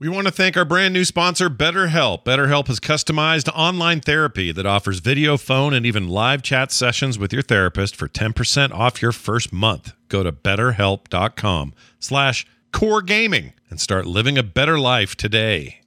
[0.00, 2.24] We want to thank our brand new sponsor, BetterHelp.
[2.24, 7.34] BetterHelp has customized online therapy that offers video, phone, and even live chat sessions with
[7.34, 9.92] your therapist for 10% off your first month.
[10.08, 15.82] Go to betterhelp.com slash core gaming and start living a better life today.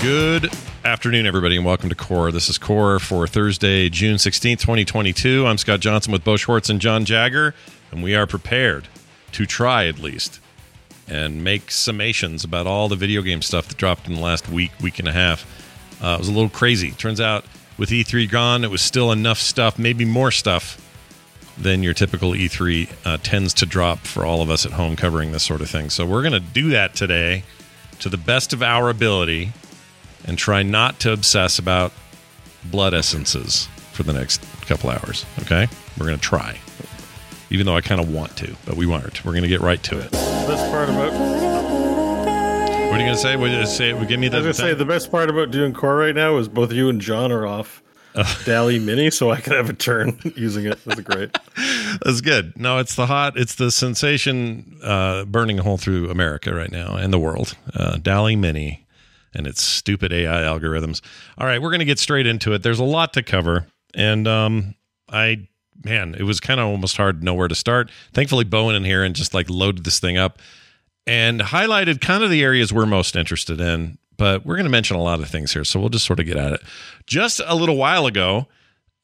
[0.00, 0.50] Good
[0.84, 2.30] afternoon, everybody, and welcome to Core.
[2.30, 5.46] This is Core for Thursday, June 16th, 2022.
[5.46, 7.54] I'm Scott Johnson with Bo Schwartz and John Jagger,
[7.90, 8.86] and we are prepared
[9.32, 10.40] to try at least
[11.08, 14.72] and make summations about all the video game stuff that dropped in the last week,
[14.82, 15.46] week and a half.
[16.02, 16.90] Uh, it was a little crazy.
[16.90, 17.46] Turns out
[17.78, 20.78] with E3 gone, it was still enough stuff, maybe more stuff
[21.56, 25.32] than your typical E3 uh, tends to drop for all of us at home covering
[25.32, 25.88] this sort of thing.
[25.88, 27.44] So we're going to do that today
[28.00, 29.54] to the best of our ability
[30.26, 31.92] and try not to obsess about
[32.64, 35.24] blood essences for the next couple hours.
[35.42, 35.68] Okay?
[35.98, 36.58] We're going to try.
[37.50, 39.24] Even though I kind of want to, but we won't.
[39.24, 40.10] We're going to get right to it.
[40.12, 43.36] best part about What are you going to say?
[43.36, 44.06] What are you going to say?
[44.06, 44.36] Give me I the.
[44.38, 47.00] was gonna say the best part about doing core right now is both you and
[47.00, 47.82] John are off
[48.44, 50.78] DALL-E Mini, so I can have a turn using it.
[50.84, 51.36] That's great.
[52.04, 52.56] That's good.
[52.56, 56.94] No, it's the hot, it's the sensation uh, burning a hole through America right now
[56.96, 57.56] and the world.
[57.74, 58.83] Uh, DALL-E Mini
[59.34, 61.00] and its stupid AI algorithms.
[61.38, 62.62] All right, we're going to get straight into it.
[62.62, 64.74] There's a lot to cover, and um,
[65.08, 65.48] I
[65.82, 67.90] man, it was kind of almost hard to know where to start.
[68.12, 70.38] Thankfully, Bowen in here and just like loaded this thing up
[71.06, 73.98] and highlighted kind of the areas we're most interested in.
[74.16, 76.26] But we're going to mention a lot of things here, so we'll just sort of
[76.26, 76.60] get at it.
[77.06, 78.46] Just a little while ago,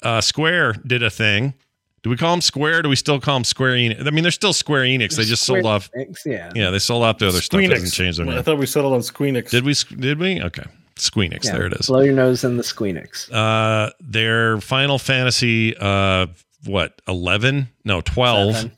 [0.02, 1.54] uh, Square did a thing.
[2.02, 2.82] Do we call them Square?
[2.82, 4.06] Do we still call them Square Enix?
[4.06, 5.16] I mean, they're still Square Enix.
[5.16, 5.90] They just sold off.
[5.92, 6.50] Enix, yeah.
[6.54, 7.60] Yeah, they sold off the other stuff.
[7.60, 7.70] Squeenix.
[7.70, 8.38] Doesn't change their name.
[8.38, 9.50] I thought we settled on Squeenix.
[9.50, 9.74] Did we?
[10.00, 10.40] Did we?
[10.40, 10.64] Okay,
[10.96, 11.44] Squeenix.
[11.44, 11.88] Yeah, There it is.
[11.88, 13.30] Blow your nose in the Squeenix.
[13.30, 16.28] Uh, their Final Fantasy, uh,
[16.64, 17.68] what, 11?
[17.84, 18.54] No, 12.
[18.54, 18.72] Seven.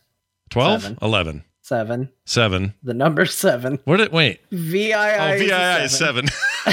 [0.50, 0.82] 12?
[0.82, 0.98] Seven.
[1.00, 1.44] 11.
[1.62, 2.08] Seven.
[2.26, 2.74] 7.
[2.82, 3.78] The number seven.
[3.84, 4.40] What did, wait.
[4.50, 4.94] VII.
[4.94, 6.26] Oh, VII is 7.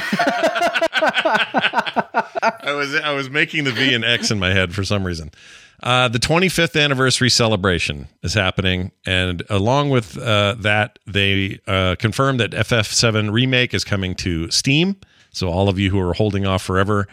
[1.02, 5.32] I was I was making the V and X in my head for some reason.
[5.82, 12.40] Uh, the 25th anniversary celebration is happening, and along with uh, that, they uh, confirmed
[12.40, 14.98] that FF7 remake is coming to Steam.
[15.32, 17.08] So all of you who are holding off forever,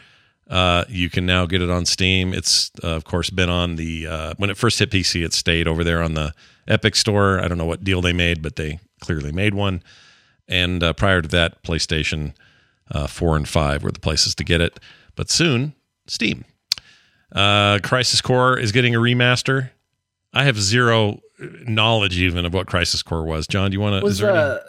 [0.50, 2.34] uh, you can now get it on Steam.
[2.34, 5.68] It's uh, of course been on the uh, when it first hit PC, it stayed
[5.68, 6.32] over there on the
[6.66, 7.40] Epic Store.
[7.40, 9.82] I don't know what deal they made, but they clearly made one.
[10.48, 12.32] And prior to that, PlayStation
[12.90, 14.78] uh, 4 and 5 were the places to get it.
[15.14, 15.74] But soon,
[16.06, 16.44] Steam.
[17.32, 19.70] Uh, Crisis Core is getting a remaster.
[20.32, 21.20] I have zero
[21.66, 23.46] knowledge even of what Crisis Core was.
[23.46, 24.04] John, do you want to?
[24.04, 24.60] was a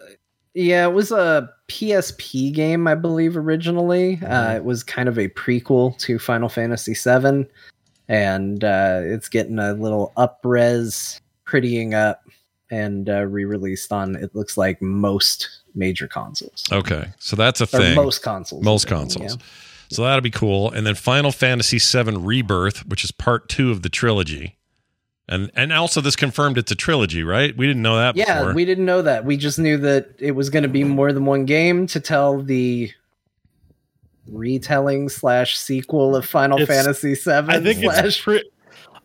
[0.54, 4.20] yeah, it was a PSP game, I believe, originally.
[4.26, 7.46] Uh, it was kind of a prequel to Final Fantasy VII,
[8.08, 12.24] and uh, it's getting a little upres, prettying up,
[12.72, 14.16] and uh, re-released on.
[14.16, 17.96] It looks like most major consoles, okay, so that's a or thing.
[17.96, 19.36] most consoles, Most consoles.
[19.36, 19.46] yeah.
[19.90, 20.72] So that'll be cool.
[20.72, 24.58] And then Final Fantasy VII Rebirth, which is part two of the trilogy.
[25.30, 27.56] And and also this confirmed it's a trilogy, right?
[27.56, 28.54] We didn't know that Yeah, before.
[28.54, 29.26] we didn't know that.
[29.26, 32.42] We just knew that it was going to be more than one game to tell
[32.42, 32.92] the
[34.30, 37.32] retelling slash sequel of Final It's- Fantasy VII.
[37.54, 38.50] I think it's slash pre-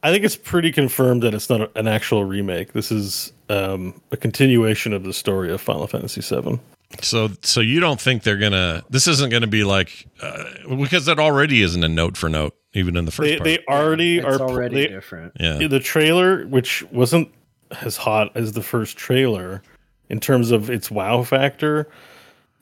[0.05, 2.73] I think it's pretty confirmed that it's not a- an actual remake.
[2.73, 6.59] This is um, a continuation of the story of Final Fantasy VII.
[7.01, 8.83] So, so you don't think they're gonna?
[8.91, 10.45] This isn't gonna be like uh,
[10.77, 13.45] because that already isn't a note for note, even in the first They, part.
[13.45, 15.33] they already it's are already they- different.
[15.41, 17.33] yeah, the trailer, which wasn't
[17.81, 19.63] as hot as the first trailer
[20.09, 21.89] in terms of its wow factor,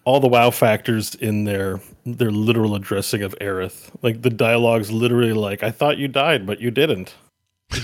[0.05, 3.91] all the wow factors in their their literal addressing of Aerith.
[4.03, 7.15] Like the dialogue's literally like, "I thought you died, but you didn't."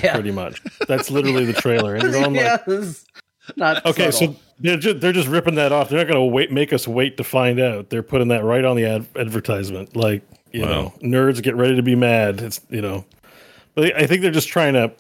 [0.03, 0.61] Yeah, Pretty much.
[0.89, 1.95] That's literally the trailer.
[1.95, 3.05] And you're going like, yeah, this is
[3.57, 4.35] not okay, subtle.
[4.35, 5.89] so they're just, they're just ripping that off.
[5.89, 7.91] They're not going to wait make us wait to find out.
[7.91, 9.95] They're putting that right on the ad- advertisement.
[9.97, 10.69] Like you Wow.
[10.69, 12.41] know, nerds get ready to be mad.
[12.41, 13.05] It's you know,
[13.75, 14.93] but I think they're just trying to.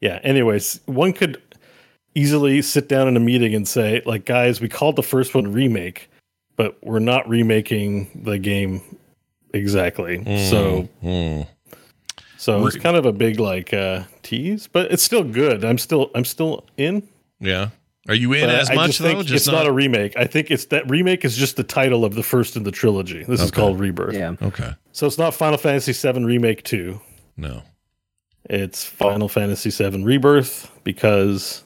[0.00, 0.18] Yeah.
[0.22, 1.40] Anyways, one could
[2.14, 5.52] easily sit down in a meeting and say, like, guys, we called the first one
[5.52, 6.10] remake,
[6.56, 8.80] but we're not remaking the game
[9.54, 10.18] exactly.
[10.48, 11.46] So Mm.
[12.40, 15.64] So it's kind of a big like uh tease, but it's still good.
[15.64, 17.06] I'm still I'm still in.
[17.38, 17.70] yeah.
[18.08, 19.08] Are you in But as I much just though?
[19.22, 20.16] think it's not, a remake.
[20.16, 23.22] I think it's that remake is just the title of the first in the trilogy.
[23.24, 24.14] This is called Rebirth.
[24.14, 24.72] yeah, okay.
[24.92, 26.98] So it's not Final Fantasy VII Remake 2.
[27.36, 27.62] No.
[28.48, 31.62] It's Final Fantasy VII Rebirth because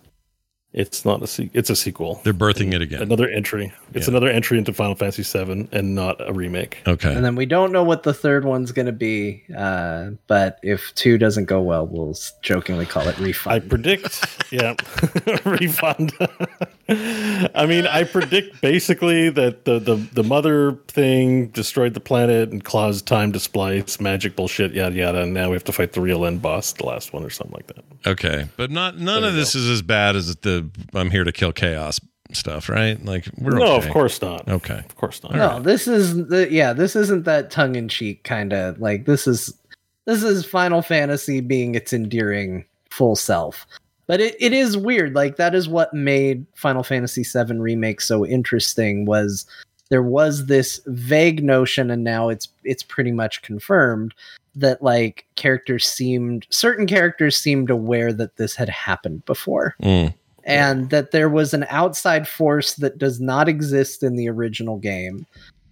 [0.74, 2.20] It's not a se- it's a sequel.
[2.24, 3.00] They're birthing it again.
[3.00, 3.72] Another entry.
[3.94, 4.12] It's Yeah.
[4.12, 6.82] another entry into Final Fantasy VII and not a remake.
[6.86, 7.14] Okay.
[7.14, 9.44] And then we don't know what the third one's going to be.
[9.56, 13.54] Uh, but if two doesn't go well, we'll jokingly call it refund.
[13.54, 14.74] I predict, yeah,
[15.44, 16.12] refund.
[16.88, 22.62] I mean, I predict basically that the, the the mother thing destroyed the planet and
[22.62, 25.22] caused time to splice, magic bullshit, yada yada.
[25.22, 27.54] And now we have to fight the real end boss, the last one, or something
[27.54, 27.84] like that.
[28.06, 30.63] Okay, but not none There of you this is as bad as the
[30.94, 32.00] I'm here to kill chaos
[32.32, 33.02] stuff, right?
[33.04, 33.86] Like we're No, okay.
[33.88, 34.48] of course not.
[34.48, 34.78] Okay.
[34.78, 35.34] Of course not.
[35.34, 39.26] no, this is the yeah, this isn't that tongue in cheek kind of like this
[39.26, 39.52] is
[40.06, 43.66] this is Final Fantasy being its endearing full self.
[44.06, 45.14] But it, it is weird.
[45.14, 49.46] Like that is what made Final Fantasy VII remake so interesting was
[49.88, 54.12] there was this vague notion and now it's it's pretty much confirmed
[54.56, 60.14] that like characters seemed certain characters seemed aware that this had happened before Mm,
[60.44, 65.26] and that there was an outside force that does not exist in the original game.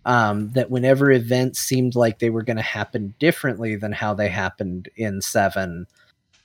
[0.04, 4.28] Um, that whenever events seemed like they were going to happen differently than how they
[4.28, 5.86] happened in Seven,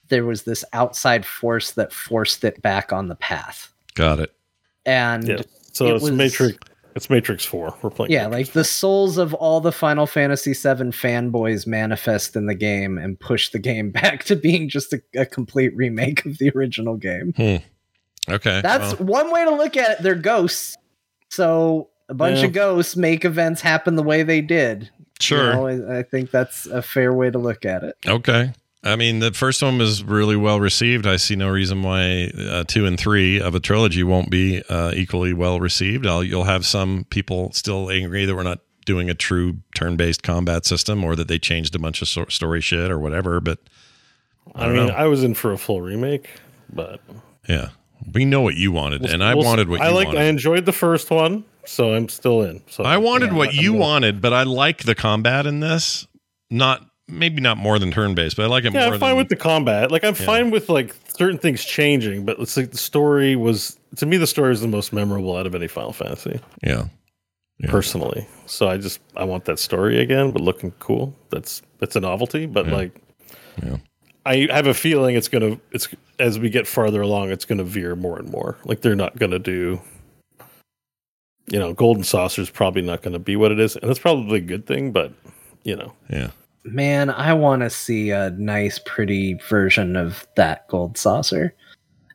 [0.09, 3.73] there was this outside force that forced it back on the path.
[3.95, 4.31] got it.
[4.85, 5.41] And Yeah.
[5.73, 6.57] So It it's was- Matrix.
[6.95, 7.75] It's Matrix Four.
[7.83, 8.11] We're playing.
[8.11, 12.55] yeah, Matrix like the souls of all the Final Fantasy VII fanboys manifest in the
[12.55, 16.51] game and push the game back to being just a, a complete remake of the
[16.55, 17.33] original game.
[18.29, 18.61] Okay.
[18.61, 20.03] That's well, one way to look at it.
[20.03, 20.75] They're ghosts.
[21.29, 22.45] So a bunch Yeah.
[22.45, 24.83] of ghosts make events happen the way they did.
[24.83, 25.53] You sure.
[25.53, 27.95] know, I, I think that's a fair way to look at it.
[28.07, 28.53] Okay.
[28.83, 31.07] I mean, the first one was really well received.
[31.07, 34.91] I see no reason why uh, two and three of a trilogy won't be uh,
[34.95, 36.05] equally well received.
[36.05, 40.65] I'll, you'll have some people still angry that we're not doing a true turn-based combat
[40.65, 43.41] system, or that they changed a bunch of so- story shit or whatever.
[43.41, 43.59] But
[44.55, 44.93] I, don't mean, know.
[44.93, 46.29] I was in for a full remake,
[46.71, 47.01] but
[47.49, 47.69] yeah,
[48.13, 50.07] we know what you wanted, and I We'll- wanted what I you like.
[50.07, 50.21] wanted.
[50.21, 52.61] I enjoyed the first one, so I'm still in.
[52.69, 55.59] So I wanted Yeah, what I'm you gonna- wanted, but I like the combat in
[55.59, 56.07] this.
[56.49, 58.81] Not maybe not more than turn-based, but I like it more.
[58.81, 59.91] Yeah, more I'm fine than with the combat.
[59.91, 64.05] Like I'm fine with like certain things changing, but it's like the story was to
[64.05, 66.85] me the story is the most memorable out of any Final Fantasy yeah.
[67.59, 67.69] Yeah.
[67.71, 68.27] personally.
[68.45, 71.15] So I just I want that story again, but looking cool.
[71.29, 72.75] That's that's a novelty, but Yeah.
[72.75, 72.91] like
[73.65, 73.77] Yeah.
[74.25, 75.87] I have a feeling it's gonna it's
[76.19, 78.57] as we get farther along, it's gonna veer more and more.
[78.65, 79.81] Like they're not gonna do
[81.47, 83.99] you know, golden saucer is probably not going to be what it is, and that's
[83.99, 84.91] probably a good thing.
[84.91, 85.13] But
[85.63, 86.31] you know, Yeah.
[86.63, 91.55] Man, I want to see a nice, pretty version of that gold saucer.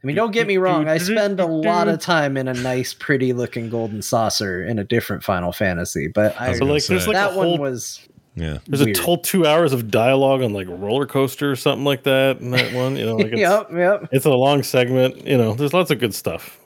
[0.03, 0.89] I mean, don't get me wrong.
[0.89, 4.85] I spend a lot of time in a nice, pretty looking golden saucer in a
[4.85, 7.07] different Final Fantasy, but I, was like there's say.
[7.07, 8.59] like that a one was Yeah.
[8.67, 8.97] there's weird.
[8.97, 12.41] a whole two hours of dialogue on like a roller coaster or something like that
[12.41, 12.97] in that one.
[12.97, 14.09] You know, like it's, yep, yep.
[14.11, 15.27] it's a long segment.
[15.27, 16.59] You know, there's lots of good stuff.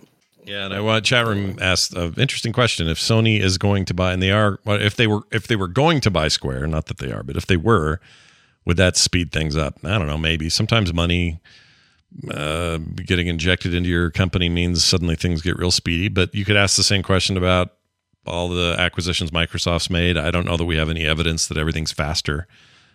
[0.44, 2.88] Yeah, and I want chat room asked an interesting question.
[2.88, 5.66] If Sony is going to buy, and they are, if they were, if they were
[5.66, 8.00] going to buy Square, not that they are, but if they were,
[8.64, 9.78] would that speed things up?
[9.82, 10.18] I don't know.
[10.18, 11.40] Maybe sometimes money
[12.30, 16.08] uh, getting injected into your company means suddenly things get real speedy.
[16.08, 17.72] But you could ask the same question about
[18.26, 20.17] all the acquisitions Microsoft's made.
[20.17, 22.46] I don't know that we have any evidence that everything's faster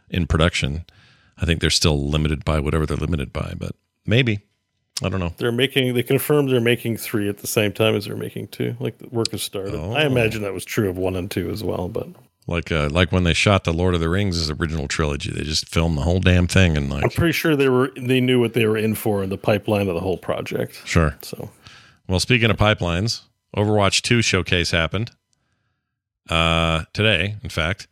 [0.09, 0.85] in production.
[1.37, 3.71] I think they're still limited by whatever they're limited by, but
[4.05, 4.41] maybe.
[5.03, 5.33] I don't know.
[5.37, 8.75] They're making they confirmed they're making three at the same time as they're making two.
[8.79, 9.73] Like the work has started.
[9.73, 9.93] Oh.
[9.93, 11.87] I imagine that was true of one and two as well.
[11.87, 12.09] But
[12.45, 15.67] Like uh, like when they shot the Lord of the Rings original trilogy, they just
[15.67, 18.53] filmed the whole damn thing and like, I'm pretty sure they were they knew what
[18.53, 20.79] they were in for in the pipeline of the whole project.
[20.85, 21.17] sure.
[21.23, 21.49] So
[22.07, 23.21] Well, speaking of pipelines,
[23.57, 25.11] Overwatch 2 showcase happened
[26.31, 27.87] uh, today, in fact.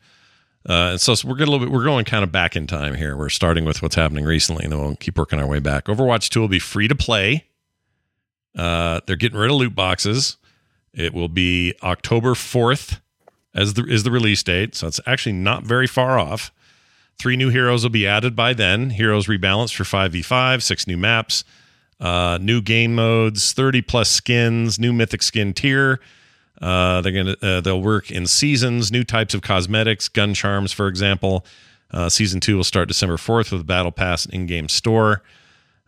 [0.67, 2.67] Uh, and so, so we're getting a little bit, we're going kind of back in
[2.67, 3.15] time here.
[3.15, 5.85] We're starting with what's happening recently, and then we'll keep working our way back.
[5.85, 7.45] Overwatch 2 will be free to play.
[8.55, 10.37] Uh, they're getting rid of loot boxes.
[10.93, 12.99] It will be October 4th
[13.53, 16.51] as the is the release date, so it's actually not very far off.
[17.17, 18.91] Three new heroes will be added by then.
[18.91, 21.43] Heroes rebalanced for 5v5, six new maps,
[21.99, 25.99] uh, new game modes, 30 plus skins, new mythic skin tier.
[26.61, 30.87] Uh, they're gonna uh, they'll work in seasons, new types of cosmetics, gun charms, for
[30.87, 31.45] example.
[31.91, 35.23] Uh, season two will start December 4th with a battle pass and in-game store.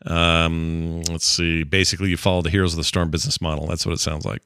[0.05, 1.63] Um, let's see.
[1.63, 3.67] Basically, you follow the Heroes of the Storm business model.
[3.67, 4.41] That's what it sounds like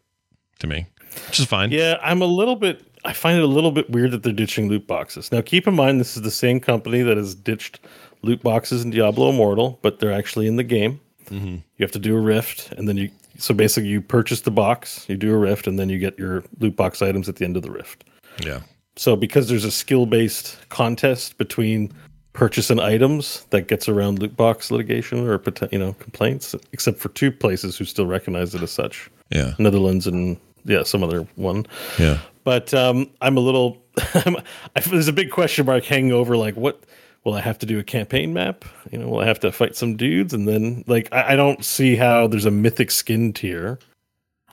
[0.60, 0.88] to me,
[1.28, 1.72] which is fine.
[1.72, 2.82] yeah, I'm a little bit.
[3.06, 5.32] I find it a little bit weird that they're ditching loot boxes.
[5.32, 7.80] Now, keep in mind this is the same company that has ditched
[8.24, 11.00] loot boxes in Diablo Immortal, but they're actually in the game.
[11.26, 11.56] Mm-hmm.
[11.56, 13.12] You have to do a rift, and then you.
[13.38, 16.44] So basically, you purchase the box, you do a rift, and then you get your
[16.60, 18.06] loot box items at the end of the rift.
[18.44, 18.62] Yeah.
[18.96, 21.92] So because there's a skill based contest between
[22.34, 27.32] purchasing items that gets around loot box litigation or you know complaints, except for two
[27.32, 29.54] places who still recognize it as such: Yeah.
[29.60, 31.66] Netherlands and yeah, some other one.
[32.00, 32.20] Yeah.
[32.44, 33.78] But um, I'm a little.
[33.98, 36.38] I, there's a big question mark hanging over.
[36.38, 36.84] Like, what
[37.26, 38.64] will I have to do a campaign map?
[38.92, 40.34] You know, will I have to fight some dudes?
[40.34, 43.80] And then, like, I, I don't see how there's a mythic skin tier.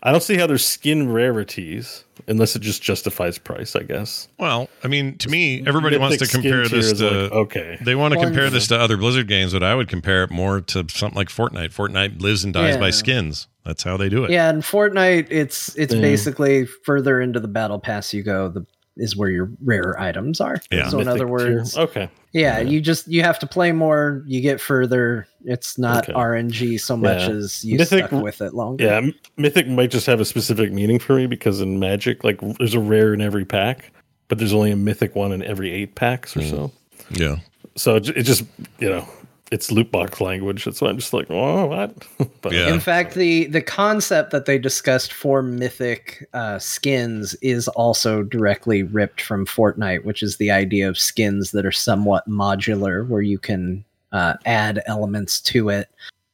[0.04, 3.76] I don't see how there's skin rarities unless it just justifies price.
[3.76, 7.08] I guess Well, I mean, to me, everybody wants to compare this to.
[7.24, 7.78] like, okay.
[7.80, 10.32] They want to Well, compare this to other Blizzard games, but I would compare it
[10.32, 11.72] more to something like Fortnite.
[11.72, 13.46] Fortnite lives and dies by skins.
[13.64, 14.32] That's how they do it.
[14.32, 16.00] Yeah, and Fortnite, it's it's Yeah.
[16.00, 20.58] basically further into the battle pass you go, the is where your rare items are.
[20.70, 20.88] Yeah.
[20.88, 21.56] So in Mythic other tier.
[21.56, 22.08] words, okay.
[22.32, 24.22] yeah, you just you have to play more.
[24.26, 25.26] You get further.
[25.44, 26.12] It's not Okay.
[26.12, 27.30] RNG so much Yeah.
[27.30, 28.84] as you Mythic- stuck with it longer.
[28.84, 29.00] Yeah,
[29.36, 32.80] Mythic might just have a specific meaning for me because in Magic, like, there's a
[32.80, 33.90] rare in every pack,
[34.28, 36.50] but there's only a Mythic one in every eight packs or Mm.
[36.50, 36.72] so.
[37.10, 37.36] Yeah.
[37.76, 38.44] So it, it just,
[38.78, 39.08] you know,
[39.52, 40.64] it's loot box language.
[40.64, 41.94] That's why I'm just like, oh, what?
[42.40, 42.72] but Yeah.
[42.72, 48.82] In fact, the the concept that they discussed for mythic uh, skins is also directly
[48.82, 53.38] ripped from Fortnite, which is the idea of skins that are somewhat modular, where you
[53.38, 55.88] can uh, add elements to it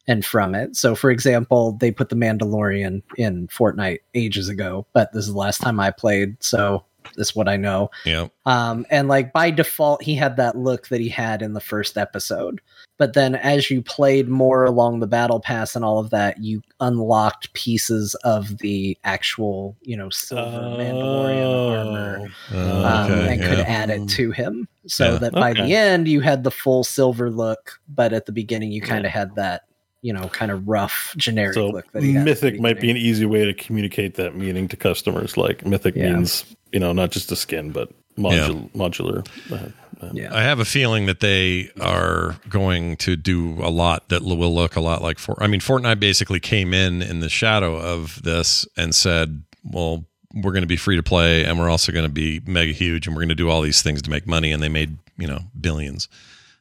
[0.06, 0.76] and from it.
[0.76, 5.38] So, for example, they put the Mandalorian in Fortnite ages ago, but this is the
[5.38, 7.90] last time I played, so this is what I know.
[8.04, 8.28] Yeah.
[8.46, 11.96] Um, and like by default, he had that look that he had in the first
[11.96, 12.60] episode.
[12.98, 16.62] But then as you played more along the battle pass and all of that, you
[16.80, 22.28] unlocked pieces of the actual, you know, silver Mandalorian armor.
[22.52, 24.66] Uh, Um, okay, and could add it to him.
[24.86, 25.18] So Yeah.
[25.18, 25.66] that by Okay.
[25.66, 29.12] the end you had the full silver look, but at the beginning you kind of
[29.12, 29.62] had that,
[30.02, 32.20] you know, kind of rough generic so look that he had.
[32.20, 35.36] at the Mythic might be an easy way to communicate that meaning to customers.
[35.36, 36.14] Like Mythic Yeah.
[36.14, 39.26] means, you know, not just a skin, but modul- modular.
[39.50, 39.70] Uh,
[40.04, 40.34] uh, Yeah.
[40.34, 44.76] I have a feeling that they are going to do a lot that will look
[44.76, 45.42] a lot like For.
[45.42, 50.52] I mean, Fortnite basically came in in the shadow of this and said, "Well, we're
[50.52, 53.16] going to be free to play, and we're also going to be mega huge, and
[53.16, 55.40] we're going to do all these things to make money." And they made you know
[55.60, 56.08] billions.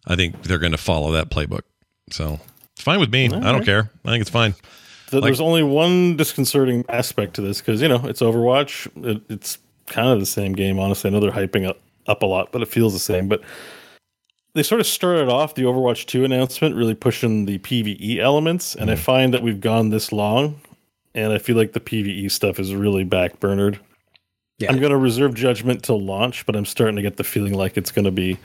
[0.08, 1.62] I think they're going to follow that playbook.
[2.12, 2.40] So
[2.74, 3.26] it's fine with me.
[3.26, 3.66] I don't right.
[3.66, 3.92] care.
[4.06, 4.56] I think it's fine.
[5.10, 8.88] Th- There's only one disconcerting aspect to this because you know it's Overwatch.
[9.06, 11.10] It, it's kind of the same game, honestly.
[11.10, 13.28] I know they're hyping up up a lot, but it feels the same.
[13.28, 13.42] But
[14.54, 18.90] they sort of started off the Overwatch 2 announcement really pushing the PVE elements, and
[18.90, 19.04] I mm-hmm.
[19.04, 20.60] find that we've gone this long,
[21.14, 23.80] and I feel like the PVE stuff is really backburnered.
[24.58, 24.72] Yeah.
[24.72, 27.78] I'm going to reserve judgment till launch, but I'm starting to get the feeling like
[27.78, 28.40] it's going to be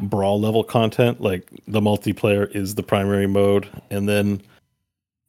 [0.00, 1.20] brawl level content.
[1.20, 4.42] Like the multiplayer is the primary mode, and then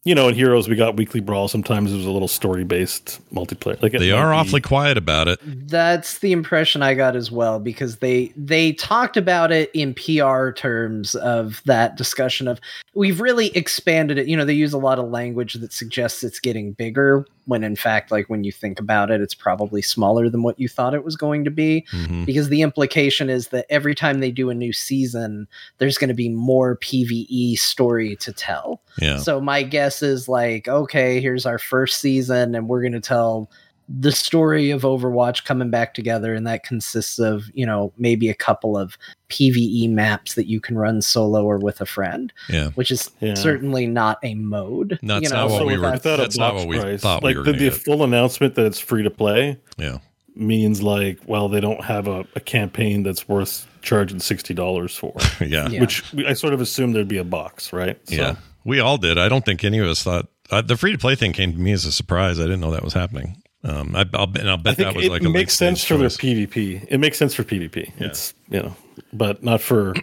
[0.06, 1.48] you know, in Heroes we got weekly brawl.
[1.48, 3.82] Sometimes it was a little story based multiplayer.
[3.82, 5.40] Like They are be- awfully quiet about it.
[5.44, 10.52] That's the impression I got as well because they they talked about it in PR
[10.52, 12.60] terms of that discussion of
[12.94, 14.28] we've really expanded it.
[14.28, 17.76] You know, they use a lot of language that suggests it's getting bigger when in
[17.76, 21.04] fact like when you think about it it's probably smaller than what you thought it
[21.04, 22.26] was going to be Mhm.
[22.26, 25.48] because the implication is that every time they do a new season
[25.78, 28.82] there's going to be more PvE story to tell.
[29.00, 29.18] Yeah.
[29.18, 33.50] So my guess is like, okay, here's our first season, and we're going to tell
[33.90, 38.34] the story of Overwatch coming back together, and that consists of you know maybe a
[38.34, 38.98] couple of
[39.30, 42.70] PVE maps that you can run solo or with a friend, Yeah.
[42.76, 43.34] which is Yeah.
[43.34, 45.00] certainly not a mode.
[45.02, 47.24] That's you know, not what so we were- that's- that's not what we price, thought
[47.24, 49.98] we like were the, gonna the full announcement that it's free to play Yeah.
[50.36, 55.14] means like, well, they don't have a, a campaign that's worth charging sixty dollars for.
[55.46, 55.68] Yeah.
[55.70, 55.82] Yeah.
[55.82, 57.98] Which I sort of assumed there'd be a box, right?
[58.08, 59.18] So, Yeah, we all did.
[59.18, 61.58] I don't think any of us thought uh, the free to play thing came to
[61.60, 62.40] me as a surprise.
[62.40, 63.38] I didn't know that was happening.
[63.64, 65.80] Um, I, I'll bet, and I'll bet I that was it like a makes sense
[65.80, 66.18] stage for their choice.
[66.18, 66.86] PvP.
[66.90, 67.92] It makes sense for PvP.
[67.98, 68.08] Yeah.
[68.08, 68.76] It's you know,
[69.14, 69.94] but not for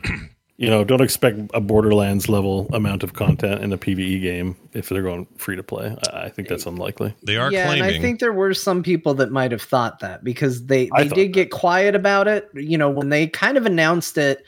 [0.57, 0.83] you know.
[0.83, 5.27] Don't expect a Borderlands level amount of content in a PVE game if they're going
[5.37, 5.95] free to play.
[6.11, 7.15] I, I think that's unlikely.
[7.23, 7.85] They are yeah, claiming.
[7.85, 11.09] and I think there were some people that might have thought that because they they
[11.09, 11.33] did that.
[11.33, 12.49] get quiet about it.
[12.55, 14.43] You know, when they kind of announced it,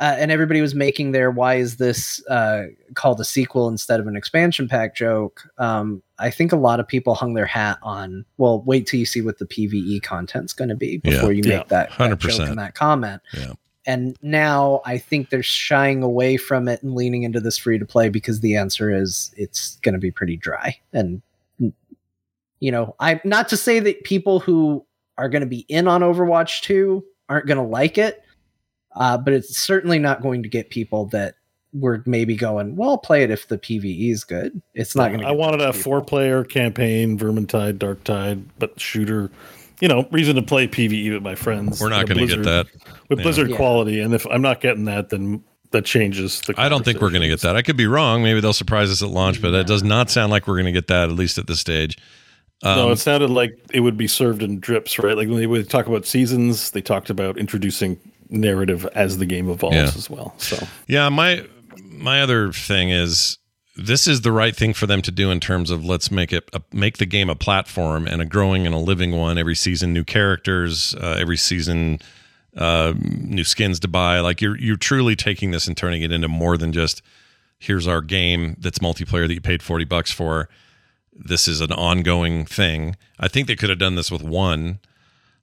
[0.00, 4.06] uh, and everybody was making their "Why is this uh, called a sequel instead of
[4.06, 5.42] an expansion pack?" joke.
[5.58, 8.24] Um, I think a lot of people hung their hat on.
[8.38, 11.58] Well, wait till you see what the PVE content's going to be before you Yeah,
[11.58, 12.48] make that, that joke 100%.
[12.50, 13.20] and that comment.
[13.32, 13.52] Yeah.
[13.86, 17.84] And now I think they're shying away from it and leaning into this free to
[17.84, 20.78] play because the answer is it's going to be pretty dry.
[20.92, 21.20] And
[22.60, 24.86] you know, i'm not to say that people who
[25.18, 28.23] are going to be in on Overwatch 2 aren't going to like it,
[28.96, 31.34] uh, but it's certainly not going to get people that
[31.72, 34.62] were maybe going, well, I'll play it if the PVE is good.
[34.74, 35.26] It's not going to.
[35.26, 39.30] I wanted a four player campaign, Vermintide, Darktide, but shooter
[39.80, 41.80] you know, reason to play PVE with my friends.
[41.80, 42.90] We're not with going to get Blizzard- that.
[43.08, 43.22] with Yeah.
[43.24, 43.56] Blizzard Yeah.
[43.56, 46.40] quality, and if I'm not getting that, then that changes.
[46.42, 47.56] the I don't think we're going to get that.
[47.56, 48.22] I could be wrong.
[48.22, 50.72] Maybe they'll surprise us at launch, but it does not sound like we're going to
[50.72, 51.98] get that at least at this stage.
[52.62, 55.16] Um, no, it sounded like it would be served in drips, right?
[55.16, 57.98] Like when they would talk about seasons, they talked about introducing
[58.30, 59.84] narrative as the game evolves Yeah.
[59.84, 60.34] as well.
[60.38, 60.56] So.
[60.86, 61.44] Yeah, my
[61.90, 63.38] my other thing is
[63.76, 66.48] this is the right thing for them to do in terms of let's make it
[66.52, 69.36] a, make the game a platform and a growing and a living one.
[69.38, 71.98] Every season new characters uh, every season
[72.56, 74.20] uh, new skins to buy.
[74.20, 77.02] Like you're you're truly taking this and turning it into more than just
[77.58, 80.48] here's our game that's multiplayer that you paid 40 bucks for.
[81.12, 82.96] This is an ongoing thing.
[83.18, 84.80] I think they could have done this with one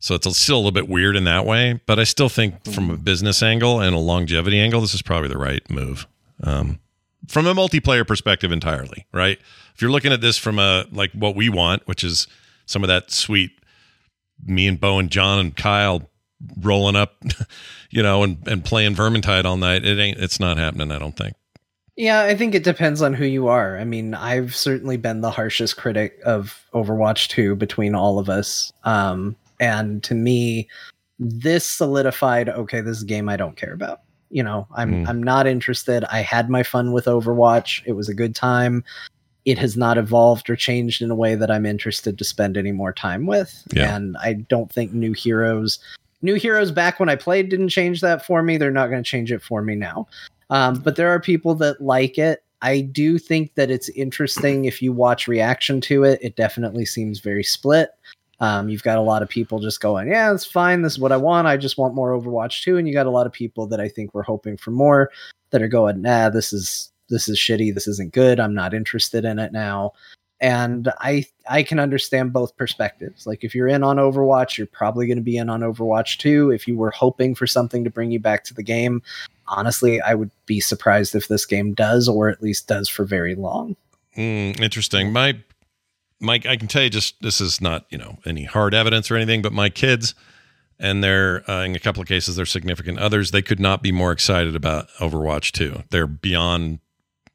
[0.01, 2.89] so it's still a little bit weird in that way, but I still think from
[2.89, 6.07] a business angle and a longevity angle, this is probably the right move.
[6.43, 6.79] Um,
[7.27, 9.37] from a multiplayer perspective entirely, right?
[9.75, 12.27] If you're looking at this from a like what we want, which is
[12.65, 13.51] some of that sweet
[14.43, 16.09] me and Bo and John and Kyle
[16.59, 17.23] rolling up,
[17.91, 21.15] you know, and, and playing Vermintide all night, it ain't it's not happening, I don't
[21.15, 21.35] think.
[21.95, 23.77] Yeah, I think it depends on who you are.
[23.77, 28.73] I mean, I've certainly been the harshest critic of Overwatch 2 between all of us.
[28.83, 30.67] Um, and to me,
[31.19, 34.01] this solidified okay, this is a game I don't care about.
[34.29, 35.07] You know, I'm Mm.
[35.07, 36.03] I'm not interested.
[36.11, 37.81] I had my fun with Overwatch.
[37.85, 38.83] It was a good time.
[39.45, 42.71] It has not evolved or changed in a way that I'm interested to spend any
[42.71, 43.63] more time with.
[43.73, 43.95] Yeah.
[43.95, 45.79] And I don't think new heroes
[46.21, 48.57] new heroes back when I played didn't change that for me.
[48.57, 50.07] They're not going to change it for me now.
[50.49, 52.43] Um, but there are people that like it.
[52.61, 56.19] I do think that it's interesting if you watch reaction to it.
[56.21, 57.89] It definitely seems very split.
[58.41, 60.81] Um, you've got a lot of people just going, "Yeah, it's fine.
[60.81, 61.47] This is what I want.
[61.47, 63.87] I just want more Overwatch 2." And you got a lot of people that I
[63.87, 65.11] think were hoping for more
[65.51, 67.73] that are going, "Nah, this is this is shitty.
[67.73, 68.39] This isn't good.
[68.39, 69.93] I'm not interested in it now."
[70.39, 73.27] And I I can understand both perspectives.
[73.27, 76.49] Like if you're in on Overwatch, you're probably going to be in on Overwatch 2.
[76.49, 79.03] If you were hoping for something to bring you back to the game,
[79.47, 83.35] honestly, I would be surprised if this game does, or at least does for very
[83.35, 83.75] long.
[84.17, 85.13] Mm, interesting.
[85.13, 85.37] My
[86.21, 89.15] Mike, I can tell you just this is not you know any hard evidence or
[89.15, 90.15] anything, but my kids
[90.79, 93.91] and their uh, in a couple of cases their significant others they could not be
[93.91, 95.83] more excited about Overwatch 2.
[95.89, 96.79] They're beyond.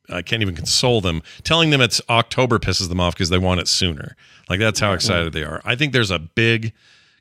[0.09, 1.21] I can't even console them.
[1.43, 4.17] Telling them it's October pisses them off because they want it sooner.
[4.49, 5.61] Like that's how excited they are.
[5.65, 6.73] I think there's a big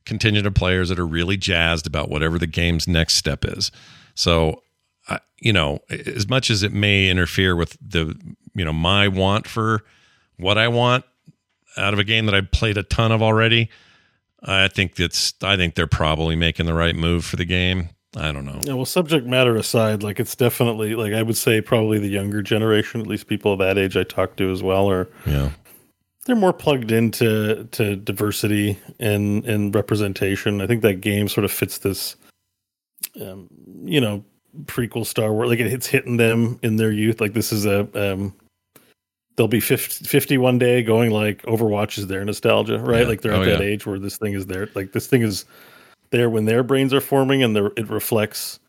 [0.06, 3.72] contingent of players that are really jazzed about whatever the game's next step is.
[4.14, 4.62] So,
[5.08, 8.16] I, you know, as much as it may interfere with the,
[8.54, 9.84] you know, my want for
[10.38, 11.06] what I want
[11.78, 13.70] out of a game that I've played a ton of already,
[14.44, 17.90] I think it's, I think they're probably making the right move for the game.
[18.18, 18.60] I don't know.
[18.64, 22.42] Yeah, well, subject matter aside, like it's definitely like I would say probably the younger
[22.42, 25.50] generation, at least people of that age I talk to as well, are Yeah.
[26.26, 30.62] they're more plugged into to diversity and and representation.
[30.62, 32.16] I think that game sort of fits this,
[33.22, 33.50] um,
[33.84, 34.24] you know,
[34.64, 35.50] prequel Star Wars.
[35.50, 37.20] Like it, it's hitting them in their youth.
[37.20, 38.34] Like this is a um,
[39.36, 43.02] they'll be 50, 50 one day going like Overwatch is their nostalgia, right?
[43.02, 43.08] Yeah.
[43.08, 43.66] Like they're Oh, at that yeah.
[43.68, 44.70] age where this thing is there.
[44.76, 45.46] Like this thing is
[46.12, 48.60] there when their brains are forming, and it reflects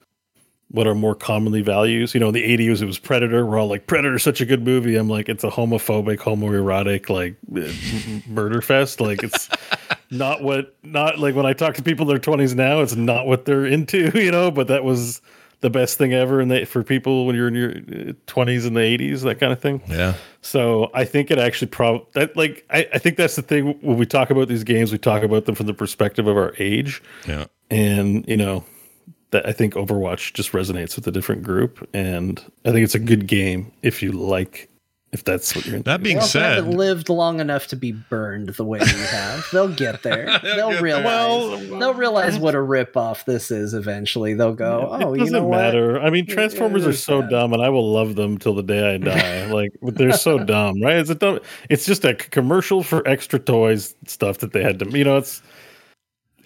[0.70, 2.12] what are more commonly values.
[2.12, 3.46] You know, in the 80s, it was Predator.
[3.46, 4.96] We're all like, Predator's such a good movie.
[4.96, 7.37] I'm like, it's a homophobic, homoerotic, like
[8.29, 9.00] murder fest.
[9.00, 9.48] Like, it's
[10.11, 13.26] not what, not like when I talk to people in their 20s now, it's not
[13.26, 15.20] what they're into, you know, but that was
[15.61, 16.40] the best thing ever.
[16.40, 19.53] And they, for people when you're in your uh, 20s and the 80s, that kind
[19.53, 19.83] of thing.
[19.88, 20.14] Yeah.
[20.42, 23.97] So I think it actually probably that like I, I think that's the thing when
[23.97, 27.03] we talk about these games, we talk about them from the perspective of our age
[27.27, 27.47] Yeah.
[27.71, 28.64] and you know
[29.33, 33.01] that I think Overwatch just resonates with a different group, and I think it's a
[33.01, 34.69] good game if you like,
[35.16, 35.85] if that's what you're into.
[35.90, 38.87] That being They also said, haven't lived long enough to be burned the way we
[38.87, 39.46] have.
[39.50, 40.26] They'll get there.
[40.26, 40.83] They'll They'll, get there.
[40.83, 41.05] realize.
[41.05, 43.72] Well, they'll realize what a ripoff this is.
[43.72, 44.88] Eventually, they'll go.
[44.90, 45.57] Oh, it doesn't know what?
[45.57, 45.98] matter.
[46.00, 47.31] I mean, Transformers it are so bad.
[47.31, 49.46] dumb, and I will love them till the day I die.
[49.52, 50.96] like, but they're so dumb, right?
[50.96, 51.40] It's a dumb.
[51.70, 54.90] It's just a commercial for extra toys stuff that they had to.
[54.90, 55.40] You know, it's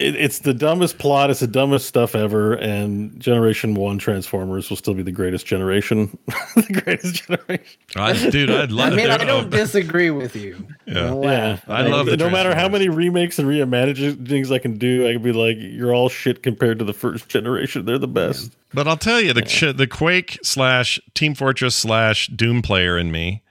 [0.01, 1.29] it, it's the dumbest plot.
[1.29, 2.53] It's the dumbest stuff ever.
[2.53, 6.17] And Generation One Transformers will still be the greatest generation.
[6.55, 7.79] the greatest generation.
[7.95, 9.13] I, dude, I'd love I mean, to.
[9.13, 10.67] I don't disagree with you.
[10.85, 10.93] Yeah.
[10.93, 11.59] Don't Yeah.
[11.67, 15.21] I love the no matter how many remakes and reimaginings I can do, I can
[15.21, 17.85] be like, you're all shit compared to the first generation.
[17.85, 18.55] They're the best.
[18.73, 23.11] But I'll tell you, the ch- the Quake slash Team Fortress slash Doom player in
[23.11, 23.43] me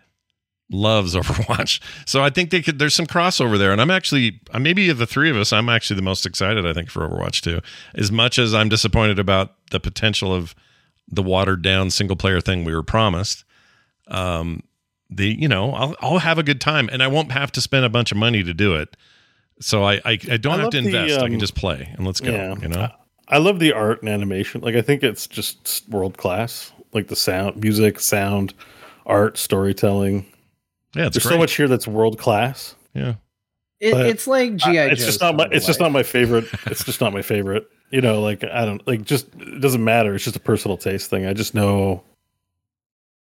[0.70, 1.80] loves Overwatch.
[2.06, 2.78] So I think they could.
[2.78, 5.68] There's some crossover there, and I'm actually uh, maybe of the three of us, I'm
[5.68, 6.66] actually the most excited.
[6.66, 7.60] I think for Overwatch 2.
[7.94, 10.54] As much as I'm disappointed about the potential of
[11.08, 13.44] the watered down single player thing we were promised.
[14.08, 14.62] Um,
[15.10, 17.84] the you know I'll I'll have a good time, and I won't have to spend
[17.84, 18.96] a bunch of money to do it.
[19.60, 21.18] So I I, I don't I have to the, invest.
[21.18, 22.30] I can um, just play and let's go.
[22.30, 22.54] yeah.
[22.60, 22.88] You know.
[23.28, 24.60] I love the art and animation.
[24.60, 26.72] Like I think it's just world class.
[26.92, 28.54] Like the sound, music, sound,
[29.06, 30.26] art, storytelling.
[30.94, 31.34] Yeah, it's There's great.
[31.34, 32.74] so much here that's world class.
[32.94, 33.14] Yeah.
[33.80, 34.78] It, it's like GI.
[34.78, 35.48] I- it's just not my.
[35.50, 36.44] It's just not my favorite.
[36.66, 37.66] It's just not my favorite.
[37.90, 39.04] You know, like I don't like.
[39.04, 40.14] Just it doesn't matter.
[40.14, 41.26] It's just a personal taste thing.
[41.26, 42.02] I just know.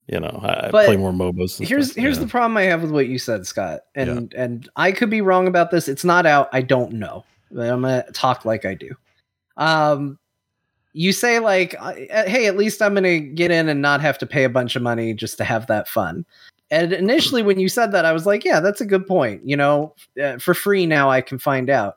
[0.09, 1.65] You know, I, I But play more MOBAs.
[1.65, 2.03] Here's stuff.
[2.03, 2.25] here's yeah.
[2.25, 5.47] the problem I have with what you said, Scott, and and I could be wrong
[5.47, 5.87] about this.
[5.87, 6.49] It's not out.
[6.53, 7.25] I don't know.
[7.53, 8.91] But I'm gonna talk like I do.
[9.59, 10.19] Um,
[10.93, 14.27] you say like, uh, hey, at least I'm gonna get in and not have to
[14.27, 16.25] pay a bunch of money just to have that fun.
[16.71, 19.41] And initially, when you said that, I was like, yeah, that's a good point.
[19.45, 21.97] You know, uh, for free now I can find out.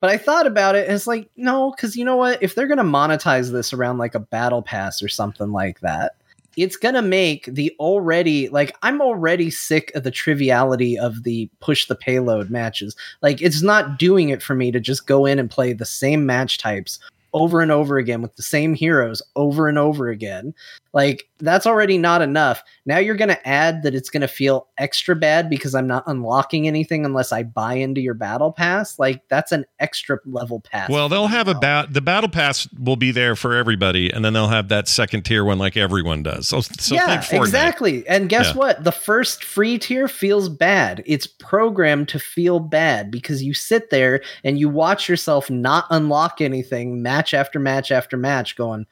[0.00, 2.40] But I thought about it, and it's like, no, because you know what?
[2.40, 6.12] If they're gonna monetize this around like a battle pass or something like that,
[6.56, 11.86] it's gonna make the already like I'm already sick of the triviality of the push
[11.86, 12.94] the payload matches.
[13.22, 16.26] Like it's not doing it for me to just go in and play the same
[16.26, 17.00] match types
[17.32, 20.54] over and over again with the same heroes over and over again.
[20.92, 22.62] Like that's already not enough.
[22.86, 26.04] Now you're going to add that it's going to feel extra bad because I'm not
[26.06, 28.98] unlocking anything unless I buy into your battle pass.
[28.98, 30.88] Like that's an extra level pass.
[30.88, 31.92] Well, they'll have a bat.
[31.92, 35.44] The battle pass will be there for everybody, and then they'll have that second tier
[35.44, 36.48] one like everyone does.
[36.48, 38.06] So, so yeah, exactly.
[38.08, 38.54] And guess Yeah.
[38.54, 38.84] what?
[38.84, 41.02] The first free tier feels bad.
[41.06, 46.40] It's programmed to feel bad because you sit there and you watch yourself not unlock
[46.40, 48.86] anything match after match after match, going,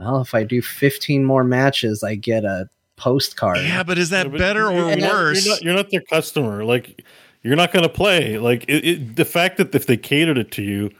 [0.00, 3.58] well, if I do 15 more matches, I get a postcard.
[3.58, 5.44] Yeah, but is that Yeah, but better or you're not- worse?
[5.46, 6.64] You're not, you're not their customer.
[6.64, 7.04] Like
[7.42, 8.38] you're not going to play.
[8.38, 10.90] Like it, it, the fact that if they catered it to you,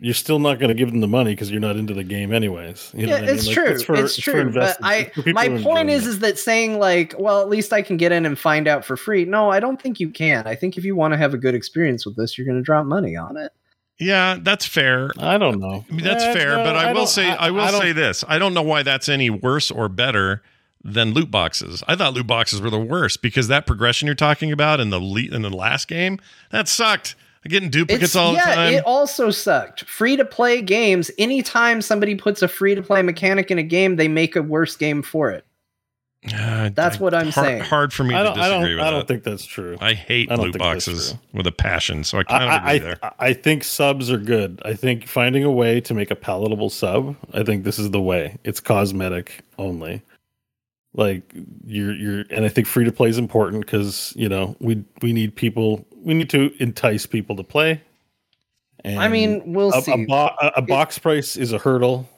[0.00, 2.32] you're still not going to give them the money because you're not into the game
[2.32, 2.92] anyways.
[2.94, 3.56] You know yeah, what I it's mean?
[3.56, 3.74] Like, true.
[3.74, 4.52] it's for- it's for true.
[4.52, 4.76] But.
[4.80, 6.10] I, It's for people my point enjoying is, it.
[6.10, 8.96] is that saying like, well, at least I can get in and find out for
[8.96, 9.24] free.
[9.24, 10.46] No, I don't think you can.
[10.46, 12.62] I think if you want to have a good experience with this, you're going to
[12.62, 13.50] drop money on it.
[13.98, 15.10] Yeah, that's fair.
[15.18, 15.84] I don't know.
[15.90, 18.24] I mean, that's Eh, fair, no, but I, will say I, will don't- say this:
[18.28, 20.42] I don't know why that's any worse or better
[20.84, 21.82] than loot boxes.
[21.88, 25.00] I thought loot boxes were the worst because that progression you're talking about in the
[25.00, 26.18] le- in the last game
[26.50, 27.16] that sucked.
[27.44, 28.48] I'm getting duplicates all the time.
[28.48, 28.74] yeah, time.
[28.74, 29.84] it also sucked.
[29.84, 31.08] Free to play games.
[31.18, 34.74] Anytime somebody puts a free to play mechanic in a game, they make a worse
[34.76, 35.44] game for it.
[36.26, 37.62] Uh, That's I- what I'm hard, saying.
[37.62, 38.38] Hard for me I to don't.
[38.38, 38.76] I disagree don't.
[38.76, 38.96] with I that.
[38.96, 39.76] don't think that's true.
[39.80, 42.98] I hate I loot boxes with a passion, so I kind of agree I, there.
[43.02, 44.60] I, I think subs are good.
[44.64, 47.16] I think finding a way to make a palatable sub.
[47.32, 48.36] I think this is the way.
[48.42, 50.02] It's cosmetic only.
[50.92, 51.32] Like
[51.64, 55.12] you're you're, and I think free to play is important because you know we we
[55.12, 55.86] need people.
[55.96, 57.80] We need to entice people to play.
[58.84, 59.92] And I mean, we'll a, see.
[59.92, 62.08] a, bo- a, a box price is a hurdle.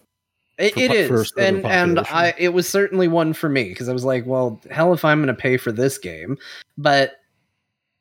[0.61, 1.99] It, it is, for a certain and and.
[2.01, 5.18] I it was certainly one for me because I was like, well, hell, if I'm
[5.18, 6.37] going to pay for this game,
[6.77, 7.14] but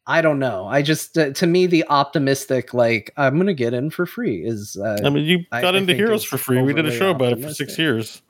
[0.06, 0.65] I don't know.
[0.67, 4.43] I just uh, to me the optimistic like I'm going to get in for free
[4.43, 4.76] is.
[4.76, 6.62] Uh, I mean, you got I into think Heroes for free.
[6.62, 8.22] We did a show about it for six years.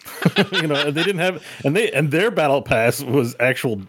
[0.52, 3.82] you know, and they didn't have, and they and their battle pass was actual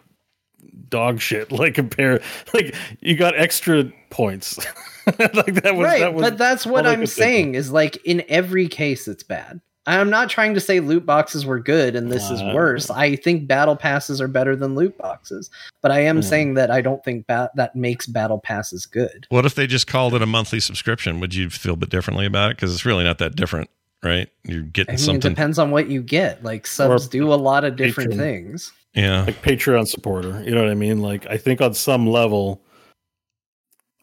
[0.89, 1.51] dog shit.
[1.51, 2.21] Like compare,
[2.53, 4.57] like you got extra points.
[5.05, 6.29] like that was right, that was.
[6.29, 9.62] but that's what I I'm saying is like in every case it's bad.
[9.88, 12.89] I'm not trying to say loot boxes were good and this is Uh, worse.
[12.89, 15.50] I think battle passes are better than loot boxes,
[15.82, 16.21] but I am Yeah.
[16.23, 19.26] saying that I don't think ba- that makes battle passes good.
[19.30, 21.19] What if they just called it a monthly subscription?
[21.21, 22.58] Would you feel a bit differently about it?
[22.58, 23.69] Because it's really not that different,
[24.04, 24.30] right?
[24.43, 25.32] You're getting I mean, it something.
[25.32, 26.43] depends on what you get.
[26.43, 28.17] Like subs do a lot of different Patreon.
[28.17, 28.71] things.
[28.93, 29.23] Yeah.
[29.23, 30.41] like Patreon supporter.
[30.43, 31.02] You know what I mean?
[31.02, 32.62] Like I think on some level,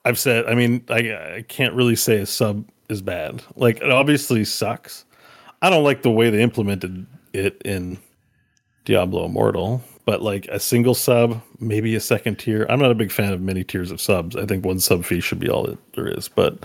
[0.04, 0.46] I've said.
[0.46, 3.42] I mean, I I can't really say a sub is bad.
[3.56, 5.04] Like it obviously sucks.
[5.64, 7.96] I don't like the way they implemented it in
[8.84, 12.66] Diablo Immortal, but like a single sub, maybe a second tier.
[12.68, 14.36] I'm not a big fan of many tiers of subs.
[14.36, 16.28] I think one sub fee should be all that there is.
[16.28, 16.58] But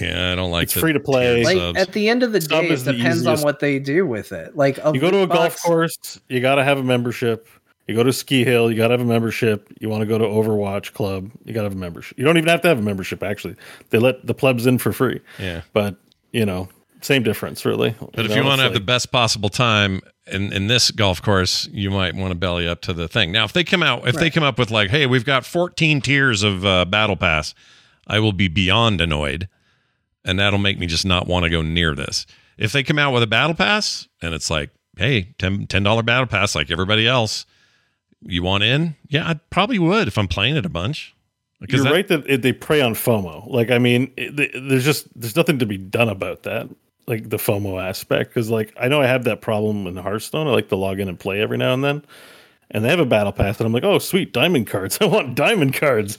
[0.00, 0.70] Yeah, I don't like it.
[0.70, 1.42] It's free to play.
[1.42, 1.80] Like subs.
[1.80, 4.30] at the end of the Sub day, it the depends on what they do with
[4.30, 4.56] it.
[4.56, 7.48] Like you go to a loot golf course, you got to have a membership.
[7.88, 9.68] You go to ski hill, you got to have a membership.
[9.80, 12.16] You want to go to Overwatch Club, you got to have a membership.
[12.16, 13.24] You don't even have to have a membership.
[13.24, 13.56] Actually,
[13.90, 15.20] they let the plebs in for free.
[15.40, 15.62] yeah.
[15.72, 15.96] But
[16.30, 16.68] you know,
[17.00, 17.94] same difference, really.
[18.14, 21.68] But if you want to have the best possible time in, in this golf course,
[21.72, 23.32] you might want to belly up to the thing.
[23.32, 26.00] Now, if they come out, if they come up with like, hey, we've got 14
[26.00, 27.54] tiers of uh, battle pass,
[28.06, 29.48] I will be beyond annoyed,
[30.24, 32.26] and that'll make me just not want to go near this.
[32.56, 36.26] If they come out with a battle pass and it's like, hey, 10 dollar battle
[36.26, 37.46] pass like everybody else,
[38.20, 38.96] you want in?
[39.08, 41.14] Yeah, I probably would if I'm playing it a bunch.
[41.60, 43.46] Because you're that- right that it, they prey on FOMO.
[43.48, 46.68] Like, I mean, it, th- there's just there's nothing to be done about that.
[47.08, 50.46] Like the FOMO aspect, because like I know I have that problem in Hearthstone.
[50.46, 52.04] I like to log in and play every now and then,
[52.70, 54.98] and they have a battle pass, and I'm like, oh sweet, diamond cards.
[55.00, 56.18] I want diamond cards,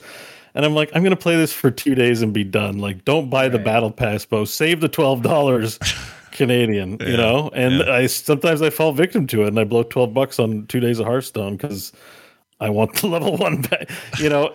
[0.54, 2.78] and I'm like, I'm gonna play this for two days and be done.
[2.78, 4.44] Like, don't buy the battle pass, Bo.
[4.44, 5.78] Save the twelve dollars
[6.32, 7.50] Canadian, Yeah, you know.
[7.54, 7.92] And yeah.
[7.92, 10.98] I sometimes I fall victim to it, and I blow twelve bucks on two days
[10.98, 11.92] of Hearthstone because
[12.60, 13.90] I want the level one back.
[14.18, 14.54] You know,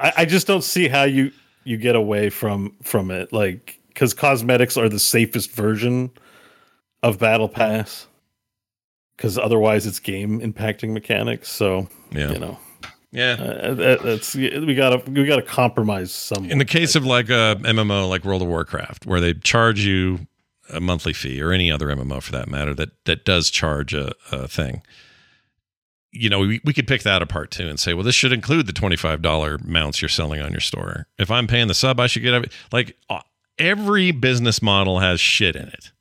[0.00, 1.30] I, I just don't see how you
[1.64, 6.10] you get away from from it, like because cosmetics are the safest version
[7.02, 8.06] of battle pass.
[9.16, 11.48] Because otherwise, it's game impacting mechanics.
[11.48, 12.32] So Yeah.
[12.32, 12.58] you know,
[13.12, 13.32] Yeah.
[13.38, 16.50] uh, that, that's we gotta we gotta compromise some.
[16.50, 20.26] In the case of like a MMO like World of Warcraft, where they charge you
[20.70, 24.12] a monthly fee, or any other MMO for that matter, that that does charge a,
[24.32, 24.82] a thing.
[26.16, 28.66] You know, we, we could pick that apart too and say, well, this should include
[28.66, 31.06] the twenty five dollar mounts you're selling on your store.
[31.18, 33.20] If I'm paying the sub, I should get like uh,
[33.58, 35.92] every business model has shit in it.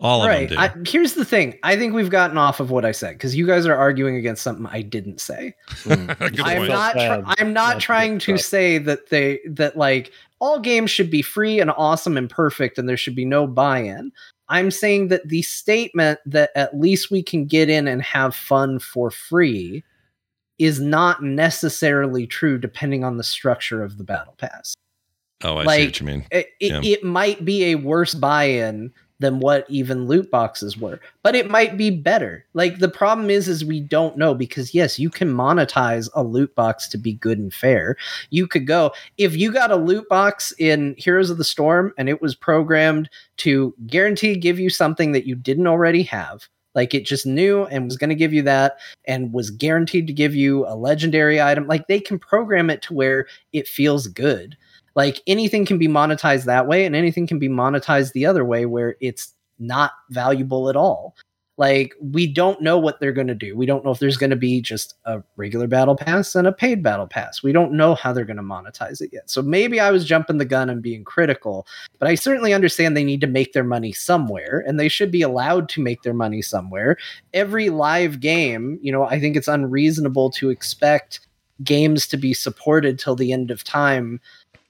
[0.00, 0.48] All of right.
[0.48, 0.82] them I, do.
[0.86, 1.58] here's the thing.
[1.64, 4.44] I think we've gotten off of what I said because you guys are arguing against
[4.44, 5.54] something I didn't say.
[5.84, 6.40] Mm.
[6.44, 6.94] I'm not.
[6.94, 8.46] Felt Tr- I'm not not to trying to stuff.
[8.46, 12.88] say that they that like all games should be free and awesome and perfect, and
[12.88, 14.12] there should be no buy-in.
[14.48, 18.78] I'm saying that the statement that at least we can get in and have fun
[18.78, 19.82] for free
[20.58, 24.74] is not necessarily true, depending on the structure of the battle pass.
[25.44, 26.26] Oh, I see like- what you mean.
[26.30, 26.80] It, it, Yeah.
[26.82, 31.76] it might be a worse buy-in than what even loot boxes were but it might
[31.76, 36.08] be better like the problem is is we don't know because yes you can monetize
[36.14, 37.96] a loot box to be good and fair
[38.30, 42.08] you could go if you got a loot box in heroes of the storm and
[42.08, 47.04] it was programmed to guarantee give you something that you didn't already have like it
[47.04, 50.64] just knew and was going to give you that and was guaranteed to give you
[50.66, 54.56] a legendary item like they can program it to where it feels good
[54.98, 58.66] like anything can be monetized that way and anything can be monetized the other way
[58.66, 61.14] where it's not valuable at all.
[61.56, 63.56] Like we don't know what they're going to do.
[63.56, 66.52] We don't know if there's going to be just a regular battle pass and a
[66.52, 67.44] paid battle pass.
[67.44, 69.30] We don't know how they're going to monetize it yet.
[69.30, 71.64] So maybe i was jumping the gun and being critical
[72.00, 75.22] but i certainly understand they need to make their money somewhere and they should be
[75.22, 76.96] allowed to make their money somewhere.
[77.32, 81.20] Every live game you know i think it's unreasonable to expect
[81.62, 84.20] games to be supported till the end of time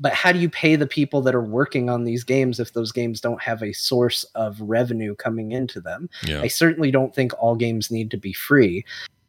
[0.00, 2.92] but how do you pay the people that are working on these games if those
[2.92, 6.08] games don't have a source of revenue coming into them?
[6.24, 6.40] Yeah.
[6.42, 8.84] i certainly don't think all games need to be free.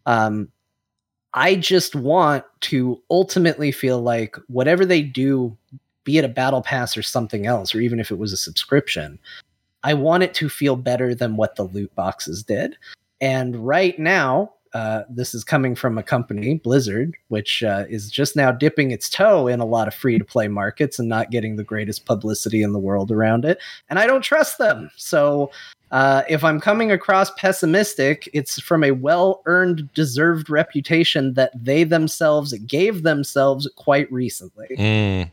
[0.06, 0.50] Um,
[1.34, 5.56] i just want to ultimately feel like whatever they do
[6.04, 9.20] be it a battle pass or something else or even if it was a subscription
[9.84, 12.78] i want it to feel better than what the loot boxes did.
[13.22, 18.36] And right now uh, this is coming from a company, Blizzard, which uh, is just
[18.36, 21.56] now dipping its toe in a lot of free to play markets and not getting
[21.56, 23.60] the greatest publicity in the world around it.
[23.90, 24.92] And I don't trust them.
[24.96, 25.52] So
[25.92, 31.84] uh, if I'm coming across pessimistic, it's from a well earned, deserved reputation that they
[31.84, 34.68] themselves gave themselves quite recently.
[34.78, 35.32] Mm.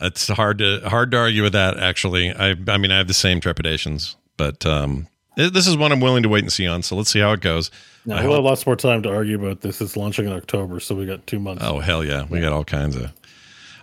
[0.00, 1.78] It's hard to hard to argue with that.
[1.78, 5.06] Actually, I I mean I have the same trepidations, but um,
[5.36, 6.82] this is one I'm willing to wait and see on.
[6.82, 7.70] So let's see how it goes.
[8.04, 9.80] No, I we'll have lots more time to argue about this.
[9.80, 11.62] It's launching in October, so we got two months.
[11.64, 13.12] Oh hell yeah, we got all kinds of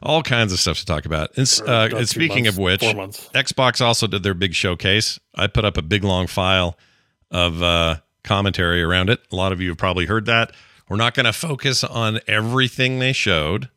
[0.02, 1.36] all kinds of stuff to talk about.
[1.38, 2.82] And, uh, and speaking months, of which.
[2.82, 5.20] Xbox also did their big showcase.
[5.36, 6.78] I put up a big long file
[7.32, 9.22] of uh, commentary around it.
[9.32, 10.52] A lot of you have probably heard that.
[10.88, 13.70] We're not going to focus on everything they showed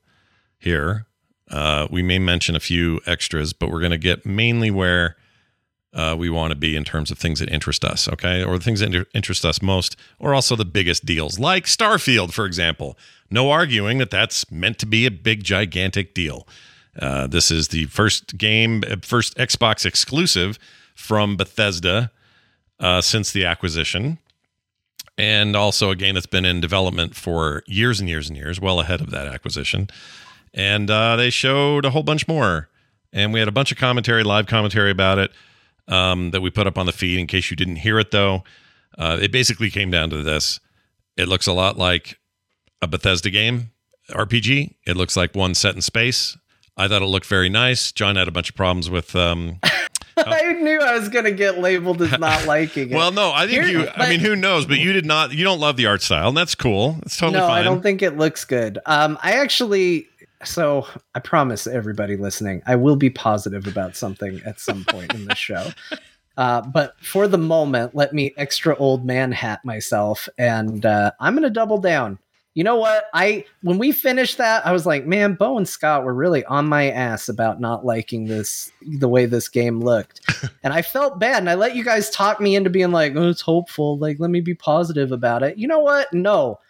[0.59, 1.07] here.
[1.51, 5.17] Uh, we may mention a few extras, but we're going to get mainly where
[5.95, 8.43] uh, we want to be in terms of things that interest us, okay?
[8.43, 12.33] Or the things that inter- interest us most, or also the biggest deals, like Starfield,
[12.33, 12.97] for example.
[13.31, 16.47] No arguing that that's meant to be a big, gigantic deal.
[16.99, 20.59] Uh, this is the first game, uh, first Xbox exclusive
[20.95, 22.11] from Bethesda
[22.81, 24.19] uh, since the acquisition.
[25.19, 28.81] And also a game that's been in development for years and years and years, well
[28.81, 29.89] ahead of that acquisition.
[30.55, 32.71] And uh, they showed a whole bunch more.
[33.13, 35.31] And we had a bunch of commentary, live commentary about it
[35.89, 38.45] um, that we put up on the feed in case you didn't hear it, though.
[38.99, 40.61] Uh, it basically came down to this
[41.17, 42.19] it looks a lot like
[42.81, 43.71] a Bethesda game,
[44.11, 44.75] RPG.
[44.87, 46.37] It looks like one set in space.
[46.77, 47.93] I thought it looked very nice.
[47.93, 49.15] John had a bunch of problems with.
[49.15, 49.61] Um,
[50.17, 52.95] I knew I was going to get labeled as not liking it.
[52.95, 53.89] well, no, I think Here- you.
[53.95, 54.67] I mean, who knows?
[54.67, 55.33] But you did not.
[55.33, 56.99] You don't love the art style, and that's cool.
[57.03, 57.61] It's totally no, fine.
[57.61, 58.79] I don't think it looks good.
[58.87, 60.09] Um, I actually,
[60.45, 65.27] so I promise everybody listening, I will be positive about something at some point in
[65.27, 65.71] the show.
[66.39, 71.35] Uh, but for the moment, let me extra old man hat myself, and uh, I'm
[71.35, 72.19] going to double down.
[72.55, 73.05] You know what?
[73.15, 76.69] I when we finished that, I was like, man, Bo and Scott were really on
[76.69, 80.21] my ass about not liking this the way this game looked.
[80.63, 81.39] and I felt bad.
[81.39, 83.97] And I let you guys talk me into being like, oh, it's hopeful.
[83.97, 85.57] Like, let me be positive about it.
[85.57, 86.13] You know what?
[86.13, 86.61] No.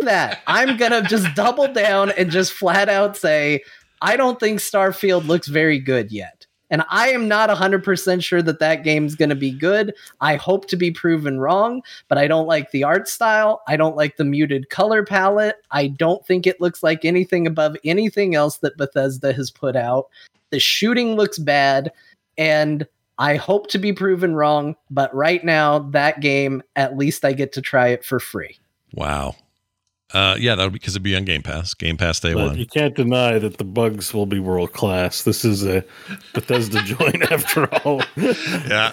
[0.00, 0.42] That.
[0.46, 3.62] I'm gonna just double down and just flat out say
[4.02, 6.46] I don't think Starfield looks very good yet.
[6.70, 9.94] And I am not 100% sure that that game's going to be good.
[10.20, 13.62] I hope to be proven wrong, but I don't like the art style.
[13.68, 15.56] I don't like the muted color palette.
[15.70, 20.08] I don't think it looks like anything above anything else that Bethesda has put out.
[20.50, 21.92] The shooting looks bad,
[22.36, 22.86] and
[23.18, 27.52] I hope to be proven wrong, but right now, that game, at least I get
[27.52, 28.58] to try it for free.
[28.92, 29.36] Wow.
[30.14, 31.74] Uh, yeah, that would because it'd be on Game Pass.
[31.74, 32.56] Game Pass day But one.
[32.58, 35.24] you can't deny that the bugs will be world class.
[35.24, 35.84] This is a
[36.32, 38.02] Bethesda joint after all.
[38.16, 38.92] Yeah,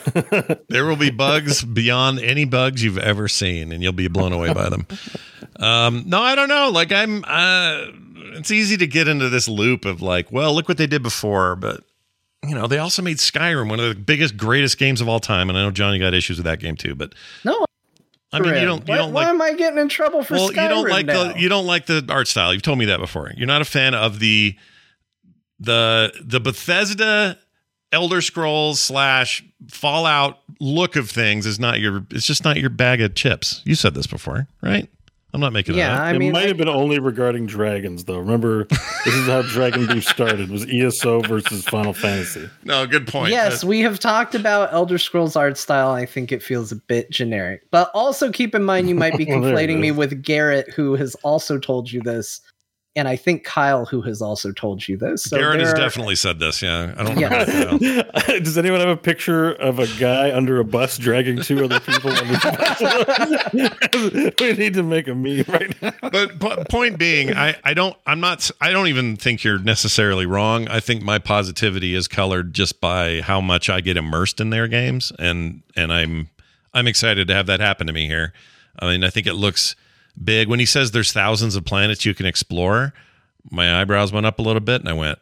[0.70, 4.54] there will be bugs beyond any bugs you've ever seen, and you'll be blown away
[4.54, 4.88] by them.
[5.60, 6.70] Um, no, I don't know.
[6.72, 7.86] Like I'm, uh,
[8.36, 11.56] it's easy to get into this loop of like, well, look what they did before,
[11.56, 11.84] but
[12.44, 15.48] you know, they also made Skyrim one of the biggest, greatest games of all time,
[15.50, 16.96] and I know Johnny got issues with that game too.
[16.96, 17.14] But
[17.46, 17.66] No,
[18.34, 19.30] I mean, you don't, you why, don't why like.
[19.30, 21.34] am I getting in trouble for Well, Skyrim you don't like now?
[21.34, 22.52] the you don't like the art style.
[22.54, 23.32] You've told me that before.
[23.38, 24.56] You're not a fan of the
[25.60, 27.38] the the Bethesda
[27.92, 32.06] Elder Scrolls slash Fallout look of things is not your.
[32.10, 33.62] It's just not your bag of chips.
[33.66, 34.90] You said this before, right?
[35.34, 36.00] I'm not making yeah, it up.
[36.02, 38.20] I it mean, might I- have been only regarding dragons, though.
[38.20, 42.48] Remember, this is how Dragon Beef started: was ESO versus Final Fantasy.
[42.64, 43.32] No, good point.
[43.32, 45.90] Yes, Uh, we have talked about Elder Scrolls art style.
[45.90, 47.64] I think it feels a bit generic.
[47.72, 50.72] But also keep in mind you might be Well, there it conflating me with Garrett,
[50.72, 52.40] who has also told you this.
[52.96, 55.24] And I think Kyle, who has also told you this.
[55.24, 56.62] So Garrett has are- definitely said this.
[56.62, 57.44] Yeah, I don't Yeah.
[57.44, 58.12] remember.
[58.40, 62.12] Does anyone have a picture of a guy under a bus dragging two other people?
[62.12, 64.34] under the bus?
[64.40, 65.92] we need to make a meme right now.
[66.12, 70.28] but po- point being, I, I don't I'm not I don't even think you're necessarily
[70.28, 70.68] wrong.
[70.68, 74.68] I think my positivity is colored just by how much I get immersed in their
[74.68, 76.30] games, and and I'm
[76.76, 78.34] I'm excited to have that happen to me here.
[78.80, 79.76] I mean, I think it looks
[80.22, 82.94] big when he says there's thousands of planets you can explore.
[83.52, 85.20] My eyebrows went up a little bit, and I went.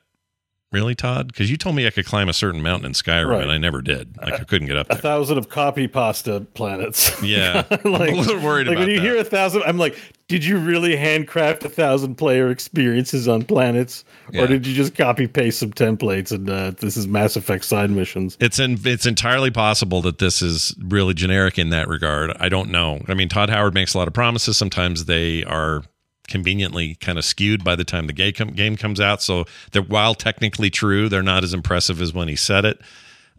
[0.72, 1.28] Really, Todd?
[1.28, 3.42] Because you told me I could climb a certain mountain in Skyrim, Right.
[3.44, 4.16] and I never did.
[4.18, 7.12] Like I couldn't get up A thousand of copy pasta planets.
[7.24, 9.02] Yeah, like, I'm a little worried like when you that.
[9.02, 9.98] hear a thousand, I'm like,
[10.30, 14.44] did you really handcraft a thousand player experiences on planets, Yeah.
[14.44, 17.90] or did you just copy paste some templates and uh, this is Mass Effect side
[17.92, 18.38] missions?
[18.40, 22.32] It's in, it's entirely possible that this is really generic in that regard.
[22.40, 23.02] I don't know.
[23.10, 24.56] I mean, Todd Howard makes a lot of promises.
[24.58, 25.84] Sometimes they are
[26.32, 29.22] conveniently kind of skewed by the time the game, com- game comes out.
[29.22, 32.82] So they're while technically true, they're not as impressive as when he said it.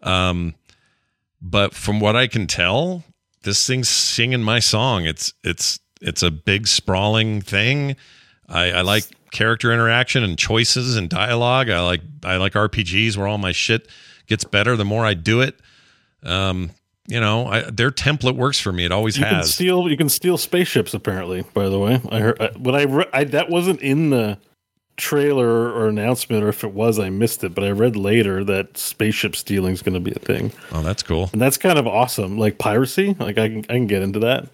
[0.03, 0.55] Um,
[1.41, 3.03] but from what I can tell,
[3.43, 5.07] this thing's singing my song.
[5.07, 7.97] It's it's it's a big sprawling thing.
[8.49, 11.71] I, I like character interaction and choices and dialogue.
[11.71, 13.89] I like I like RPGs where all my shit
[14.27, 15.59] gets better the more I do it.
[16.23, 16.71] Um,
[17.09, 18.85] you know, I, their template works for me.
[18.85, 19.89] It always You can steal.
[19.91, 20.95] You can steal spaceships.
[20.95, 24.39] Apparently, by the way, I heard I, when I, re- I that wasn't in the
[24.97, 27.55] trailer or announcement, or if it was, I missed it.
[27.55, 31.03] But I read later that spaceship stealing is going to be a thing, oh, that's
[31.03, 31.31] cool.
[31.33, 32.39] and that's kind of awesome.
[32.39, 34.49] Like piracy, like I can I can get into that.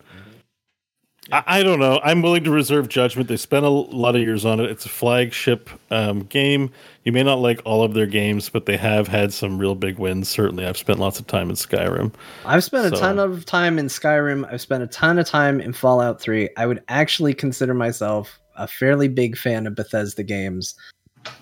[1.33, 2.01] I, I don't know.
[2.03, 3.29] I'm willing to reserve judgment.
[3.29, 4.71] They spent a lot of years on it.
[4.71, 6.71] It's a flagship um, game.
[7.05, 9.99] You may not like all of their games, but they have had some real big
[9.99, 10.29] wins.
[10.29, 12.13] Certainly, I've spent lots of time in Skyrim.
[12.45, 14.51] I've spent a ton of time in Skyrim.
[14.53, 16.49] I've spent a ton of time in Fallout 3.
[16.57, 20.75] I would actually consider myself a fairly big fan of Bethesda games.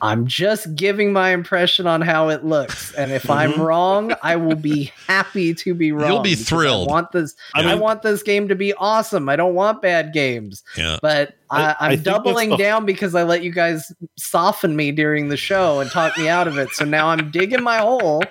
[0.02, 3.62] I'm just giving my impression on how it looks, and if I'm mm-hmm.
[3.62, 6.10] wrong, I will be happy to be wrong.
[6.10, 6.88] You'll be thrilled.
[6.88, 7.34] I want this.
[7.54, 9.28] I mean, I, want this game to be awesome.
[9.28, 10.98] I don't want bad games, Yeah.
[11.02, 14.92] but I- I, I I'm doubling the- down because I let you guys soften me
[14.92, 16.70] during the show and talk me out of it.
[16.70, 18.22] So now I'm digging my hole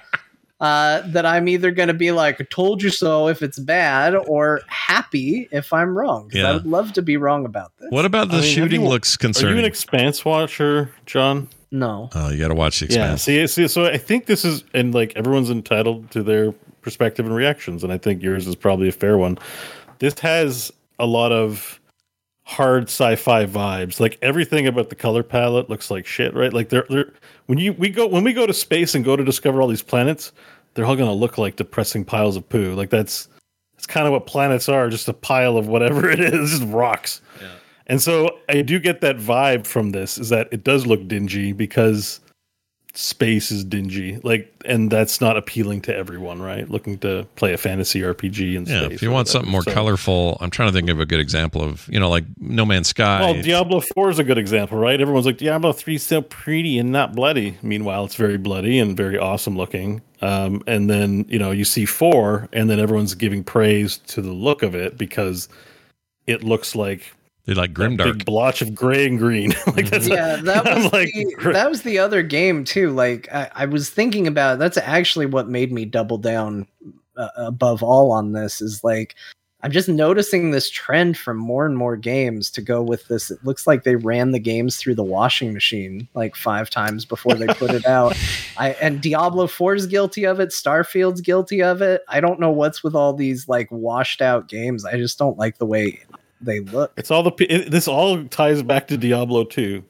[0.61, 4.61] uh, that I'm either going to be like, told you so if it's bad, or
[4.67, 6.29] happy if I'm wrong.
[6.29, 6.49] 'Cause Yeah.
[6.49, 7.89] I would love to be wrong about this.
[7.91, 11.49] What about the I mean, shooting you- looks Are you an Expanse watcher, John?
[11.71, 12.09] No.
[12.15, 13.27] oh, you got to watch the expanse.
[13.27, 13.45] Yeah.
[13.47, 17.35] See, see, so I think this is, and like everyone's entitled to their perspective and
[17.35, 19.37] reactions, and I think yours is probably a fair one.
[19.99, 21.81] This has a lot of
[22.45, 23.99] hard sci-fi vibes.
[23.99, 26.53] Like everything about the color palette looks like shit, right?
[26.53, 27.12] Like they're, they're
[27.47, 29.81] when you we go when we go to space and go to discover all these
[29.81, 30.31] planets,
[30.73, 32.73] they're all going to look like depressing piles of poo.
[32.73, 33.27] Like that's
[33.75, 37.21] that's kind of what planets are, just a pile of whatever it is, just rocks.
[37.88, 41.51] And so I do get that vibe from this is that it does look dingy
[41.51, 42.19] because
[42.97, 44.19] space is dingy.
[44.23, 46.67] Like and that's not appealing to everyone, right?
[46.69, 49.31] Looking to play a fantasy RPG in Yeah, if you want whatever.
[49.31, 52.09] something more So- colorful, I'm trying to think of a good example of you know
[52.09, 53.21] like No Man's Sky.
[53.21, 54.99] Well, Diablo 4 is a good example, right?
[54.99, 57.57] Everyone's like, Diablo 3 is so pretty and not bloody.
[57.61, 60.01] Meanwhile, it's very bloody and very awesome looking.
[60.21, 64.31] Um, and then, you know, you see 4, and then everyone's giving praise to the
[64.31, 65.47] look of it because
[66.25, 67.13] it looks like
[67.45, 68.17] They like That grim dark.
[68.17, 69.51] big blotch of gray and green.
[69.75, 71.53] like that's yeah, that I'm was like, the, great.
[71.53, 72.91] that was the other game too.
[72.91, 76.67] Like I, I was thinking about that's actually what made me double down
[77.17, 79.15] uh, above all on this is like
[79.61, 83.31] I'm just noticing this trend from more and more games to go with this.
[83.31, 87.33] It looks like they ran the games through the washing machine like five times before
[87.33, 88.15] they put it out.
[88.57, 90.49] I and Diablo 4 is guilty of it.
[90.49, 92.01] Starfield's guilty of it.
[92.07, 94.83] I don't know what's with all these like washed out games.
[94.85, 95.99] I just don't like the way
[96.41, 96.91] they look.
[96.97, 99.83] It's all the it, this all ties back to Diablo 2.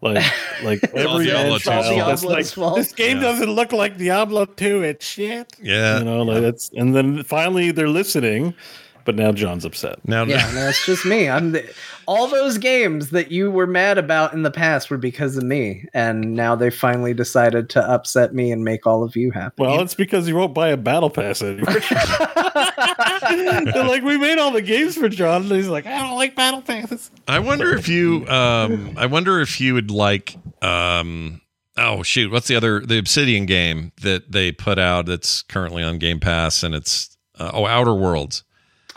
[0.00, 0.24] Like
[0.62, 1.88] like every Diablo bench 2's that's.
[2.22, 2.76] Diablo's like, fault.
[2.76, 3.22] this game Yeah.
[3.24, 4.82] doesn't look like Diablo 2.
[4.82, 5.52] It's shit.
[5.60, 5.98] yeah.
[5.98, 8.54] You know, like that's and then finally they're listening,
[9.08, 10.06] but now John's upset.
[10.06, 11.30] now, Yeah, no, it's just me.
[11.30, 11.66] I'm the,
[12.04, 15.86] all those games that you were mad about in the past were because of me,
[15.94, 19.62] and now they finally decided to upset me and make all of you happy.
[19.62, 21.64] Well, it's because you won't buy a battle pass anymore.
[23.72, 26.36] They're like, we made all the games for John, and he's like, I don't like
[26.36, 27.10] battle passes.
[27.26, 28.28] I wonder if you.
[28.28, 30.36] Um, I wonder if you would like.
[30.60, 31.40] Um,
[31.78, 32.30] oh shoot!
[32.30, 36.62] What's the other the Obsidian game that they put out that's currently on Game Pass
[36.62, 38.44] and it's uh, oh Outer Worlds.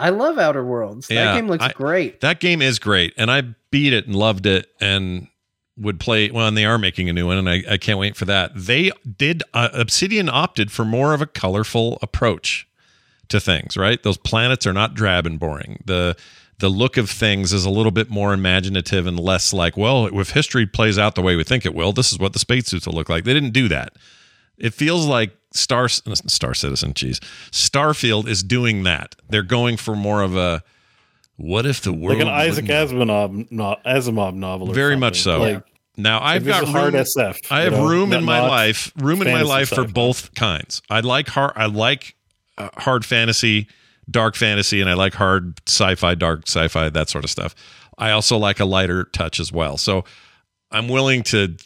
[0.01, 1.09] I love Outer Worlds.
[1.09, 2.21] Yeah, that game looks I- great.
[2.21, 3.41] That game is great, and I
[3.71, 5.27] beat it and loved it, and
[5.77, 6.31] would play.
[6.31, 8.51] Well, and they are making a new one, and I, I can't wait for that.
[8.55, 9.43] They did.
[9.53, 12.67] Uh, Obsidian opted for more of a colorful approach
[13.29, 13.77] to things.
[13.77, 15.83] Right, those planets are not drab and boring.
[15.85, 16.15] The
[16.59, 20.29] the look of things is a little bit more imaginative and less like, well, if
[20.29, 22.93] history plays out the way we think it will, this is what the spacesuits will
[22.93, 23.23] look like.
[23.23, 23.93] They didn't do that.
[24.61, 27.19] It feels like Star Star Citizen, geez,
[27.51, 29.15] Starfield is doing that.
[29.29, 30.63] They're going for more of a
[31.35, 34.71] what if the world Like an Isaac Asimov, no, Asimov novel.
[34.71, 35.39] Very much so.
[35.39, 35.63] Like,
[35.97, 37.39] Now I've got hard room, SF.
[37.49, 40.81] I have know, room in my life, room in my life for both kinds.
[40.89, 42.15] I like hard, I like
[42.57, 43.67] uh, hard fantasy,
[44.09, 47.55] dark fantasy, and I like hard sci-fi, dark sci-fi, that sort of stuff.
[47.97, 49.77] I also like a lighter touch as well.
[49.77, 50.05] So
[50.69, 51.57] I'm willing to.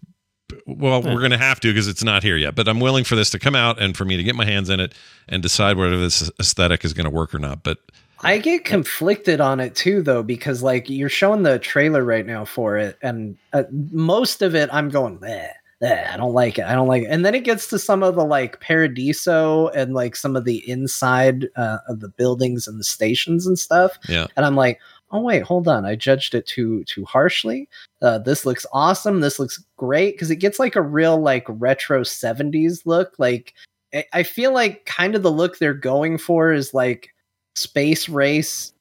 [0.67, 2.55] Well, we're going to have to because it's not here yet.
[2.55, 4.69] But I'm willing for this to come out and for me to get my hands
[4.69, 4.93] in it
[5.27, 7.63] and decide whether this aesthetic is going to work or not.
[7.63, 7.79] But
[8.21, 12.45] I get conflicted on it too, though, because like you're showing the trailer right now
[12.45, 15.49] for it, and uh, most of it I'm going, "Bleh,
[15.81, 17.07] bleh, I don't like it, I don't like it.
[17.09, 20.67] And then it gets to some of the like Paradiso and like some of the
[20.69, 24.79] inside uh, of the buildings and the stations and stuff, yeah, and I'm like,
[25.15, 27.67] oh wait, hold on, I judged it too too harshly.
[28.01, 29.21] Uh, this looks awesome.
[29.21, 33.13] This looks great because it gets like a real like retro '70s look.
[33.17, 33.53] Like
[33.93, 37.09] I- I feel like kind of the look they're going for is like
[37.55, 38.73] space race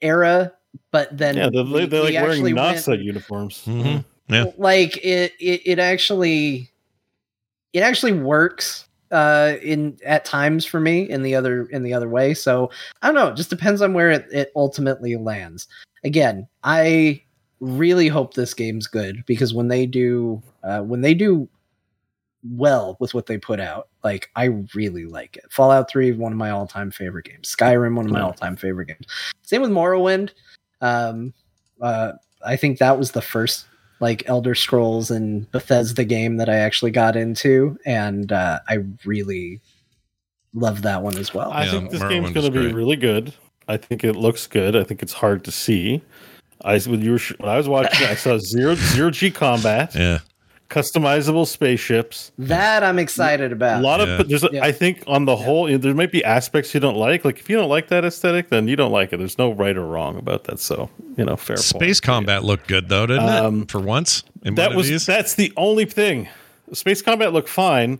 [0.00, 0.52] era,
[0.90, 3.62] but then Yeah, they're, they're we like actually wearing went- NASA uniforms.
[3.66, 4.04] Mhm.
[4.28, 4.44] Yeah.
[4.56, 6.70] like it, it it actually
[7.74, 12.08] it actually works uh in at times for me in the other in the other
[12.08, 12.34] way.
[12.34, 15.68] So i don't know it just depends on where it, it ultimately lands.
[16.02, 17.22] Again i
[17.60, 21.48] really hope this game's good because when they do uh when they do
[22.50, 25.44] well with what they put out like i really like it.
[25.50, 27.54] Fallout 3 one of my all-time favorite games.
[27.56, 29.06] Skyrim one of my all-time favorite games.
[29.42, 30.30] Same with morrowind.
[30.80, 31.32] Um
[31.80, 32.12] uh
[32.44, 33.66] i think that was the first
[34.00, 39.60] like Elder Scrolls and Bethesda game that I actually got into, and uh, I really
[40.52, 41.50] love that one as well.
[41.50, 43.34] I Yeah, think this Morrowind game's going to be really good.
[43.66, 44.76] I think it looks good.
[44.76, 46.02] I think it's hard to see.
[46.64, 50.20] I when you were when I was watching, I saw zero zero G combat, yeah,
[50.70, 52.32] customizable spaceships.
[52.38, 53.80] that I'm excited about.
[53.80, 54.20] A lot Yeah.
[54.20, 54.64] of there's, Yeah.
[54.64, 57.24] I think on the whole, there might be aspects you don't like.
[57.24, 59.18] Like if you don't like that aesthetic, then you don't like it.
[59.18, 60.58] There's no right or wrong about that.
[60.58, 61.56] So you know, fair.
[61.56, 62.02] space point.
[62.02, 63.70] combat looked good though, didn't Um, it?
[63.70, 65.06] For once, in That one of was these?
[65.06, 66.28] that's the only thing.
[66.72, 67.98] Space combat looked fine,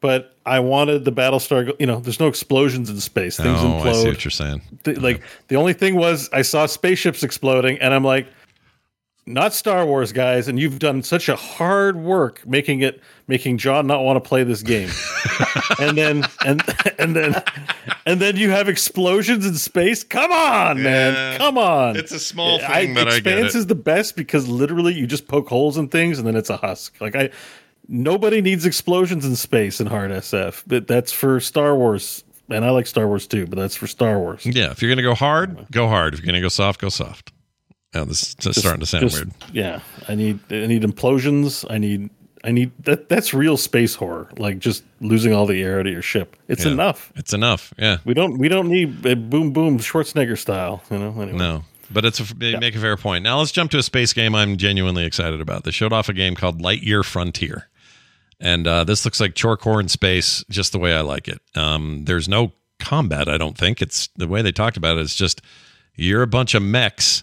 [0.00, 1.72] but I wanted the Battlestar.
[1.80, 3.38] You know, there's no explosions in space.
[3.38, 4.06] Things oh, I see implode.
[4.08, 4.60] what you're saying.
[4.84, 8.26] the, like the only thing was I saw spaceships exploding, and I'm like,
[9.26, 13.86] not Star Wars guys, and you've done such a hard work making it, making John
[13.86, 14.90] not want to play this game,
[15.80, 16.62] and then and
[16.98, 17.42] and then
[18.06, 20.04] and then you have explosions in space.
[20.04, 20.82] Come on, Yeah.
[20.82, 21.96] man, come on.
[21.96, 25.06] It's a small thing, I, but I get Expanse is the best because literally you
[25.06, 27.00] just poke holes in things, and then it's a husk.
[27.00, 27.30] Like I.
[27.86, 32.70] Nobody needs explosions in space in hard SF, but that's for Star Wars, and I
[32.70, 33.46] like Star Wars too.
[33.46, 34.46] But that's for Star Wars.
[34.46, 36.14] Yeah, if you're gonna go hard, go hard.
[36.14, 37.33] If you're gonna go soft, go soft.
[37.94, 39.32] Oh, this is Just- starting to sound just- weird.
[39.52, 41.64] Yeah, I need I need implosions.
[41.70, 42.10] I need
[42.42, 43.08] I need that.
[43.08, 44.28] That's real space horror.
[44.36, 46.36] Like just losing all the air out of your ship.
[46.48, 46.72] It's Yeah.
[46.72, 47.12] enough.
[47.16, 47.72] It's enough.
[47.78, 47.98] Yeah.
[48.04, 50.82] We don't we don't need a boom boom Schwarzenegger style.
[50.90, 51.10] You know.
[51.20, 51.38] Anyway.
[51.38, 51.64] No.
[51.90, 53.22] But it's a, they make a fair point.
[53.24, 55.64] Now let's jump to a space game I'm genuinely excited about.
[55.64, 57.68] They showed off a game called Lightyear Frontier.
[58.40, 61.40] And uh, this looks like Chorecore in space, just the way I like it.
[61.54, 63.80] Um, there's no combat, I don't think.
[63.80, 65.02] It's the way they talked about it.
[65.02, 65.40] It's just
[65.94, 67.22] you're a bunch of mechs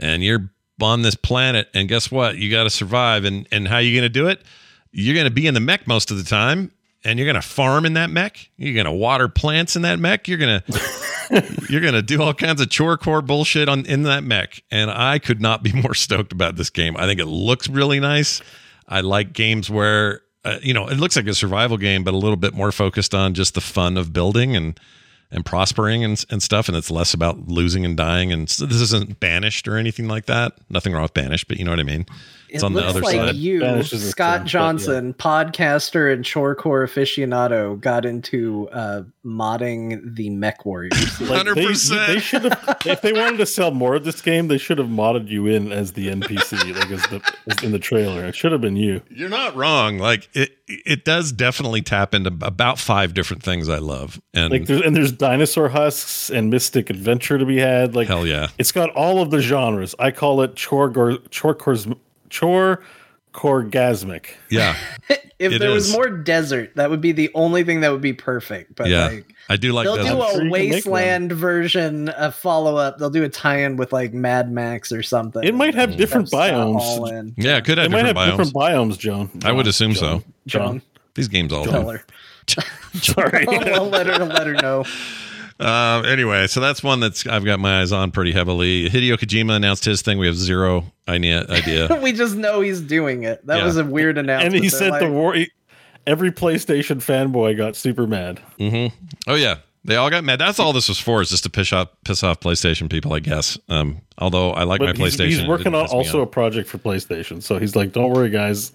[0.00, 0.50] and you're
[0.82, 2.36] on this planet, and guess what?
[2.36, 4.42] You got to survive, and and how you going to do it?
[4.92, 6.72] You're going to be in the mech most of the time,
[7.04, 8.50] and you're going to farm in that mech.
[8.56, 10.26] You're going to water plants in that mech.
[10.26, 14.02] You're going to you're going to do all kinds of chore core bullshit on in
[14.04, 14.62] that mech.
[14.70, 16.96] And I could not be more stoked about this game.
[16.96, 18.42] I think it looks really nice.
[18.88, 22.18] I like games where uh, you know it looks like a survival game, but a
[22.18, 24.78] little bit more focused on just the fun of building and
[25.30, 26.68] and prospering and, and stuff.
[26.68, 28.32] And it's less about losing and dying.
[28.32, 30.54] And so this isn't banished or anything like that.
[30.68, 32.06] Nothing wrong with banished, but you know what I mean.
[32.52, 33.34] It's it on the looks other like side.
[33.36, 40.30] you, Spanish Scott thing, but Johnson, podcaster and chorecore aficionado, got into uh, modding the
[40.30, 41.20] Mech Warriors.
[41.30, 42.06] Like, 100%.
[42.06, 42.78] They, should have.
[42.86, 45.70] if they wanted to sell more of this game, they should have modded you in
[45.70, 48.24] as the NPC, like as the as in the trailer.
[48.24, 49.02] It should have been you.
[49.10, 49.98] You're not wrong.
[49.98, 54.20] Like it, it does definitely tap into about five different things I love.
[54.32, 57.94] And Like there's and there's dinosaur husks and mystic adventure to be had.
[57.94, 59.94] Like hell yeah, it's got all of the genres.
[59.98, 61.86] I call it chore chore cores
[62.30, 62.82] chore
[63.34, 64.26] corgasmic.
[64.48, 64.76] yeah,
[65.38, 68.12] if It there was more desert, that would be the only thing that would be
[68.12, 68.74] perfect.
[68.74, 69.06] But yeah.
[69.08, 70.04] like, I do like they'll that.
[70.04, 72.98] do a sure you can make wasteland version, a follow up.
[72.98, 75.44] They'll do a tie in with like Mad Max or something.
[75.44, 77.34] It might have different That's, all biomes.
[77.36, 78.52] yeah, it could have It might different have biomes.
[78.52, 79.30] different biomes, Joan.
[79.44, 80.22] I would John, assume so.
[80.46, 80.80] John.
[80.80, 80.82] John,
[81.14, 82.04] These games all tell her.
[82.94, 83.46] Sorry.
[83.74, 84.84] I'll let her let her know.
[85.60, 88.88] Uh, anyway, so that's one that's I've got my eyes on pretty heavily.
[88.88, 90.18] Hideo Kojima announced his thing.
[90.18, 91.44] We have zero idea.
[91.48, 92.00] idea.
[92.02, 93.46] we just know he's doing it.
[93.46, 93.64] That Yeah.
[93.64, 94.54] was a weird announcement.
[94.54, 95.36] and he They're said the like, war.
[96.06, 98.40] Every PlayStation fanboy got super mad.
[98.58, 98.94] Mm-hmm.
[99.28, 100.38] Oh yeah, they all got mad.
[100.38, 103.20] That's all this was for, is just to piss off piss off PlayStation people, I
[103.20, 103.58] guess.
[103.68, 105.26] Um, although I like my But he's, PlayStation.
[105.26, 107.42] he's working on also a project for PlayStation.
[107.42, 108.72] So he's like, "Don't worry, guys.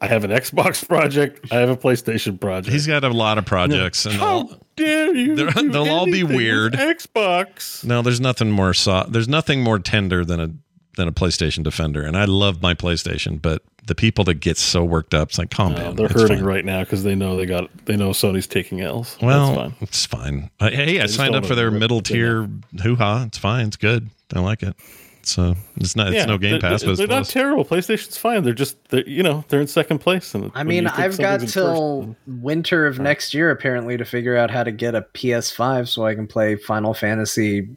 [0.00, 1.46] I have an Xbox project.
[1.52, 5.14] I have a PlayStation project." He's got a lot of projects, and How all, dare
[5.14, 5.34] you?
[5.36, 6.74] They'll all be weird.
[6.74, 7.84] Xbox.
[7.84, 9.12] no, there's nothing more soft.
[9.12, 10.50] There's nothing more tender than a
[10.96, 14.84] than a PlayStation Defender, and I love my PlayStation, but the people that get so
[14.84, 15.96] worked up, it's like calm No, down.
[15.96, 16.44] they're hurting fine.
[16.44, 19.16] right now because they know they got they know Sony's taking L's.
[19.22, 19.74] Well, That's fine.
[19.80, 20.50] it's fine.
[20.60, 22.48] Uh, hey, I signed up for their middle tier
[22.82, 23.24] hoo ha.
[23.26, 23.68] It's fine.
[23.68, 24.10] It's good.
[24.34, 24.74] I like it.
[25.28, 26.08] So it's not.
[26.08, 27.64] It's Yeah, no Game they're- Pass, but it's they're not terrible.
[27.64, 28.42] PlayStation's fine.
[28.42, 30.34] They're just they're, you know they're in second place.
[30.34, 34.36] And I mean, I've got somebody's till first, winter of next year apparently to figure
[34.36, 37.68] out how to get a PS5 so I can play Final Fantasy.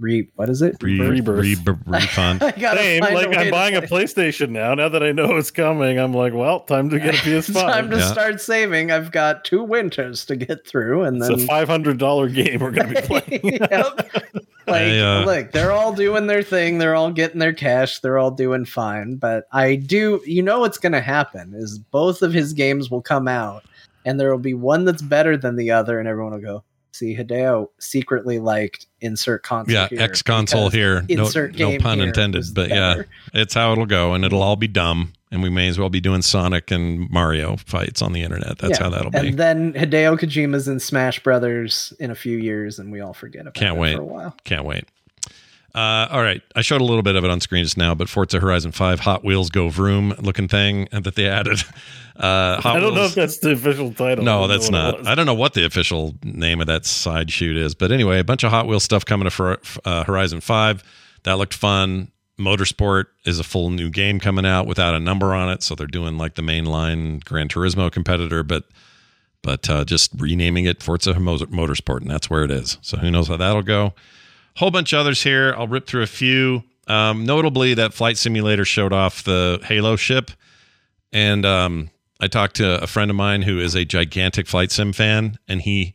[0.00, 0.76] Re what is it?
[0.80, 1.40] Re- Rebirth.
[1.42, 2.40] re- refund.
[2.44, 4.72] I gotta Same, find like way I'm to buying a PlayStation now.
[4.74, 7.52] Now that I know it's coming, I'm like, well, time to get a PS5.
[7.54, 8.12] Time to Yeah.
[8.12, 8.92] start saving.
[8.92, 12.60] I've got two winters to get through, and it's then a five hundred dollar game
[12.60, 13.58] we're gonna be playing.
[14.68, 16.78] Like, I, uh, look, they're all doing their thing.
[16.78, 18.00] They're all getting their cash.
[18.00, 19.16] They're all doing fine.
[19.16, 23.02] But I do, you know, what's going to happen is both of his games will
[23.02, 23.64] come out,
[24.04, 26.64] and there will be one that's better than the other, and everyone will go,
[26.98, 31.04] "See, Hideo secretly liked insert console." Yeah, X console here.
[31.08, 32.44] No, insert no game pun intended.
[32.54, 35.78] But yeah, it's how it'll go, and it'll all be dumb, and we may as
[35.78, 38.58] well be doing Sonic and Mario fights on the internet.
[38.58, 39.18] That's Yeah, how that'll be.
[39.18, 43.42] And then Hideo Kojima's in Smash Brothers in a few years, and we all forget
[43.42, 43.96] about Can't it wait.
[43.96, 44.36] for a while.
[44.44, 44.84] Can't wait.
[45.74, 48.08] Uh, all right, I showed a little bit of it on screen just now, but
[48.08, 51.58] Forza Horizon Five Hot Wheels Go Vroom looking thing that they added.
[52.18, 54.24] Uh, I don't know if that's the official title.
[54.24, 55.06] No, that's not.
[55.06, 58.24] I don't know what the official name of that side shoot is, but anyway, a
[58.24, 60.82] bunch of Hot Wheels stuff coming to for, uh, Horizon Five.
[61.22, 62.10] That looked fun.
[62.36, 65.86] Motorsport is a full new game coming out without a number on it, so they're
[65.86, 68.64] doing like the mainline Gran Turismo competitor, but
[69.42, 72.78] but uh, just renaming it Forza Motorsport, and that's where it is.
[72.82, 73.94] So who knows how that'll go?
[74.58, 75.54] Whole bunch of others here.
[75.56, 76.64] I'll rip through a few.
[76.88, 80.32] Um, notably, that Flight Simulator showed off the Halo ship,
[81.12, 84.92] and um, I talked to a friend of mine who is a gigantic flight sim
[84.92, 85.94] fan, and he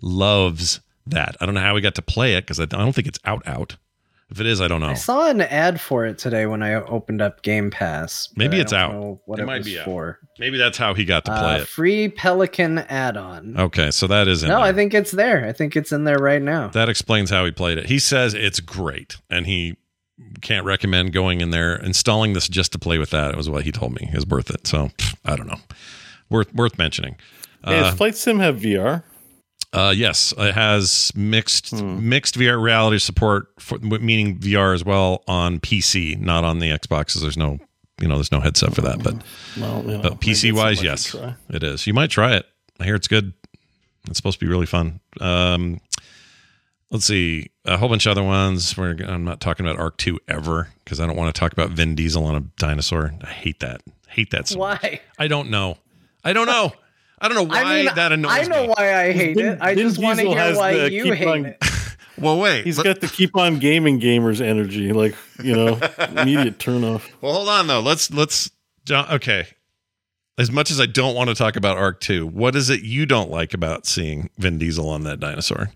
[0.00, 1.36] loves that.
[1.40, 3.42] I don't know how he got to play it because I don't think it's out
[3.44, 3.74] out.
[4.28, 4.88] If it is, I don't know.
[4.88, 8.26] I saw an ad for it today when I opened up Game Pass.
[8.26, 8.92] but Maybe I it's don't out.
[8.92, 9.84] know What It it, might was be out.
[9.84, 10.18] for?
[10.40, 11.68] Maybe that's how he got to play Uh, it.
[11.68, 13.56] Free Pelican add-on.
[13.56, 14.64] Okay, so that is in no, there.
[14.64, 15.46] I think it's there.
[15.46, 16.68] I think it's in there right now.
[16.68, 17.86] that explains how he played it.
[17.86, 19.76] He says it's great, and he
[20.40, 23.30] can't recommend going in there installing this just to play with that.
[23.30, 24.66] It was what he told me is worth it.
[24.66, 24.90] So
[25.24, 25.60] I don't know,
[26.30, 27.16] worth worth mentioning.
[27.64, 29.02] Hey, Uh, does Flight Sim have VR?
[29.76, 32.08] Uh, yes, it has mixed Hmm.
[32.08, 37.20] mixed VR reality support, for, meaning VR as well on PC, not on the Xboxes.
[37.20, 37.58] There's no,
[38.00, 39.14] you know, there's no headset for that, but
[39.60, 41.14] Well, you know, but PC wise, yes,
[41.50, 41.86] it is.
[41.86, 42.46] You might try it.
[42.80, 43.32] I hear it's good.
[44.08, 45.00] It's supposed to be really fun.
[45.20, 45.80] Um,
[46.90, 48.76] let's see, a whole bunch of other ones.
[48.76, 51.70] We're, I'm not talking about Ark Two ever because I don't want to talk about
[51.70, 53.12] Vin Diesel on a dinosaur.
[53.22, 53.82] I hate that.
[54.08, 54.48] hate that.
[54.48, 54.82] So much.
[54.82, 55.00] Why?
[55.18, 55.78] I don't know.
[56.24, 56.72] I don't know.
[57.20, 58.38] I don't know why I mean, that annoys me.
[58.40, 58.74] I know me.
[58.76, 59.58] why I hate Vin- it.
[59.60, 61.58] I Vin just want to hear why you hate on- it.
[62.18, 62.64] Well, wait.
[62.64, 67.06] He's let- got the keep on gaming gamers energy, like you know, immediate turn off.
[67.20, 67.80] well, hold on though.
[67.80, 68.50] Let's let's.
[68.86, 69.46] John, okay.
[70.38, 73.04] As much as I don't want to talk about Ark Two, what is it you
[73.04, 75.70] don't like about seeing Vin Diesel on that dinosaur?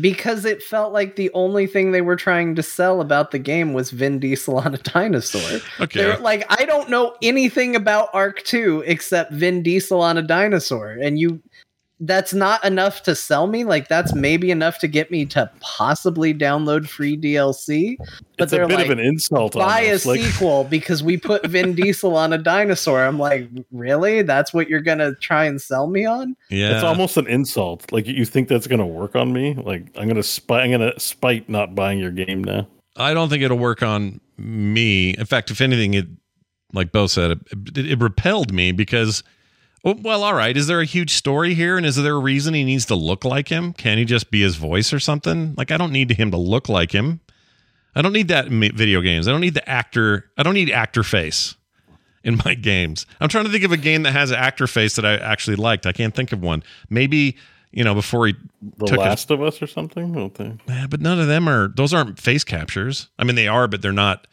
[0.00, 3.74] Because it felt like the only thing they were trying to sell about the game
[3.74, 5.60] was Vin Diesel on a dinosaur.
[5.80, 6.00] Okay.
[6.00, 10.92] They're like, I don't know anything about Ark 2 except Vin Diesel on a dinosaur.
[10.92, 11.42] And you
[12.04, 13.62] that's not enough to sell me.
[13.62, 17.96] Like that's maybe enough to get me to possibly download free DLC.
[17.96, 19.54] But it's a they're bit like, of an insult.
[19.54, 20.06] buy a almost.
[20.06, 23.04] like, sequel because we put Vin Diesel on a dinosaur.
[23.04, 24.22] I'm like, really?
[24.22, 26.36] That's what you're gonna try and sell me on?
[26.50, 26.74] Yeah.
[26.74, 27.92] It's almost an insult.
[27.92, 29.54] Like you think that's gonna work on me?
[29.54, 30.64] Like I'm gonna spite.
[30.64, 32.66] I'm gonna spite not buying your game now.
[32.96, 35.10] I don't think it'll work on me.
[35.10, 36.08] In fact, if anything, it
[36.72, 39.22] like Bo said, it, it, it repelled me because.
[39.84, 40.56] Well, all right.
[40.56, 43.24] Is there a huge story here, and is there a reason he needs to look
[43.24, 43.72] like him?
[43.72, 45.54] Can he just be his voice or something?
[45.56, 47.20] Like, I don't need him to look like him.
[47.94, 49.26] I don't need that in video games.
[49.26, 50.30] I don't need the actor.
[50.38, 51.56] I don't need actor face
[52.24, 53.06] in my games.
[53.20, 55.56] I'm trying to think of a game that has an actor face that I actually
[55.56, 55.84] liked.
[55.84, 56.62] I can't think of one.
[56.88, 57.36] Maybe
[57.72, 58.34] you know before he
[58.78, 60.12] The took a- Last of Us or something.
[60.12, 60.56] Don't they?
[60.68, 63.08] Eh, but none of them are those aren't face captures.
[63.18, 64.26] I mean they are, but they're not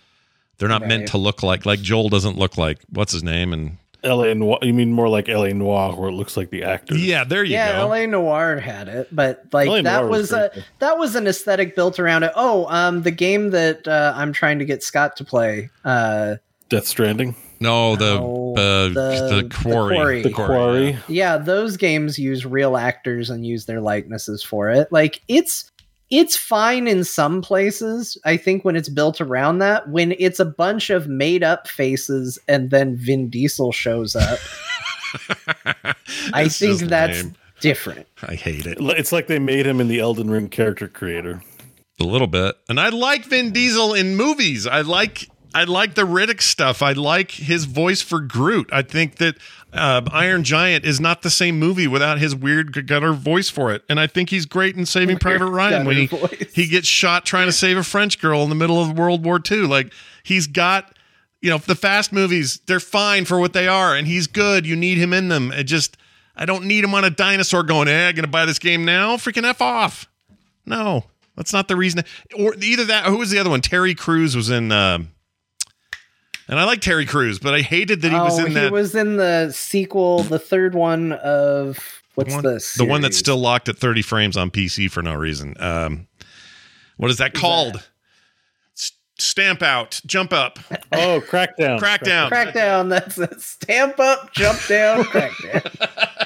[0.59, 3.77] they're not meant to look like like Joel doesn't look like what's his name and
[4.03, 4.33] L.A.
[4.33, 4.59] Noire.
[4.61, 5.53] You mean more like L.A.
[5.53, 7.03] Noire, where it looks like the actors?
[7.05, 7.87] Yeah, there you yeah, go.
[7.89, 10.63] LA Noire had it, but like LA that Noire was was a cool.
[10.79, 12.31] that was an aesthetic built around it.
[12.35, 15.69] Oh, um, the game that uh, I'm trying to get Scott to play.
[15.83, 16.35] Uh,
[16.69, 17.35] Death Stranding.
[17.59, 19.95] no, the No, uh, the, the- the quarry.
[19.95, 20.21] the Quarry.
[20.21, 20.97] The Quarry.
[21.07, 24.91] yeah, those games use real actors and use their likenesses for it.
[24.91, 25.71] Like it's
[26.09, 28.17] it's fine in some places.
[28.25, 32.39] I think when it's built around that, when it's a bunch of made up faces
[32.47, 34.39] and then Vin Diesel shows up,
[36.33, 37.35] I think that's lame.
[37.61, 38.07] different.
[38.23, 41.41] I hate it It's like they made him in the Elden Ring character creator.
[41.99, 42.55] a little bit.
[42.67, 44.65] And I like Vin Diesel in movies.
[44.67, 46.81] I like I like the Riddick stuff.
[46.83, 48.69] I like his voice for Groot.
[48.71, 49.35] I think that
[49.73, 53.83] uh, Iron Giant is not the same movie without his weird gutter voice for it.
[53.87, 56.51] And I think he's great in Saving Private Ryan when he voice.
[56.53, 59.39] he gets shot trying to save a French girl in the middle of World War
[59.49, 59.67] II.
[59.67, 59.93] Like
[60.23, 60.95] he's got,
[61.41, 64.65] you know, the fast movies, they're fine for what they are, and he's good.
[64.65, 65.51] You need him in them.
[65.51, 65.97] It just,
[66.35, 69.17] I don't need him on a dinosaur going, eh, I'm gonna buy this game now.
[69.17, 70.09] Freaking F off.
[70.65, 71.05] No,
[71.35, 72.03] that's not the reason.
[72.37, 73.61] Or either that, or who was the other one?
[73.61, 75.11] Terry Crews was in, um
[76.49, 78.71] and I like Terry Crews, but I hated that he was oh, in he that.
[78.71, 83.37] was in the sequel, the third one of what's one, the the one that's still
[83.37, 85.55] locked at 30 frames on PC for no reason.
[85.59, 86.07] Um,
[86.97, 87.87] what is that called?
[88.77, 90.59] S- Stamp out, jump up,
[90.91, 91.79] Oh, Crackdown.
[91.81, 92.29] crackdown.
[92.29, 92.89] Crackdown.
[92.89, 93.39] That's it.
[93.41, 96.19] Stamp up, jump down, crackdown.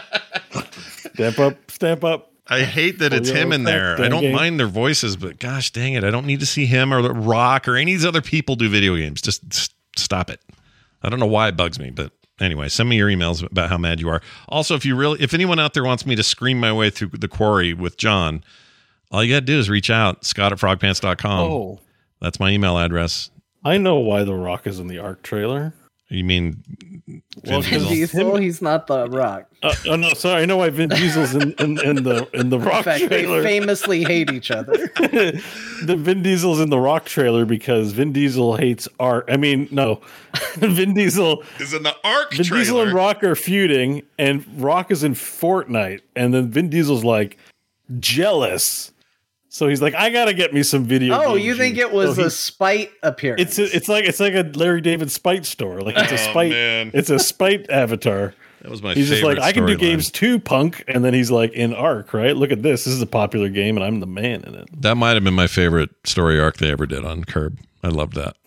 [1.13, 2.31] Stamp up, stamp up.
[2.47, 3.99] I hate that it's him in there.
[4.01, 4.35] I don't game.
[4.35, 7.67] mind their voices, but gosh dang it, I don't need to see him or Rock
[7.67, 9.21] or any of these other people do video games.
[9.21, 10.41] Just s- stop it.
[11.01, 13.77] I don't know why it bugs me, but anyway, send me your emails about how
[13.77, 14.21] mad you are.
[14.47, 17.09] Also, if you really, if anyone out there wants me to scream my way through
[17.09, 18.43] the quarry with John,
[19.11, 21.39] all you got to do is reach out, Scott at frogpants.com.
[21.51, 21.79] Oh,
[22.19, 23.29] That's my email address.
[23.63, 25.73] I know why The Rock is in the Ark trailer.
[26.09, 27.89] You mean Vin Vin Diesel?
[27.89, 29.49] Diesel, he's not the Rock.
[29.61, 30.43] Uh, oh no, sorry.
[30.43, 33.25] I know why Vin Diesel's in, in, in the in the In Rock fact, they
[33.25, 34.71] famously hate each other.
[34.95, 39.25] the Vin Diesel's in the Rock trailer because Vin Diesel hates art.
[39.27, 40.01] I mean, no,
[40.55, 45.03] Vin Diesel, is in the Ark Vin Diesel and Rock are feuding, and Rock is
[45.03, 47.37] in Fortnite, and then Vin Diesel's like
[47.99, 48.92] jealous,
[49.53, 51.13] so he's like, I gotta get me some video.
[51.15, 53.41] Oh, game you think juice." it was So a spite appearance?
[53.41, 55.81] It's a, it's like it's like a Larry David spite store.
[55.81, 56.49] Like it's a Oh, spite.
[56.51, 56.91] man.
[56.93, 58.33] It's a spite avatar.
[58.63, 59.79] That was my He's just like, I can do storyline.
[59.79, 60.85] games too, punk.
[60.87, 62.33] And then he's like, in Ark, right?
[62.35, 62.85] Look at this.
[62.85, 64.69] This is a popular game, and I'm the man in it.
[64.81, 67.59] That might have been my favorite story arc they ever did on Curb.
[67.83, 68.37] I loved that.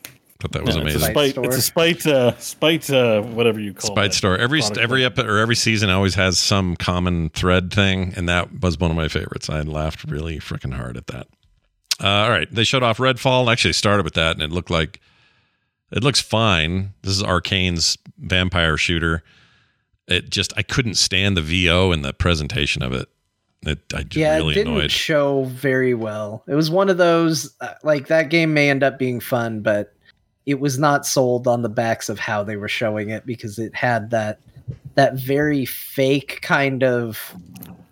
[0.40, 1.00] Thought that was Yeah, amazing.
[1.00, 1.30] It's a spite.
[1.34, 2.06] Spite It's a spite.
[2.06, 2.90] Uh, spite.
[2.90, 4.16] Uh, whatever you call Spite that.
[4.16, 4.38] story.
[4.40, 5.12] Every product every line.
[5.12, 8.96] epi- or every season always has some common thread thing, and that was one of
[8.96, 9.48] my favorites.
[9.48, 11.26] I laughed really freaking hard at that.
[12.02, 13.50] Uh, all right, they showed off Redfall.
[13.50, 15.00] Actually, started with that, and it looked like
[15.90, 16.92] it looks fine.
[17.02, 19.22] This is Arkane's vampire shooter.
[20.06, 23.08] It just I couldn't stand the VO and the presentation of it.
[23.62, 24.90] It I just yeah, really it didn't annoyed.
[24.90, 26.44] show very well.
[26.46, 29.94] It was one of those uh, like that game may end up being fun, but
[30.46, 33.74] it was not sold on the backs of how they were showing it because it
[33.74, 34.38] had that
[34.94, 37.34] that very fake kind of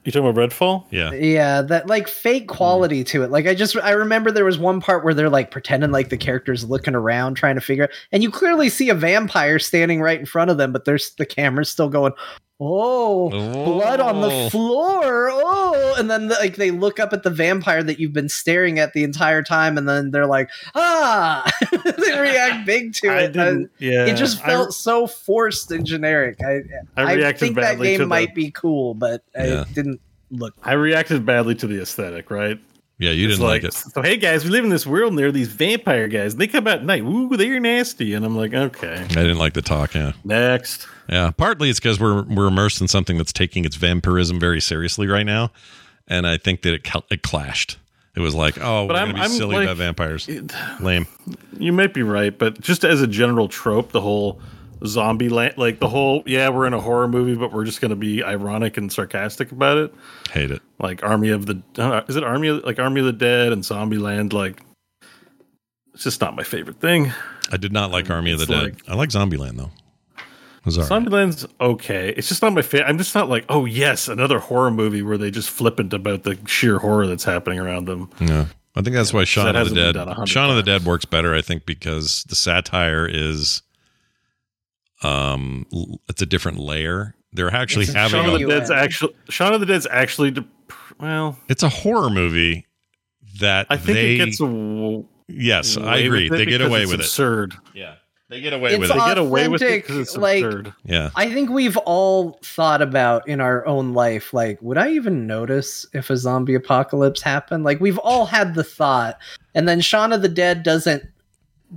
[0.05, 0.87] You talking about Redfall?
[0.91, 4.59] yeah, yeah that like fake quality to it like i just i remember there was
[4.59, 7.91] one part where they're like pretending like the character's looking around trying to figure out
[8.13, 11.27] and you clearly see a vampire standing right in front of them but there's the
[11.27, 12.13] camera's still going
[12.61, 14.49] oh, blood on the Oh.
[14.51, 15.29] floor.
[15.33, 18.93] Oh, and then like they look up at the vampire that you've been staring at
[18.93, 23.33] the entire time, and then they're like, ah, they react big to I it.
[23.33, 23.71] didn't.
[23.79, 26.39] Yeah, it just I- felt so forced and generic.
[26.43, 26.61] I
[26.97, 29.63] I I, reacted think that badly to game the- might be cool, but Yeah.
[29.63, 30.01] it didn't
[30.31, 30.55] look.
[30.63, 32.59] I reacted badly to the aesthetic, right?
[32.99, 33.73] Yeah, you It's didn't like, it.
[33.75, 36.37] So hey guys, we live in this world, and there are these vampire guys.
[36.37, 37.03] They come out at night.
[37.03, 39.95] Ooh, they're nasty, and I'm like, okay, I didn't like the talk.
[39.95, 40.87] Yeah, next.
[41.09, 41.31] Yeah.
[41.31, 45.27] Partly it's because we're we're immersed in something that's taking its vampirism very seriously right
[45.27, 45.51] now,
[46.09, 47.79] and I think that it it clashed.
[48.17, 50.29] It was like, oh, But we're I'm- gonna be I'm silly like- about vampires.
[50.81, 51.07] Lame.
[51.59, 54.41] You might be right, but just as a general trope, the whole
[54.87, 57.89] zombie land, like the whole, yeah, we're in a horror movie, but we're just going
[57.91, 59.95] to be ironic and sarcastic about it.
[60.31, 60.63] Hate it.
[60.79, 63.65] Like Army of the, uh, is it Army of, like Army of the Dead and
[63.65, 64.33] Zombie Land?
[64.33, 64.63] Like,
[65.95, 67.13] it's just not my favorite thing.
[67.51, 68.63] I did not like Army of the Dead.
[68.63, 69.71] like- I like Zombieland though.
[70.65, 70.89] It was all right.
[70.89, 72.15] Zombie Land's okay.
[72.17, 72.89] It's just not my favorite.
[72.89, 76.39] I'm just not like, oh yes, another horror movie where they just flippant about the
[76.47, 78.09] sheer horror that's happening around them.
[78.19, 78.47] Yeah.
[78.75, 80.63] I think that's why Shaun that of the Dead done a hundred Shaun of the.
[80.63, 83.63] Dead works better, I think, because the satire is
[85.03, 85.67] um
[86.09, 87.15] it's a different layer.
[87.33, 90.47] They're actually It's having Shaun of the Dead's actually Shaun of the Dead's actually dep-
[90.99, 91.39] well.
[91.49, 92.67] it's a horror movie
[93.41, 96.29] that I think they it gets a Yes, I agree.
[96.29, 97.05] They get away it's with it.
[97.05, 97.55] absurd.
[97.75, 97.97] Yeah.
[98.31, 99.01] They get away It's with They it.
[99.01, 100.73] odd- get away with it Authentic, because it's like- absurd.
[100.85, 101.11] Yeah.
[101.15, 105.87] I think we've all thought about in our own life, like, would I even notice
[105.93, 107.65] if a zombie apocalypse happened?
[107.65, 109.19] Like, we've all had the thought,
[109.55, 111.05] and then Shaun of the Dead doesn't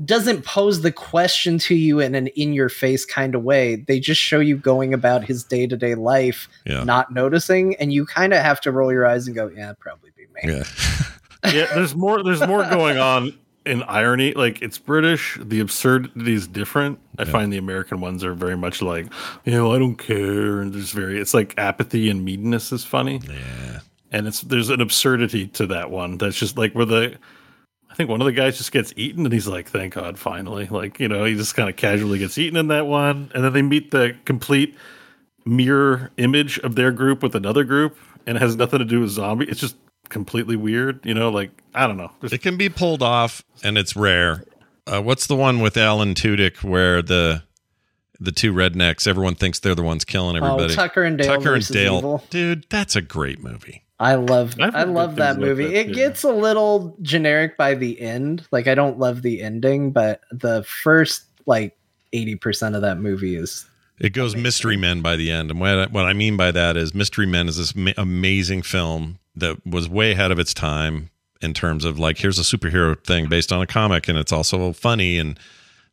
[0.06, 3.78] doesn't pose the question to you in an in your face kind of way.
[3.78, 6.84] They just show you going about his day to day life, Yeah.
[6.84, 9.80] not noticing, and you kind of have to roll your eyes and go, "Yeah, it'd
[9.80, 10.64] probably be me." Yeah.
[11.52, 12.22] yeah, there's more.
[12.24, 13.34] There's more going on
[13.68, 14.34] in irony.
[14.34, 15.38] Like it's British.
[15.42, 17.00] The absurdity is different.
[17.20, 17.32] I Yeah.
[17.32, 19.08] find the American ones are very much like,
[19.46, 20.62] you know, I don't care.
[20.62, 21.20] And there's very.
[21.20, 23.80] It's like apathy and meanness is funny, Yeah.
[24.12, 26.18] and it's there's an absurdity to that one.
[26.18, 27.16] That's just like where the.
[27.90, 30.68] I think one of the guys just gets eaten, and he's like, "Thank God, finally!"
[30.70, 33.54] Like you know, he just kind of casually gets eaten in that one, and then
[33.54, 34.76] they meet the complete
[35.46, 39.10] mirror image of their group with another group, and it has nothing to do with
[39.10, 39.46] zombie.
[39.46, 39.76] It's just
[40.10, 41.30] completely weird, you know.
[41.30, 42.12] Like I don't know.
[42.22, 44.44] Just- It can be pulled off and it's rare.
[44.86, 47.44] Uh, what's the one with Alan Tudyk where the
[48.20, 50.74] the two rednecks, everyone thinks they're the ones killing everybody.
[50.74, 51.98] Oh, Tucker and Dale Tucker and Dale.
[52.00, 52.24] Evil.
[52.30, 53.84] Dude, that's a great movie.
[54.00, 55.64] I love I've I love that things about movie.
[55.66, 55.94] that, it too.
[55.94, 58.48] gets a little generic by the end.
[58.52, 61.78] Like I don't love the ending, but the first like
[62.14, 63.66] 80% of that movie is
[64.00, 65.50] It goes Mystery Men by the end.
[65.52, 68.62] And what I, what I mean by that is Mystery Men is this ma- amazing
[68.62, 71.10] film that was way ahead of its time
[71.42, 74.74] in terms of like, here's a superhero thing based on a comic and it's also
[74.74, 75.40] funny and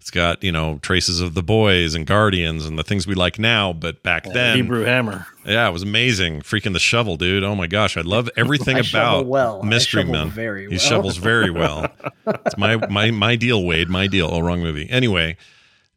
[0.01, 3.39] it's got, you know, traces of the boys and guardians and the things we like
[3.39, 3.73] now.
[3.73, 5.27] But back then, Hebrew Hammer.
[5.47, 6.43] yeah, it was amazing.
[6.43, 7.43] Freaking the shovel, dude.
[7.43, 7.97] Oh my gosh.
[7.97, 9.63] I love everything I about well.
[9.63, 10.31] Mystery shovel Men.
[10.31, 11.87] very He shovels very well.
[12.27, 13.89] it's my, my, my deal, Wade.
[13.89, 14.29] My deal.
[14.31, 14.89] Oh, wrong movie.
[14.91, 15.39] Anyway,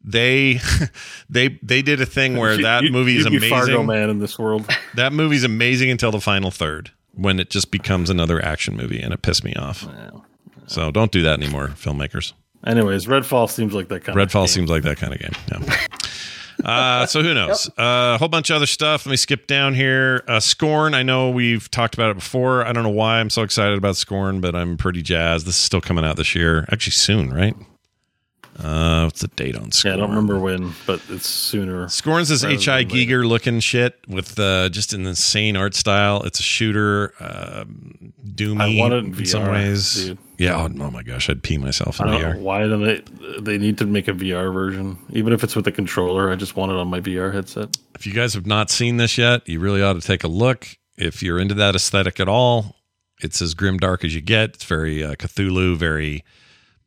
[0.02, 0.60] they
[1.28, 3.86] they they did a thing where You- that you- movie is you'd Fargo amazing.
[3.86, 4.66] man in this world.
[4.94, 9.12] That movie's amazing until the final third when it just becomes another action movie and
[9.12, 9.86] it pissed me off.
[10.66, 12.32] So don't do that anymore, filmmakers.
[12.66, 14.48] Anyways, Redfall seems like that kind of Redfall game.
[14.48, 15.32] seems like that kind of game.
[15.50, 15.86] Yeah.
[16.64, 17.68] Uh, so who knows?
[17.78, 19.06] Uh, a whole bunch of other stuff.
[19.06, 20.24] Let me skip down here.
[20.26, 20.92] Uh, Scorn.
[20.92, 22.66] I know we've talked about it before.
[22.66, 25.46] I don't know why I'm so excited about Scorn, but I'm pretty jazzed.
[25.46, 26.66] This is still coming out this year.
[26.72, 27.54] Actually, soon, right?
[28.58, 31.88] Uh, what's the date on Yeah, I don't remember when, but it's sooner.
[31.88, 32.84] Scorn's this H.I.
[32.84, 36.22] Giger looking shit with uh, just an insane art style.
[36.24, 39.94] It's a shooter, um, doomy I want it in in some ways.
[40.06, 40.18] dude.
[40.38, 40.56] Yeah.
[40.56, 42.34] Oh, oh my gosh, I'd pee myself in I don't VR.
[42.34, 43.02] know why do they
[43.40, 46.30] they need to make a VR version, even if it's with a controller.
[46.30, 47.76] I just want it on my VR headset.
[47.94, 50.66] If you guys have not seen this yet, you really ought to take a look.
[50.96, 52.76] If you're into that aesthetic at all,
[53.20, 54.50] it's as grim dark as you get.
[54.54, 56.24] It's very uh, Cthulhu, very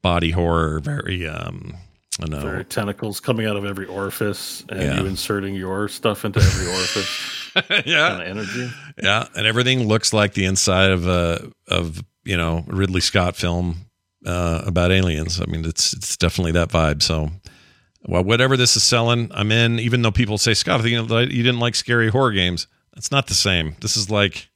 [0.01, 1.75] body horror, very um,
[2.21, 2.45] I know.
[2.45, 4.99] Are tentacles coming out of every orifice, and Yeah.
[5.01, 7.51] you inserting your stuff into every orifice.
[7.85, 8.69] yeah, kind of energy.
[9.01, 13.77] Yeah, and everything looks like the inside of a of you know Ridley Scott film
[14.25, 15.41] uh, about aliens.
[15.41, 17.01] I mean, it's it's definitely that vibe.
[17.01, 17.29] So,
[18.03, 19.79] well, whatever this is selling, I'm in.
[19.79, 22.67] Even though people say Scott, you know, you didn't like scary horror games.
[22.97, 23.75] It's not the same.
[23.81, 24.49] This is like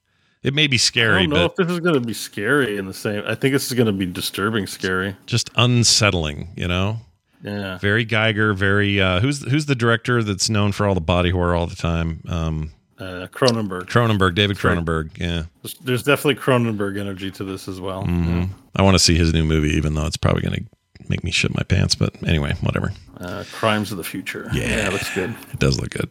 [0.46, 1.16] it may be scary.
[1.18, 3.24] I don't know if this is going to be scary in the same.
[3.26, 5.16] I think this is going to be disturbing scary.
[5.26, 6.50] just unsettling.
[6.56, 6.98] You know,
[7.44, 7.78] Yeah.
[7.80, 8.54] very Geiger.
[8.54, 11.76] Very uh, who's who's the director that's known for all the body horror all the
[11.76, 12.22] time?
[12.28, 13.88] Um, Uh, Cronenberg.
[13.88, 14.58] Cronenberg, David.
[14.58, 15.18] Cronenberg.
[15.20, 15.44] Yeah.
[15.84, 18.04] There's, definitely Cronenberg energy to this as well.
[18.06, 18.46] hmm
[18.78, 21.32] I want to see his new movie, even though it's probably going to make me
[21.32, 21.94] shit my pants.
[21.96, 22.94] But anyway, whatever.
[23.20, 24.50] Uh, Crimes of the Future.
[24.54, 24.90] Yeah.
[24.92, 25.36] looks good.
[25.52, 26.10] It does look good.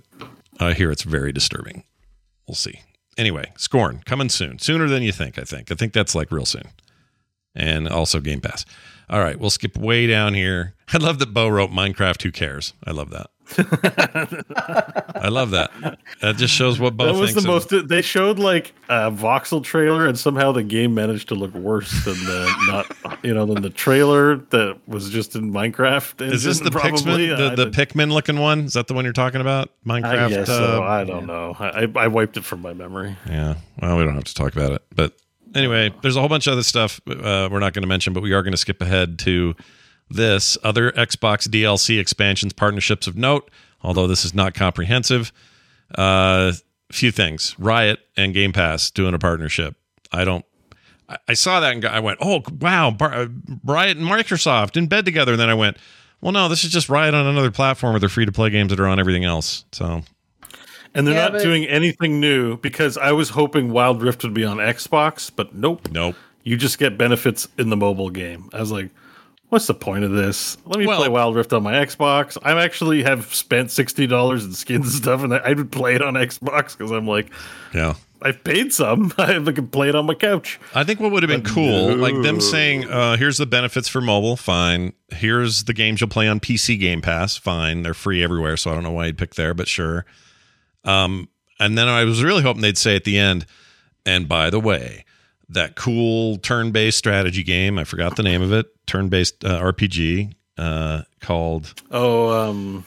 [0.61, 1.85] I hear it's very disturbing.
[2.47, 2.80] We'll see.
[3.17, 5.39] Anyway, Scorn coming soon, sooner than you think.
[5.39, 5.71] I think.
[5.71, 6.69] I think that's like real soon,
[7.55, 8.65] and also Game Pass.
[9.09, 10.75] All right, we'll skip way down here.
[10.93, 12.23] I love that Bo wrote Minecraft.
[12.23, 12.73] Who cares?
[12.85, 13.31] I love that.
[13.59, 15.70] I love that.
[16.20, 17.88] That just shows what Bo That was the of- most.
[17.88, 22.14] They showed like a voxel trailer, and somehow the game managed to look worse than
[22.24, 26.20] the not you know than the trailer that was just in Minecraft.
[26.32, 27.28] Is this the probably.
[27.28, 28.61] Pikmin, the, the Pikmin looking one?
[28.61, 29.70] Is that the one you're talking about?
[29.86, 30.05] Minecraft.
[30.05, 30.82] I guess so.
[30.82, 31.57] uh, I don't know.
[31.59, 33.16] I, I I wiped it from my memory.
[33.28, 33.57] Yeah.
[33.80, 34.82] Well, we don't have to talk about it.
[34.95, 35.14] But
[35.55, 38.22] anyway, there's a whole bunch of other stuff uh, we're not going to mention, but
[38.22, 39.55] we are going to skip ahead to
[40.11, 43.50] this other Xbox DLC expansions partnerships of note,
[43.82, 45.32] although this is not comprehensive.
[45.96, 46.52] A uh,
[46.92, 49.76] few things Riot and Game Pass doing a partnership.
[50.12, 50.44] I don't.
[51.09, 53.26] I- I saw that and I went, oh, wow, Bar- uh,
[53.64, 55.32] Riot and Microsoft in bed together.
[55.32, 55.76] And then I went,
[56.22, 58.70] well, no, this is just Riot on another platform with their free to play games
[58.70, 59.64] that are on everything else.
[59.72, 60.02] So,
[60.94, 64.32] And they're Yeah, not but- doing anything new because I was hoping Wild Rift would
[64.32, 65.88] be on Xbox, but nope.
[65.92, 66.16] nope.
[66.42, 68.48] You just get benefits in the mobile game.
[68.55, 68.88] I was like,
[69.55, 70.59] what's the point of this?
[70.66, 72.36] Let me Well- play Wild Rift on my Xbox.
[72.42, 76.02] I actually have spent sixty dollars in skins and stuff, and I would play it
[76.02, 77.30] on Xbox because I'm like,
[77.72, 77.94] Yeah.
[78.20, 79.12] I've paid some.
[79.18, 80.59] I can play it on my couch.
[80.74, 83.86] I think what would have been But cool, like them saying, uh, "Here's the benefits
[83.86, 84.94] for mobile, fine.
[85.11, 87.82] Here's the games you'll play on PC Game Pass, fine.
[87.82, 90.07] They're free everywhere, so I don't know why you'd pick there, but sure."
[90.84, 91.28] Um,
[91.61, 93.44] and then I was really hoping they'd say at the end,
[94.07, 95.05] "And by the way,
[95.55, 101.02] that cool turn-based strategy game, I forgot the name of it, turn-based uh, RPG uh,
[101.20, 102.84] called Oh, um,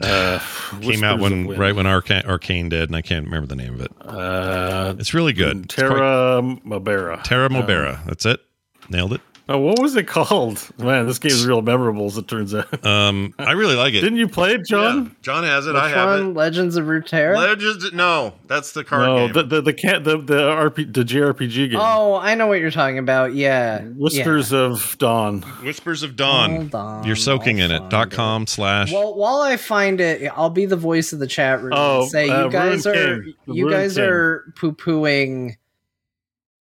[0.00, 0.38] uh,
[0.80, 3.80] came out when right when Arcane, Arcane did, and I can't remember the name of
[3.82, 3.92] it.
[4.00, 5.64] Uh, It's really good.
[5.64, 7.22] It's quite- Terra Mobera.
[7.22, 8.04] Terra Mobera.
[8.04, 8.40] That's it.
[8.88, 9.20] Nailed it.
[9.54, 10.66] Oh, what was it called?
[10.78, 12.66] Man, this game's real memorable, as it turns out.
[12.92, 14.00] Um, I really like it.
[14.00, 15.04] Didn't you play it, John?
[15.04, 15.74] Yeah, John has it.
[15.74, 16.34] Which I have one?
[16.34, 17.34] Legends of Runeterra?
[17.34, 17.38] it.
[17.38, 17.92] Legends.
[17.92, 19.32] No, that's the card No, game.
[19.34, 21.78] the the the, can, the the RP the JRPG game.
[21.80, 23.34] oh, I know what you're talking about.
[23.34, 23.82] Yeah.
[23.82, 25.42] Whispers of Dawn.
[25.62, 26.50] Whispers of Dawn.
[26.56, 27.88] Hold on, You're soaking I'll in it.
[27.90, 28.92] Dot com slash.
[28.92, 31.72] Well, while I find it, I'll be the voice of the chat room.
[31.74, 33.34] Oh, and say uh, you guys Ruined are King.
[33.46, 34.04] You Ruined guys King.
[34.04, 35.56] are poo pooing,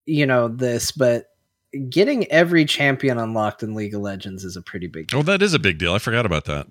[0.06, 1.26] you know this, but
[1.88, 5.14] getting every champion unlocked in League of Legends is a pretty big.
[5.14, 5.94] oh, that is a big deal.
[5.94, 6.66] I forgot about that.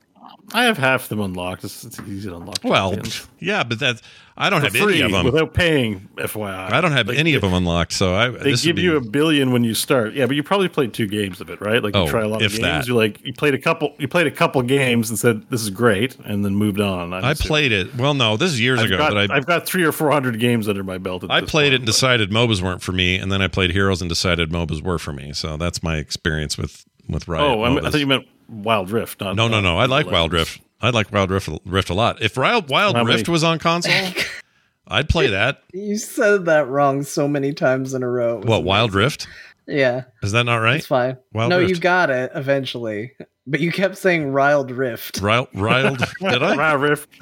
[0.54, 1.64] I have half them unlocked.
[1.64, 2.60] It's, it's easy to unlock.
[2.64, 3.28] Well, champions.
[3.40, 4.02] yeah, but that's
[4.38, 5.26] I don't For have any of them.
[5.26, 6.10] without paying.
[6.18, 7.94] FYI, I don't have Like, any of them unlocked.
[7.94, 10.14] So I They this give be, you a billion when you start.
[10.14, 11.82] Yeah, but you probably played two games of it, right?
[11.84, 12.60] Like you Oh, try a lot of that.
[12.60, 12.88] games.
[12.88, 13.94] You like you played a couple.
[14.00, 17.14] You played a couple games and said this is great, and then moved on.
[17.14, 17.36] I assuming.
[17.48, 17.96] played it.
[17.96, 18.98] Well, no, this is years I've ago.
[18.98, 21.24] got, but I I've got three or four hundred games under my belt.
[21.24, 23.48] At I played point, it and but- decided MOBAs weren't for me, and then I
[23.48, 25.34] played Heroes and decided MOBAs were for me.
[25.34, 27.44] So that's my experience with with Riot.
[27.44, 29.22] Oh, I, I thought you meant Wild Rift.
[29.22, 29.78] Not, No, no, no.
[29.78, 30.62] I like Wild Rift.
[30.82, 32.22] I like Wild Rift, Rift a lot.
[32.22, 33.94] If Wild, Wild How many- Rift was on console,
[34.88, 35.62] I'd play that.
[35.74, 38.34] You said that wrong so many times in a row.
[38.34, 39.04] It was What Wild amazing.
[39.04, 39.28] Rift?
[39.68, 40.78] Yeah, Is that not right?
[40.78, 41.18] it's fine.
[41.34, 43.14] Wild no, you got it eventually,
[43.48, 45.22] but you kept saying Wild Rift.
[45.22, 46.58] Wild, Wild did I?
[46.58, 47.10] Wild Rift.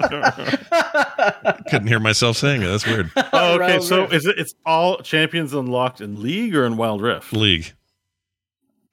[1.70, 2.66] Couldn't hear myself saying it.
[2.66, 3.10] That's weird.
[3.16, 3.72] oh, okay.
[3.74, 4.12] Wild So Rift.
[4.14, 4.38] is it?
[4.38, 7.32] It's all champions unlocked in League or in Wild Rift?
[7.32, 7.72] League,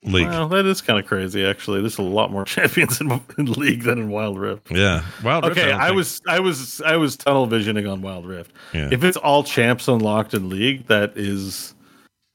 [0.04, 0.26] League.
[0.28, 1.44] Well, that is kind of crazy.
[1.44, 4.70] Actually, there's a lot more champions in, in League than in Wild Rift.
[4.70, 5.58] yeah, Wild Rift.
[5.58, 8.52] Okay, don't I was, I was, I was tunnel visioning on Wild Rift.
[8.72, 8.88] Yeah.
[8.92, 11.74] If it's all champs unlocked in League, that is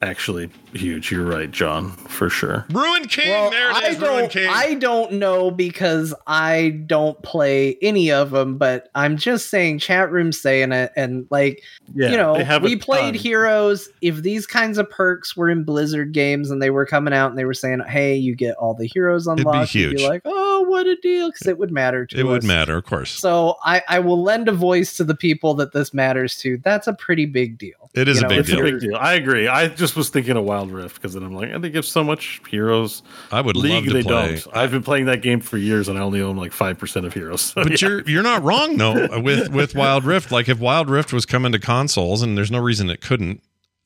[0.04, 1.12] actually huge.
[1.12, 2.66] You're right, John, for sure.
[2.72, 3.30] Ruined King.
[3.30, 4.00] Well, there it I is.
[4.00, 4.32] Ruin don't.
[4.32, 4.50] King.
[4.50, 8.58] I don't know because I don't play any of them.
[8.58, 11.62] But I'm just saying, chat room saying it, and like
[11.94, 13.24] Yeah, you know, they have a we played ton.
[13.24, 13.90] Heroes.
[14.02, 17.38] If these kinds of perks were in Blizzard games and they were coming out and
[17.38, 19.98] they were saying, "Hey, you get all the heroes be unlocked," you'd huge.
[19.98, 22.86] be like, "Oh, what a deal!" Because it would matter to it would matter, of
[22.86, 23.12] course.
[23.12, 26.58] So I, I will lend a voice to the people that this matters to.
[26.64, 27.92] That's a pretty big deal.
[27.94, 28.60] It is You a know, big It's deal.
[28.60, 28.96] a big deal.
[28.96, 29.48] I agree.
[29.48, 32.04] I just was thinking of Wild Rift because then I'm like, and they give so
[32.04, 33.04] much heroes.
[33.32, 34.36] I would League, love to they play.
[34.44, 34.56] don't.
[34.56, 37.14] I've been playing that game for years, and I only own like five percent of
[37.14, 37.42] heroes.
[37.42, 37.88] So, But yeah.
[37.90, 40.32] you're you're not wrong though with with Wild Rift.
[40.32, 43.42] Like if Wild Rift was coming to consoles, and there's no reason it couldn't.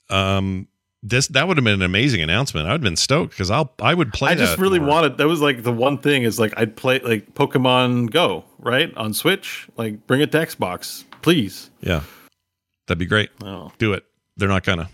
[0.10, 0.68] Um,
[1.03, 2.68] this that would have been an amazing announcement.
[2.68, 4.32] I'd have been stoked because I'll I would play.
[4.32, 4.89] I just really more.
[4.89, 5.18] wanted.
[5.18, 9.14] That was like the one thing is like I'd play like Pokemon Go right on
[9.14, 9.68] Switch.
[9.78, 11.70] Like bring it to Xbox, please.
[11.82, 12.01] Yeah,
[12.88, 13.30] that'd be great.
[13.43, 14.05] Oh, Do it.
[14.38, 14.89] They're not gonna,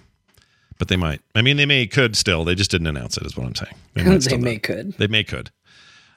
[0.78, 1.21] but they might.
[1.36, 2.43] I mean, they may could still.
[2.43, 3.26] They just didn't announce it.
[3.26, 3.76] Is what I'm saying.
[3.95, 4.63] might they may not.
[4.63, 4.93] could.
[4.93, 5.51] They may could.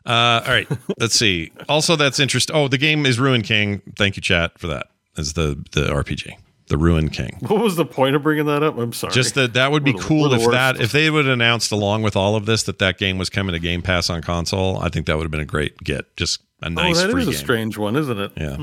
[0.05, 0.69] Uh, all right.
[1.01, 1.53] let's see.
[1.69, 2.55] Also, that's interesting.
[2.55, 3.83] Oh, the game is Ruined King.
[3.97, 4.87] Thank you, chat, for that.
[5.17, 6.35] Is the the RPG
[6.69, 7.39] the Ruined King?
[7.41, 8.77] what was the point of bringing that up?
[8.77, 9.13] I'm sorry.
[9.13, 10.51] Just that that would be We're cool we're if worst.
[10.51, 13.31] that if they would have announced along with all of this that that game was
[13.31, 14.79] coming to Game Pass on console.
[14.79, 16.17] I think that would have been a great get.
[16.17, 17.39] Just a oh, nice that free is a game.
[17.39, 18.33] strange one, isn't it?
[18.37, 18.57] yeah.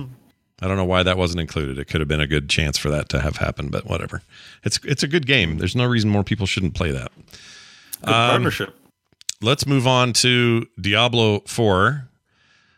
[0.61, 1.77] I don't know why that wasn't included.
[1.77, 4.21] It could have been a good chance for that to have happened, but whatever.
[4.63, 5.57] It's it's a good game.
[5.57, 7.11] There's no reason more people shouldn't play that.
[8.01, 8.75] Good partnership.
[9.41, 12.07] Let's move on to Diablo 4.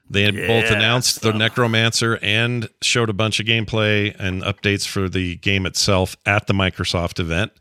[0.10, 1.34] They had both Yeah, announced the.
[1.34, 6.54] Necromancer and showed a bunch of gameplay and updates for the game itself at the
[6.54, 7.52] Microsoft event.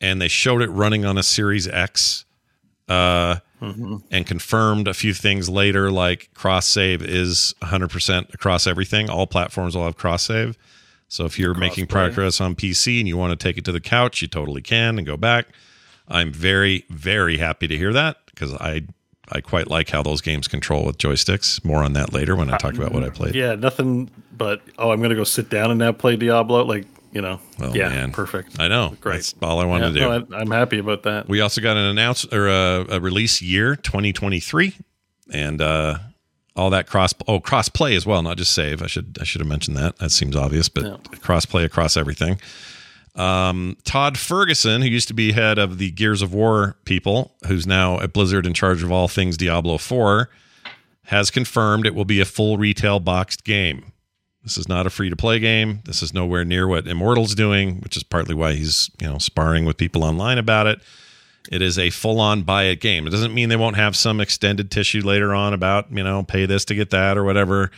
[0.00, 2.24] And they showed it running on a Series X
[2.88, 3.96] uh, Mm-hmm.
[4.10, 9.10] and confirmed a few things later, like cross save is 100% across everything.
[9.10, 10.56] All platforms will have cross save.
[11.08, 11.88] So if you're making Crossplay.
[11.90, 14.96] progress on PC and you want to take it to the couch, you totally can
[14.96, 15.48] and go back.
[16.08, 18.82] I'm very, very happy to hear that because I
[19.32, 21.64] I quite like how those games control with joysticks.
[21.64, 23.34] More on that later when I talk about what I played.
[23.34, 26.64] Yeah, nothing but oh, I'm gonna go sit down and now play Diablo.
[26.64, 28.12] Like you know, Oh, yeah, man.
[28.12, 28.58] perfect.
[28.60, 28.96] I know.
[29.00, 29.16] Great.
[29.16, 30.28] That's all I wanted Yeah, to do.
[30.30, 31.28] no, I, I'm happy about that.
[31.28, 34.74] we also got an announce or a, a release year 2023
[35.32, 35.98] and uh
[36.56, 39.40] all that cross oh cross play as well not just save i should i should
[39.40, 40.96] have mentioned that that seems obvious but Yeah.
[41.20, 42.40] cross play across everything
[43.14, 47.66] um Rod Fergusson who used to be head of the gears of war people who's
[47.66, 50.28] now at blizzard in charge of all things diablo 4
[51.04, 53.89] has confirmed it will be a full retail boxed game
[54.42, 55.80] this is not a free to play game.
[55.84, 59.64] This is nowhere near what Immortal's doing, which is partly why he's, you know, sparring
[59.64, 60.80] with people online about it.
[61.50, 63.06] It is a full on buy it game.
[63.06, 66.46] It doesn't mean they won't have some extended tissue later on about, you know, pay
[66.46, 67.70] this to get that or whatever.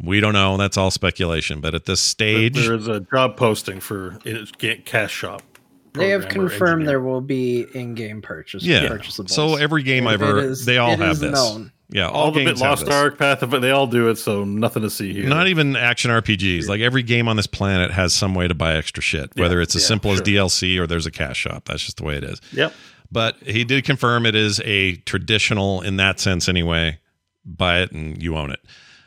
[0.00, 0.56] We don't know.
[0.56, 1.60] That's all speculation.
[1.60, 5.42] But at this stage, There is a job posting for it, cash shop.
[5.98, 8.64] They have confirmed there will be in-game purchase.
[8.64, 8.88] yeah.
[8.88, 9.30] purchasables.
[9.30, 11.32] So every game It- I've ever, it is- they all have this.
[11.32, 11.72] known.
[11.90, 12.92] Yeah, all, all the bit games have Lost.
[12.92, 15.26] Ark Path, but they all do it, so nothing to see here.
[15.26, 16.68] Not even action RPGs.
[16.68, 19.74] Like every game on this planet has some way to buy extra shit, whether it's
[19.74, 20.20] as yeah, simple as.
[20.20, 21.64] DLC or there's a cash shop.
[21.64, 22.42] That's just the way it is.
[22.52, 22.74] Yep.
[23.10, 26.98] But he did confirm it is a traditional in that sense anyway.
[27.46, 28.60] Buy it and you own it.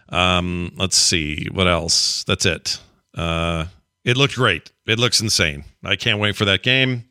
[0.09, 2.23] Um, let's see what else.
[2.23, 2.79] That's it.
[3.13, 3.65] Uh,
[4.03, 4.71] it looked great.
[4.87, 5.63] It looks insane.
[5.83, 7.05] I can't wait for that game.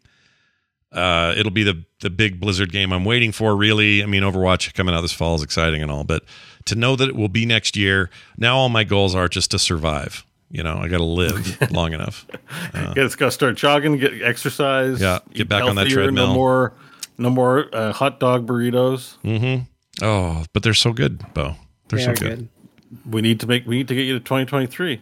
[0.92, 3.54] Uh, it'll be the the big Blizzard game I'm waiting for.
[3.54, 6.24] Really, I mean, Overwatch coming out this fall is exciting and all, but
[6.64, 9.58] to know that it will be next year, now all my goals are just to
[9.58, 10.24] survive.
[10.50, 12.26] You know, I got to live long enough.
[12.74, 15.00] Yeah, it's got to start jogging, get exercise.
[15.00, 16.28] Yeah, get eat back on that treadmill.
[16.28, 16.72] No more,
[17.18, 19.16] no more uh, hot dog burritos.
[19.22, 20.04] Mm-hmm.
[20.04, 21.54] Oh, but they're so good, Bo.
[21.88, 22.38] They're They so good.
[22.38, 22.48] good.
[23.08, 23.64] We need to make.
[23.64, 25.00] We need to get you to 2023.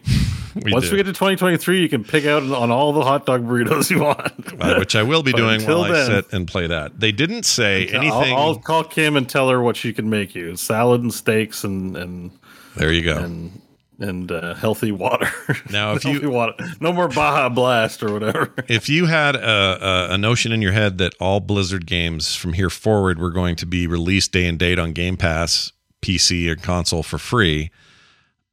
[0.63, 0.91] We Once do.
[0.91, 4.01] we get to 2023, you can pick out on all the hot dog burritos you
[4.03, 4.19] want.
[4.59, 6.99] Uh, which I will be doing while I sit and play that.
[6.99, 8.33] They didn't say anything.
[8.35, 11.63] I'll, I'll call Kim and tell her what she can make you: salad and steaks
[11.63, 12.31] and and
[12.75, 13.17] there you go.
[13.17, 13.61] and
[13.99, 15.29] and uh, healthy water.
[15.69, 18.53] Now, if you- water, no more Baja Blast or whatever.
[18.67, 22.53] if you had a, a, a notion in your head that all Blizzard games from
[22.53, 25.71] here forward were going to be released day and date on Game Pass,
[26.01, 27.71] PC, or console for free,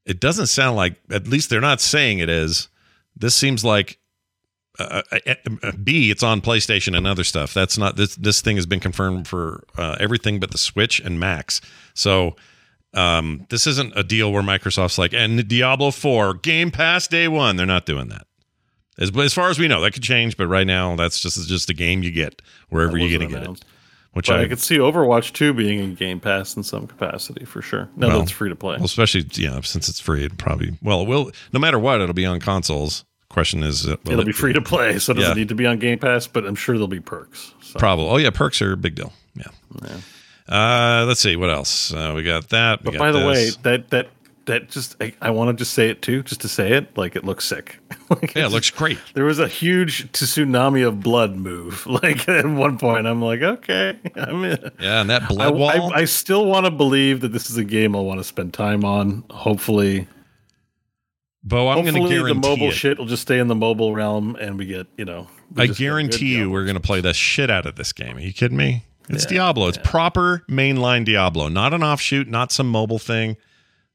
[0.06, 2.68] it doesn't sound like, at least they're not saying it is.
[3.14, 3.98] This seems like.
[4.78, 7.54] Uh, uh, uh, B, it's on PlayStation and other stuff.
[7.54, 8.14] That's not this.
[8.16, 11.62] This thing has been confirmed for uh, everything but the Switch and Macs.
[11.94, 12.36] So
[12.92, 17.56] um, this isn't a deal where Microsoft's like, and Diablo Four Game Pass day one.
[17.56, 18.26] They're not doing that.
[18.98, 21.70] As, as far as we know, that could change, but right now that's just just
[21.70, 23.64] a game you get wherever you're going Wasn't to get it.
[24.16, 27.60] Which I, I could see Overwatch 2 being in Game Pass in some capacity for
[27.60, 27.90] sure.
[27.96, 28.76] Now Well, that it's free to play.
[28.76, 32.14] well, especially yeah, since it's free, it probably well, it will no matter what, it'll
[32.14, 33.04] be on consoles.
[33.28, 35.34] Question is, uh, will It'll it be free to play, so it doesn't Yeah.
[35.34, 37.52] need to be on Game Pass, but I'm sure there'll be perks.
[37.60, 37.78] So.
[37.78, 38.06] Probably.
[38.08, 39.12] Oh yeah, perks are a big deal.
[39.34, 39.48] Yeah.
[40.48, 41.92] Uh, let's see what else.
[41.92, 42.80] Uh, we got that.
[42.80, 44.08] We But got by the way, that that
[44.46, 47.14] that just I, I want to just say it too, just to say it, like
[47.14, 47.78] it looks sick.
[48.10, 48.98] like yeah, it looks great.
[49.14, 51.86] There was a huge tsunami of blood move.
[51.96, 54.70] Like at one point, I'm like, okay, I'm in.
[54.78, 55.94] Yeah, and that I, blood wall.
[55.94, 58.52] I, I still want to believe that this is a game I'll want to spend
[58.52, 59.24] time on.
[59.30, 60.06] Hopefully,
[61.42, 62.72] Bo, I'm going to hopefully the mobile it.
[62.72, 65.28] shit will just stay in the mobile realm, and we get you know.
[65.56, 67.94] I just get good guarantee you, we're going to play the shit out of this
[67.94, 68.18] game.
[68.18, 68.84] Are you kidding me?
[69.08, 69.68] It's Yeah, Diablo.
[69.68, 73.36] It's proper mainline Diablo, not an offshoot, not some mobile thing.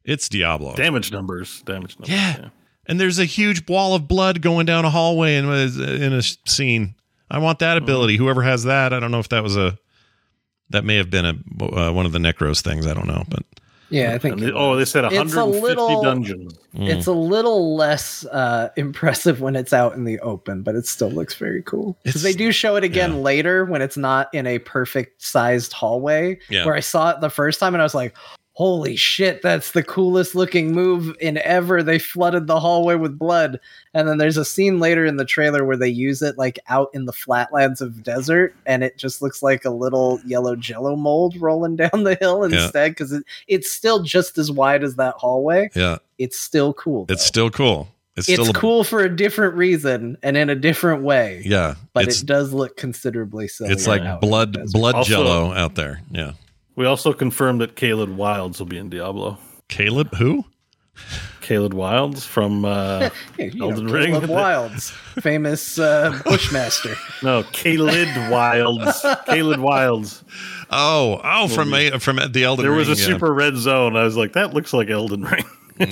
[0.03, 0.75] It's Diablo.
[0.75, 1.61] damage numbers.
[1.63, 2.09] Damage numbers.
[2.09, 2.49] Yeah.
[2.87, 6.95] And there's a huge wall of blood going down a hallway in, in a scene.
[7.29, 7.83] I want that Mm-hmm.
[7.83, 8.17] ability.
[8.17, 9.77] Whoever has that, I don't know if that was a
[10.71, 12.87] that may have been a uh, one of the Necros things.
[12.87, 13.43] I don't know, but
[13.89, 16.53] Yeah, I think And they- oh, they said It's a 150 little- dungeons.
[16.75, 16.87] Mm.
[16.89, 21.11] it's a little less uh, impressive when it's out in the open, but it still
[21.11, 21.97] looks very cool.
[22.03, 23.19] Because they do show it again yeah.
[23.19, 26.39] later when it's not in a perfect sized hallway.
[26.49, 26.65] Yeah.
[26.65, 28.15] Where I saw it the first time and I was like,
[28.53, 31.81] holy shit, that's the coolest looking move in ever.
[31.81, 33.59] They flooded the hallway with blood.
[33.93, 36.89] And then there's a scene later in the trailer where they use it like out
[36.93, 41.35] in the flatlands of desert and it just looks like a little yellow jello mold
[41.39, 45.69] rolling down the hill instead because it, it's still just as wide as that hallway.
[45.73, 47.05] Yeah, It's still cool.
[47.09, 47.87] it's still cool.
[48.17, 51.41] It's, it's still a- cool for a different reason and in a different way.
[51.45, 53.71] Yeah, But it does look considerably silly.
[53.71, 56.01] it's like blood blood Also- jello out there.
[56.11, 56.33] Yeah,
[56.75, 59.37] We also confirmed that Caleb Wilds will be in Diablo.
[59.67, 60.45] Caleb who?
[61.41, 64.11] Caleb Wilds from uh, Yeah, you know, Elden Ring.
[64.13, 64.91] Caleb Wilds,
[65.21, 66.95] famous uh, bushmaster.
[67.23, 69.05] no Caleb Wilds.
[69.25, 70.23] Caleb Wilds.
[70.69, 72.79] Oh, oh, from a, from the Elden There Ring.
[72.79, 73.07] was a yeah.
[73.07, 73.97] super red zone.
[73.97, 75.45] I was like, that looks like Elden Ring.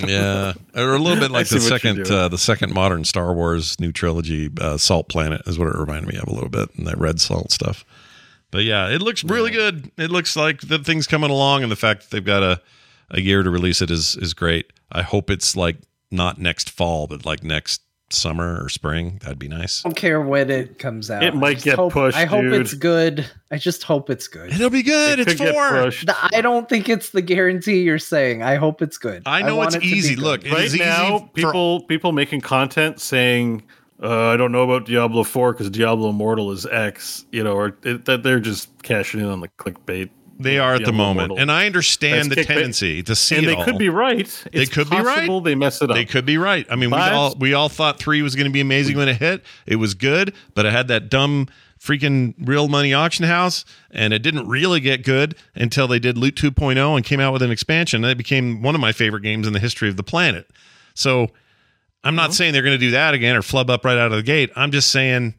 [0.08, 3.80] yeah, or a little bit like see the second uh, the second modern Star Wars
[3.80, 6.86] new trilogy, uh, Salt Planet, is what it reminded me of a little bit, and
[6.88, 7.84] that red salt stuff.
[8.52, 9.92] But yeah, it looks really good.
[9.98, 12.62] It looks like the thing's coming along, and the fact that they've got a
[13.12, 14.72] a year to release it is is great.
[14.92, 15.78] I hope it's like
[16.12, 17.82] not next fall, but like next
[18.12, 19.20] summer or spring.
[19.22, 19.86] That'd be nice.
[19.86, 21.22] I don't care when it comes out.
[21.24, 22.54] It I might get hope, pushed, I hope dude.
[22.62, 23.24] it's good.
[23.52, 24.52] I just hope it's good.
[24.52, 25.20] It'll be good.
[25.20, 25.70] It it's could get four.
[25.70, 26.08] pushed.
[26.08, 28.42] The- I don't think it's the guarantee you're saying.
[28.42, 29.24] I hope it's good.
[29.28, 30.16] I know want it's it easy.
[30.16, 33.62] Look, it right is easy now, for- people people making content saying,
[34.02, 37.78] uh, "I don't know about Diablo Four because Diablo Immortal is X," you know, or
[37.84, 40.10] it, that they're just cashing in on the clickbait.
[40.40, 41.40] they are at the moment, Immortal.
[41.42, 42.54] and I understand the That's kickbait.
[42.54, 43.64] tendency to see and they all.
[43.66, 44.26] could be right.
[44.54, 45.30] They It's could be right.
[45.44, 45.96] They mess it up.
[45.96, 46.66] They could be right.
[46.70, 49.18] I mean, we all we all thought three was going to be amazing when it
[49.18, 49.44] hit.
[49.66, 51.48] It was good, but it had that dumb
[51.78, 56.36] freaking real money auction house, and it didn't really get good until they did Loot
[56.36, 58.04] 2.0 and came out with an expansion.
[58.04, 60.50] And it became one of my favorite games in the history of the planet.
[60.94, 61.30] So
[62.04, 64.18] I'm not saying they're going to do that again or flub up right out of
[64.18, 64.52] the gate.
[64.56, 65.36] I'm just saying,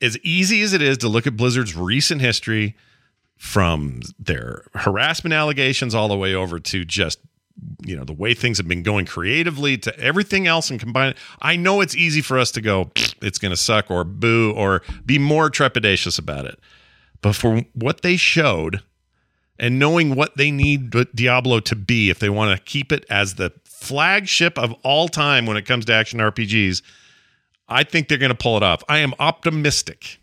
[0.00, 2.76] as easy as it is to look at Blizzard's recent history,
[3.42, 7.18] from their harassment allegations all the way over to just
[7.84, 11.16] you know the way things have been going creatively to everything else and combine it
[11.42, 14.80] i know it's easy for us to go it's going to suck or boo or
[15.04, 16.56] be more trepidatious about it
[17.20, 18.80] but for what they showed
[19.58, 23.34] and knowing what they need diablo to be if they want to keep it as
[23.34, 23.52] the
[23.82, 26.82] flagship of all time when it comes to action rpgs
[27.68, 30.18] i think they're going to pull it off i am optimistic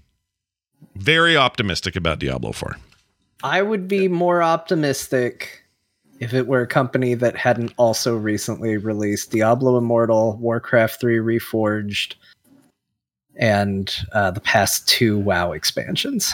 [0.96, 2.76] very optimistic about diablo 4
[3.44, 5.64] I would be more optimistic
[6.20, 12.16] if it were a company that hadn't also recently released Diablo Immortal, Warcraft 3 Reforged,
[13.38, 16.34] and uh, the past two WoW expansions.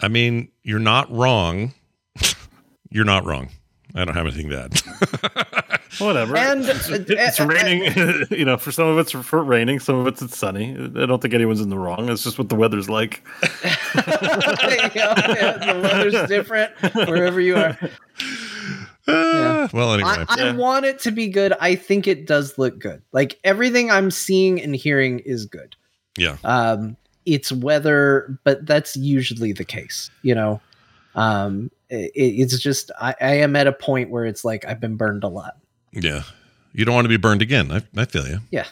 [0.00, 1.74] I mean, you're not wrong.
[2.90, 3.50] you're not wrong.
[3.94, 5.46] I don't have anything to add.
[6.04, 6.36] Whatever.
[6.36, 8.26] And- it's, uh, it's uh, raining.
[8.30, 10.72] you know, for some of it's for raining, some of it's it's sunny.
[10.74, 12.08] I don't think anyone's in the wrong.
[12.08, 13.22] It's just what the weather's like.
[13.94, 16.72] Yeah, yeah, the weather's different
[17.08, 17.78] wherever you are.
[19.06, 20.10] Uh, well, anyway.
[20.10, 20.52] I, I Yeah.
[20.56, 21.52] want it to be good.
[21.60, 23.02] I think it does look good.
[23.12, 25.76] Like everything I'm seeing and hearing is good.
[26.18, 26.36] yeah.
[26.44, 30.60] um it's weather, but that's usually the case you know
[31.14, 34.96] um it, it's just I, I am at a point where it's like i've been
[34.96, 35.56] burned a lot
[35.92, 36.22] Yeah.
[36.72, 37.70] You don't want to be burned again.
[37.70, 38.38] I, I feel you.
[38.50, 38.66] yeah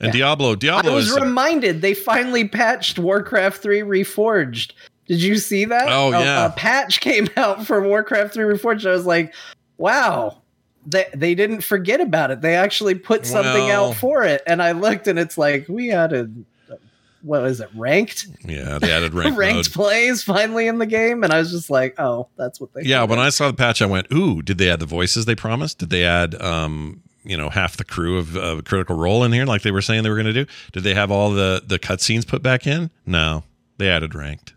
[0.00, 0.20] And Yeah.
[0.56, 0.56] Diablo,
[0.90, 1.16] i was is.
[1.16, 4.72] Uh, reminded they finally patched warcraft 3 reforged
[5.06, 6.46] did you see that Oh, A- yeah.
[6.46, 9.34] a, patch came out for warcraft 3 reforged i was like
[9.78, 10.42] wow
[10.86, 14.62] they, they didn't forget about it they actually put something Well- out for it and
[14.62, 16.44] i looked and it's like we added
[17.26, 19.72] what is it ranked yeah, they added rank ranked mode.
[19.72, 22.82] plays finally in the game, and I was just like, oh, that's what they.
[22.82, 25.34] Yeah, when I saw the patch, I went, "Ooh, did they add the voices they
[25.34, 25.78] promised?
[25.78, 29.44] Did they add, um, you know, half the crew of uh, Critical Role in here,
[29.44, 30.46] like they were saying they were going to do?
[30.72, 32.90] Did they have all the the cutscenes put back in?
[33.04, 33.42] No,
[33.78, 34.54] they added ranked.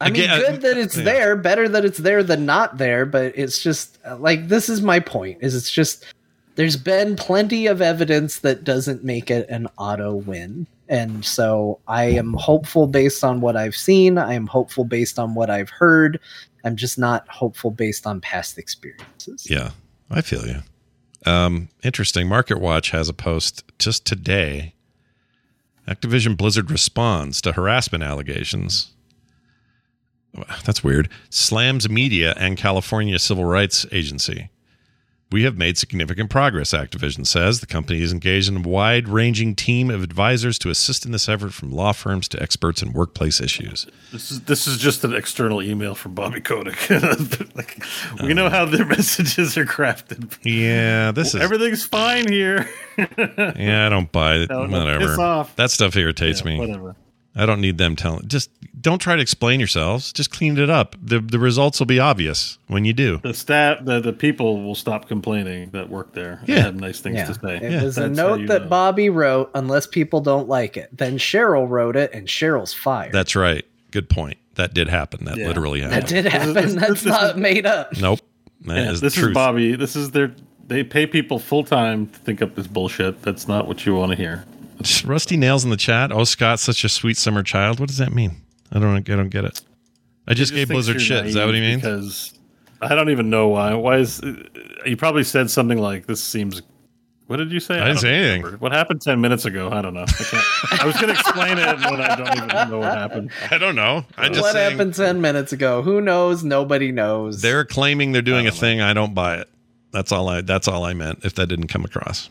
[0.00, 1.04] I mean, Again, good that it's yeah.
[1.04, 1.36] there.
[1.36, 3.06] Better that it's there than not there.
[3.06, 5.38] But it's just uh, like this is my point.
[5.40, 6.04] Is it's just
[6.56, 12.04] there's been plenty of evidence that doesn't make it an auto win, and so I
[12.04, 14.18] am hopeful based on what I've seen.
[14.18, 16.20] I am hopeful based on what I've heard.
[16.64, 19.48] I'm just not hopeful based on past experiences.
[19.48, 19.70] Yeah,
[20.10, 20.58] I feel you.
[21.24, 22.28] Um, interesting.
[22.28, 24.74] Market Watch has a post just today.
[25.88, 28.92] Activision Blizzard responds to harassment allegations.
[30.66, 31.08] That's weird.
[31.30, 34.50] Slams media and California Civil Rights Agency.
[35.32, 37.60] We have made significant progress, Activision says.
[37.60, 41.28] The company is engaged in a wide ranging team of advisors to assist in this
[41.28, 43.86] effort from law firms to experts in workplace issues.
[44.12, 46.90] This is this is just an external email from Bobby Kotick.
[47.56, 47.82] like,
[48.22, 50.36] we know how their messages are crafted.
[50.42, 51.40] Yeah, this is.
[51.40, 52.68] Everything's fine here.
[52.98, 54.50] Yeah, I don't buy it.
[54.62, 55.46] No, Whatever.
[55.56, 56.58] That stuff irritates Yeah, me.
[56.58, 56.94] Whatever.
[57.34, 58.28] I don't need them telling.
[58.28, 58.50] Just
[58.80, 60.12] don't try to explain yourselves.
[60.12, 60.96] Just clean it up.
[61.02, 63.18] the The results will be obvious when you do.
[63.22, 66.38] The staff, the, the people will stop complaining that work there.
[66.40, 66.60] and Yeah.
[66.60, 67.24] have nice things Yeah.
[67.26, 67.56] to say.
[67.56, 68.68] It Yeah, was a that's how note that know.
[68.68, 70.90] Bobby wrote, unless people don't like it.
[70.96, 73.12] Then Cheryl wrote it, and Cheryl's fired.
[73.12, 73.64] That's right.
[73.92, 74.36] Good point.
[74.56, 75.24] That did happen.
[75.24, 75.46] That Yeah.
[75.48, 76.02] literally happened.
[76.02, 76.52] that did happen.
[76.54, 77.96] this- That's this is- not made up.
[77.98, 78.20] Nope.
[78.66, 79.30] That Yeah, is this the truth.
[79.30, 79.74] is Bobby.
[79.74, 80.32] This is their.
[80.68, 83.22] They pay people full time to think up this bullshit.
[83.22, 84.44] That's not what you want to hear.
[85.04, 86.12] Rusty nails in the chat.
[86.12, 87.80] Oh, Scott's such a sweet summer child.
[87.80, 88.42] What does that mean?
[88.70, 88.96] I don't.
[88.96, 89.60] I don't get it.
[90.26, 91.26] I just, He gave Blizzard shit.
[91.26, 91.82] Is that what he means?
[91.82, 92.38] Because
[92.80, 93.74] I don't even know why.
[93.74, 94.20] Why is
[94.84, 96.22] he probably said something like this?
[96.22, 96.62] Seems.
[97.26, 97.74] What did you say?
[97.76, 98.42] I didn't don't say anything.
[98.42, 98.58] remember.
[98.58, 99.70] What happened ten minutes ago?
[99.70, 100.04] I don't know.
[100.06, 103.30] I, I was going to explain it, and I don't even know what happened.
[103.50, 104.04] I don't know.
[104.18, 105.82] I just what saying happened 10 minutes ago?
[105.82, 106.44] Who knows?
[106.44, 107.40] Nobody knows.
[107.40, 108.56] They're claiming they're doing a know.
[108.56, 108.80] thing.
[108.80, 109.48] I don't buy it.
[109.92, 110.40] That's all I.
[110.42, 111.24] That's all I meant.
[111.24, 112.28] If that didn't come across.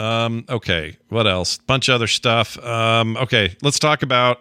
[0.00, 0.44] Um.
[0.48, 0.96] Okay.
[1.08, 1.58] What else?
[1.58, 2.58] Bunch of other stuff.
[2.64, 3.16] Um.
[3.16, 3.56] Okay.
[3.62, 4.40] Let's talk about.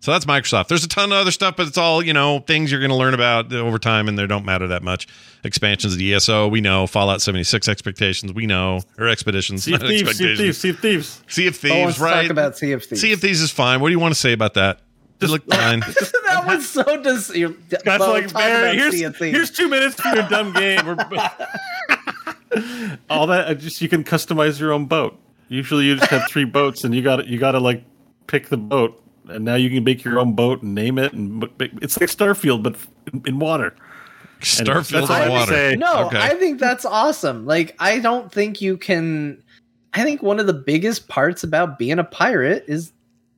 [0.00, 0.66] So that's Microsoft.
[0.66, 2.96] There's a ton of other stuff, but it's all you know things you're going to
[2.96, 5.06] learn about over time, and they don't matter that much.
[5.44, 6.88] Expansions of the ESO, we know.
[6.88, 8.80] Fallout 76 expectations, we know.
[8.98, 10.38] Or expeditions, See not thieves, see expectations.
[10.38, 11.22] thieves, see thieves.
[11.28, 12.22] Sea of Thieves, right?
[12.22, 13.00] talk about Sea of Thieves.
[13.00, 13.80] Sea of Thieves is fine.
[13.80, 14.80] What do you want to say about that?
[15.20, 15.80] It looked fine.
[16.26, 19.36] that was so dis- you're, That's like talk Barry, here's, Sea of Thieves.
[19.36, 20.80] here's two minutes for your dumb game.
[22.54, 25.18] We're- All that uh, just you can customize your own boat.
[25.48, 27.84] Usually you just have three boats and you got to you got to like
[28.26, 31.40] pick the boat and now you can make your own boat and name it and
[31.40, 32.76] but- but it's like Starfield but
[33.12, 33.74] in, in water.
[34.40, 35.52] Starfield that's all I of have water.
[35.52, 35.76] say.
[35.76, 36.18] No, Okay.
[36.18, 37.46] I think that's awesome.
[37.46, 39.40] Like, I don't think you can.
[39.94, 42.92] I think one of the biggest parts about being a pirate is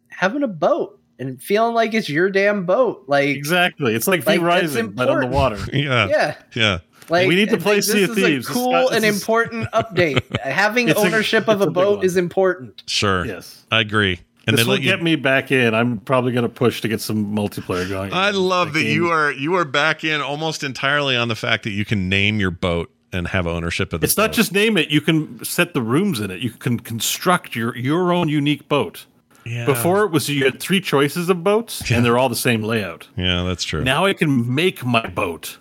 [0.08, 3.04] having a boat and feeling like it's your damn boat.
[3.06, 3.94] Like, Exactly.
[3.94, 5.58] It's like, Like, V Rising but on the water.
[5.72, 6.06] Yeah.
[6.08, 6.78] yeah, Yeah.
[7.08, 8.46] Like We need to play Sea of this is Thieves.
[8.46, 10.22] A This cool got- and is- important update.
[10.40, 12.06] Having It's a- ownership of a a boat one.
[12.06, 12.82] is important.
[12.86, 13.24] Sure.
[13.26, 13.64] Yes.
[13.70, 14.20] I agree.
[14.46, 15.74] And this they will let you get me back in.
[15.74, 18.12] I'm probably going to push to get some multiplayer going.
[18.12, 21.62] I love that game- you are you are back in almost entirely on the fact
[21.64, 24.76] that you can name your boat and have ownership of the It's not just name
[24.76, 24.90] it.
[24.90, 26.40] You can set the rooms in it.
[26.40, 29.06] You can construct your your own unique boat.
[29.46, 29.64] yeah.
[29.66, 33.08] Before it was you had three choices of boats, and they're all the same layout.
[33.16, 33.82] Yeah, that's true.
[33.84, 35.56] Now I can make my boat.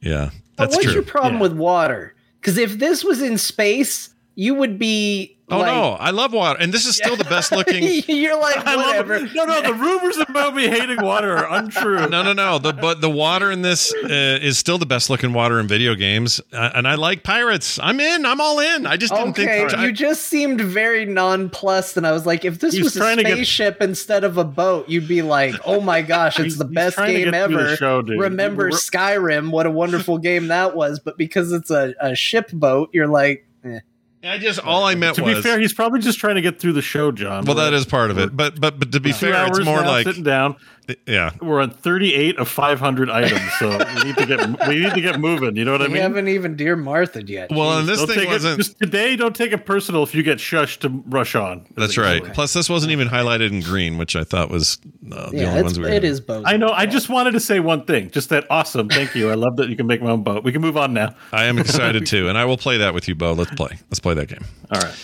[0.00, 0.30] yeah.
[0.58, 0.94] But what's true.
[0.94, 1.40] your problem Yeah.
[1.42, 2.14] with water?
[2.40, 5.36] Because if this was in space, you would be.
[5.50, 6.56] oh like, no, I love water.
[6.60, 9.14] And this is still the best looking You're like I love whatever.
[9.14, 9.34] it.
[9.34, 12.06] No, no, the rumors about me hating water are untrue.
[12.08, 12.58] No, no, no.
[12.60, 15.96] The but the water in this uh, is still the best looking water in video
[15.96, 17.80] games, uh, and I like pirates.
[17.82, 18.24] I'm in.
[18.24, 18.86] I'm all in.
[18.86, 19.74] I just didn't Okay, think.
[19.74, 23.00] I- you just seemed very nonplussed, and I was like, if this He's was a
[23.00, 26.54] trying to get- spaceship instead of a boat, you'd be like, oh my gosh, it's
[26.54, 27.76] He's- the best game get through the ever.
[27.76, 28.02] show.
[28.02, 29.50] Remember We're- Skyrim?
[29.50, 31.00] What a wonderful game that was.
[31.00, 33.80] But because it's a, a ship boat, you're like, eh.
[34.28, 35.36] I just all I meant was To was.
[35.36, 37.44] be fair, he's probably just trying to get through the show, John.
[37.44, 38.36] well, that We're- part of it.
[38.36, 40.56] But but but to be fair, hours it's more now like sitting down.
[41.06, 41.32] Yeah.
[41.42, 45.20] We're on 38 of 500 items, so we need to get we need to get
[45.20, 45.56] moving.
[45.56, 45.94] You know what I mean?
[45.94, 47.50] we haven't even Dear Martha yet.
[47.50, 48.54] Well, and this Don't thing take wasn't.
[48.54, 49.14] it, just today.
[49.16, 51.66] Don't take it personal if you get shushed to rush on.
[51.76, 52.24] That's right.
[52.32, 54.78] Plus, this wasn't even highlighted in green, which I thought was
[55.12, 55.90] uh, the yeah, only it's, ones we were.
[55.90, 56.44] it is both.
[56.46, 56.70] I know.
[56.70, 58.10] I just wanted to say one thing.
[58.10, 58.88] Just that awesome.
[58.88, 59.30] Thank you.
[59.30, 60.42] I love that you can make my own boat.
[60.44, 61.14] We can move on now.
[61.32, 63.32] I am excited too, and I will play that with you, Bo.
[63.32, 63.78] Let's play.
[63.90, 64.44] Let's play that game.
[64.72, 64.94] All right.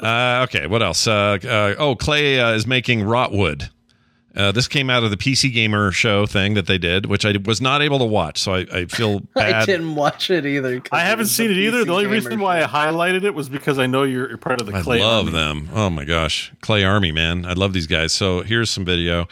[0.00, 1.06] Uh, okay, what else?
[1.06, 3.70] Uh, uh, oh, Klei uh, is making Rotwood.
[4.36, 7.34] Uh, this came out of the PC Gamer show thing that they did, which I
[7.44, 10.82] was not able to watch, so I, I feel I didn't watch it either.
[10.90, 11.84] I haven't seen a it either.
[11.84, 14.60] The only gamer reason why I highlighted it was because I know you're, you're part
[14.60, 14.98] of the I Klei.
[14.98, 15.38] I love Army.
[15.38, 15.68] them.
[15.72, 18.12] Oh my gosh, Klei Army, man, I love these guys.
[18.12, 19.28] So here's some video.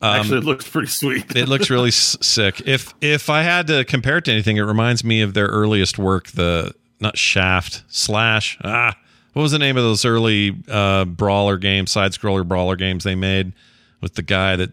[0.00, 1.34] Actually, it looks pretty sweet.
[1.34, 2.60] It looks really s- sick.
[2.66, 5.98] If if I had to compare it to anything, it reminds me of their earliest
[5.98, 8.94] work, the not Shaft slash ah.
[9.32, 13.14] What was the name of those early uh, brawler games, side scroller brawler games they
[13.14, 13.52] made
[14.00, 14.70] with the guy that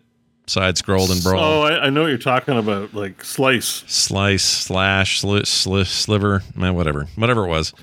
[0.48, 1.44] side scrolled and brawled?
[1.44, 2.94] oh, I, I know what you're talking about.
[2.94, 3.84] Like slice.
[3.88, 7.74] slice slash sli, sli, sliver man whatever whatever it was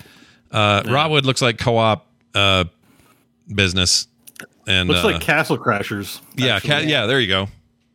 [0.52, 2.64] uh rotwood looks like co-op uh
[3.54, 4.06] business
[4.66, 6.20] and Looks uh, like Castle Crashers.
[6.36, 7.48] yeah ca- yeah there you go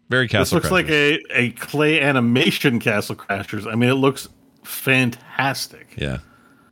[0.10, 0.58] very Castle.
[0.60, 3.66] This looks like a, a clay animation Castle Crashers.
[3.72, 4.30] I mean, it looks
[4.64, 5.94] fantastic.
[5.98, 6.20] yeah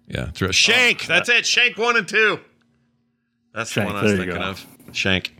[0.08, 2.40] yeah shank that's it shank one and two
[3.54, 5.33] that's Shank, the one i was thinking of shank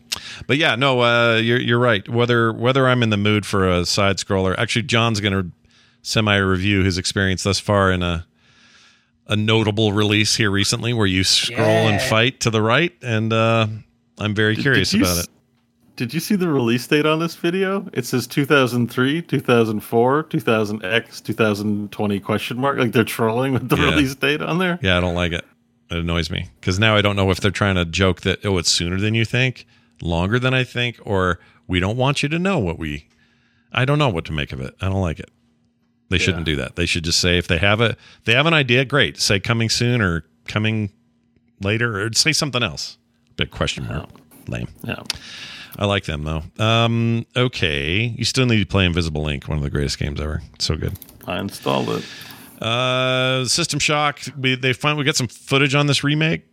[0.48, 3.86] but yeah no uh you're you're right whether whether i'm in the mood for a
[3.86, 5.46] side scroller actually john's gonna
[6.02, 8.26] semi review his experience thus far in a
[9.28, 13.66] a notable release here recently where you scroll and fight to the right and uh
[14.20, 15.30] i'm very curious Did about s- it
[15.96, 17.88] Did you see the release date on this video?
[17.94, 22.78] It says 2003, 2004, 2000X, 2020 question mark.
[22.80, 23.92] Like they're trolling with the Yeah.
[23.92, 24.80] release date on there.
[24.82, 25.46] yeah i don't like it
[25.92, 28.58] it annoys me because now i don't know if they're trying to joke that oh
[28.58, 29.66] it's sooner than you think
[30.04, 33.08] longer than i think or We don't want you to know what we.
[33.72, 34.76] I don't know what to make of it.
[34.82, 35.32] I don't like it.
[36.10, 36.76] They shouldn't do that.
[36.76, 39.18] They should just say if they have a they have an idea, great.
[39.18, 40.92] Say coming soon or coming
[41.62, 42.98] later, or say something else.
[43.38, 44.10] Big question mark.
[44.48, 44.68] Lame.
[44.84, 45.02] Yeah.
[45.80, 46.44] I like them though.
[46.64, 50.44] Um, okay, you still need to play Invisible Inc, one of the greatest games ever.
[50.60, 50.94] So good.
[51.26, 52.04] I installed it.
[52.62, 54.20] Uh, System Shock.
[54.38, 56.44] We they find we got some footage on this remake.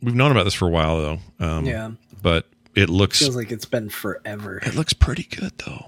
[0.00, 1.18] We've known about this for a while though.
[1.44, 1.90] Um, Yeah.
[2.22, 4.58] but it looks Feels like it's been forever.
[4.64, 5.86] it looks pretty good though.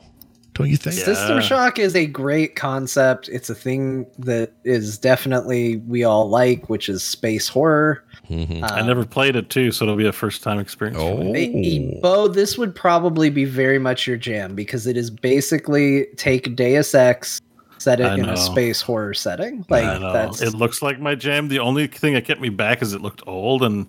[0.55, 0.97] Don't you think?
[0.99, 1.05] Yeah.
[1.05, 3.29] System Shock is a great concept.
[3.29, 8.05] It's a thing that is definitely we all like, which is space horror.
[8.29, 8.69] Mhm.
[8.71, 10.99] I never played it too, so it'll be a first time experience.
[11.01, 11.95] for me.
[11.99, 16.55] Oh, Bo, this would probably be very much your jam because it is basically take
[16.57, 17.41] Deus Ex,
[17.79, 18.33] set it I in know.
[18.33, 19.65] a space horror setting.
[19.71, 21.49] Like I that's It looks like my jam.
[21.49, 23.87] The only thing that kept me back is it looked old, and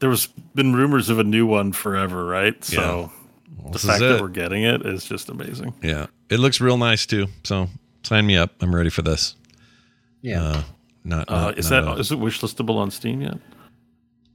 [0.00, 2.62] there was been rumors of a new one forever, right?
[2.64, 3.10] So
[3.64, 5.72] the this is fact that we're getting it is just amazing.
[5.82, 7.26] yeah, it looks real nice too.
[7.44, 7.68] So
[8.02, 8.50] sign me up.
[8.60, 9.36] I'm ready for this.
[10.22, 10.42] yeah.
[10.42, 10.62] Uh,
[11.04, 13.38] not, Uh, not- is not that a- is it wish listable on Steam yet?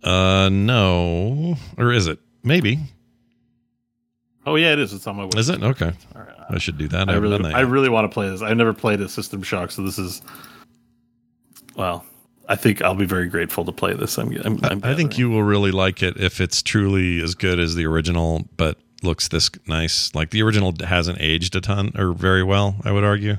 [0.04, 2.20] Uh, no, or is it?
[2.44, 2.80] Maybe
[4.48, 4.94] Oh yeah, it is.
[4.94, 5.36] It's on my wish.
[5.36, 5.64] is it?
[5.64, 6.30] Okay, All right.
[6.52, 7.10] I should do that.
[7.10, 8.44] I, I really, that I really want to play this.
[8.44, 10.22] I've never played a System Shock, so this is.
[11.76, 12.06] Well,
[12.48, 14.18] I think I'll be very grateful to play this.
[14.18, 14.32] I'm.
[14.44, 17.76] I'm, I'm I think you will really like it if it's truly as good as
[17.76, 20.14] the original, but looks this nice.
[20.14, 22.76] Like the original hasn't aged a ton or very well.
[22.84, 23.38] I would argue.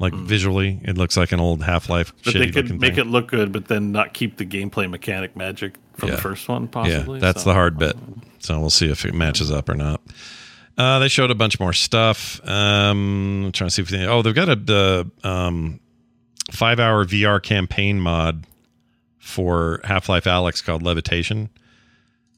[0.00, 2.12] Like visually, it looks like an old Half Life.
[2.24, 3.06] But they could make thing.
[3.06, 6.16] it look good, but then not keep the gameplay mechanic magic from Yeah.
[6.16, 6.66] the first one.
[6.66, 7.20] Possibly.
[7.20, 7.50] yeah, that's so.
[7.50, 7.96] the hard bit.
[8.40, 10.00] So we'll see if it matches up or not.
[10.76, 12.40] Uh, they showed a bunch more stuff.
[12.46, 15.78] Um, I'm trying to see if they, oh, they've got a the um,
[16.54, 18.46] five hour VR campaign mod
[19.18, 21.48] for Half Life Alyx called Levitation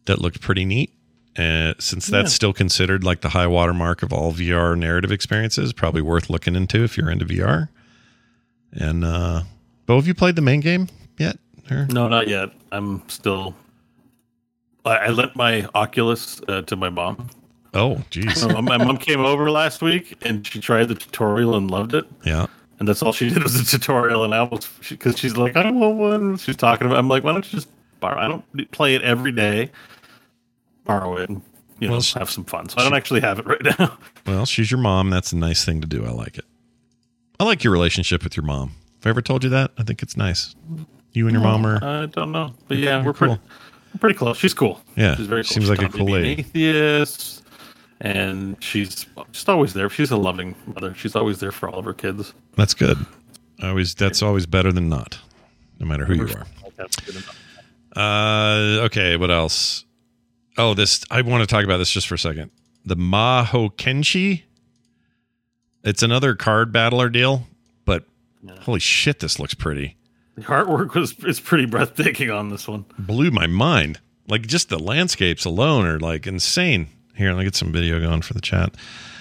[0.06, 0.93] that looked pretty neat.
[1.38, 2.34] Uh, since that's Yeah.
[2.36, 6.82] still considered like the high watermark of all VR narrative experiences, probably worth looking into
[6.82, 7.68] if you're into VR.
[8.72, 9.43] And uh,
[9.84, 10.88] Bo, have you played the main game
[11.18, 11.38] yet?
[11.70, 11.86] Or?
[11.90, 12.51] No, not yet.
[12.72, 13.55] I'm still.
[14.84, 17.28] I, I lent my Oculus uh, to my mom.
[17.74, 18.40] Oh, geez.
[18.40, 22.06] So my mom came over last week and she tried the tutorial and loved it.
[22.24, 22.47] yeah.
[22.78, 24.24] And that's all she did was a tutorial.
[24.24, 26.36] And I was because she's like, I don't want one.
[26.36, 26.98] She's talking about.
[26.98, 27.69] I'm like, why don't you just
[28.01, 28.19] borrow?
[28.19, 29.70] I don't play it every day.
[30.85, 31.43] Borrow it and
[31.78, 32.69] you know she- have some fun.
[32.69, 33.98] So I don't actually have it right now.
[34.27, 35.11] Well, she's your mom.
[35.11, 36.05] That's a nice thing to do.
[36.05, 36.44] I like it.
[37.39, 38.73] I like your relationship with your mom.
[38.98, 40.55] If I ever told you that, I think it's nice.
[41.12, 41.85] You and your mm, mom are.
[41.85, 43.35] I don't know, but yeah, we're pretty,
[43.94, 44.36] we're pretty close.
[44.39, 44.81] She's cool.
[44.97, 45.53] Yeah, she's very cool.
[45.53, 46.40] seems She like a cool lady.
[46.40, 47.35] Atheist,
[48.01, 49.89] and she's just always there.
[49.89, 50.94] She's a loving mother.
[50.94, 52.35] She's always there for all of her kids.
[52.56, 52.98] That's good.
[53.62, 53.94] Always.
[53.94, 55.18] That's always better than not,
[55.81, 56.47] no matter who you are.
[56.77, 57.43] That's good enough.
[57.97, 59.16] Uh, okay.
[59.16, 59.85] What else?
[60.59, 61.05] Oh, this.
[61.10, 62.51] I want to talk about this just for a second.
[62.85, 64.43] The Mahokenshi.
[65.82, 67.47] It's another card battler deal,
[67.85, 68.05] but
[68.60, 69.97] holy shit, this looks pretty.
[70.35, 72.85] The artwork was is pretty breathtaking on this one.
[72.98, 74.01] blew my mind.
[74.28, 76.89] Like just the landscapes alone are like insane.
[77.16, 78.74] Here, let me get some video going for the chat.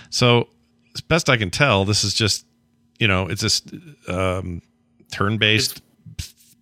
[0.10, 0.50] So,
[0.94, 2.46] as best I can tell, this is just
[3.00, 3.62] you know it's this
[4.08, 4.62] um,
[5.12, 5.82] turn-based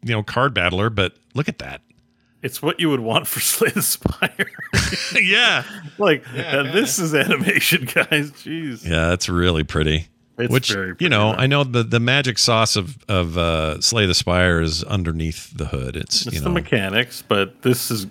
[0.03, 0.89] you know card battler.
[0.89, 1.81] But look at that.
[2.41, 4.51] It's what you would want for Slay the Spire.
[5.22, 5.64] yeah,
[5.97, 8.31] like uh, this is animation, guys.
[8.31, 10.07] Jeez, yeah, that's really pretty.
[10.38, 11.31] It's Which very you know.
[11.31, 15.65] I know the the magic sauce of of uh, Slay the Spire is underneath the
[15.65, 15.95] hood.
[15.95, 18.07] It's, it's you the mechanics, but this is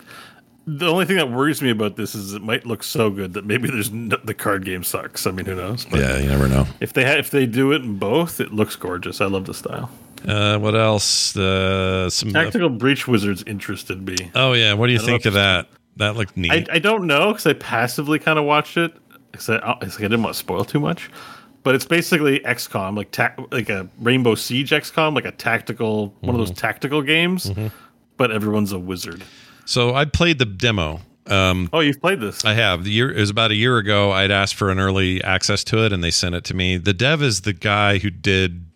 [0.66, 3.44] the only thing that worries me about this is it might look so good that
[3.44, 5.26] maybe there's no, the card game sucks.
[5.26, 5.84] I mean, who knows?
[5.84, 6.66] But yeah, you never know.
[6.80, 9.20] if they ha- if they do it in both, it looks gorgeous.
[9.20, 9.90] I love the style.
[10.26, 11.36] Uh, what else?
[11.36, 14.16] Uh, some Tactical Breach Wizards interested me.
[14.34, 15.66] Oh yeah, what do you think of that?
[15.97, 16.52] That looked neat.
[16.70, 18.94] I, I don't know because I passively kind of watched it.
[19.32, 21.10] Cause I, I, like I didn't want to spoil too much,
[21.62, 26.34] but it's basically XCOM, like ta- like a Rainbow Siege XCOM, like a tactical one
[26.34, 27.51] of those tactical games.
[28.18, 29.24] But everyone's a wizard.
[29.64, 31.01] So I played the demo.
[31.26, 32.44] Um, Oh, you've played this?
[32.44, 32.84] I have.
[32.84, 34.10] The year it was about a year ago.
[34.10, 36.76] I'd asked for an early access to it, and they sent it to me.
[36.78, 38.66] The dev is the guy who did.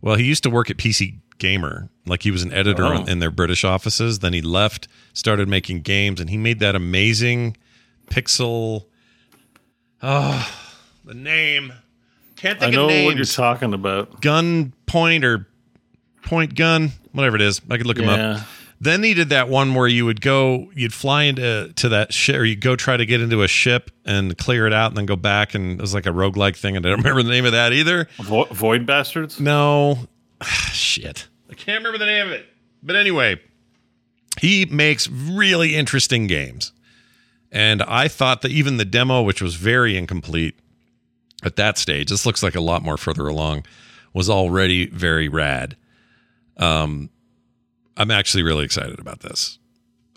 [0.00, 3.04] Well, he used to work at PC Gamer, like he was an editor Oh.
[3.04, 4.20] in their British offices.
[4.20, 7.56] Then he left, started making games, and he made that amazing
[8.10, 8.86] pixel.
[10.02, 10.50] Oh,
[11.04, 11.72] the name
[12.36, 13.06] can't think I know of names.
[13.06, 14.20] what you're talking about.
[14.20, 15.46] gun point or
[16.24, 17.60] point gun, whatever it is.
[17.70, 18.40] I could look him up.
[18.82, 22.34] Then he did that one where you would go, you'd fly into to that ship,
[22.34, 25.06] or you go try to get into a ship and clear it out, and then
[25.06, 27.44] go back, and it was like a roguelike thing, and I don't remember the name
[27.44, 28.08] of that either.
[28.18, 29.38] Vo- Void Bastards.
[29.38, 30.08] No,
[30.72, 32.46] shit, I can't remember the name of it.
[32.82, 33.40] But anyway,
[34.40, 36.72] he makes really interesting games,
[37.52, 40.56] And I thought that even the demo, which was very incomplete
[41.44, 43.64] at that stage, this looks like a lot more further along,
[44.12, 45.76] was already very rad.
[46.56, 47.10] Um,
[47.96, 49.58] I'm actually really excited about this.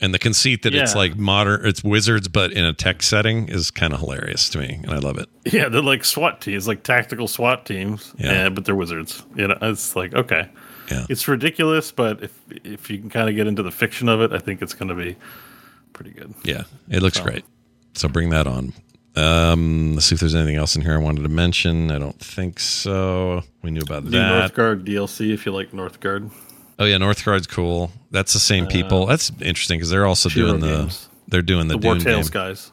[0.02, 3.72] And the conceit that it's like modern, it's wizards, but in a tech setting is
[3.72, 4.82] kind of hilarious to me.
[4.84, 5.30] And I love it.
[5.46, 8.14] Yeah, they're like SWAT teams, like tactical SWAT teams.
[8.18, 8.32] Yeah.
[8.34, 9.24] Yeah, but they're wizards.
[9.36, 10.50] You know, it's like okay,
[10.92, 11.06] Yeah.
[11.10, 14.34] it's ridiculous, but if if you can kind of get into the fiction of it,
[14.34, 15.16] I think it's going to be
[15.94, 16.34] pretty good.
[16.44, 17.46] Yeah, it looks great.
[17.94, 18.74] So bring that on.
[19.16, 21.90] Um, let's see if there's anything else in here I wanted to mention.
[21.90, 23.44] I don't think so.
[23.62, 24.54] We knew about New that.
[24.54, 26.32] Northgard DLC if you like Northgard.
[26.78, 27.92] Oh yeah, Northgard's cool.
[28.12, 29.06] That's the same uh, people.
[29.06, 31.10] That's interesting because they're also Shiro doing the games.
[31.28, 32.42] they're doing the, The Wartales game.
[32.42, 32.72] guys.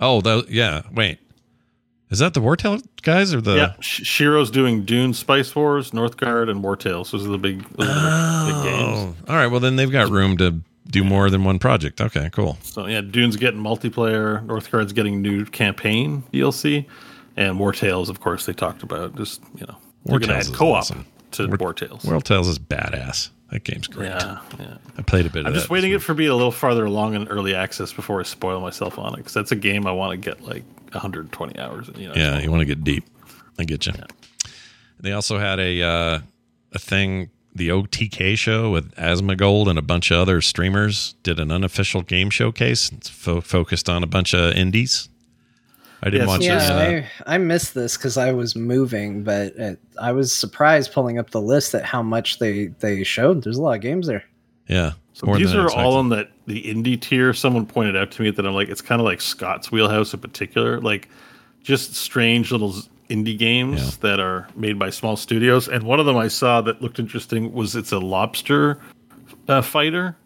[0.00, 0.82] Oh, that, yeah.
[0.92, 1.18] Wait,
[2.10, 3.56] is that the Wartales guys or the?
[3.56, 7.10] yeah, Shiro's doing Dune, Spice Wars, Northgard, and Wartales.
[7.10, 8.62] Those are the big, those the big oh.
[8.64, 9.16] games.
[9.26, 9.48] Oh, all right.
[9.48, 12.00] Well, then they've got room to do more than one project.
[12.00, 12.56] Okay, cool.
[12.62, 14.44] So yeah, Dune's getting multiplayer.
[14.46, 16.86] Northgard's getting new campaign DLC,
[17.36, 19.16] and Wartales, of course, they talked about.
[19.16, 21.06] Just you know, they're War going to Tales add co-op awesome.
[21.32, 22.04] To War- Wartales.
[22.04, 23.30] World Tales is badass.
[23.50, 24.08] That game's great.
[24.10, 24.76] yeah, yeah.
[24.98, 25.58] I played a bit I'm that.
[25.58, 28.60] just waiting it for being a little farther along in early access before I spoil
[28.60, 31.88] myself on it because that's a game I want to get like 120 hours.
[31.88, 33.04] in, You know, Yeah, you want to get deep.
[33.58, 33.92] I get you.
[34.98, 36.18] They also had a uh,
[36.72, 41.50] a thing, the OTK show with Asmongold and a bunch of other streamers did an
[41.52, 42.90] unofficial game showcase.
[42.92, 45.08] It's fo- focused on a bunch of indies.
[46.02, 46.94] I didn't Yes, watch Yeah, any.
[46.96, 51.18] Yeah, I, I missed this because I was moving, but it, I was surprised pulling
[51.18, 53.42] up the list at how much they they showed.
[53.42, 54.24] There's a lot of games there.
[54.68, 56.00] Yeah, So these are all expected.
[56.00, 57.32] in that the indie tier.
[57.32, 60.18] Someone pointed out to me that I'm like, it's kind of like Scott's wheelhouse in
[60.20, 61.08] particular, like
[61.62, 62.74] just strange little
[63.08, 63.90] indie games Yeah.
[64.00, 65.68] that are made by small studios.
[65.68, 68.80] And one of them I saw that looked interesting was it's a lobster
[69.48, 70.16] uh, fighter.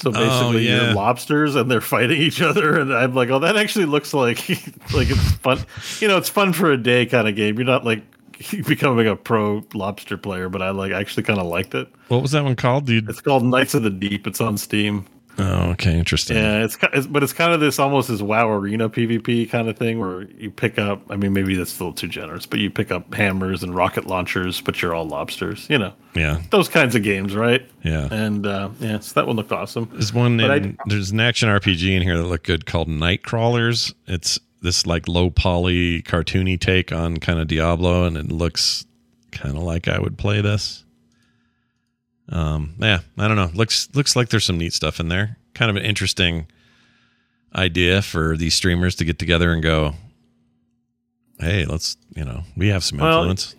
[0.00, 0.84] So oh, basically, Oh, yeah.
[0.86, 4.48] you're lobsters and they're fighting each other, and I'm like, oh, that actually looks like
[4.94, 5.58] like it's fun.
[6.00, 7.56] You know, it's fun for a day kind of game.
[7.56, 8.02] You're not like
[8.66, 11.88] becoming a pro lobster player, but I like actually kind of liked it.
[12.08, 13.08] What was that one called, dude?
[13.10, 14.26] It's called Knights of the Deep.
[14.26, 15.06] It's on Steam.
[15.40, 16.36] Oh, okay, interesting.
[16.36, 19.78] Yeah, it's, it's but it's kind of this almost this WoW arena PvP kind of
[19.78, 21.02] thing where you pick up.
[21.10, 24.06] I mean, maybe that's a little too generous, but you pick up hammers and rocket
[24.06, 25.68] launchers, but you're all lobsters.
[25.70, 27.64] You know Yeah, those kinds of games, right?
[27.84, 28.08] yeah.
[28.10, 29.88] And uh, yeah, so that one looked awesome.
[29.92, 30.40] There's one.
[30.40, 33.94] In, there's an action RPG in here that looked good called Night Crawlers.
[34.08, 38.86] It's this like low poly cartoony take on kind of Diablo, and it looks
[39.30, 40.84] kind of like I would play this.
[42.30, 43.50] Um, yeah, I don't know.
[43.54, 45.36] Looks looks like there's some neat stuff in there.
[45.54, 46.46] Kind of an interesting
[47.54, 49.94] idea for these streamers to get together and go,
[51.40, 53.54] "Hey, let's you know we have some Well, influence."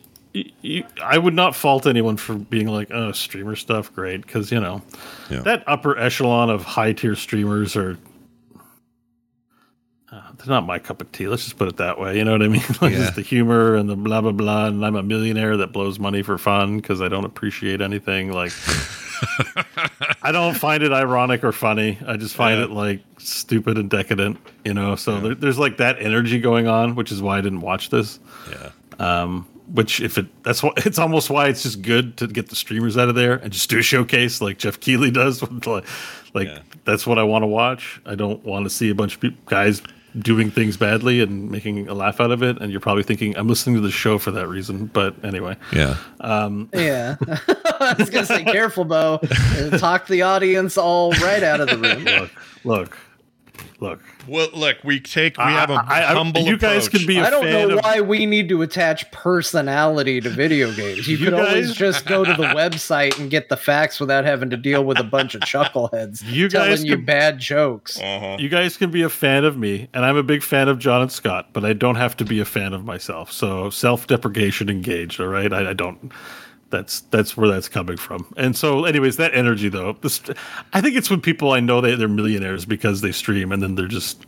[0.61, 4.59] You, I would not fault anyone for being like, "Oh, streamer stuff, great," because you
[4.59, 4.83] know
[5.29, 5.41] Yeah.
[5.41, 7.97] that upper echelon of high tier streamers are.
[10.39, 11.27] They're not my cup of tea.
[11.27, 12.17] Let's just put it that way.
[12.17, 12.63] You know what I mean?
[12.81, 12.99] like Yeah.
[12.99, 14.67] just the humor and the blah blah blah.
[14.67, 18.31] And I'm a millionaire that blows money for fun because I don't appreciate anything.
[18.31, 18.51] Like
[20.21, 21.97] I don't find it ironic or funny.
[22.05, 22.65] I just find Yeah.
[22.65, 24.37] it like stupid and decadent.
[24.63, 24.95] You know.
[24.95, 28.19] So there, there's like that energy going on, which is why I didn't watch this
[28.49, 32.49] yeah, um, which if it that's what it's almost why it's just good to get
[32.49, 35.41] the streamers out of there and just do a showcase like Jeff Keighley does.
[35.41, 35.85] With like,
[36.33, 36.59] like Yeah.
[36.85, 38.01] that's what I want to watch.
[38.05, 39.81] I don't want to see a bunch of guys
[40.17, 42.61] doing things badly and making a laugh out of it.
[42.61, 44.85] And you're probably thinking I'm listening to the show for that reason.
[44.87, 45.97] But anyway, yeah.
[46.21, 49.19] Um, yeah, I was gonna say, careful, Bo.
[49.77, 52.03] Talk the audience all right out of the room.
[52.03, 52.31] look,
[52.63, 52.97] look,
[53.79, 54.01] look.
[54.27, 56.41] Well, look, we take we I- have a I- I- humble.
[56.41, 56.99] you guys approach.
[57.01, 60.29] can be a I don't fan know of- why we need to attach personality to
[60.29, 61.07] video games.
[61.07, 64.25] You, You could always guys- just go to the website and get the facts without
[64.25, 67.99] having to deal with a bunch of chuckleheads You telling guys you could- bad jokes.
[67.99, 68.37] Uh-huh.
[68.39, 71.01] You guys can be a fan of me, and I'm a big fan of John
[71.01, 73.31] and Scott, but I don't have to be a fan of myself.
[73.31, 75.19] So self-deprecation engaged.
[75.19, 76.11] All right, I, I don't.
[76.69, 78.31] That's that's where that's coming from.
[78.37, 80.21] And so, anyways, that energy though, this,
[80.73, 83.75] I think it's when people I know they they're millionaires because they stream, and then
[83.75, 84.25] they're just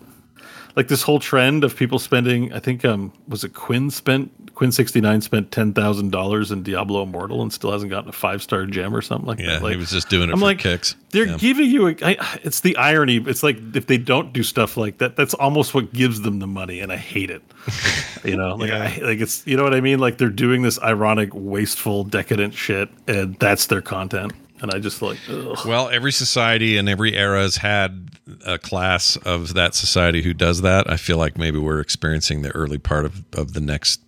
[0.76, 2.52] like this whole trend of people spending.
[2.54, 4.32] I think um was it Quinn spent
[4.62, 8.14] Quinn sixty nine spent ten thousand dollars in Diablo Immortal and still hasn't gotten a
[8.14, 9.64] five star gem or something like Yeah, that.
[9.64, 10.96] Like, he was just doing it I'm for like, kicks.
[11.10, 11.38] they're Yeah.
[11.38, 11.96] giving you a.
[12.04, 13.16] I, it's the irony.
[13.18, 16.46] It's like if they don't do stuff like that, that's almost what gives them the
[16.46, 17.42] money, and I hate it.
[18.24, 19.98] You know, like I, like it's you know what I mean.
[19.98, 24.32] Like they're doing this ironic, wasteful, decadent shit, and that's their content.
[24.62, 25.58] And I just like, ugh.
[25.66, 28.12] Well, every society and every era has had
[28.46, 30.88] a class of that society who does that.
[30.88, 34.02] I feel like maybe we're experiencing the early part of, of the next,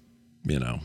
[0.46, 0.80] you know,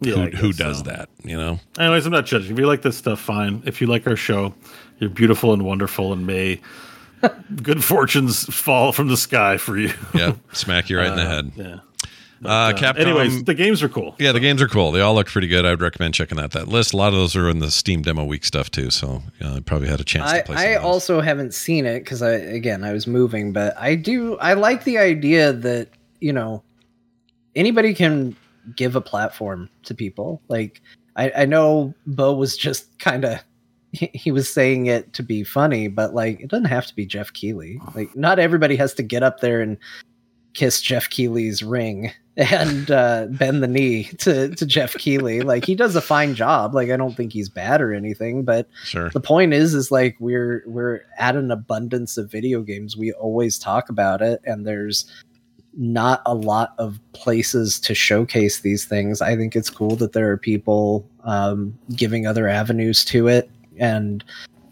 [0.00, 0.84] Yeah, who, who does so.
[0.84, 1.58] that, you know?
[1.78, 2.52] Anyways, I'm not judging.
[2.52, 3.62] If you like this stuff, fine.
[3.66, 4.54] If you like our show,
[4.98, 6.60] you're beautiful and wonderful, and may
[7.62, 9.92] good fortunes fall from the sky for you.
[10.14, 11.52] Yeah, smack you right in the head.
[11.56, 11.78] Yeah.
[12.44, 12.98] Uh, Capcom.
[12.98, 14.14] Anyways, the games are cool.
[14.18, 14.92] yeah, the games are cool.
[14.92, 15.64] They all look pretty good.
[15.64, 16.92] I would recommend checking out that list.
[16.92, 19.60] A lot of those are in the Steam demo week stuff too, so uh, I
[19.60, 20.56] probably had a chance I, to play.
[20.56, 20.84] some I those.
[20.84, 24.84] also haven't seen it because I again I was moving, but I do I like
[24.84, 25.88] the idea that
[26.20, 26.62] you know
[27.54, 28.36] anybody can
[28.74, 30.40] give a platform to people.
[30.48, 30.82] Like
[31.16, 33.40] I, I know Bo was just kind of
[33.92, 37.06] he, he was saying it to be funny, but like it doesn't have to be
[37.06, 37.80] Jeff Keighley.
[37.94, 39.78] Like not everybody has to get up there and
[40.54, 45.40] kiss Jeff Keighley's ring and uh, bend the knee to to Jeff Keighley.
[45.40, 46.74] Like he does a fine job.
[46.74, 49.10] Like I don't think he's bad or anything, but sure.
[49.10, 53.58] the point is is like we're we're at an abundance of video games we always
[53.58, 55.10] talk about it and there's
[55.76, 59.20] not a lot of places to showcase these things.
[59.20, 63.50] I think it's cool that there are people um, giving other avenues to it.
[63.78, 64.24] And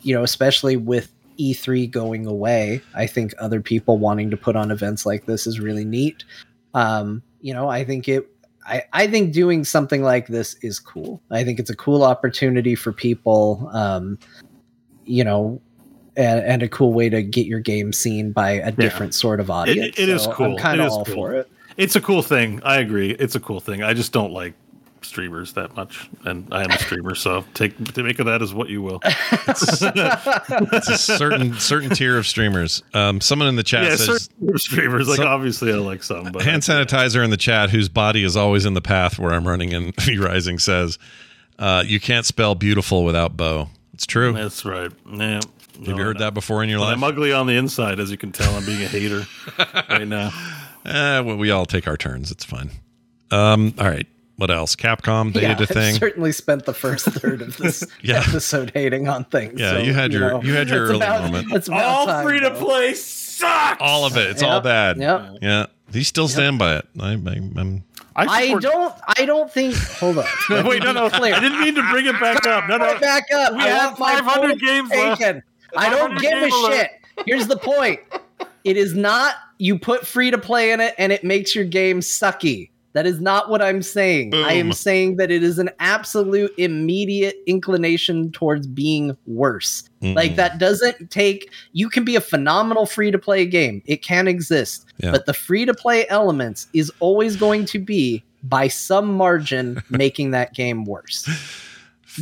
[0.05, 4.71] you know especially with e3 going away i think other people wanting to put on
[4.71, 6.23] events like this is really neat.
[6.75, 8.31] Um, you know i think it
[8.67, 11.21] I, I think doing something like this is cool.
[11.31, 14.19] I think it's a cool opportunity for people, um,
[15.05, 15.61] you know,
[16.17, 19.51] and, and a cool way to get your game seen by a different sort of
[19.51, 19.99] audience.
[19.99, 20.47] it is So cool.
[20.53, 21.15] I'm kind of all cool.
[21.15, 21.51] for it.
[21.77, 22.61] It's a cool thing.
[22.63, 23.11] I agree.
[23.11, 23.83] It's a cool thing.
[23.83, 24.55] I just don't like
[25.03, 28.55] streamers that much, and I am a streamer, so take to make of that as
[28.55, 29.01] what you will.
[29.53, 32.83] It's a certain certain tier of streamers.
[32.95, 35.09] Um, someone in the chat yeah, says certain streamers.
[35.09, 38.37] Like So- obviously, I like some, but hand sanitizer in the chat, whose body is
[38.37, 39.75] always in the path where I'm running.
[39.75, 40.99] And V Rising says,
[41.59, 44.33] uh, "You can't spell beautiful without bow." It's true.
[44.33, 44.91] that's right.
[45.09, 45.41] Yeah.
[45.79, 46.97] Have you heard that before in your But life?
[46.97, 48.55] I'm ugly on the inside, as you can tell.
[48.55, 49.25] I'm being a hater
[49.91, 50.33] right now.
[50.85, 52.31] Eh, well, we all take our turns.
[52.31, 52.71] It's fine.
[53.31, 54.07] Um, all right.
[54.37, 54.75] What else?
[54.77, 55.33] Capcom.
[55.33, 55.95] They yeah, did a thing.
[55.95, 58.23] I've certainly spent the first third of this Yeah.
[58.27, 59.61] episode hating on things.
[59.61, 61.53] Yeah, so, you had your- know, you had your it's early about- moment.
[61.53, 63.81] It's All time, free to play sucks.
[63.81, 64.31] All of it.
[64.31, 64.99] It's all bad.
[64.99, 65.39] Yep.
[65.43, 65.67] Yeah.
[65.93, 66.89] You still stand by it.
[67.01, 67.85] I, I, I'm.
[68.17, 68.95] I support- don't.
[69.19, 69.75] I don't think.
[69.77, 70.25] Hold on.
[70.51, 71.11] Let Wait, me no, no.
[71.11, 71.35] clear.
[71.35, 72.69] I didn't mean to bring it back up.
[72.69, 72.85] No, no.
[72.87, 73.53] Right back up.
[73.55, 75.23] We I have 500 point games left.
[75.77, 76.91] I don't give a shit.
[77.27, 78.01] Here's the point.
[78.65, 82.01] It is not you put free to play in it and it makes your game
[82.01, 82.71] sucky.
[82.95, 84.35] That is not what I'm saying.
[84.35, 89.83] I am saying that it is an absolute immediate inclination towards being worse.
[90.01, 90.37] Like Mm-mm.
[90.37, 93.83] that doesn't take you can be a phenomenal free to play game.
[93.87, 94.87] It can exist.
[94.99, 95.11] Yeah.
[95.11, 100.31] But the free to play elements is always going to be by some margin making
[100.31, 101.29] that game worse.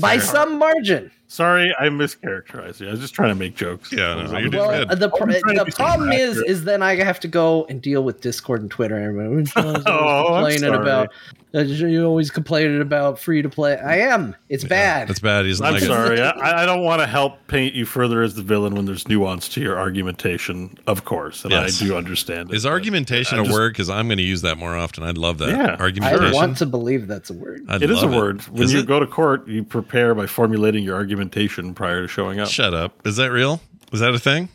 [0.01, 1.11] by some margin.
[1.33, 2.89] Sorry, I mischaracterized you.
[2.89, 3.91] I was just trying to make jokes.
[3.91, 4.99] Yeah, no, you're Well, good.
[5.01, 6.51] the, pr- I'm trying to the problem is, accurate.
[6.51, 8.97] is then I have to go and deal with Discord and Twitter.
[8.97, 9.47] And everyone,
[9.87, 11.09] "Oh, I'm complaining about
[11.55, 13.77] uh, you always complaining about free to play.
[13.79, 14.35] I am.
[14.51, 15.11] It's bad.
[15.11, 15.45] It's bad.
[15.47, 16.21] He's I'm like, sorry.
[16.21, 19.49] I, I don't want to help paint you further as the villain when there's nuance
[19.51, 21.81] to your argumentation, of course, and Yes.
[21.83, 22.57] I do understand it.
[22.57, 23.73] Is argumentation I a just- word?
[23.75, 25.03] Because I'm going to use that more often.
[25.05, 25.49] I'd love that.
[25.51, 25.77] Yeah.
[25.79, 26.25] argumentation.
[26.27, 27.65] I want to believe that's a word.
[27.69, 28.43] I'd It is a love word.
[28.49, 28.87] When Is you it?
[28.87, 30.97] go to court, you prepare by formulating your
[31.27, 32.49] argumentation prior to showing up.
[32.49, 33.07] Shut up.
[33.07, 33.61] Is that real?
[33.93, 34.49] Is that a thing?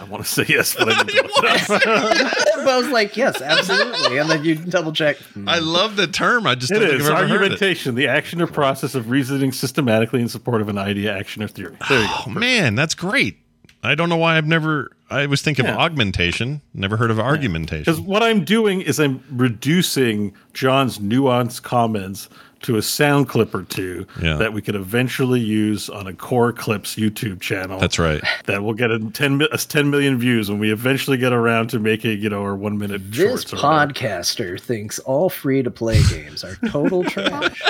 [0.00, 2.66] I want to say yes, but I didn't it up.
[2.68, 4.18] I was like, yes, absolutely.
[4.18, 5.16] And then you double check.
[5.16, 5.48] Hmm.
[5.48, 6.46] I love the term.
[6.46, 7.32] I just It don't is I've heard it.
[7.40, 11.48] argumentation, the action or process of reasoning systematically in support of an idea, action, or
[11.48, 11.74] theory.
[11.88, 12.32] There you Oh go.
[12.32, 13.38] man, that's great.
[13.82, 14.90] I don't know why I've never.
[15.10, 15.72] I was thinking Yeah.
[15.72, 16.60] of augmentation.
[16.74, 17.84] Never heard of Because argumentation.
[17.84, 22.28] Because what I'm doing is I'm reducing John's nuanced comments
[22.62, 24.36] to a sound clip or two Yeah.
[24.36, 27.78] that we could eventually use on a Core Clips YouTube channel.
[27.78, 28.22] That's right.
[28.46, 31.68] That will get a 10, mi- us 10 million views when we eventually get around
[31.70, 33.52] to making, you know, our one minute This shorts.
[33.52, 33.92] or whatever.
[33.92, 37.62] podcaster thinks all free to play games are total trash.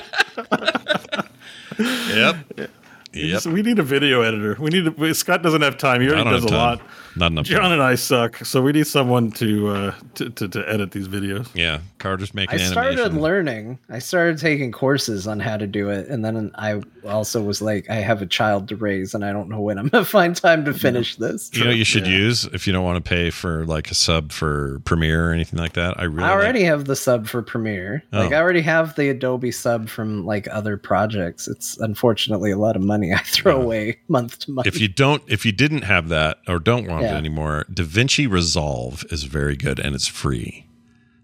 [1.78, 2.36] Yep.
[3.14, 3.42] Yep.
[3.42, 4.56] So we need a video editor.
[4.58, 6.00] We need a, Scott doesn't have time.
[6.00, 6.56] He already does a time.
[6.56, 6.80] lot.
[7.16, 7.46] Not enough.
[7.46, 7.72] John time.
[7.72, 11.48] and I suck, so we need someone to uh, to, to, to edit these videos.
[11.54, 13.20] Yeah, Carter's making I started animation.
[13.22, 13.78] learning.
[13.90, 17.88] I started taking courses on how to do it, and then I also was like,
[17.90, 20.64] I have a child to raise, and I don't know when I'm gonna find time
[20.64, 21.50] to finish this.
[21.52, 22.16] you know, you should Yeah.
[22.18, 25.58] use if you don't want to pay for like a sub for Premiere or anything
[25.58, 25.98] like that.
[26.00, 28.02] I really I like- already have the sub for Premiere.
[28.12, 28.36] Like Oh.
[28.36, 31.46] I already have the Adobe sub from like other projects.
[31.48, 34.66] It's unfortunately a lot of money I throw away month to month.
[34.66, 37.16] if you don't if you didn't have that or don't want it Yeah.
[37.16, 40.66] anymore davinci resolve is very good and it's free.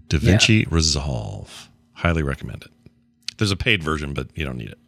[0.09, 1.68] Davinci resolve.
[1.94, 2.70] Highly recommend it.
[3.36, 4.78] There's a paid version but you don't need it.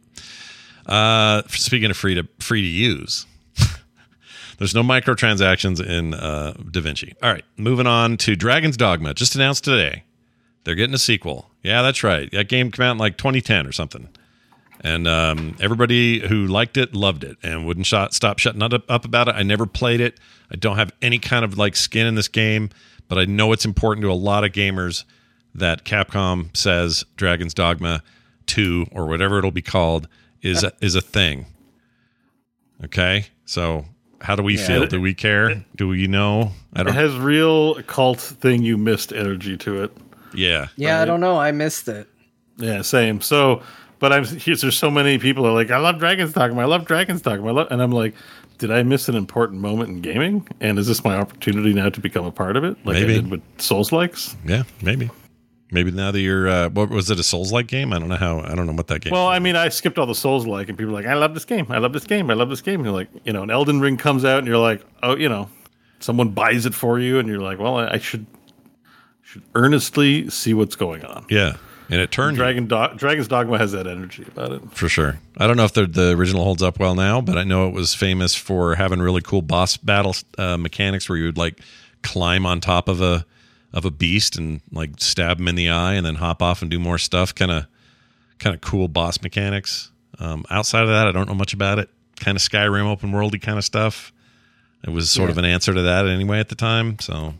[0.85, 3.25] Uh speaking of free to free to use
[4.57, 9.63] there's no microtransactions in uh davinci all right moving on to dragon's dogma just announced
[9.63, 10.03] today.
[10.63, 11.49] They're getting a sequel.
[11.63, 12.31] Yeah that's right.
[12.31, 14.09] That game came out in like 2010 or something
[14.83, 19.05] And um, everybody who liked it loved it and wouldn't shot, stop shutting up, up
[19.05, 19.35] about it.
[19.35, 20.19] I never played it.
[20.51, 22.69] I don't have any kind of like skin in this game,
[23.07, 25.03] but I know it's important to a lot of gamers
[25.53, 28.01] that Capcom says Dragon's Dogma
[28.47, 30.07] 2 or whatever it'll be called
[30.41, 31.45] is a, is a thing.
[32.83, 33.25] Okay?
[33.45, 33.85] So
[34.21, 34.65] how do we Yeah.
[34.65, 34.87] feel?
[34.87, 35.63] Do we care?
[35.75, 36.53] Do we know?
[36.73, 39.95] I It don't has real cult thing you missed energy to it.
[40.33, 40.67] Yeah.
[40.75, 41.37] Yeah, I don't know.
[41.39, 42.07] I missed it.
[42.57, 43.21] Yeah, same.
[43.21, 43.61] So,
[44.01, 47.21] but I'm there's so many people are like, I love Dragon's Dogma, I love Dragon's
[47.21, 48.13] Dogma, I love, and I'm like,
[48.57, 50.45] did I miss an important moment in gaming?
[50.59, 53.13] And is this my opportunity now to become a part of it, like Maybe.
[53.13, 54.35] I did with Souls likes?
[54.45, 55.09] Yeah, maybe.
[55.73, 57.93] Maybe now that you're uh what was it a Souls like game?
[57.93, 59.97] I don't know how I don't know what that game Well, I mean, I skipped
[59.97, 62.05] all the Souls like, and people are like, I love this game, I love this
[62.05, 62.81] game, I love this game.
[62.81, 65.29] And you're like, you know, an Elden Ring comes out, and you're like, oh, you
[65.29, 65.47] know,
[65.99, 68.25] someone buys it for you, and you're like, well, I, I should
[69.21, 71.25] should earnestly see what's going on.
[71.29, 71.55] Yeah.
[71.91, 74.61] And it turned Dragon Do- Dragon's Dogma has that energy about it.
[74.71, 75.19] for sure.
[75.37, 77.73] I don't know if the the original holds up well now, but I know it
[77.73, 81.59] was famous for having really cool boss battle uh, mechanics where you would like
[82.01, 83.25] climb on top of a
[83.73, 86.71] of a beast and like stab him in the eye and then hop off and
[86.71, 87.35] do more stuff.
[87.35, 87.65] Kind of
[88.39, 89.91] kind of cool boss mechanics.
[90.17, 91.89] Um, outside of that, I don't know much about it.
[92.19, 94.13] Kind of Skyrim open worldy kind of stuff.
[94.83, 95.31] It was sort Yeah.
[95.33, 96.99] of an answer to that anyway at the time.
[96.99, 97.33] So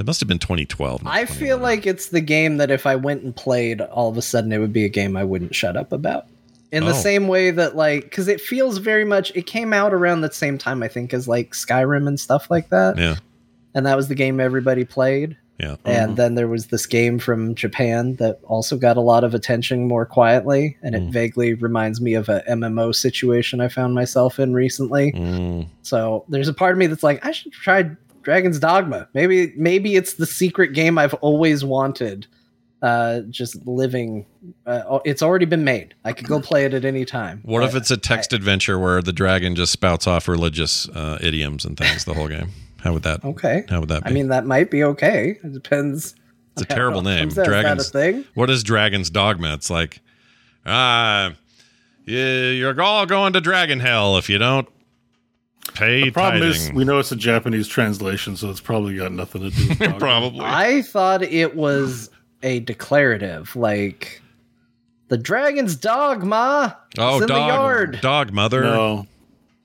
[0.00, 1.02] that must have been 2012.
[1.04, 4.22] I feel like it's the game that if I went and played, all of a
[4.22, 6.24] sudden it would be a game I wouldn't shut up about.
[6.72, 6.94] In the Oh.
[6.94, 10.56] same way that, like, because it feels very much, it came out around the same
[10.56, 12.96] time, I think, as like Skyrim and stuff like that.
[12.96, 13.16] yeah,
[13.74, 15.36] And that was the game everybody played.
[15.58, 15.76] yeah.
[15.84, 19.86] And then there was this game from Japan that also got a lot of attention
[19.86, 20.78] more quietly.
[20.82, 21.12] And it Mm.
[21.12, 25.12] vaguely reminds me of a MMO situation I found myself in recently.
[25.12, 27.90] Mm, So there's a part of me that's like, I should try
[28.22, 29.08] Dragon's Dogma.
[29.14, 32.26] Maybe maybe it's the secret game I've always wanted.
[32.82, 34.24] Uh, just living.
[34.64, 35.94] Uh, it's already been made.
[36.02, 37.40] I could go play it at any time.
[37.44, 41.66] What if it's a text adventure where the dragon just spouts off religious uh, idioms
[41.66, 42.48] and things the whole game?
[42.78, 43.22] How would that?
[43.22, 43.64] okay?
[43.68, 44.10] How would that be?
[44.10, 45.38] I mean, that might be okay.
[45.44, 46.14] It depends.
[46.52, 47.28] it's a terrible name.
[47.28, 47.42] comes out.
[47.42, 47.88] Is that Dragons.
[47.88, 48.24] a thing?
[48.32, 49.52] What is Dragon's Dogma?
[49.52, 50.00] It's like,
[50.64, 51.34] ah,
[52.06, 54.66] yeah, you're all going to Dragon Hell if you don't
[55.80, 59.42] pay The problem is, we know it's a Japanese translation, so it's probably got nothing
[59.42, 59.98] to do with Dogma.
[59.98, 60.40] Probably.
[60.44, 62.10] I thought it was
[62.42, 64.20] a declarative, like
[65.08, 66.76] the dragon's dogma.
[66.98, 67.98] oh, it's in dog, the yard.
[68.00, 69.06] dog mother, No,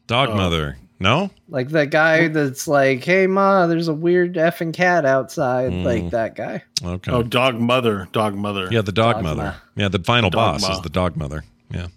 [0.08, 0.36] dog Oh.
[0.36, 0.78] mother.
[0.98, 5.84] No, Like that guy that's like, "Hey, ma, there's a weird effing cat outside." Mm.
[5.84, 6.64] Like that guy.
[6.84, 7.12] okay.
[7.12, 8.70] oh, dog mother, dog mother.
[8.72, 9.36] Yeah, the dog Dogma.
[9.36, 9.56] mother.
[9.76, 11.44] Yeah, the final boss is the dog mother.
[11.70, 11.88] Yeah.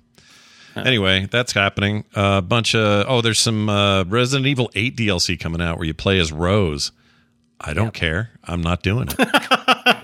[0.87, 2.05] Anyway, that's happening.
[2.15, 5.87] A uh, bunch of oh, there's some uh, Resident Evil 8 DLC coming out where
[5.87, 6.93] you play as Rose.
[7.61, 8.31] I don't care.
[8.45, 9.19] I'm not doing it.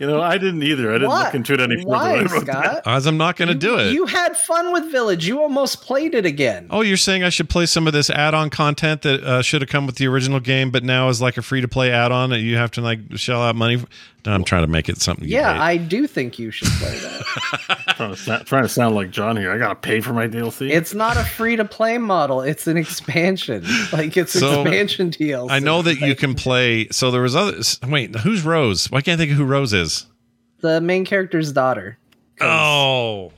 [0.00, 0.90] You know, I didn't either.
[0.90, 1.26] I didn't What?
[1.26, 1.88] look into it any further.
[1.88, 2.46] Why, further.
[2.46, 2.82] Scott?
[2.86, 3.92] As I'm not going to do it.
[3.92, 5.26] You had fun with Village.
[5.28, 6.66] You almost played it again.
[6.70, 9.68] oh, you're saying I should play some of this add-on content that uh, should have
[9.68, 12.70] come with the original game, but now is like a free-to-play add-on that you have
[12.72, 13.76] to like shell out money.
[13.76, 13.86] For?
[14.24, 15.26] No, I'm trying to make it something.
[15.26, 15.60] Yeah, hate.
[15.60, 17.94] I do think you should play that.
[17.96, 19.50] trying, to sound, trying to sound like John here.
[19.50, 20.70] I gotta pay for my DLC.
[20.70, 22.40] it's not a free to play model.
[22.40, 23.64] It's an expansion.
[23.92, 25.50] Like it's So, expansion DLC.
[25.50, 26.86] I know that you can play.
[26.90, 27.80] So there was others.
[27.86, 28.90] Wait, who's Rose?
[28.90, 30.06] Why can't I think of who Rose is?
[30.60, 31.98] the main character's daughter.
[32.40, 33.32] Oh,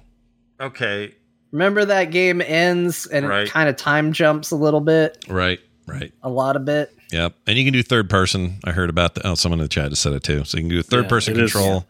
[0.60, 1.14] okay.
[1.52, 3.46] Remember that game ends and Right.
[3.46, 6.12] it kind of time jumps a little bit, Right, right.
[6.22, 6.92] a lot of bit.
[7.14, 7.34] Yep.
[7.46, 8.58] And you can do third person.
[8.64, 10.44] I heard about the oh, someone in the chat just said it too.
[10.44, 11.52] So you can do third person it is.
[11.52, 11.86] control.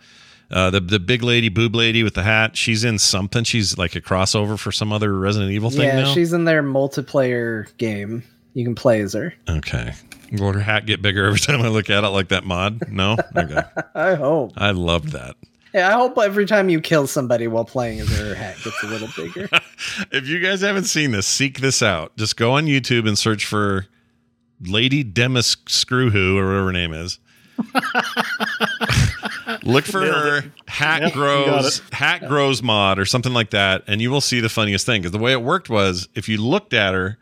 [0.51, 2.57] Uh, the the big lady, boob lady with the hat.
[2.57, 3.43] She's in something.
[3.45, 6.13] She's like a crossover for some other Resident Evil thing Yeah, now.
[6.15, 8.23] she's in their multiplayer game.
[8.53, 9.35] You can play as her.
[9.49, 9.95] okay.
[10.33, 12.89] Will her hat get bigger every time I look at it like that mod?
[12.91, 13.17] No.
[13.37, 13.63] Okay.
[13.95, 14.53] I hope.
[14.57, 15.37] I love that.
[15.73, 18.87] Yeah, I hope every time you kill somebody while playing as her hat gets a
[18.87, 19.49] little bigger.
[20.13, 22.17] If you guys haven't seen this, seek this out.
[22.17, 23.87] Just go on YouTube and search for
[24.61, 27.19] Lady Demis Screwwho or whatever her name is.
[29.63, 30.45] Look for Nailed her it.
[30.67, 34.49] hat Yep, grows hat grows mod or something like that, and you will see the
[34.49, 35.03] funniest thing.
[35.03, 37.19] Because the way it worked was if you looked at her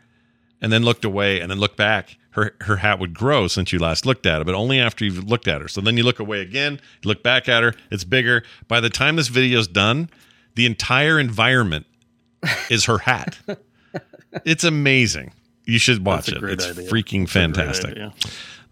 [0.61, 3.79] and then looked away and then looked back, her her hat would grow since you
[3.79, 5.67] last looked at it, but only after you've looked at her.
[5.67, 8.43] So then you look away again, you look back at her, it's bigger.
[8.67, 10.09] By the time this video's done,
[10.55, 11.85] the entire environment
[12.69, 13.37] is her hat.
[14.45, 15.33] it's amazing.
[15.65, 16.43] You should watch it.
[16.43, 16.89] It's idea.
[16.89, 17.97] freaking That's fantastic.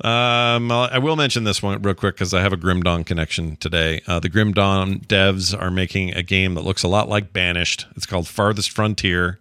[0.04, 4.02] Um, I'll- mention this one real quick because I have a Grim Dawn connection today.
[4.08, 7.86] Uh, the Grim Dawn devs are making a game that looks a lot like Banished.
[7.96, 9.40] It's called Farthest Frontier.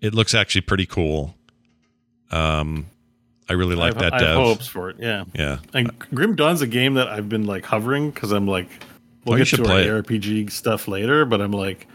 [0.00, 1.34] It looks actually pretty cool.
[2.30, 2.86] Um,
[3.48, 4.28] I really like I have, that I dev.
[4.28, 4.96] have hopes for it.
[4.98, 5.24] Yeah.
[5.34, 8.68] Yeah, And Grim Dawn's a game that I've been like hovering because I'm like,
[9.26, 9.88] Oh, we'll you get to our play it.
[10.06, 11.86] ARPG stuff later, but I'm like,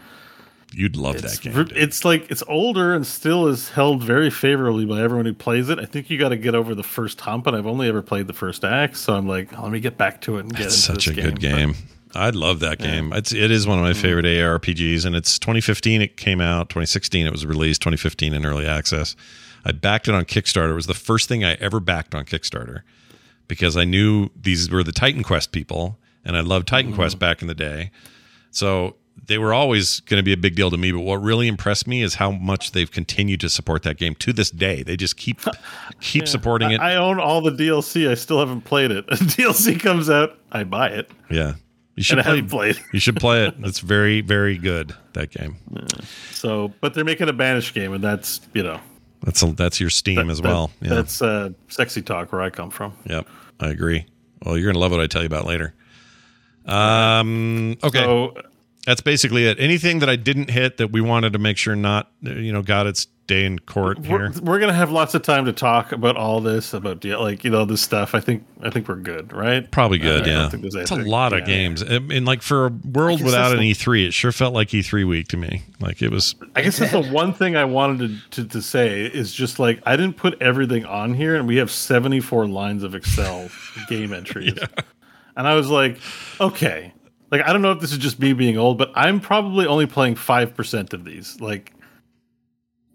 [0.72, 1.52] You'd love It's, that game.
[1.52, 1.72] dude.
[1.72, 5.78] it's like it's older and still is held very favorably by everyone who plays it.
[5.78, 8.28] I think you got to get over the first hump, and I've only ever played
[8.28, 10.72] the first act, so I'm like, let me get back to it and get into
[10.72, 11.72] such a this good game.
[11.72, 11.74] game.
[12.14, 13.12] I love that game.
[13.12, 13.96] It's it is one of my mm.
[13.96, 16.02] favorite ARPGs, and it's 2015.
[16.02, 17.26] It came out 2016.
[17.26, 19.14] It was released 2015 in early access.
[19.64, 20.70] I backed it on Kickstarter.
[20.70, 22.82] It was the first thing I ever backed on Kickstarter
[23.46, 26.96] because I knew these were the Titan Quest people, and I loved Titan mm.
[26.96, 27.90] Quest back in the day.
[28.50, 28.96] So
[29.30, 30.90] they were always going to be a big deal to me.
[30.90, 34.32] But what really impressed me is how much they've continued to support that game to
[34.32, 34.82] this day.
[34.82, 35.38] They just keep
[36.00, 36.80] keep supporting it.
[36.80, 38.10] I, I own all the DLC.
[38.10, 39.06] I still haven't played it.
[39.10, 41.54] DLC comes out, I buy it, yeah,
[41.94, 42.72] you should and play.
[42.74, 42.84] played.
[42.92, 43.54] You should play it.
[43.62, 44.94] It's very very good.
[45.12, 45.56] That game.
[46.32, 48.80] So, but they're making a Banish game, and that's you know
[49.22, 50.70] That's a, that's your Steam as that- well.
[50.82, 50.94] Yeah.
[50.94, 52.94] That's uh, sexy talk where I come from.
[53.06, 53.28] Yep.
[53.60, 54.06] I agree.
[54.44, 55.72] Well, you're gonna love what I tell you about later.
[56.66, 57.76] Um.
[57.82, 57.98] Okay.
[58.04, 58.34] So
[58.90, 59.60] that's basically it.
[59.60, 62.88] Anything that I didn't hit that we wanted to make sure not, you know, got
[62.88, 64.42] its day in court we're, here.
[64.42, 67.50] we're gonna have lots of time to talk about all this about the- like you
[67.50, 68.16] know this stuff.
[68.16, 69.70] I think I think we're good, right?
[69.70, 70.22] Probably good.
[70.22, 70.48] I don't yeah.
[70.48, 71.44] think there's It's a lot of yeah.
[71.46, 71.84] games.
[71.84, 75.06] I mean, like for a world without an the- E3, it sure felt like E3
[75.06, 75.62] week to me.
[75.78, 76.34] Like it was.
[76.56, 79.80] I guess that's the one thing I wanted to, to, to say is just like
[79.86, 83.50] I didn't put everything on here, and we have 74 lines of Excel
[83.88, 84.58] game entries.
[85.36, 86.00] And I was like,
[86.40, 86.92] okay,
[87.30, 89.86] like I don't know if this is just me being old, but I'm probably only
[89.86, 91.40] playing five percent of these.
[91.40, 91.72] Like,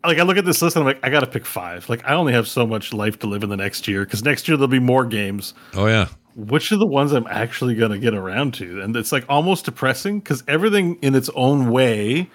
[0.04, 1.88] like I look at this list and I'm like, I got to pick five.
[1.90, 4.48] Like I only have so much life to live in the next year because next
[4.48, 5.54] year there'll be more games.
[5.74, 6.08] Oh yeah.
[6.36, 8.82] Which are the ones I'm actually going to get around to?
[8.82, 12.30] And it's like almost depressing because everything in its own way,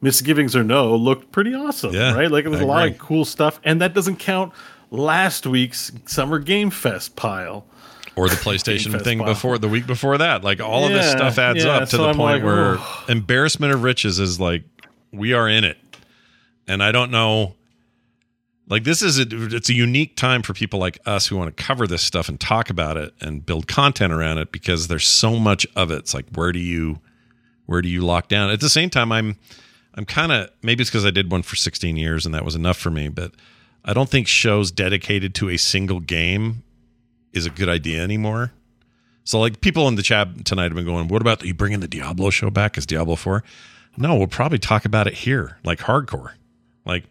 [0.00, 1.92] misgivings or no, looked pretty awesome.
[1.92, 2.30] Yeah, right?
[2.30, 4.52] Like it was I a lot of cool stuff, and that doesn't count
[4.90, 7.66] last week's Summer Game Fest pile.
[8.20, 9.28] Or the PlayStation thing pile.
[9.28, 10.44] before the week before that.
[10.44, 12.78] Like all of this stuff adds yeah, up to so the I'm point like, where
[13.08, 14.64] embarrassment of riches is like
[15.10, 15.78] we are in it.
[16.68, 17.54] And I don't know
[18.70, 21.62] like this is a it's a unique time for people like us who want to
[21.62, 25.36] cover this stuff and talk about it and build content around it because there's so
[25.36, 25.98] much of it.
[25.98, 27.00] It's like where do you
[27.66, 28.50] where do you lock down?
[28.50, 29.36] At the same time I'm
[29.94, 32.54] I'm kind of maybe it's because I did one for 16 years and that was
[32.54, 33.32] enough for me, but
[33.84, 36.62] I don't think shows dedicated to a single game
[37.32, 38.52] is a good idea anymore.
[39.24, 41.88] So like people in the chat tonight have been going, what about you bringing the
[41.88, 43.42] Diablo show back as Diablo 4?
[43.96, 46.32] No, we'll probably talk about it here, like hardcore.
[46.84, 47.04] Like,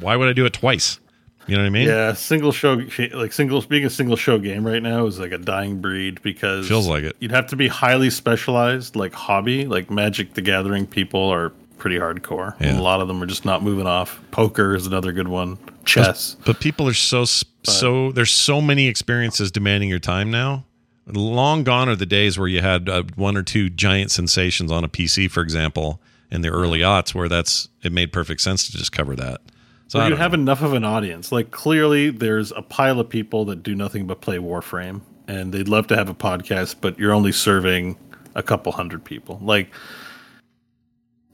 [0.00, 1.00] why would I do it twice?
[1.46, 1.88] You know what I mean?
[1.88, 2.80] Yeah, single show
[3.12, 6.68] like single being a single show game right now is like a dying breed because
[6.68, 7.16] Feels like it.
[7.18, 10.86] You'd have to be highly specialized, like hobby, like Magic the Gathering.
[10.86, 12.54] People are pretty hardcore.
[12.60, 12.78] Yeah.
[12.78, 14.20] A lot of them are just not moving off.
[14.30, 15.58] Poker is another good one.
[15.84, 16.36] Chess.
[16.46, 20.64] But people are so so there's so many experiences demanding your time now.
[21.06, 24.84] Long gone are the days where you had uh, one or two giant sensations on
[24.84, 26.00] a PC, for example,
[26.30, 29.40] in the early aughts, where that's it made perfect sense to just cover that.
[29.88, 30.38] So you have know.
[30.38, 31.32] enough of an audience.
[31.32, 35.66] Like clearly, there's a pile of people that do nothing but play Warframe, and they'd
[35.66, 37.96] love to have a podcast, but you're only serving
[38.36, 39.40] a couple hundred people.
[39.42, 39.72] Like,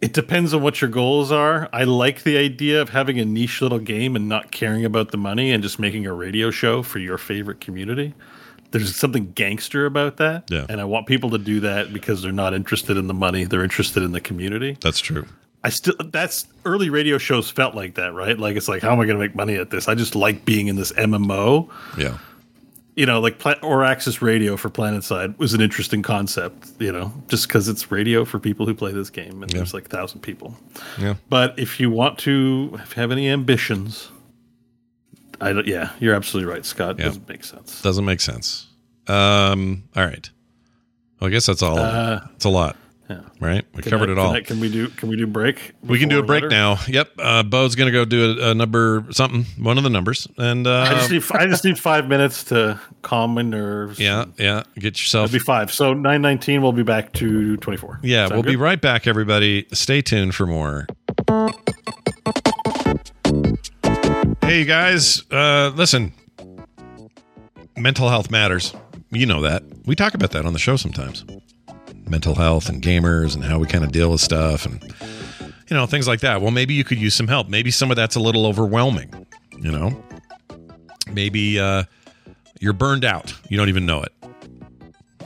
[0.00, 1.68] it depends on what your goals are.
[1.72, 5.16] I like the idea of having a niche little game and not caring about the
[5.16, 8.14] money and just making a radio show for your favorite community.
[8.72, 10.66] There's something gangster about that, Yeah.
[10.68, 13.62] and I want people to do that because they're not interested in the money; they're
[13.64, 14.76] interested in the community.
[14.82, 15.24] that's true.
[15.64, 18.38] I still that's early radio shows felt like that, right?
[18.38, 19.88] Like it's like how am I going to make money at this?
[19.88, 21.68] I just like being in this MMO.
[21.98, 22.18] Yeah.
[22.96, 26.68] You know, like Pla- or Access Radio for PlanetSide was an interesting concept.
[26.78, 29.84] You know, just because it's radio for people who play this game, and there's like
[29.86, 30.56] a thousand people.
[30.98, 31.14] Yeah.
[31.28, 34.10] But if you want to you have any ambitions,
[35.40, 35.66] I don't.
[35.66, 36.98] Yeah, you're absolutely right, Scott.
[36.98, 37.04] Yeah.
[37.04, 37.82] Doesn't make sense.
[37.82, 38.66] Doesn't make sense.
[39.06, 39.84] Um.
[39.94, 40.30] All right.
[41.20, 41.78] Well, I guess that's all.
[41.78, 42.76] Uh, it's a lot,
[43.08, 43.20] yeah.
[43.40, 43.64] right?
[43.74, 44.28] We Can covered I- it all.
[44.28, 44.88] Can, I- can we do?
[44.88, 45.72] Can we do break?
[45.82, 46.50] we can do a break letter?
[46.54, 46.78] now.
[46.88, 47.10] Yep.
[47.18, 50.82] Uh, Bo's gonna go do a, a number something, one of the numbers, and uh,
[50.88, 51.22] I just need.
[51.32, 53.98] I just need five minutes to calm my nerves.
[53.98, 54.62] yeah, yeah.
[54.78, 55.26] Get yourself.
[55.30, 55.72] It'll be five.
[55.72, 56.62] So nine nineteen.
[56.62, 58.00] We'll be back to twenty four.
[58.02, 59.66] Yeah, we'll be right back, everybody.
[59.72, 60.86] Stay tuned for more.
[64.42, 65.22] Hey, you guys.
[65.30, 66.12] Uh, listen,
[67.76, 68.74] mental health matters.
[69.10, 69.62] You know that.
[69.86, 71.24] We talk about that on the show sometimes.
[72.08, 74.82] Mental health and gamers and how we kind of deal with stuff and,
[75.68, 76.40] you know, things like that.
[76.40, 77.48] Well, maybe you could use some help.
[77.48, 79.26] Maybe some of that's a little overwhelming,
[79.58, 80.02] you know?
[81.10, 81.84] Maybe uh,
[82.60, 83.34] you're burned out.
[83.48, 84.12] You don't even know it.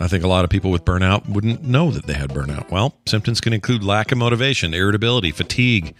[0.00, 2.70] I think a lot of people with burnout wouldn't know that they had burnout.
[2.70, 5.94] Well, symptoms can include lack of motivation, irritability, fatigue,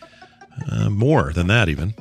[0.70, 1.94] uh, more than that, even.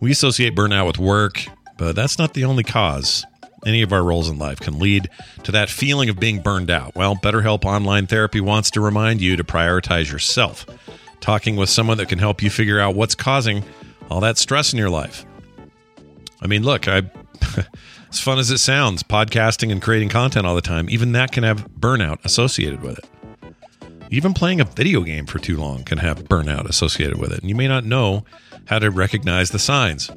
[0.00, 1.44] We associate burnout with work,
[1.76, 3.24] but that's not the only cause.
[3.66, 5.08] Any of our roles in life can lead
[5.42, 6.94] to that feeling of being burned out.
[6.94, 10.66] Well, BetterHelp Online Therapy wants to remind you to prioritize yourself.
[11.20, 13.64] talking with someone that can help you figure out what's causing
[14.10, 15.24] all that stress in your life.
[16.42, 17.10] I mean, look, I
[18.10, 21.42] as fun as it sounds, podcasting and creating content all the time, even that can
[21.42, 23.08] have burnout associated with it.
[24.10, 27.48] Even playing a video game for too long can have burnout associated with it, and
[27.48, 28.24] you may not know
[28.66, 30.10] how to recognize the signs.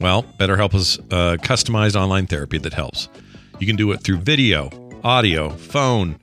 [0.00, 3.08] Well, BetterHelp is uh, customized online therapy that helps.
[3.58, 4.70] You can do it through video,
[5.02, 6.18] audio, phone,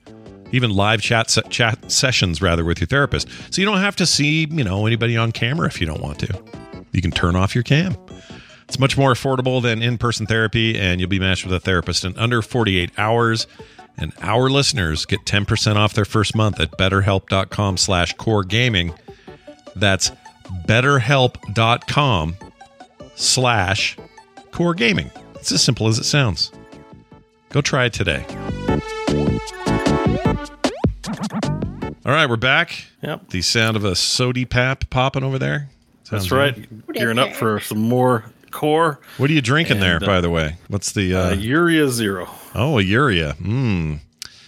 [0.52, 3.28] even live chat se- chat sessions rather with your therapist.
[3.50, 6.18] So you don't have to see, you know, anybody on camera if you don't want
[6.20, 6.42] to.
[6.92, 7.96] You can turn off your cam.
[8.68, 12.16] It's much more affordable than in-person therapy and you'll be matched with a therapist in
[12.16, 13.46] under 48 hours.
[13.98, 18.94] And our listeners get 10% off their first month at betterhelp.com slash core gaming.
[19.74, 20.10] That's
[20.66, 22.36] betterhelp.com
[23.16, 23.96] slash
[24.52, 25.10] core gaming.
[25.34, 26.52] It's as simple as it sounds.
[27.50, 28.24] Go try it today.
[32.04, 32.84] All right, we're back.
[33.02, 33.30] Yep.
[33.30, 35.68] The sound of a sody pap popping over there.
[36.04, 36.92] Sounds That's right.
[36.92, 39.00] Gearing up for some more core.
[39.16, 40.56] What are you drinking there, uh, by the way?
[40.68, 42.28] What's the uh, Uh, Urea Zero.
[42.54, 43.34] oh a urea?
[43.40, 43.98] Mmm.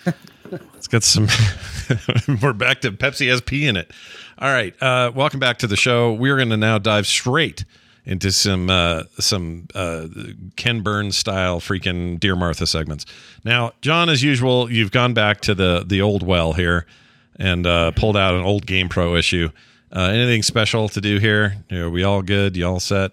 [0.77, 1.27] it's got some.
[2.43, 3.91] we're back to Pepsi SP in it.
[4.39, 4.81] All right.
[4.81, 6.13] Uh, welcome back to the show.
[6.13, 7.65] We're going to now dive straight
[8.09, 10.09] into some uh, some uh,
[10.57, 13.05] Ken Burns style freaking Dear Martha segments.
[13.45, 16.87] Now, John, as usual, you've gone back to the the old well here
[17.37, 19.51] and uh, pulled out an old GamePro issue.
[19.95, 21.65] Uh, anything special to do here?
[21.71, 22.57] Are we all good?
[22.57, 23.13] You all set?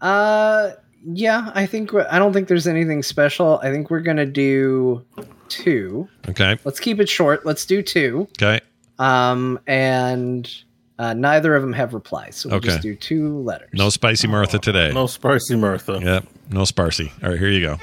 [0.00, 0.72] Uh,
[1.04, 3.58] yeah, I think I don't think there's anything special.
[3.62, 5.02] I think we're gonna do
[5.48, 6.08] two.
[6.28, 6.58] Okay.
[6.64, 7.46] Let's keep it short.
[7.46, 8.28] Let's do two.
[8.36, 8.60] Okay.
[8.98, 10.50] Um, and
[10.98, 12.68] uh, neither of them have replies, so we'll Okay.
[12.68, 13.68] just do two letters.
[13.72, 14.92] No spicy Martha today.
[14.92, 15.98] No spicy Martha.
[16.02, 16.24] Yep.
[16.50, 17.10] No Sparcy.
[17.22, 17.76] All right, here you go.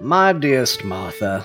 [0.00, 1.44] My dearest Martha,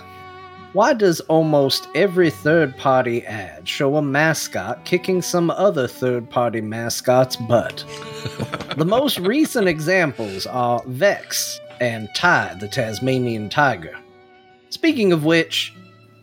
[0.73, 6.61] why does almost every third party ad show a mascot kicking some other third party
[6.61, 7.83] mascot's butt?
[8.77, 13.97] the most recent examples are Vexx and Ty, the Tasmanian tiger.
[14.69, 15.73] Speaking of which,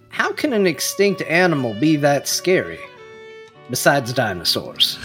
[0.08, 2.78] how can an extinct animal be that scary?
[3.70, 4.98] Besides dinosaurs.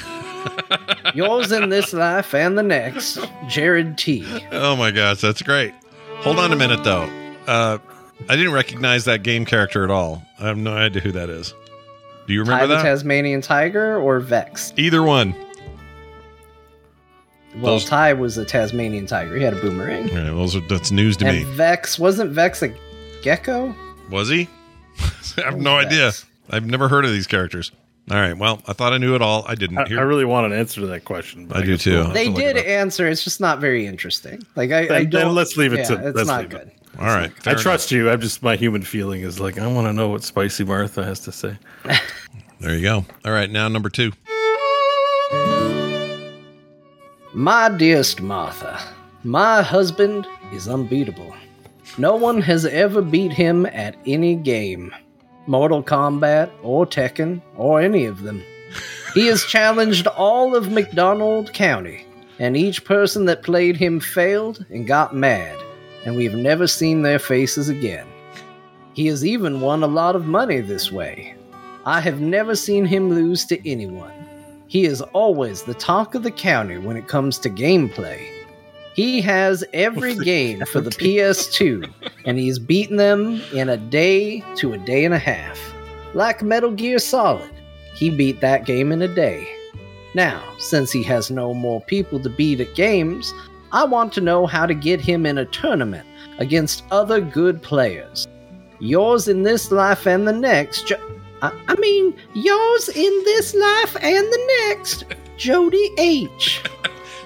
[1.13, 3.17] Yours in this life and the next,
[3.47, 4.25] Jared T.
[4.51, 5.73] Oh my gosh, that's great.
[6.17, 7.09] Hold on a minute though.
[7.47, 7.77] Uh,
[8.29, 10.23] I didn't recognize that game character at all.
[10.39, 11.53] I have no idea who that is.
[12.27, 12.83] Do you Ty remember the that?
[12.83, 14.77] Tasmanian tiger or Vexx?
[14.79, 15.35] Either one.
[17.55, 19.35] Well, Those- Ty was a Tasmanian tiger.
[19.35, 20.09] He had a boomerang.
[20.09, 21.43] All right, those are that's news to and me.
[21.55, 23.75] Vexx wasn't Vexx a gecko?
[24.09, 24.47] Was he?
[25.37, 25.85] I have no Vexx.
[25.85, 26.11] idea.
[26.49, 27.71] I've never heard of these characters.
[28.11, 28.37] All right.
[28.37, 29.45] Well, I thought I knew it all.
[29.47, 29.77] I didn't.
[29.77, 31.45] I, Here- I really want an answer to that question.
[31.45, 31.99] But I do too.
[31.99, 33.07] we'll They to did it answer.
[33.07, 34.41] It's just not very interesting.
[34.55, 35.35] Like I, I Then- then don't.
[35.35, 36.65] let's leave it yeah, to- It's let's not leave it.
[36.65, 36.71] good.
[36.99, 37.31] all right.
[37.31, 38.09] I fair trust you.
[38.09, 41.19] I'm just my human feeling is like I want to know what spicy Martha has
[41.21, 41.57] to say.
[42.59, 43.05] There you go.
[43.25, 43.49] All right.
[43.49, 44.13] Now number two.
[47.33, 48.79] My dearest Martha,
[49.23, 51.35] my husband is unbeatable.
[51.97, 54.93] No one has ever beat him at any game.
[55.47, 58.43] Mortal Kombat or Tekken or any of them.
[59.13, 62.05] He has challenged all of McDonald County,
[62.39, 65.59] and each person that played him failed and got mad,
[66.05, 68.07] and we've never seen their faces again.
[68.93, 71.35] He has even won a lot of money this way.
[71.85, 74.11] I have never seen him lose to anyone.
[74.67, 78.32] He is always the talk of the county when it comes to gameplay.
[78.93, 81.91] He has every game for the PS2,
[82.25, 85.59] and he's beaten them in a day to a day and a half.
[86.13, 87.49] Like Metal Gear Solid,
[87.95, 89.47] he beat that game in a day.
[90.15, 93.33] Now, since he has no more people to beat at games,
[93.71, 96.07] I want to know how to get him in a tournament
[96.37, 98.27] against other good players.
[98.79, 100.87] Yours in this life and the next.
[100.87, 105.05] Jo- I, I mean, yours in this life and the next,
[105.37, 106.63] Jody H.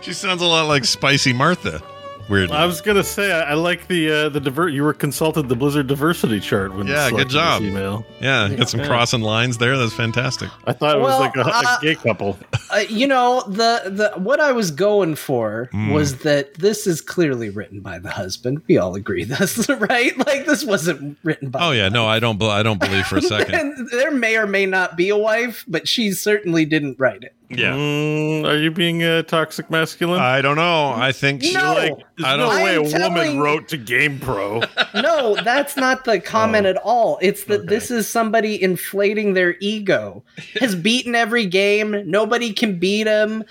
[0.08, 1.82] She sounds a lot like Spicy Martha.
[2.30, 2.50] Weird.
[2.52, 4.72] I was gonna say I, I like the uh, the divert.
[4.72, 7.62] You were consulted the Blizzard diversity chart when Yeah, good selecting this job.
[7.62, 8.06] Email.
[8.22, 9.78] yeah, got some crossing lines there.
[9.78, 10.50] That's fantastic.
[10.66, 12.38] I thought it was Well, like a, a uh, gay couple.
[12.70, 15.94] Uh, you know the the what I was going for Mm.
[15.94, 18.62] was that this is clearly written by the husband.
[18.68, 20.18] We all agree this, right?
[20.18, 21.60] Like this wasn't written by.
[21.66, 22.38] Oh yeah, no, I don't.
[22.38, 23.56] be- I don't believe for a second.
[23.56, 27.34] And there may or may not be a wife, but she certainly didn't write it.
[27.50, 27.72] Yeah.
[27.74, 30.20] Mm, are you being uh, toxic masculine?
[30.20, 30.90] I don't know.
[30.94, 31.74] I think she, No.
[31.76, 31.94] like.
[32.18, 32.64] There's I no don't.
[32.64, 34.68] way a I'm woman telling- wrote to GamePro.
[35.02, 36.70] No, that's not the comment Oh.
[36.72, 37.20] at all.
[37.22, 37.68] It's that Okay.
[37.68, 40.24] this is somebody inflating their ego.
[40.60, 42.04] Has beaten every game.
[42.10, 43.44] Nobody can beat him.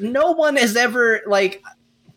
[0.00, 1.62] No one has ever like.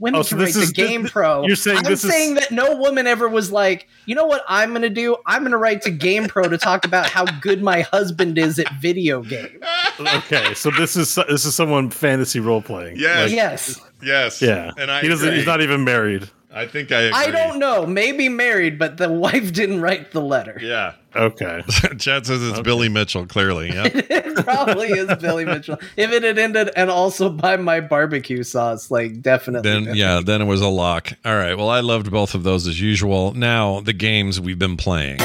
[0.02, 1.46] Women Oh, so can this write is- to Game this- Pro.
[1.46, 4.44] you're saying I'm this is- saying that no woman ever was like, you know what
[4.50, 5.16] I'm gonna do?
[5.28, 9.22] I'm gonna write to GamePro to talk about how good my husband is at video
[9.22, 9.62] games.
[10.00, 12.98] okay, so this is this is someone fantasy role playing.
[12.98, 13.32] Yes.
[13.32, 13.80] yes.
[14.04, 14.42] Yes.
[14.42, 14.72] yeah.
[14.78, 15.28] And I he doesn't.
[15.28, 15.38] agree.
[15.38, 16.28] He's not even married.
[16.54, 17.18] I think I agree.
[17.18, 17.86] I don't know.
[17.86, 20.58] Maybe married, but the wife didn't write the letter.
[20.62, 20.94] Yeah.
[21.16, 21.64] Okay.
[21.98, 23.70] Chad says it's Billy Mitchell, clearly.
[23.70, 23.86] Yeah.
[23.94, 25.78] it probably is Billy Mitchell.
[25.98, 29.70] If it had ended and also by my barbecue sauce, like definitely.
[29.70, 31.14] then yeah, then it was a lock.
[31.26, 31.56] All right.
[31.56, 33.34] Well, I loved both of those as usual.
[33.34, 35.22] Now the games we've been playing.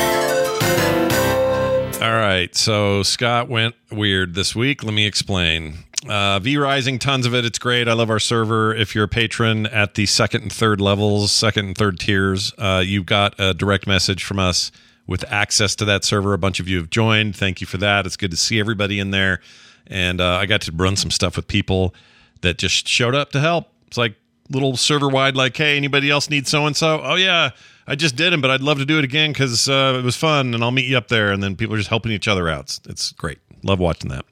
[2.03, 2.55] All right.
[2.55, 4.85] So Scott went weird this week.
[4.85, 5.78] Let me explain.
[6.06, 7.44] Uh, v Rising, tons of it.
[7.44, 7.89] It's great.
[7.89, 8.74] I love our server.
[8.74, 12.82] If you're a patron at the second and third levels, second and third tiers, uh,
[12.85, 14.70] you've got a direct message from us
[15.06, 16.32] with access to that server.
[16.35, 17.35] A bunch of you have joined.
[17.35, 18.06] Thank you for that.
[18.06, 19.40] It's good to see everybody in there.
[19.86, 21.94] And uh, I got to run some stuff with people
[22.43, 23.68] that just showed up to help.
[23.86, 24.16] It's like
[24.51, 27.01] little server wide, like, hey, anybody else need so and so?
[27.02, 27.51] Oh, yeah,
[27.86, 30.16] I just did it, but I'd love to do it again because uh, it was
[30.16, 31.32] fun and I'll meet you up there.
[31.32, 32.78] And then people are just helping each other out.
[32.89, 33.39] It's great.
[33.62, 34.24] Love watching that.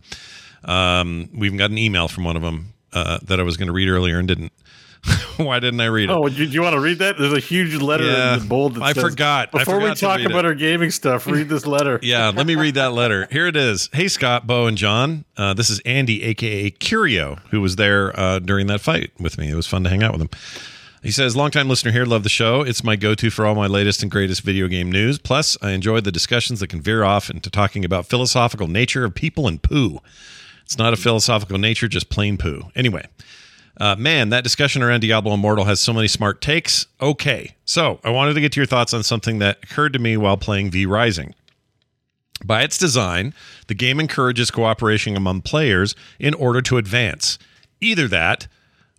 [0.65, 3.67] Um, we even got an email from one of them uh, that I was going
[3.69, 4.53] to read earlier and didn't.
[5.37, 6.13] Why didn't I read it?
[6.13, 7.19] Oh, do you, you want to read that?
[7.19, 8.77] There's a huge letter Yeah, in the bold.
[8.77, 9.53] That I says, forgot.
[9.53, 10.49] Before we forgot to talk about it.
[10.49, 12.01] our gaming stuff, read this letter.
[12.03, 13.29] Yeah, let me read that letter.
[13.31, 13.91] Here it is.
[13.93, 15.25] Hey, Scott, Bo, and John.
[15.37, 19.51] Uh, this is Andy, aka Curio, who was there uh, during that fight with me.
[19.51, 20.31] It was fun to hang out with him.
[21.03, 22.63] He says, longtime listener here, love the show.
[22.63, 25.19] It's my go to for all my latest and greatest video game news.
[25.19, 29.15] Plus, I enjoy the discussions that can veer off into talking about philosophical nature of
[29.15, 30.01] people and poo.
[30.65, 32.71] It's not a philosophical nature, just plain poo.
[32.75, 33.07] Anyway,
[33.79, 36.87] uh, man, that discussion around Diablo Immortal has so many smart takes.
[37.01, 40.17] Okay, so I wanted to get to your thoughts on something that occurred to me
[40.17, 41.35] while playing V Rising.
[42.45, 43.33] By its design,
[43.69, 47.39] the game encourages cooperation among players in order to advance.
[47.81, 48.49] Either that,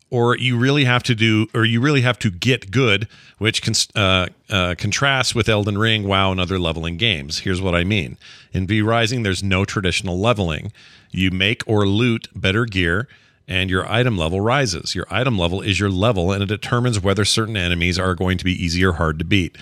[0.10, 3.08] or you really have to do, or you really have to get good,
[3.38, 7.40] which cons- uh, uh, contrasts with Elden Ring, WoW, and other leveling games.
[7.40, 8.18] Here's what I mean:
[8.54, 10.72] in V Rising, there's no traditional leveling.
[11.12, 13.08] You make or loot better gear,
[13.48, 14.96] and your item level rises.
[14.96, 18.46] Your item level is your level, and it determines whether certain enemies are going to
[18.46, 19.58] be easy or hard to beat.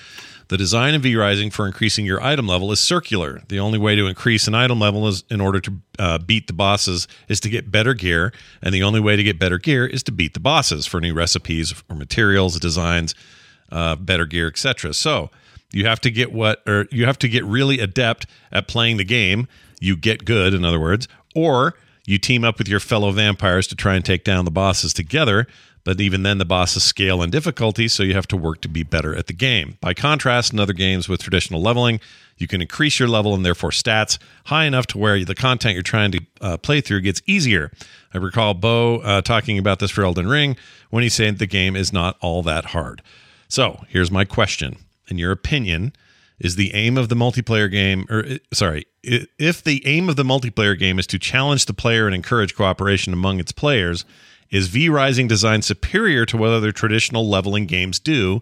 [0.49, 3.41] The design of V Rising for increasing your item level is circular.
[3.47, 6.53] The only way to increase an item level is in order to uh, beat the
[6.53, 10.03] bosses is to get better gear, and the only way to get better gear is
[10.03, 13.15] to beat the bosses for new recipes or materials, designs,
[13.71, 14.93] uh, better gear, etc.
[14.93, 15.29] So
[15.71, 19.05] you have to get what, or you have to get really adept at playing the
[19.05, 19.47] game.
[19.79, 21.75] You get good, in other words, or
[22.05, 25.47] you team up with your fellow vampires to try and take down the bosses together.
[25.83, 28.83] But even then, the bosses scale in difficulty, so you have to work to be
[28.83, 29.77] better at the game.
[29.81, 31.99] By contrast, in other games with traditional leveling,
[32.37, 35.83] you can increase your level and therefore stats high enough to where the content you're
[35.83, 37.71] trying to uh, play through gets easier.
[38.13, 40.55] I recall Bo uh, talking about this for Elden Ring
[40.89, 43.01] when he said the game is not all that hard.
[43.49, 44.77] So here's my question:
[45.09, 45.93] In your opinion,
[46.39, 50.23] is the aim of the multiplayer game, or uh, sorry, if the aim of the
[50.23, 54.05] multiplayer game is to challenge the player and encourage cooperation among its players,
[54.53, 58.39] is V Rising design superior to what other traditional leveling games do?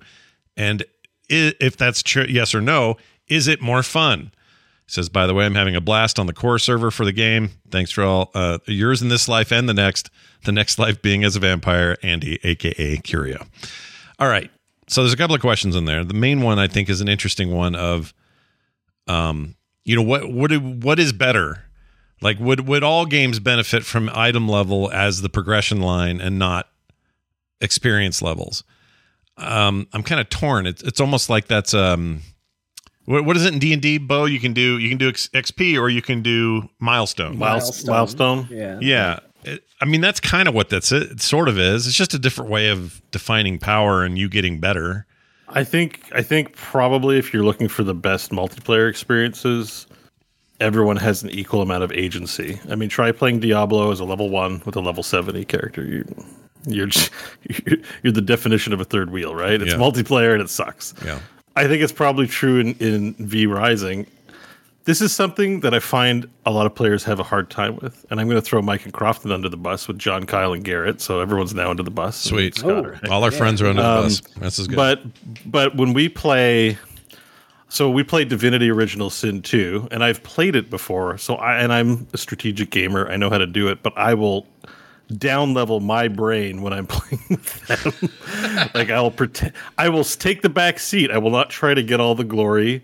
[0.57, 0.83] And
[1.29, 2.97] if that's true, yes or no,
[3.29, 4.33] is it more fun?
[4.87, 7.51] Says, by the way, I'm having a blast on the core server for the game.
[7.69, 10.09] Thanks for all uh, yours in this life and the next.
[10.43, 13.45] The next life being as a vampire, Andy, aka Curio.
[14.19, 14.51] All right.
[14.87, 16.03] So there's a couple of questions in there.
[16.03, 18.13] The main one I think is an interesting one of,
[19.07, 19.55] um,
[19.85, 21.63] you know, what what what is better?
[22.21, 26.67] Like, would would all games benefit from item level as the progression line and not
[27.59, 28.63] experience levels?
[29.37, 30.67] Um, I'm kind of torn.
[30.67, 32.21] It's it's almost like that's um,
[33.05, 33.97] what, what is it in D and D?
[33.97, 37.37] Bo, you can do you can do X- XP or you can do milestone.
[37.37, 38.47] Miles- milestone.
[38.51, 38.77] Yeah.
[38.81, 39.19] Yeah.
[39.43, 41.03] It- I mean, that's kind of what that's it.
[41.11, 41.87] It sort of is.
[41.87, 45.07] It's just a different way of defining power and you getting better.
[45.49, 49.87] I think I think probably if you're looking for the best multiplayer experiences,
[50.61, 52.59] everyone has an equal amount of agency.
[52.69, 55.83] I mean, try playing Diablo as a level one with a level seventy character.
[55.83, 56.05] You,
[56.67, 56.87] you're
[57.49, 59.61] you're, you're the definition of a third wheel, right?
[59.61, 59.77] It's Yeah.
[59.79, 60.93] multiplayer and it sucks.
[61.03, 61.19] Yeah.
[61.55, 64.07] I think it's probably true in, in V Rising.
[64.85, 68.03] This is something that I find a lot of players have a hard time with,
[68.09, 70.63] and I'm going to throw Mike and Crofton under the bus with John, Kyle, and
[70.63, 71.01] Garrett.
[71.01, 72.17] So everyone's now under the bus.
[72.17, 72.55] Sweet.
[72.55, 74.21] Scott are- All our friends are under the um, bus.
[74.37, 74.75] That's as good.
[74.77, 75.01] but
[75.45, 76.79] but when we play
[77.71, 81.17] so we played Divinity Original Sin 2 and I've played it before.
[81.17, 83.09] So I and I'm a strategic gamer.
[83.09, 84.45] I know how to do it, but I will
[85.17, 88.69] down level my brain when I'm playing with them.
[88.73, 91.11] like I'll pretend I will take the back seat.
[91.11, 92.81] I will not try to get all the glory.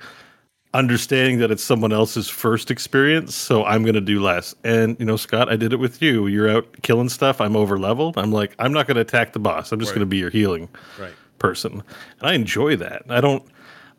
[0.74, 4.54] understanding that it's someone else's first experience, so I'm going to do less.
[4.64, 6.28] And you know, Scott, I did it with you.
[6.28, 7.42] You're out killing stuff.
[7.42, 8.18] I'm over leveled.
[8.18, 9.72] I'm like, I'm not going to attack the boss.
[9.72, 9.96] I'm just Right.
[9.96, 10.70] going to be your healing
[11.00, 11.14] Right.
[11.40, 11.84] person,
[12.20, 13.04] and I enjoy that.
[13.10, 13.44] I don't.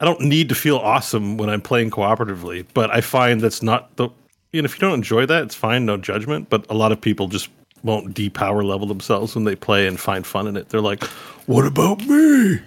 [0.00, 3.96] I don't need to feel awesome when I'm playing cooperatively, but I find that's not
[3.96, 4.08] the.
[4.52, 6.48] You know, if you don't enjoy that, it's fine, no judgment.
[6.48, 7.50] But a lot of people just
[7.82, 10.68] won't depower level themselves when they play and find fun in it.
[10.68, 11.04] They're like,
[11.46, 12.60] "What about me?"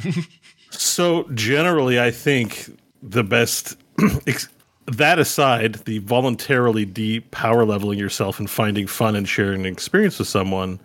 [0.70, 2.70] so generally, I think
[3.02, 3.76] the best.
[4.86, 10.28] that aside, the voluntarily depower leveling yourself and finding fun and sharing an experience with
[10.28, 10.80] someone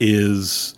[0.00, 0.74] is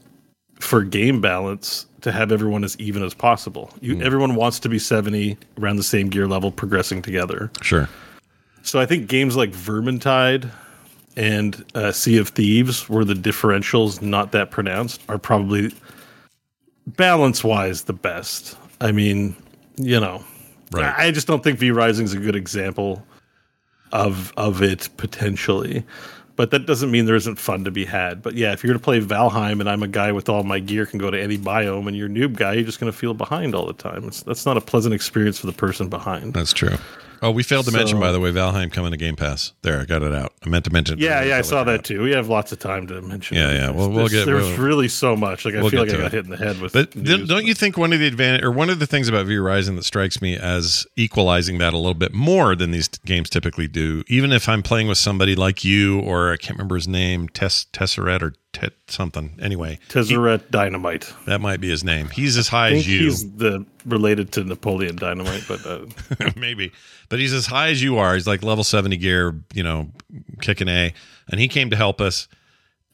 [0.65, 3.71] for game balance to have everyone as even as possible.
[3.81, 7.51] You, Everyone wants to be 70 around the same gear level, progressing together.
[7.63, 7.89] Sure.
[8.63, 10.51] So I think games like Vermintide
[11.17, 15.73] and uh, Sea of Thieves, where the differentials not that pronounced, are probably
[16.87, 18.57] balance wise the best.
[18.81, 19.35] I mean,
[19.77, 20.23] you know,
[20.73, 20.95] Right.
[20.99, 23.07] I I just don't think V Rising is a good example
[23.93, 25.85] of of it potentially.
[26.37, 28.21] But that doesn't mean there isn't fun to be had.
[28.21, 30.85] But yeah, if you're to play Valheim and I'm a guy with all my gear
[30.85, 33.55] can go to any biome and you're a noob guy, you're just to feel behind
[33.55, 34.05] all the time.
[34.09, 36.35] It's, that's not a pleasant experience for the person behind.
[36.35, 36.77] That's true.
[37.25, 39.53] Oh, we failed to mention, by the way, Valheim coming to Game Pass.
[39.63, 40.35] There, I got it out.
[40.45, 40.99] I meant to mention.
[40.99, 42.03] Yeah, yeah, I saw that too.
[42.03, 43.37] We have lots of time to mention.
[43.39, 45.45] Yeah, yeah, we'll- we'll There's- get- There's we'll- really so much.
[45.47, 46.13] Like I we'll feel like I got it.
[46.13, 46.73] hit in the head with.
[46.75, 49.09] But news, don't, don't you think one of the advantage or one of the things
[49.09, 52.89] about V Rising that strikes me as equalizing that a little bit more than these
[52.89, 56.75] games typically do, even if I'm playing with somebody like you or I can't remember
[56.75, 59.37] his name, Tess Tesseret or Tet something.
[59.43, 61.13] Anyway, Tezzeret Dynamite.
[61.27, 62.09] that might be his name.
[62.09, 63.05] He's as high as you.
[63.05, 65.87] he's the related to Napoleon Dynamite, but uh,
[66.37, 66.73] maybe.
[67.09, 68.15] But he's as high as you are.
[68.15, 69.91] He's like level 70 gear, you know,
[70.41, 70.95] kicking A.
[71.31, 72.29] And he came to help us.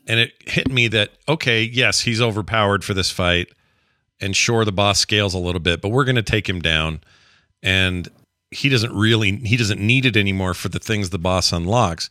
[0.07, 3.49] And it hit me that, okay, yes, he's overpowered for this fight.
[4.21, 7.01] And sure, the boss scales a little bit, but we're going to take him down.
[7.63, 8.09] And
[8.51, 12.11] he doesn't really, he doesn't need it anymore for the things the boss unlocks.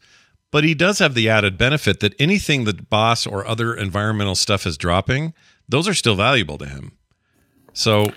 [0.52, 4.66] But he does have the added benefit that anything the boss or other environmental stuff
[4.66, 5.34] is dropping,
[5.68, 6.94] those are still valuable to him.
[7.74, 8.08] So,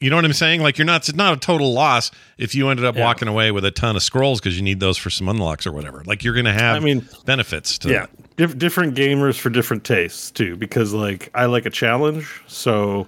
[0.00, 0.60] you know what I'm saying?
[0.60, 3.04] Like you're not it's not a total loss if you ended up Yeah.
[3.04, 5.72] walking away with a ton of scrolls because you need those for some unlocks or
[5.72, 6.02] whatever.
[6.04, 8.06] Like you're going to have I mean, benefits to yeah,
[8.36, 10.56] Dif- different gamers for different tastes too.
[10.56, 13.06] Because like I like a challenge, so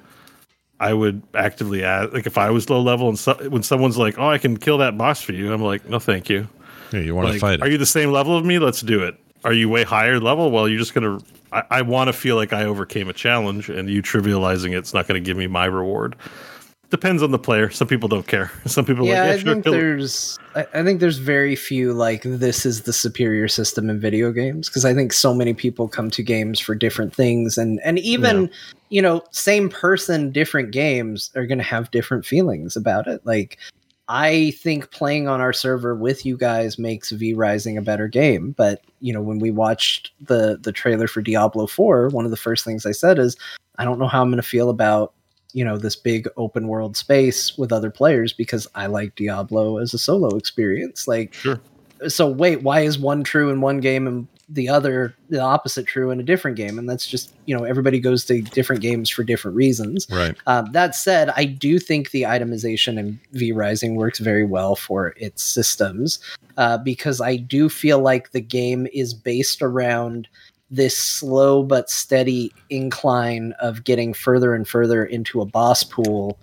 [0.79, 2.13] I would actively add.
[2.13, 4.79] Like if I was low level and so, when someone's like, "Oh, I can kill
[4.79, 6.49] that boss for you," I'm like, "No, thank you."
[6.93, 7.63] Yeah, you want to Like, fight it.
[7.63, 8.59] are you the same level of me?
[8.59, 9.17] Let's do it.
[9.45, 10.51] Are you way higher level?
[10.51, 11.19] Well, you're just gonna.
[11.53, 15.09] I, I want to feel like I overcame a challenge, and you trivializing it's not
[15.09, 16.17] going to give me my reward.
[16.91, 17.71] Depends on the player.
[17.71, 18.51] Some people don't care.
[18.67, 21.55] Some people yeah, are like, I sure, think kill there's I, I think there's very
[21.55, 25.55] few like this is the superior system in video games because I think so many
[25.55, 28.51] people come to games for different things and and even
[28.89, 33.57] you know same person different games are going to have different feelings about it like
[34.13, 38.51] I think playing on our server with you guys makes V Rising a better game
[38.53, 42.37] but you know when we watched the the trailer for Diablo 4 one of the
[42.37, 43.37] first things I said is
[43.79, 45.15] I don't know how I'm going to feel about
[45.53, 49.95] you know this big open world space with other players because I like Diablo as
[49.95, 51.09] a solo experience.
[51.09, 51.61] Like, Sure.
[52.09, 56.11] so wait, why is one true in one game and the other the opposite true
[56.11, 56.79] in a different game?
[56.79, 60.07] And that's just you know everybody goes to different games for different reasons.
[60.11, 60.37] right.
[60.47, 65.15] Um, that said, I do think the itemization in V Rising works very well for
[65.17, 66.19] its systems
[66.57, 70.29] uh, because I do feel like the game is based around
[70.71, 76.39] this slow but steady incline of getting further and further into a boss pool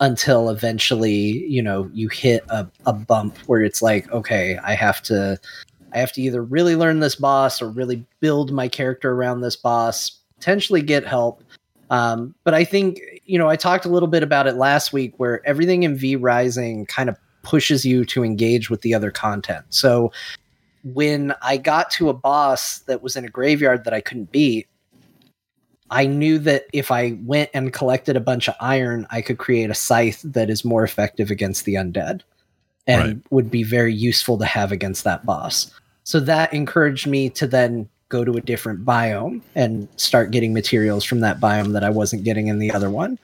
[0.00, 5.02] until eventually you know you hit a, a bump where it's like okay i have
[5.02, 5.38] to
[5.92, 9.56] i have to either really learn this boss or really build my character around this
[9.56, 11.42] boss potentially get help
[11.90, 15.14] um, but I think, you know, I talked a little bit about it last week
[15.18, 19.64] where everything in V Rising kind of pushes you to engage with the other content.
[19.70, 20.12] So
[20.84, 24.68] when I got to a boss that was in a graveyard that I couldn't beat,
[25.90, 29.70] I knew that if I went and collected a bunch of iron, I could create
[29.70, 32.20] a scythe that is more effective against the undead
[32.86, 33.18] and Right.
[33.30, 35.72] would be very useful to have against that boss.
[36.10, 41.04] So that encouraged me to then go to a different biome and start getting materials
[41.04, 43.16] from that biome that I wasn't getting in the other one,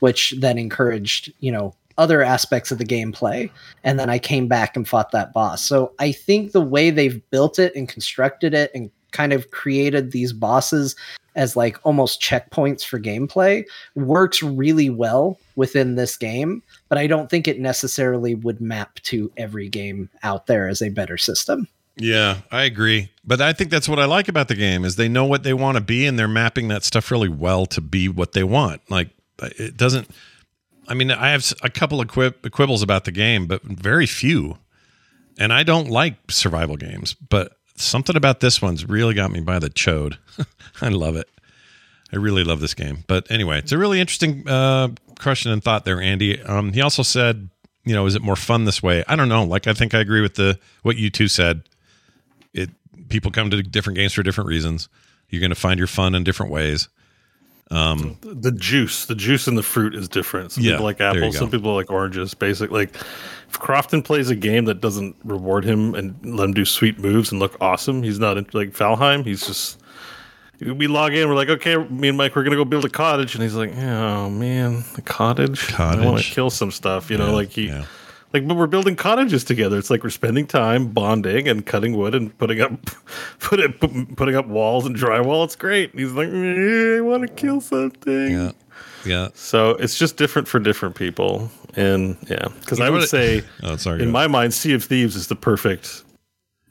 [0.00, 3.48] which then encouraged, you know, other aspects of the gameplay.
[3.84, 5.62] And then I came back and fought that boss.
[5.62, 10.10] So I think the way they've built it and constructed it and kind of created
[10.10, 10.96] these bosses
[11.36, 13.64] as like almost checkpoints for gameplay
[13.94, 19.30] works really well within this game, but I don't think it necessarily would map to
[19.36, 21.68] every game out there as a better system.
[21.96, 23.10] Yeah, I agree.
[23.24, 25.52] But I think that's what I like about the game is they know what they
[25.52, 28.80] want to be and they're mapping that stuff really well to be what they want.
[28.90, 29.10] Like
[29.40, 30.08] it doesn't
[30.88, 34.58] I mean, I have a couple of quib- quibbles about the game, but very few.
[35.38, 39.58] And I don't like survival games, but something about this one's really got me by
[39.58, 40.18] the chode.
[40.82, 41.28] I love it.
[42.12, 43.04] I really love this game.
[43.06, 44.88] But anyway, it's a really interesting uh,
[45.18, 46.42] question and thought there, Andy.
[46.42, 47.48] Um, he also said,
[47.84, 49.02] you know, is it more fun this way?
[49.08, 49.44] I don't know.
[49.44, 51.62] Like, I think I agree with the what you two said.
[53.12, 54.88] People come to different games for different reasons.
[55.28, 56.88] You're going to find your fun in different ways.
[57.70, 60.52] Um, the juice, the juice in the fruit is different.
[60.52, 62.32] Some Yeah, people like apples, some people like oranges.
[62.32, 66.64] Basic, like if Crofton plays a game that doesn't reward him and let him do
[66.64, 69.24] sweet moves and look awesome, he's not like Valheim.
[69.26, 69.78] He's just
[70.60, 73.34] we log in, we're like, okay, me and Mike, we're gonna go build a cottage,
[73.34, 75.68] and he's like, oh man, the cottage.
[75.68, 76.00] cottage.
[76.00, 77.68] I want to kill some stuff, you know, Yeah, like he.
[77.68, 77.84] yeah.
[78.32, 79.76] Like, but we're building cottages together.
[79.78, 82.72] It's like we're spending time bonding and cutting wood and putting up,
[83.40, 83.78] put it,
[84.16, 85.44] putting up walls and drywall.
[85.44, 85.90] It's great.
[85.92, 88.30] And he's like, "Eh, I want to kill something.
[88.32, 88.52] Yeah.
[89.04, 89.28] Yeah.
[89.34, 94.02] So it's just different for different people, and yeah, because I would say, Oh, sorry.
[94.02, 96.04] in my mind, Sea of Thieves is the perfect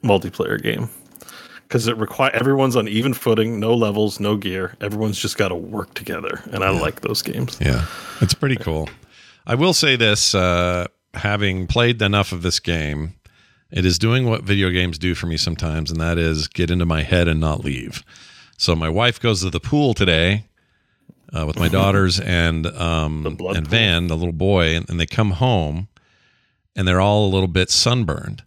[0.04, 0.90] multiplayer game
[1.68, 4.76] because it require everyone's on even footing, no levels, no gear.
[4.82, 7.58] Everyone's just got to work together, and I like those games.
[7.62, 7.86] Yeah,
[8.22, 8.90] it's pretty cool.
[9.46, 13.16] I will say this: uh, having played enough of this game,
[13.72, 16.86] it is doing what video games do for me sometimes, and that is get into
[16.86, 18.04] my head and not leave.
[18.58, 20.46] So my wife goes to the pool today
[21.34, 23.54] uh, with my daughters and um, and pool.
[23.54, 25.88] Van, the little boy, and, and they come home,
[26.76, 28.44] and they're all a little bit sunburned.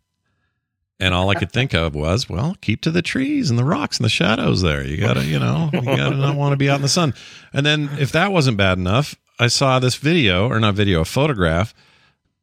[1.00, 3.98] And all I could think of was, well, keep to the trees and the rocks
[3.98, 4.86] and the shadows there.
[4.86, 7.14] You gotta, you know, you gotta not want to be out in the sun.
[7.52, 11.04] And then if that wasn't bad enough, I saw this video, or not video, a
[11.04, 11.74] photograph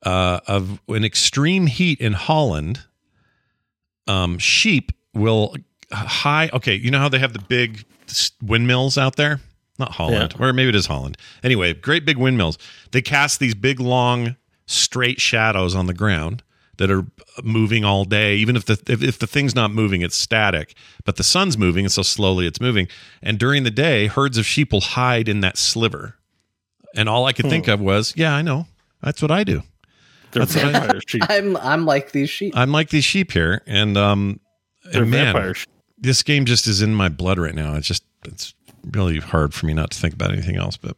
[0.03, 2.83] uh, of an extreme heat in Holland.
[4.07, 5.55] Um, sheep will
[5.91, 6.49] high.
[6.53, 7.85] Okay, you know how they have the big
[8.41, 9.39] windmills out there?
[9.79, 11.17] Not Holland, or maybe it is Holland.
[11.43, 12.57] Anyway, great big windmills.
[12.91, 16.43] They cast these big, long, straight shadows on the ground
[16.77, 17.05] that are
[17.43, 18.35] moving all day.
[18.35, 20.75] Even if the if, if the thing's not moving, it's static.
[21.05, 22.87] But the sun's moving, and so slowly it's moving.
[23.21, 26.15] And during the day, herds of sheep will hide in that sliver.
[26.95, 28.67] And all I could think of was, yeah, I know.
[29.01, 29.63] That's what I do.
[30.31, 31.23] They're vampire sheep.
[31.29, 32.53] I'm I'm like these sheep.
[32.55, 34.39] I'm like these sheep here, and um,
[34.91, 35.67] They're and man, sheep.
[35.97, 37.75] this game just is in my blood right now.
[37.75, 38.53] It's just it's
[38.91, 40.77] really hard for me not to think about anything else.
[40.77, 40.95] But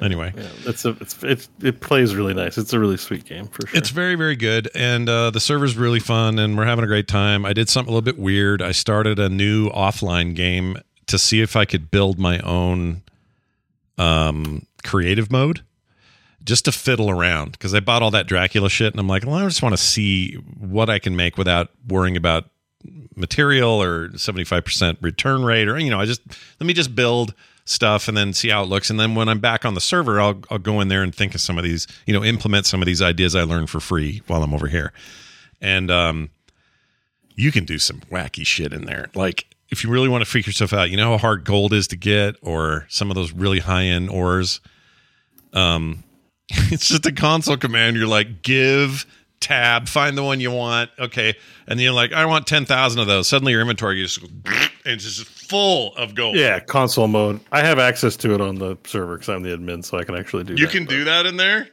[0.00, 2.58] anyway, Yeah, it's a it's it, it plays really nice.
[2.58, 3.76] It's a really sweet game for sure.
[3.78, 7.08] it's very very good, and uh, the server's really fun, and we're having a great
[7.08, 7.44] time.
[7.44, 8.62] I did something a little bit weird.
[8.62, 13.02] I started a new offline game to see if I could build my own
[13.98, 15.62] um, creative mode.
[16.46, 19.34] Just to fiddle around because I bought all that Dracula shit and I'm like, well,
[19.34, 22.48] I just want to see what I can make without worrying about
[23.16, 26.20] material or 75% return rate or you know i just
[26.60, 28.90] let me just build stuff and then see how it looks.
[28.90, 31.34] And then when i'm back on the server i'll, I'll go in there and think
[31.34, 34.22] of some of these you know implement some of these ideas i learned for free
[34.26, 34.92] while i'm over here.
[35.60, 36.30] And um
[37.34, 39.10] you can do some wacky shit in there.
[39.14, 41.88] Like if you really want to freak yourself out you know how hard gold is
[41.88, 44.60] to get or some of those really high end ores?
[45.54, 46.04] Um
[46.70, 49.06] it's just a console command you're like give
[49.40, 51.36] tab find the one you want okay
[51.66, 54.30] and then you're like i want 10000 of those suddenly your inventory just goes
[54.86, 57.40] and it's just full of gold yeah, console mode.
[57.52, 60.16] I have access to it on the server because I'm the admin, so I can
[60.16, 60.54] actually do.
[60.54, 60.72] you that.
[60.72, 61.68] can do that in there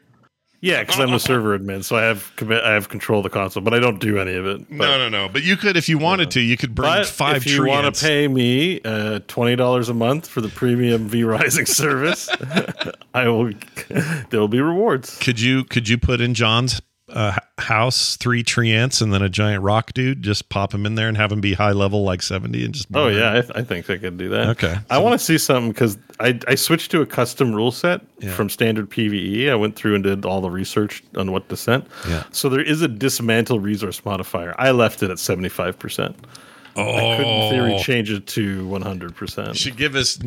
[0.64, 3.62] Yeah, because I'm the server admin, so I have I have control of the console,
[3.62, 4.66] but I don't do any of it.
[4.70, 7.06] But, no no no but you could if you wanted to you could bring But
[7.06, 11.10] five if you want to pay me uh, twenty dollars a month for the premium
[11.10, 12.30] V Rising service,
[13.14, 13.52] I will.
[13.90, 15.18] There will be rewards.
[15.18, 16.82] could you could you put in john's
[17.16, 20.96] h- house three tree ants and then a giant rock dude just pop him in
[20.96, 23.52] there and have him be high level like 70 and just Oh yeah, I, th-
[23.56, 24.50] I think I could do that.
[24.50, 24.78] Okay.
[24.90, 28.02] I want to see something because I I switched to a custom rule set
[28.34, 29.50] from standard PVE.
[29.50, 31.86] I went through and did all the research on what to send.
[32.08, 32.24] Yeah.
[32.32, 34.56] So there is a dismantle resource modifier.
[34.58, 36.16] I left it at seventy five percent.
[36.76, 37.80] oh I could in theory oh.
[37.80, 39.58] change it to one hundred percent.
[39.58, 40.22] should give us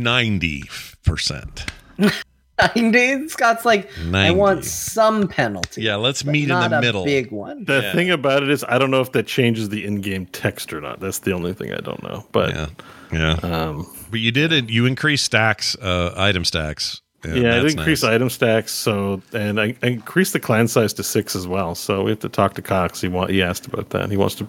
[2.59, 5.83] 90% Scott's like, I want some penalty.
[5.83, 7.65] yeah let's meet in the a middle big one.
[7.65, 7.93] The Yeah.
[7.93, 11.01] thing about it is, I don't know if that changes the in-game text or not.
[11.01, 12.27] That's the only thing I don't know.
[12.33, 12.67] But yeah
[13.13, 14.71] yeah um, But you did it.
[14.71, 17.03] You increased stacks, uh, item stacks.
[17.25, 18.13] and yeah, I that's did increase nice.
[18.13, 18.73] item stacks.
[18.73, 21.75] So, and I, I increased the clan size to six as well.
[21.75, 23.01] So we have to talk to Cox.
[23.01, 24.11] He want he asked about that.
[24.11, 24.49] He wants to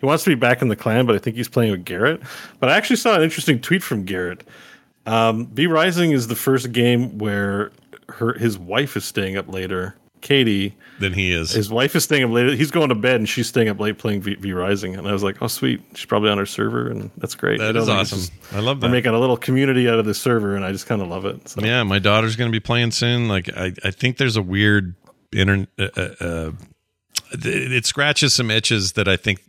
[0.00, 2.20] he wants to be back in the clan, but I think he's playing with Garrett.
[2.60, 4.44] But I actually saw an interesting tweet from Garrett.
[5.06, 7.72] Um, V Rising is the first game where
[8.08, 10.76] her his wife is staying up later Katie.
[10.98, 11.50] Than he is.
[11.50, 12.58] His wife is staying up late.
[12.58, 14.96] He's going to bed, and she's staying up late playing V, v Rising.
[14.96, 15.80] And I was like, "Oh, sweet!
[15.94, 18.18] She's probably on her server, and that's great." That is awesome.
[18.18, 18.90] just- I love that.
[18.90, 21.48] making a little community out of the server, and I just kind of love it.
[21.48, 21.62] So.
[21.62, 23.28] Yeah, my daughter's going to be playing soon.
[23.28, 24.94] Like, I, I think there's a weird
[25.32, 25.68] internet.
[25.78, 26.52] Uh, uh, uh,
[27.32, 29.40] it scratches some itches that I think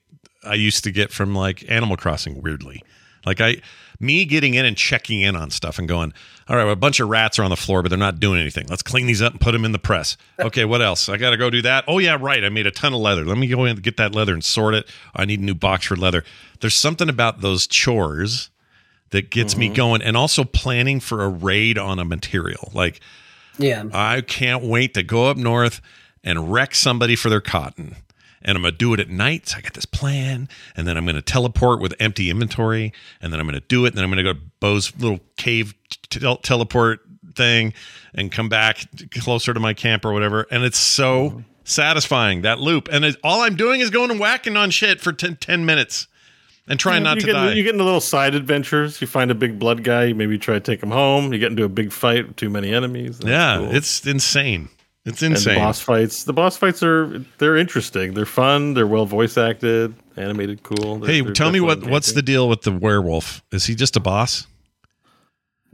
[0.44, 2.42] I used to get from like Animal Crossing.
[2.42, 2.82] Weirdly,
[3.26, 3.58] like I,
[4.02, 6.14] me getting in and checking in on stuff and going,
[6.48, 8.40] all right, well, a bunch of rats are on the floor, but they're not doing
[8.40, 8.68] anything.
[8.68, 10.18] Let's clean these up and put them in the press.
[10.42, 11.08] Okay, what else?
[11.08, 11.84] I got to go do that.
[11.88, 12.44] Oh yeah, right.
[12.44, 13.24] I made a ton of leather.
[13.24, 14.90] Let me go in and get that leather and sort it.
[15.16, 16.24] I need a new box for leather.
[16.62, 18.50] There's something about those chores
[19.12, 19.76] that gets me mm-hmm.
[19.76, 23.02] going, and also planning for a raid on a material like.
[23.60, 23.84] Yeah.
[23.94, 25.80] I can't wait to go up north
[26.24, 27.98] and wreck somebody for their cotton.
[28.44, 29.50] And I'm going to do it at night.
[29.50, 30.50] So I got this plan.
[30.76, 32.94] And then I'm going to teleport with empty inventory.
[33.22, 33.90] And then I'm going to do it.
[33.90, 35.74] And then I'm going to go to Bo's little cave
[36.10, 37.02] tel- teleport
[37.36, 37.74] thing
[38.14, 38.86] and come back
[39.20, 40.48] closer to my camp or whatever.
[40.52, 42.90] And it's so satisfying, that loop.
[42.92, 46.08] And it, all I'm doing is going and whacking on shit for 10, 10 minutes
[46.68, 47.54] and trying not you to get, die.
[47.54, 49.02] You get into little side adventures.
[49.02, 50.06] You find a big blood guy.
[50.06, 51.34] You maybe try to take him home.
[51.34, 53.20] You get into a big fight with too many enemies.
[53.20, 53.76] That's yeah, cool.
[53.76, 54.70] it's insane.
[55.04, 55.58] It's and the insane.
[55.58, 56.24] boss fights.
[56.26, 58.14] The boss fights are they're interesting.
[58.14, 58.76] They're fun.
[58.76, 61.00] They're well voice acted, animated, cool.
[61.00, 63.42] They're- Hey, they're tell me what definitely what's the deal with the werewolf?
[63.52, 64.46] Is he just a boss?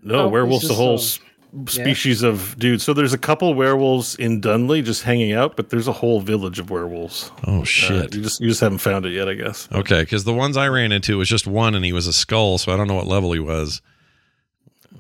[0.01, 0.63] no Oh, werewolves?
[0.63, 2.81] it's The just whole a- s- species of dude.
[2.81, 6.59] So there's a couple werewolves in Dunley just hanging out, but there's a whole village
[6.59, 7.31] of werewolves.
[7.45, 8.15] Oh Uh, shit.
[8.15, 9.67] you just you just haven't found it yet, I guess.
[9.73, 12.57] Okay, because the ones I ran into was just one, and he was a skull,
[12.57, 13.81] so I don't know what level he was.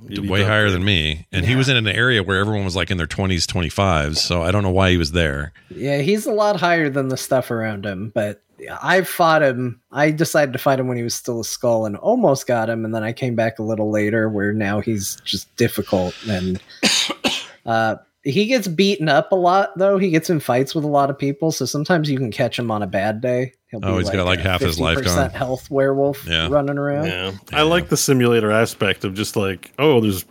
[0.09, 2.97] Way higher than me, and he was in an area where everyone was like in
[2.97, 4.21] their twenties, twenty fives.
[4.21, 5.53] So I don't know why he was there.
[5.69, 8.41] Yeah, he's a lot higher than the stuff around him, but
[8.81, 9.81] I fought him.
[9.91, 12.85] I decided to fight him when he was still a skull and almost got him,
[12.85, 16.61] and then I came back a little later where now he's just difficult and
[17.65, 17.97] uh
[18.29, 19.97] he gets beaten up a lot though.
[19.97, 22.69] He gets in fights with a lot of people, so sometimes you can catch him
[22.71, 23.53] on a bad day.
[23.69, 25.29] He'll Oh, he's got, like, a half his life 50% gone.
[25.31, 26.47] health werewolf Yeah.
[26.49, 27.07] running around.
[27.07, 27.31] Yeah.
[27.51, 30.23] I like the simulator aspect of just like, oh, there's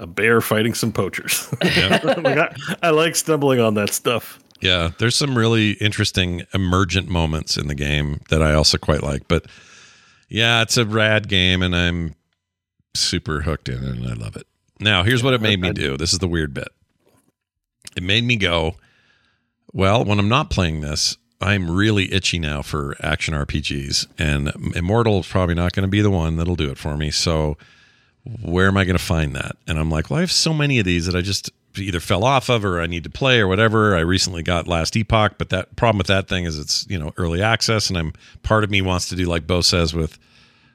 [0.00, 1.48] a bear fighting some poachers.
[1.64, 2.00] Yeah.
[2.02, 4.40] Like, I, I like stumbling on that stuff.
[4.60, 9.28] Yeah, there's some really interesting emergent moments in the game that I also quite like.
[9.28, 9.46] But
[10.28, 12.14] yeah, it's a rad game, and I'm
[12.94, 14.46] super hooked in it, and I love it.
[14.80, 15.96] Now, here's what it made me do.
[15.96, 16.68] This is the weird bit.
[17.96, 18.76] It made me go,
[19.72, 25.20] well, when I'm not playing this, I'm really itchy now for action RPGs, and Immortal
[25.20, 27.10] is probably not going to be the one that'll do it for me.
[27.10, 27.58] So,
[28.40, 29.56] where am I going to find that?
[29.66, 32.24] And I'm like, well, I have so many of these that I just either fell
[32.24, 33.96] off of or I need to play or whatever.
[33.96, 37.12] I recently got Last Epoch, but that problem with that thing is it's you know
[37.16, 38.12] early access, and I'm
[38.42, 40.18] part of me wants to do like Bo says with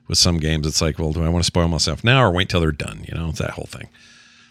[0.07, 0.67] with some games.
[0.67, 3.05] It's like, well, do I want to spoil myself now or wait till they're done?
[3.07, 3.87] You know, it's that whole thing.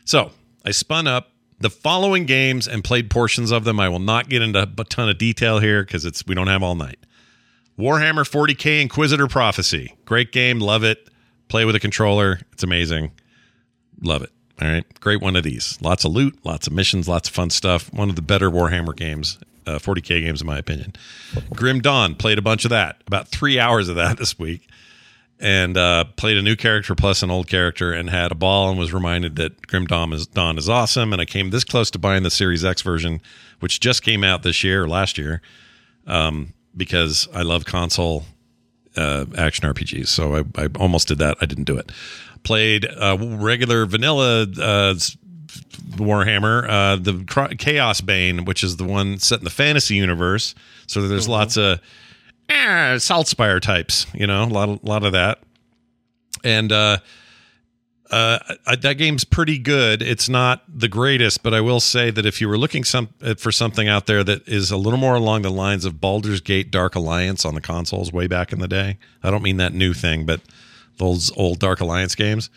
[0.05, 0.33] So
[0.65, 1.31] I spun up
[1.61, 3.81] the following games and played portions of them.
[3.81, 6.63] I will not get into a ton of detail here because it's we don't have
[6.63, 6.99] all night.
[7.79, 11.09] Warhammer 40k Inquisitor Prophecy, great game, love it.
[11.49, 13.13] Play with a controller, it's amazing,
[14.03, 14.31] love it.
[14.61, 15.79] All right, great one of these.
[15.81, 17.93] Lots of loot, lots of missions, lots of fun stuff.
[17.93, 20.95] One of the better Warhammer games, uh, 40k games in my opinion.
[21.55, 24.69] Grim Dawn played a bunch of that, about three hours of that this week
[25.41, 28.79] and uh, played a new character plus an old character and had a ball and
[28.79, 31.13] was reminded that Grim Dawn is, Dawn is awesome.
[31.13, 33.21] And I came this close to buying the Series X version,
[33.61, 35.41] which just came out this year or last year,
[36.07, 38.25] um, because I love console
[38.97, 40.09] uh, action RPGs.
[40.09, 41.37] So I, I almost did that.
[41.41, 41.93] I didn't do it.
[42.43, 44.95] Played uh, regular vanilla uh,
[45.91, 50.55] Warhammer, uh, the Chaos Bane, which is the one set in the fantasy universe.
[50.87, 51.81] So there's lots of
[52.49, 55.41] eh, Saltspire types, you know, a lot of, lot of that.
[56.45, 56.99] And uh,
[58.11, 60.03] uh, I, that game's pretty good.
[60.03, 63.35] It's not the greatest, but I will say that if you were looking some uh,
[63.35, 66.71] for something out there that is a little more along the lines of Baldur's Gate
[66.71, 69.93] Dark Alliance on the consoles way back in the day, I don't mean that new
[69.93, 70.41] thing, but
[70.97, 72.51] those old Dark Alliance games.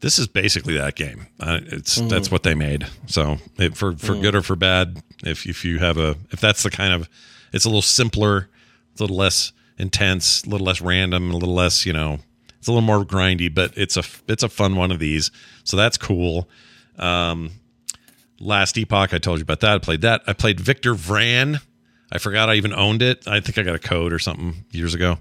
[0.00, 1.26] This is basically that game.
[1.40, 2.86] Uh, it's that's what they made.
[3.06, 6.62] So it, for for good or for bad, if if you have a if that's
[6.62, 7.08] the kind of
[7.52, 8.50] it's a little simpler,
[8.96, 12.18] it's a little less intense, a little less random, a little less you know
[12.58, 15.30] it's a little more grindy, but it's a it's a fun one of these.
[15.64, 16.48] So that's cool.
[16.98, 17.50] Um,
[18.40, 19.74] Last Epoch, I told you about that.
[19.74, 20.22] I played that.
[20.26, 21.60] I played Victor Vran.
[22.10, 23.28] I forgot I even owned it.
[23.28, 25.18] I think I got a code or something years ago.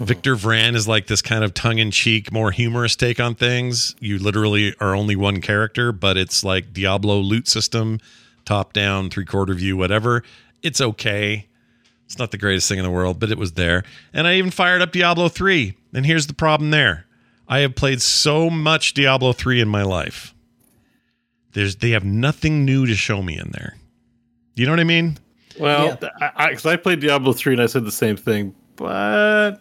[0.00, 3.94] Victor Vran is like this kind of tongue in cheek, more humorous take on things.
[4.00, 8.00] You literally are only one character, but it's like Diablo loot system,
[8.44, 10.24] top down, three quarter view, whatever.
[10.62, 11.46] It's okay.
[12.06, 13.82] It's not the greatest thing in the world, but it was there.
[14.12, 15.74] And I even fired up Diablo 3.
[15.94, 17.06] And here's the problem there
[17.48, 20.34] I have played so much Diablo 3 in my life.
[21.52, 23.76] There's they have nothing new to show me in there.
[24.54, 25.18] You know what I mean?
[25.58, 26.30] Well, Yeah.
[26.36, 29.56] I, because I, played Diablo three and I said the same thing, but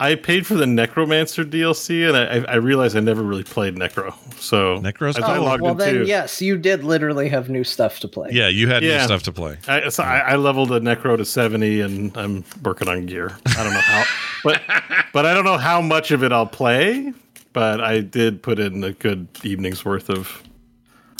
[0.00, 4.14] I paid for the Necromancer DLC and I, I realized I never really played Necro.
[4.38, 6.04] So Necro's I, I logged well, in then too.
[6.04, 8.30] yes, you did literally have new stuff to play.
[8.30, 9.58] Yeah, you had new stuff to play.
[9.66, 13.36] I, so I, I leveled a Necro to seventy, and I'm working on gear.
[13.46, 14.04] I don't know how,
[14.44, 14.62] but
[15.12, 17.12] but I don't know how much of it I'll play.
[17.52, 20.44] But I did put in a good evening's worth of.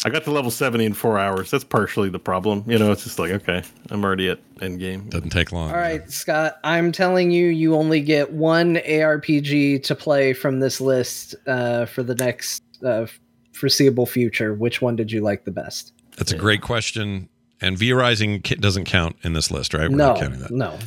[0.04, 1.50] I got to level seventy in four hours.
[1.50, 2.64] That's partially the problem.
[2.66, 5.08] You know, it's just like okay, I'm already at end game.
[5.08, 5.70] Doesn't take long.
[5.70, 10.80] All right, Scott, I'm telling you, you only get one ARPG to play from this
[10.80, 13.06] list uh, for the next uh,
[13.52, 14.54] foreseeable future.
[14.54, 15.92] Which one did you like the best?
[16.16, 17.28] That's a great question.
[17.60, 19.90] And V Rising doesn't count in this list, right?
[19.90, 20.78] We're no, not counting that no.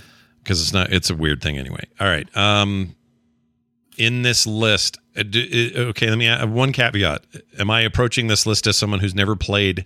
[0.42, 0.92] because it's not.
[0.94, 1.84] It's a weird thing anyway.
[2.00, 2.28] All right.
[2.38, 2.96] Um,
[3.98, 6.10] in this list, d- Uh, uh, okay.
[6.10, 7.26] Let me add uh, one caveat.
[7.60, 9.86] Am I approaching this list as someone who's never played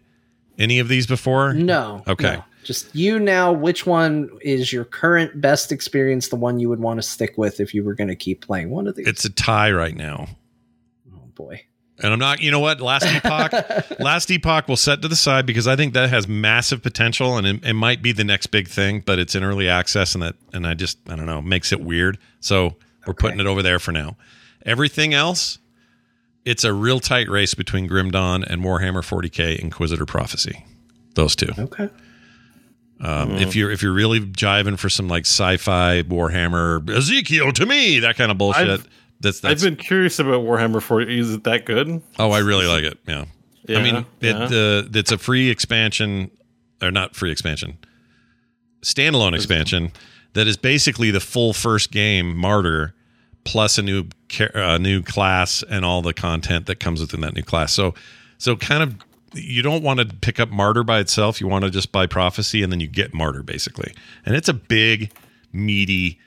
[0.57, 1.53] any of these before?
[1.53, 2.03] No.
[2.07, 2.35] Okay.
[2.35, 2.43] no.
[2.64, 6.97] Just you now, which one is your current best experience, the one you would want
[6.97, 9.07] to stick with if you were going to keep playing one of these?
[9.07, 10.27] It's a tie right now.
[11.14, 11.64] oh, boy.
[11.99, 12.81] And I'm not, you know what?
[12.81, 16.81] Last Epoch, Last Epoch will set to the side because I think that has massive
[16.81, 20.14] potential and it, it might be the next big thing, but it's in early access
[20.14, 22.18] and that, and I just, I don't know, makes it weird.
[22.41, 22.76] So
[23.07, 24.18] we're putting it over there for now.
[24.66, 25.60] Everything else,
[26.44, 30.66] it's a real tight race between Grim Dawn and Warhammer 40k Inquisitor Prophecy.
[31.16, 31.50] Those two.
[31.58, 31.90] Okay.
[33.02, 38.00] Um, If you're if you're really jiving for some like sci-fi Warhammer Ezekiel to me
[38.00, 38.84] that kind of bullshit, I've-
[39.22, 41.18] that's I've been curious about Warhammer 40.
[41.20, 42.02] Is it that good?
[42.20, 43.00] oh, I really like it.
[43.08, 43.26] Yeah.
[43.68, 44.06] Yeah, I mean, it,
[44.36, 44.44] yeah.
[44.44, 46.30] uh, it's a free expansion,
[46.84, 47.78] or not free expansion,
[48.84, 49.92] standalone expansion
[50.34, 52.94] that is basically the full first game, Martyr,
[53.46, 57.34] plus a new ca- uh, new class and all the content that comes within that
[57.34, 57.72] new class.
[57.72, 57.94] So,
[58.38, 58.96] so kind of,
[59.34, 61.40] you don't want to pick up Martyr by itself.
[61.40, 63.94] You want to just buy Prophecy, and then you get Martyr basically,
[64.26, 65.14] and it's a big,
[65.54, 66.20] meaty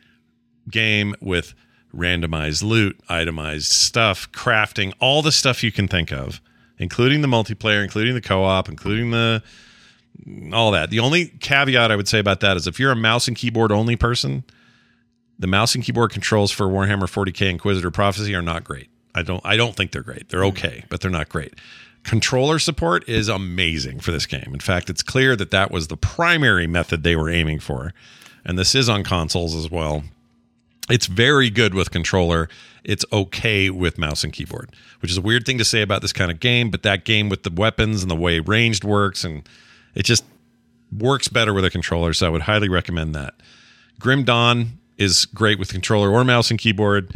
[0.70, 1.54] game with
[1.94, 6.40] randomized loot, itemized stuff, crafting, all the stuff you can think of,
[6.78, 9.42] including the multiplayer, including the co-op, including the
[10.52, 10.90] all that.
[10.90, 13.72] The only caveat I would say about that is if you're a mouse and keyboard
[13.72, 14.44] only person,
[15.38, 18.88] the mouse and keyboard controls for Warhammer 40K Inquisitor Prophecy are not great.
[19.14, 20.28] I don't I don't think they're great.
[20.28, 20.48] They're hmm.
[20.48, 21.54] okay, but they're not great.
[22.04, 24.50] Controller support is amazing for this game.
[24.54, 27.92] In fact, it's clear that that was the primary method they were aiming for.
[28.44, 30.04] And this is on consoles as well.
[30.88, 32.48] It's very good with controller.
[32.82, 34.70] It's okay with mouse and keyboard,
[35.00, 37.28] which is a weird thing to say about this kind of game, but that game
[37.28, 39.46] with the weapons and the way ranged works and
[39.94, 40.24] it just
[40.96, 43.34] works better with a controller, so I would highly recommend that.
[44.00, 47.12] Grim Dawn is great with controller or mouse and keyboard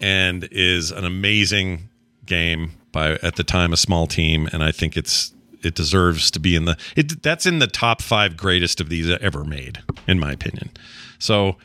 [0.00, 1.88] and is an amazing
[2.26, 5.32] game by at the time a small team and I think it's
[5.62, 9.10] it deserves to be in the it that's in the top 5 greatest of these
[9.20, 10.70] ever made in my opinion.
[11.18, 11.56] So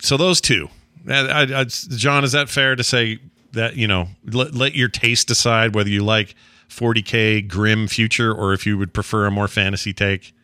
[0.00, 0.68] so those two.
[1.08, 3.18] I, I, I- John, is that fair to say
[3.52, 6.34] that you know let, let your taste decide whether you like
[6.68, 10.34] 40k grim future or if you would prefer a more fantasy take?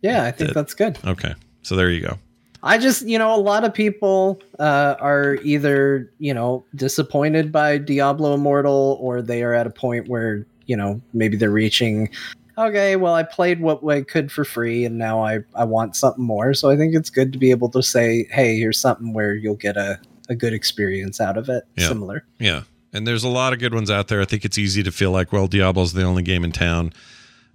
[0.00, 0.98] Yeah, I think that's good.
[1.04, 2.18] Okay, so there you go.
[2.62, 7.78] I just, you know, a lot of people uh, are either, you know, disappointed by
[7.78, 12.10] Diablo Immortal or they are at a point where, you know, maybe they're reaching,
[12.58, 16.24] okay, well, I played what I could for free and now I, I want something
[16.24, 16.52] more.
[16.54, 19.54] So I think it's good to be able to say, hey, here's something where you'll
[19.54, 21.64] get a, a good experience out of it.
[21.76, 21.88] Yeah.
[21.88, 22.24] Similar.
[22.40, 22.62] Yeah.
[22.92, 24.20] And there's a lot of good ones out there.
[24.20, 26.92] I think it's easy to feel like, well, Diablo's the only game in town.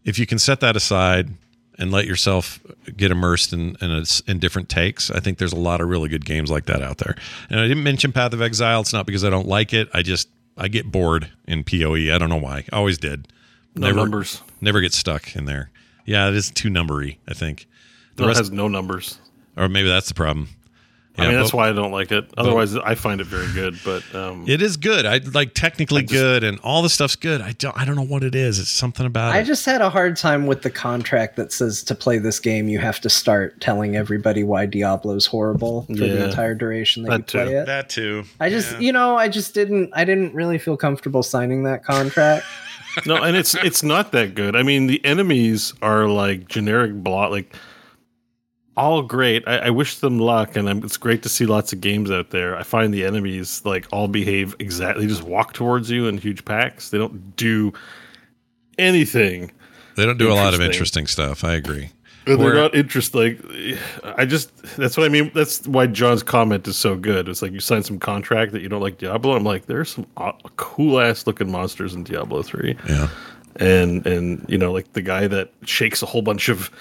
[0.06, 1.34] If you can set that aside
[1.80, 2.60] and let yourself
[2.96, 6.10] get immersed in in, a, in different takes, I think there's a lot of really
[6.10, 7.16] good games like that out there.
[7.50, 8.82] And I didn't mention Path of Exile.
[8.82, 9.90] It's not because I don't like it.
[9.94, 12.14] I just I get bored in PoE.
[12.14, 12.66] I don't know why.
[12.72, 13.28] I always did.
[13.76, 14.42] No never, numbers.
[14.62, 15.72] Never get stuck in there.
[16.06, 17.18] Yeah, it is too numbery.
[17.28, 17.66] I think.
[18.18, 19.18] The No, rest, has no numbers.
[19.58, 20.50] or maybe that's the problem.
[21.16, 22.26] I mean, that's but- why I don't like it.
[22.38, 23.80] Otherwise, I find it very good.
[23.86, 25.06] But um, It is good.
[25.06, 27.40] I like technically just- good, and all the stuff's good.
[27.40, 27.78] I don't.
[27.78, 28.58] I don't know what it is.
[28.58, 29.44] It's something about I it.
[29.46, 32.80] just had a hard time with the contract that says to play this game, you
[32.80, 37.40] have to start telling everybody why Diablo's horrible for the entire duration that, That you
[37.44, 37.58] play too.
[37.60, 37.66] it.
[37.68, 38.24] that too.
[38.40, 38.80] I just, Yeah.
[38.80, 42.46] you know, I just didn't, I didn't really feel comfortable signing that contract.
[43.06, 44.56] no, and it's it's not that good.
[44.56, 47.56] I mean, the enemies are like generic blot, like
[48.76, 49.48] all great.
[49.48, 52.32] I, I wish them luck, and I'm, it's great to see lots of games out
[52.32, 52.56] there.
[52.58, 56.90] I find the enemies like all behave exactly, just walk towards you in huge packs.
[56.90, 57.74] They don't do
[58.78, 59.52] anything.
[59.96, 61.08] They don't do a lot of Interesting.
[61.08, 61.44] stuff.
[61.44, 61.92] I agree.
[62.26, 63.38] Uh, they're Where- not interesting.
[64.02, 65.30] Like, I just that's what I mean.
[65.36, 67.28] That's why John's comment is so good.
[67.28, 69.36] It's like you sign some contract that you don't like Diablo.
[69.36, 70.08] I'm like, there's some
[70.56, 72.78] cool ass looking monsters in Diablo three.
[72.88, 73.10] Yeah.
[73.58, 76.72] and and you know like the guy that shakes a whole bunch of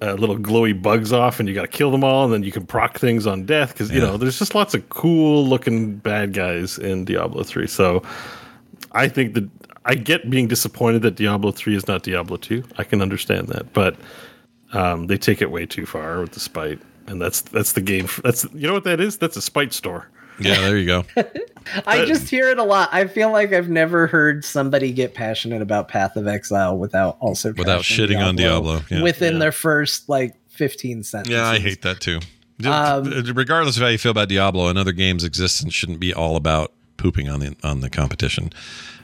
[0.00, 2.50] uh, little glowy bugs off, and you got to kill them all, and then you
[2.52, 4.06] can proc things on death because you Yeah.
[4.08, 7.66] know there's just lots of cool looking bad guys in Diablo three.
[7.66, 8.02] So
[8.92, 9.48] I think that
[9.84, 12.64] I get being disappointed that Diablo three is not Diablo two.
[12.78, 13.96] I can understand that, but
[14.72, 18.08] um, they take it way too far with the spite, and that's that's the game.
[18.24, 19.18] That's you know what that is?
[19.18, 20.08] That's a spite store.
[20.38, 21.04] Yeah, there you go.
[21.86, 22.88] I just hear it a lot.
[22.92, 27.52] I feel like I've never heard somebody get passionate about Path of Exile without also
[27.52, 29.02] Without shitting on Diablo, yeah.
[29.02, 29.38] within Yeah.
[29.38, 31.32] their first like 15 sentences.
[31.32, 32.20] Yeah, I hate that too.
[32.66, 33.04] Um,
[33.34, 36.72] Regardless of how you feel about Diablo and other games' existence, shouldn't be all about
[36.96, 38.50] pooping on the on the competition.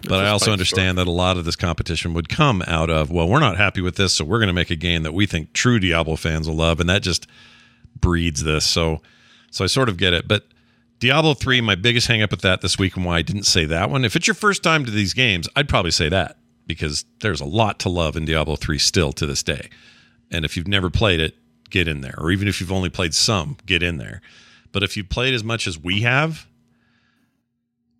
[0.08, 3.28] But I also understand that a lot of this competition would come out of well,
[3.28, 5.52] we're not happy with this, so we're going to make a game that we think
[5.52, 7.26] true Diablo fans will love, and that just
[8.00, 8.64] breeds this.
[8.64, 9.00] So,
[9.50, 10.28] so I sort of get it.
[10.28, 10.46] But
[10.98, 13.64] Diablo three, my biggest hang up with that this week, and why I didn't say
[13.66, 14.04] that one.
[14.04, 17.46] If it's your first time to these games, I'd probably say that because there's a
[17.46, 19.70] lot to love in Diablo three still to this day.
[20.30, 21.36] And if you've never played it,
[21.70, 22.14] get in there.
[22.18, 24.20] Or even if you've only played some, get in there.
[24.72, 26.46] But if you played as much as we have,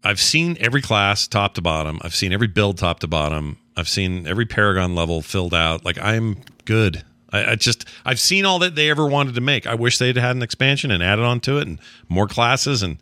[0.04, 1.98] I've seen every class top to bottom.
[2.02, 3.58] I've seen every build top to bottom.
[3.76, 5.84] I've seen every Paragon level filled out.
[5.84, 7.04] Like I'm good.
[7.32, 9.66] I, I just I've seen all that they ever wanted to make.
[9.66, 11.78] I wish they'd had an expansion and added on to it and
[12.08, 12.98] more classes and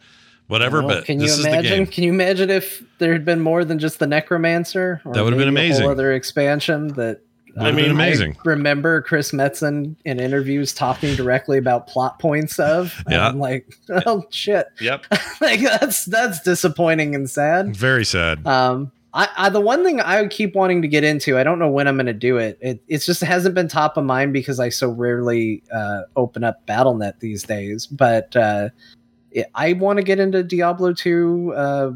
[0.48, 0.78] whatever.
[0.81, 1.70] Well, but can you this is the imagine?
[1.85, 1.86] game.
[1.86, 5.01] Can you imagine if there had been more than just the Necromancer?
[5.05, 5.82] Or That would've been maybe a amazing.
[5.82, 7.20] whole other expansion that.
[7.59, 8.36] Would've been amazing.
[8.44, 13.03] I remember Chris Metzen in interviews talking directly about plot points of.
[13.09, 13.27] Yeah.
[13.28, 13.74] I'm like,
[14.07, 14.66] oh shit!
[14.78, 15.07] Yep.
[15.40, 17.74] like that's that's disappointing and sad.
[17.74, 18.47] Very sad.
[18.47, 21.70] Um, I, I the one thing I keep wanting to get into, I don't know
[21.70, 22.59] when I'm going to do it.
[22.60, 26.66] It it's just hasn't been top of mind because I so rarely uh, open up
[26.66, 27.86] Battle.net these days.
[27.86, 28.68] But uh,
[29.32, 31.90] it, I want to get into Diablo 2, uh,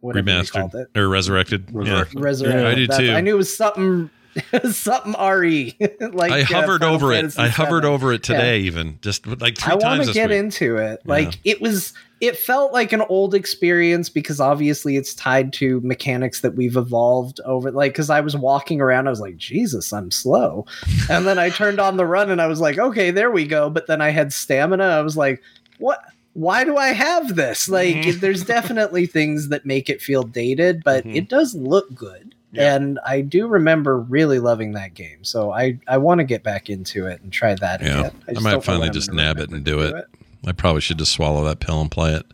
[0.00, 1.74] whatever they called Remastered it, or resurrected.
[1.74, 2.18] Resurrected.
[2.18, 2.24] Yeah.
[2.24, 2.64] Resurrected.
[2.66, 3.12] I do That- too.
[3.14, 4.08] I knew it was something.
[4.70, 5.76] something re
[6.12, 7.16] like I uh, hovered Final over it.
[7.16, 7.88] Fantasy I hovered VII.
[7.88, 10.38] over it today, even just like three I want times to get week.
[10.38, 11.00] into it.
[11.04, 16.42] Like it was, it felt like an old experience because obviously it's tied to mechanics
[16.42, 17.70] that we've evolved over.
[17.70, 20.66] Like, because I was walking around, I was like, Jesus, I'm slow,
[21.08, 23.70] and then I turned on the run and I was like, okay, there we go.
[23.70, 24.84] But then I had stamina.
[24.84, 25.42] I was like,
[25.78, 26.00] what?
[26.34, 27.68] Why do I have this?
[27.68, 28.20] Like, Mhm.
[28.20, 31.16] there's definitely things that make it feel dated, but Mhm.
[31.16, 32.34] it does look good.
[32.52, 32.74] Yeah.
[32.76, 36.68] And I do remember really loving that game, so I, I want to get back
[36.70, 38.00] into it and try that Yeah.
[38.00, 38.12] again.
[38.28, 40.04] I just might finally just nab it remember and to do it.
[40.46, 42.26] I probably should just swallow that pill and play it.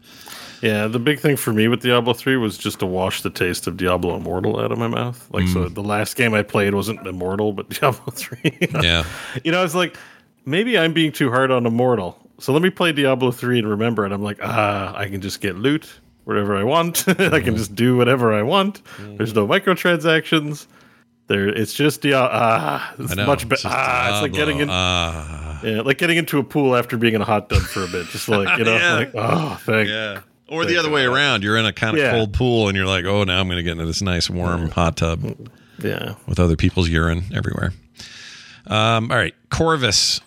[0.63, 3.67] Yeah, the big thing for me with Diablo 3 was just to wash the taste
[3.67, 5.29] of Diablo Immortal out of my mouth.
[5.31, 8.59] Like, so the last game I played wasn't Immortal, but Diablo 3.
[8.83, 9.05] Yeah.
[9.45, 9.97] You know, I was like,
[10.47, 12.19] maybe I'm being too hard on Immortal.
[12.39, 14.13] So let me play Diablo 3 and remember it.
[14.13, 17.07] I'm like, ah, I can just get loot wherever I want.
[17.09, 18.83] I can just do whatever I want.
[18.99, 20.67] There's no microtransactions.
[21.29, 22.29] There, it's just Diablo.
[22.33, 23.27] Ah, it's I know.
[23.27, 23.55] much better.
[23.55, 24.47] It's just Ah, it's like Diablo.
[24.53, 25.61] getting in, Ah.
[25.65, 28.07] yeah, like getting into a pool after being in a hot tub for a bit.
[28.09, 28.95] Just like you know, Yeah.
[28.95, 30.21] like oh, thank Yeah.
[30.49, 31.43] Or the Thank other way around.
[31.43, 32.13] You're in a kind of Yeah.
[32.13, 34.71] cold pool and you're like, oh, now I'm going to get into this nice warm
[34.71, 35.25] hot tub
[35.83, 36.15] yeah.
[36.29, 37.73] with other people's urine everywhere.
[38.69, 39.35] Um, all right.
[39.51, 40.21] Corvus.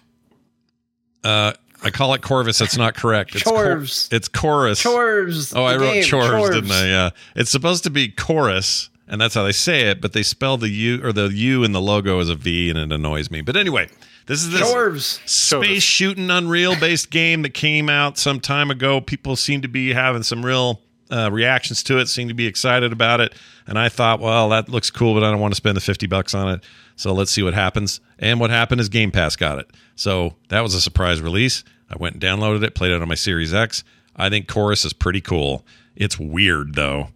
[1.24, 2.58] Uh, I call it Corvus.
[2.60, 3.34] That's not correct.
[3.36, 3.82] It's cor-
[4.12, 4.82] it's chorus.
[4.82, 5.54] Chores.
[5.54, 6.88] Oh, I wrote game, chores, didn't I?
[6.88, 7.10] Yeah.
[7.38, 10.69] It's supposed to be chorus, and that's how they say it, but they spell the
[10.69, 13.41] U or the U in the logo as a V, and it annoys me.
[13.41, 13.90] But anyway,
[14.27, 15.27] this is this Chorvs.
[15.27, 19.02] space shooting Unreal based game that came out some time ago.
[19.02, 20.81] People seem to be having some real
[21.11, 23.34] uh, reactions to it, seem to be excited about it.
[23.65, 26.06] And I thought, well, that looks cool, but I don't want to spend the 50
[26.06, 26.64] bucks on it.
[26.95, 27.99] So let's see what happens.
[28.19, 29.72] And what happened is Game Pass got it.
[29.95, 31.64] So that was a surprise release.
[31.90, 33.84] I went and downloaded it, played it on my Series X.
[34.15, 35.65] I think Chorus is pretty cool.
[35.95, 37.10] It's weird though.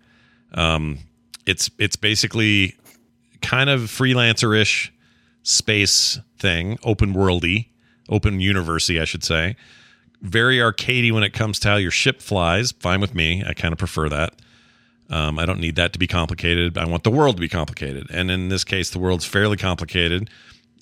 [0.54, 1.00] Um,
[1.46, 2.76] it's it's basically
[3.42, 4.92] kind of freelancer ish
[5.44, 7.68] space thing, open worldy,
[8.10, 9.56] open university, I should say.
[10.22, 12.72] Very arcadey when it comes to how your ship flies.
[12.72, 13.44] Fine with me.
[13.46, 14.36] I kind of prefer that.
[15.10, 16.78] Um, I don't need that to be complicated.
[16.78, 18.08] I want the world to be complicated.
[18.10, 20.30] And in this case, the world's fairly complicated.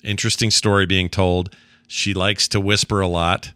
[0.04, 1.54] Interesting story being told.
[1.88, 3.52] She likes to whisper a lot,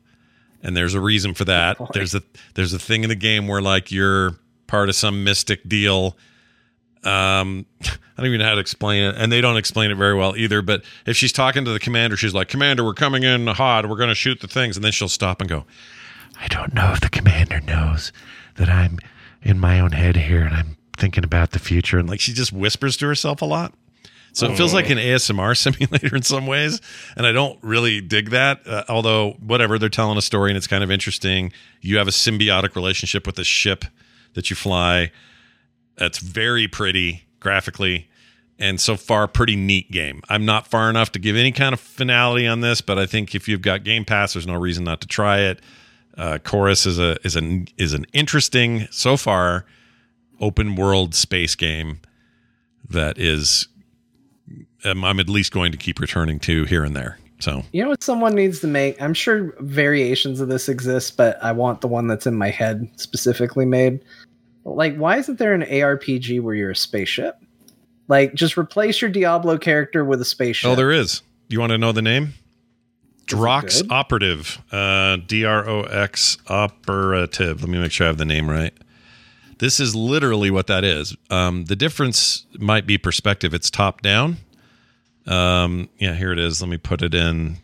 [0.62, 1.78] and there's a reason for that.
[1.94, 2.22] There's a
[2.54, 4.34] there's a thing in the game where like you're
[4.66, 6.16] part of some mystic deal
[7.06, 10.14] um i don't even know how to explain it and they don't explain it very
[10.14, 13.46] well either but if she's talking to the commander she's like commander we're coming in
[13.46, 13.88] hot.
[13.88, 14.76] We're going to shoot the things.
[14.76, 15.64] And then she'll stop and go
[16.40, 18.12] i don't know if the commander knows
[18.56, 18.98] that i'm
[19.42, 21.98] in my own head here and i'm thinking about the future.
[21.98, 23.74] And like she just whispers to herself a lot.
[24.32, 26.80] So it feels like an asmr simulator in some ways
[27.16, 30.66] and i don't really dig that uh, although whatever they're telling a story and it's
[30.66, 31.52] kind of interesting.
[31.80, 33.84] You have a symbiotic relationship with the ship
[34.34, 35.10] that you fly
[35.96, 38.08] that's very pretty graphically
[38.58, 40.22] and so far pretty neat game.
[40.28, 43.34] I'm not far enough to give any kind of finality on this, but I think
[43.34, 45.60] if you've got Game Pass, there's no reason not to try it.
[46.16, 49.66] Uh, Chorus is a is an is an interesting so far
[50.40, 52.00] open world space game
[52.88, 53.68] that is
[54.84, 57.18] um, I'm at least going to keep returning to here and there.
[57.38, 59.00] So You know what someone needs to make?
[59.00, 62.88] I'm sure variations of this exist, but I want the one that's in my head
[62.96, 64.00] specifically made.
[64.74, 67.38] Like, why isn't there an ARPG where you're a spaceship?
[68.08, 70.70] Like, just replace your Diablo character with a spaceship.
[70.70, 71.22] oh, there is.
[71.48, 72.34] You want to know the name?
[73.26, 73.82] Drox?
[73.90, 77.60] Operative, uh, D R O X Operative.
[77.62, 78.72] Let me make sure I have the name right.
[79.58, 81.16] This is literally what that is.
[81.30, 83.54] Um, the difference might be perspective.
[83.54, 84.36] It's top down.
[85.26, 86.60] Um, yeah, here it is.
[86.60, 87.56] Let me put it in.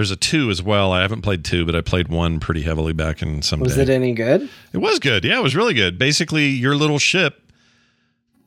[0.00, 0.92] There's a two as well.
[0.92, 3.82] I haven't played two, but I played one pretty heavily back in some Was day.
[3.82, 4.48] it any good?
[4.72, 5.26] It was good.
[5.26, 5.98] Yeah, it was really good.
[5.98, 7.52] Basically, your little ship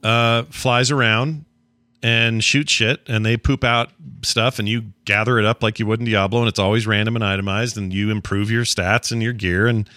[0.01, 1.45] uh, flies around
[2.01, 3.91] and shoots shit, and they poop out
[4.23, 7.15] stuff, and you gather it up like you would in Diablo, and it's always random
[7.15, 9.87] and itemized, and you improve your stats and your gear, and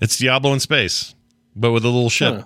[0.00, 1.14] it's Diablo in space,
[1.54, 2.36] but with a little ship.
[2.36, 2.44] Huh.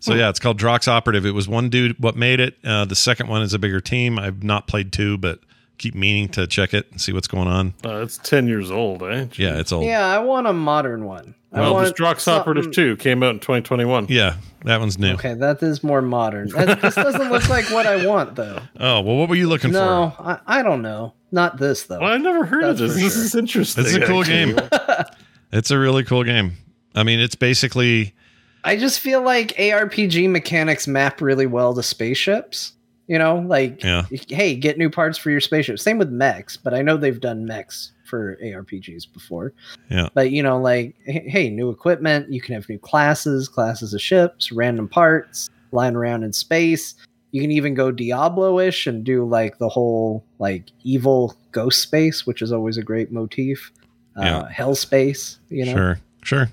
[0.00, 1.24] So yeah, it's called Drox Operative.
[1.24, 2.56] It was one dude what made it.
[2.64, 4.18] Uh, the second one is a bigger team.
[4.18, 5.38] I've not played two, but
[5.80, 7.74] keep meaning to check it and see what's going on.
[7.84, 9.26] Uh, it's 10 years old, eh?
[9.34, 9.86] Yeah, it's old.
[9.86, 11.34] Yeah, I want a modern one.
[11.52, 14.06] I Well, want this Drox Operative 2 came out in 2021.
[14.08, 15.14] Yeah, that one's new.
[15.14, 16.48] Okay, that is more modern.
[16.50, 18.60] That, this doesn't look like what I want, though.
[18.78, 19.78] Oh well, what were you looking for?
[19.78, 21.14] No, I, I don't know.
[21.32, 21.98] Not this though.
[22.00, 22.96] Well, I've never heard That's of this.
[22.96, 23.22] for This sure.
[23.24, 23.84] is interesting.
[23.84, 24.56] It's a cool game.
[25.52, 26.52] It's a really cool game.
[26.94, 28.14] I mean, it's basically
[28.62, 32.74] I just feel like ARPG mechanics map really well to spaceships.
[33.10, 34.04] You know, like Yeah.
[34.28, 35.80] hey, get new parts for your spaceship.
[35.80, 39.52] Same with mechs, but I know they've done mechs for ARPGs before.
[39.90, 40.10] Yeah.
[40.14, 44.52] But you know, like hey, new equipment, you can have new classes, classes of ships,
[44.52, 46.94] random parts, lying around in space.
[47.32, 52.42] You can even go Diablo-ish and do like the whole like evil ghost space, which
[52.42, 53.72] is always a great motif.
[54.14, 55.72] Uh, Hell space, you know.
[55.72, 56.48] sure, sure.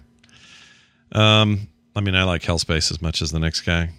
[1.12, 3.90] Um, I mean, I like Hellspace as much as the next guy.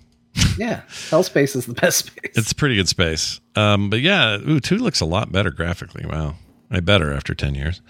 [0.56, 2.32] Yeah, Hell space is the best space.
[2.36, 3.40] It's a pretty good space.
[3.54, 6.04] Um, but yeah, ooh, two looks a lot better graphically.
[6.06, 6.34] Wow,
[6.70, 7.80] way better after ten years.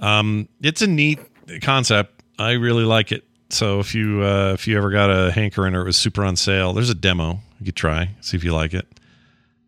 [0.00, 1.18] Um, it's a neat
[1.62, 2.22] concept.
[2.38, 3.24] I really like it.
[3.50, 6.36] So if you uh, if you ever got a hankering or it was super on
[6.36, 8.86] sale, there's a demo you could try see if you like it.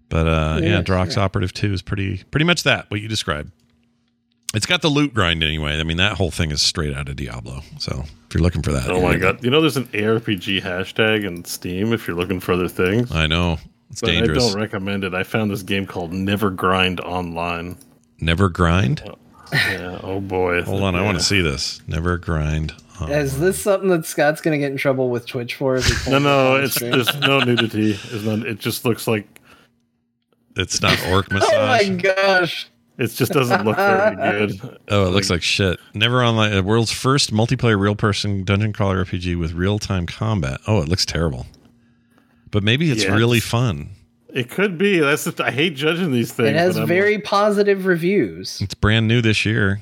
[0.09, 1.23] But uh, yeah, Yeah, Drox sure.
[1.23, 3.53] Operative Two is pretty pretty much that what you described.
[4.55, 5.79] It's got the loot grind anyway.
[5.79, 7.61] I mean, that whole thing is straight out of Diablo.
[7.79, 9.45] So if you're looking for that, Oh my gonna- god!
[9.45, 13.13] You know, there's an ARPG hashtag in Steam if you're looking for other things.
[13.13, 13.59] I know
[13.91, 14.45] it's But dangerous.
[14.45, 15.15] I don't recommend it.
[15.15, 17.77] I found this game called Never Grind Online.
[18.21, 19.03] Never grind.
[19.07, 19.17] Oh,
[19.53, 20.01] yeah.
[20.03, 20.63] Oh boy.
[20.65, 21.81] Hold on, I want to see this.
[21.87, 22.75] Never grind.
[23.01, 25.77] Oh, Is this something that Scott's going to get in trouble with Twitch for?
[25.77, 26.91] if he No, no, it's stream?
[26.91, 27.93] there's no nudity.
[27.93, 28.41] It's not.
[28.47, 29.41] It just looks like
[30.57, 31.51] it's not orc massage.
[31.55, 32.69] Oh my gosh!
[32.99, 34.17] It just doesn't look very
[34.49, 34.79] good.
[34.89, 35.79] oh, it looks like shit.
[35.95, 36.53] Never online.
[36.53, 40.61] The world's first multiplayer real-person dungeon crawler RPG with real-time combat.
[40.67, 41.47] Oh, it looks terrible.
[42.51, 43.91] But maybe it's Yeah, really fun.
[44.33, 44.99] It could be.
[45.01, 45.25] That's.
[45.25, 46.51] The, I hate judging these things.
[46.51, 48.61] It has very like, positive reviews.
[48.61, 49.81] It's brand new this year.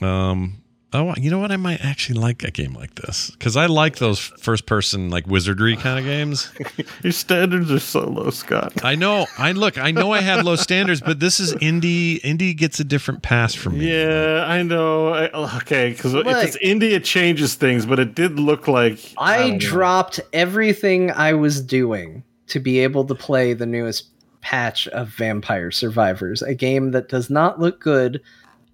[0.00, 0.59] Um.
[0.92, 1.52] Oh, you know what?
[1.52, 5.76] I might actually like a game like this because I like those first-person like wizardry
[5.76, 6.50] kind of games.
[7.02, 8.84] your standards are so low, Scott.
[8.84, 9.26] I know.
[9.38, 9.78] I look.
[9.78, 12.20] I know I have low standards, but this is indie.
[12.22, 13.92] Indie gets a different pass from me.
[13.92, 15.08] Yeah, I know.
[15.14, 17.86] I, okay, because if it's indie, it changes things.
[17.86, 19.58] But it did look like I don't know.
[19.58, 24.08] dropped everything I was doing to be able to play the newest
[24.40, 28.20] patch of Vampire Survivors, a game that does not look good,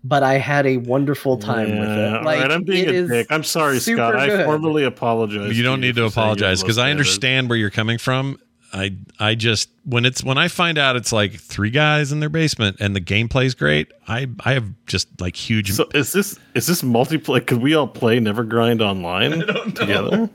[0.08, 2.14] but I had a wonderful time with it.
[2.16, 3.26] all Like, right, I'm being it a is dick.
[3.30, 4.16] I'm sorry, super Scott.
[4.16, 5.56] I formally apologize.
[5.56, 7.08] You don't you need to you have apologize because I standards.
[7.08, 8.38] understand where you're coming from.
[8.72, 12.28] I I just when it's when I find out it's like three guys in their
[12.28, 13.92] basement and the gameplay's great.
[14.08, 15.72] I I have just like huge.
[15.72, 17.46] So is this is this multiplayer?
[17.46, 19.30] Could we all play Never Grind online
[19.74, 20.28] together?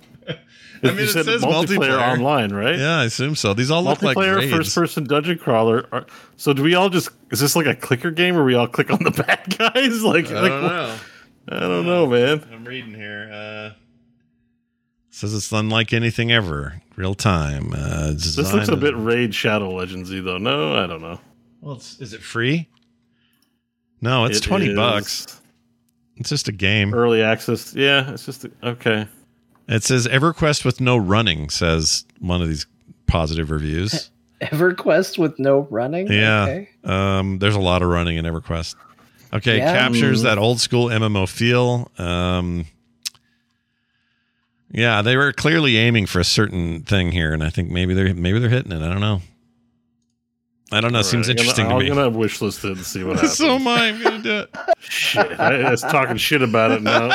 [0.83, 1.99] I mean, You it said says multiplayer.
[2.01, 2.77] online, right?
[2.77, 3.53] yeah, I assume so.
[3.53, 4.51] These all look like Multiplayer raids.
[4.51, 5.85] first person dungeon crawler.
[5.91, 6.05] Are-
[6.37, 8.89] So do we all just is this like a clicker game where we all click
[8.91, 10.01] on the bad guys?
[10.03, 10.97] Like, I like don't know.
[11.49, 12.43] I don't know, man.
[12.51, 13.29] I'm reading here.
[13.31, 13.77] Uh,
[15.09, 16.81] says it's unlike anything ever.
[16.95, 17.73] Real time.
[17.73, 20.37] Uh, This looks a bit Raid Shadow Legendsy though.
[20.37, 21.19] No, I don't know.
[21.61, 22.69] Well, it's, is it free?
[24.01, 25.39] No, it's It twenty bucks.
[26.17, 26.93] It's just a game.
[26.93, 27.73] Early access.
[27.75, 29.07] Yeah, it's just a, okay.
[29.67, 31.49] It says EverQuest with no running.
[31.49, 32.65] Says one of these
[33.07, 34.09] positive reviews.
[34.41, 36.11] EverQuest with no running.
[36.11, 36.43] Yeah.
[36.43, 36.69] Okay.
[36.83, 38.75] Um, there's a lot of running in EverQuest.
[39.33, 39.71] Okay, Yeah.
[39.73, 40.23] captures Mm.
[40.23, 41.89] that old school MMO feel.
[41.97, 42.65] Um,
[44.73, 48.13] Yeah, they were clearly aiming for a certain thing here, and I think maybe they're
[48.13, 48.81] maybe they're hitting it.
[48.81, 49.21] I don't know.
[50.73, 50.99] I don't know.
[50.99, 51.89] All Seems right, I'm interesting gonna, to me.
[51.91, 53.37] I'm gonna wish list it and see what happens.
[53.37, 53.89] so am I.
[53.89, 54.55] I'm gonna do it.
[54.79, 55.39] shit.
[55.39, 57.07] I was talking shit about it now.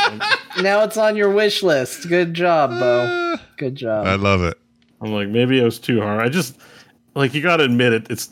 [0.60, 2.08] Now it's on your wish list.
[2.08, 3.00] Good job, Bo.
[3.34, 4.06] Uh, Good job.
[4.06, 4.58] I love it.
[5.00, 6.20] I'm like, maybe it was too hard.
[6.20, 6.58] I just
[7.14, 8.06] like you got to admit it.
[8.10, 8.28] It's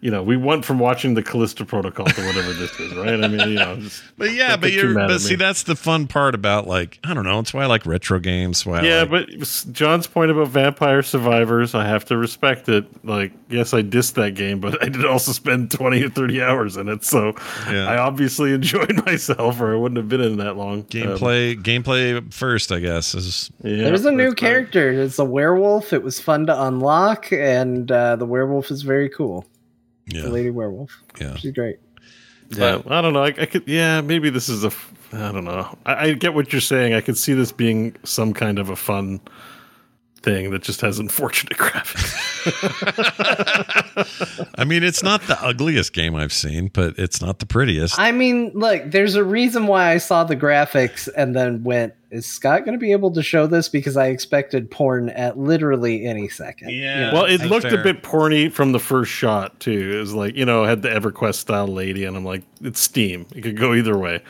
[0.00, 3.22] you know, we went from watching the Callisto Protocol to whatever this is, right?
[3.24, 5.36] I mean, you know, just, But yeah, but you're but see me.
[5.36, 7.40] that's the fun part about like I don't know.
[7.40, 8.64] It's why I like retro games.
[8.64, 9.00] Why yeah.
[9.02, 12.84] like- But John's point about Vampire Survivors, I have to respect it.
[13.04, 16.76] Like, yes, I dissed that game, but I did also spend 20 or 30 hours
[16.76, 17.34] in it, so
[17.68, 17.88] Yeah.
[17.88, 20.78] I obviously enjoyed myself, or I wouldn't have been in that long.
[20.80, 24.50] Um, gameplay gameplay first, I guess is yeah, There's a new that's right.
[24.50, 24.92] character.
[24.92, 25.92] It's a werewolf.
[25.92, 29.44] It was fun to unlock, and uh, the werewolf is very cool.
[30.08, 30.90] Yeah The lady werewolf.
[31.20, 31.36] yeah.
[31.36, 31.78] She's great.
[32.50, 33.22] Yeah, I don't know.
[33.24, 34.72] I, I could, yeah, maybe this is a.
[35.12, 35.76] I don't know.
[35.84, 36.94] I, I get what you're saying.
[36.94, 39.20] I could see this being some kind of a fun
[40.20, 42.14] thing that just has unfortunate graphics.
[44.56, 47.98] I mean, it's not the ugliest game I've seen, but it's not the prettiest.
[47.98, 52.26] I mean, look, there's a reason why I saw the graphics and then went, is
[52.26, 53.68] Scott going to be able to show this?
[53.68, 56.70] Because I expected porn at literally any second.
[56.70, 57.12] Yeah.
[57.12, 57.80] well, it That's looked fair.
[57.80, 59.92] a bit porny from the first shot too.
[59.94, 63.26] It was like you know had the EverQuest style lady, and I'm like, it's Steam.
[63.34, 64.22] It could go either way.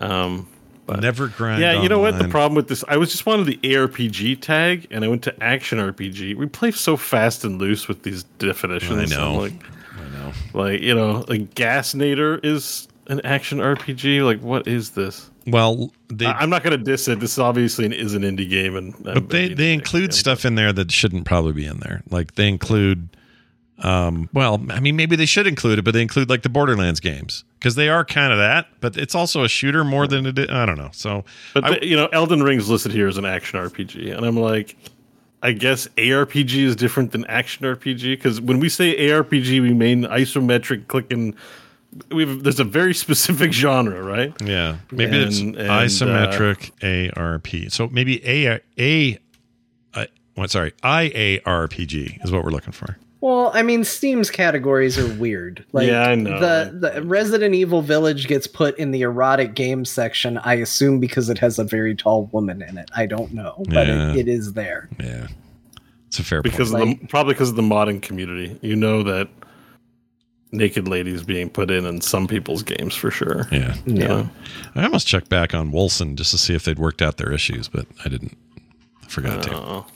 [0.00, 0.48] Um,
[0.88, 1.60] Never grind.
[1.60, 2.18] yeah, you know what?
[2.18, 5.42] The problem with this, I was just wanted the ARPG tag, and I went to
[5.42, 6.36] action RPG.
[6.36, 9.12] We play so fast and loose with these definitions.
[9.12, 9.34] I know.
[9.34, 9.52] Like,
[9.96, 10.32] I know.
[10.52, 14.24] like you know, like Gasnator is an action RPG.
[14.24, 15.30] Like, what is this?
[15.46, 17.20] Well, they I- I'm not going to diss it.
[17.20, 20.90] This obviously is an indie game, and but they they include stuff in there that
[20.90, 22.02] shouldn't probably be in there.
[22.10, 23.08] Like they include
[23.78, 27.00] um well, I mean maybe they should include it, but they include like the Borderlands
[27.00, 30.38] games because they are kind of that, but it's also a shooter more than it
[30.38, 30.90] is, I don't know.
[30.92, 34.24] So But I- the, you know, Elden Ring's listed here as an action RPG, and
[34.24, 34.76] I'm like,
[35.42, 40.04] I guess ARPG is different than action RPG because when we say ARPG, we mean
[40.04, 41.34] isometric clicking.
[42.10, 44.32] We've there's a very specific genre, right?
[44.42, 46.70] yeah, maybe it's And- and, isometric
[47.16, 47.70] ARP.
[47.72, 49.18] So maybe a a
[49.94, 52.96] uh, what sorry, IARPG is what we're looking for.
[53.24, 55.64] Well, I mean, Steam's categories are weird.
[55.72, 56.38] Like, Yeah, I know.
[56.38, 61.30] The, the Resident Evil Village gets put in the erotic game section, I assume because
[61.30, 62.90] it has a very tall woman in it.
[62.94, 64.10] I don't know, but Yeah.
[64.12, 64.90] it, it is there.
[65.00, 65.28] Yeah.
[66.08, 66.82] It's a fair Because point.
[66.82, 69.28] of Like- the probably because of the modding community, you know that
[70.52, 73.48] naked ladies being put in in some people's games for sure.
[73.50, 73.74] Yeah.
[73.86, 74.26] Yeah.
[74.74, 77.68] I almost checked back on Wolcen just to see if they'd worked out their issues,
[77.68, 78.36] but I didn't.
[79.02, 79.54] I forgot to.
[79.54, 79.86] Oh.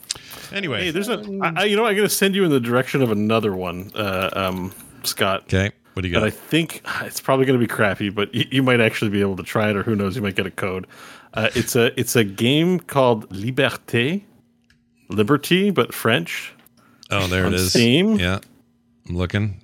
[0.51, 2.59] Anyway, Hey, there's a I, I, you know I'm going to send you in the
[2.59, 5.43] direction of another one, uh, um, Scott.
[5.43, 5.71] okay.
[5.93, 6.21] What do you got?
[6.21, 9.21] But I think it's probably going to be crappy, but you, you might actually be
[9.21, 10.87] able to try it, or who knows, you might get a code.
[11.33, 14.23] Uh, it's a it's a game called Liberté,
[15.09, 16.53] Liberty, but French.
[17.11, 17.63] oh, there it is.
[17.63, 17.69] on.
[17.69, 18.15] Steam?
[18.19, 18.39] Yeah.
[19.07, 19.61] I'm looking.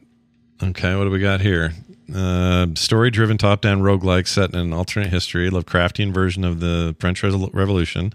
[0.61, 1.73] Okay, what do we got here?
[2.14, 6.95] Uh, story driven top down roguelike set in an alternate history, Lovecraftian version of the
[6.99, 8.14] French Re- Revolution.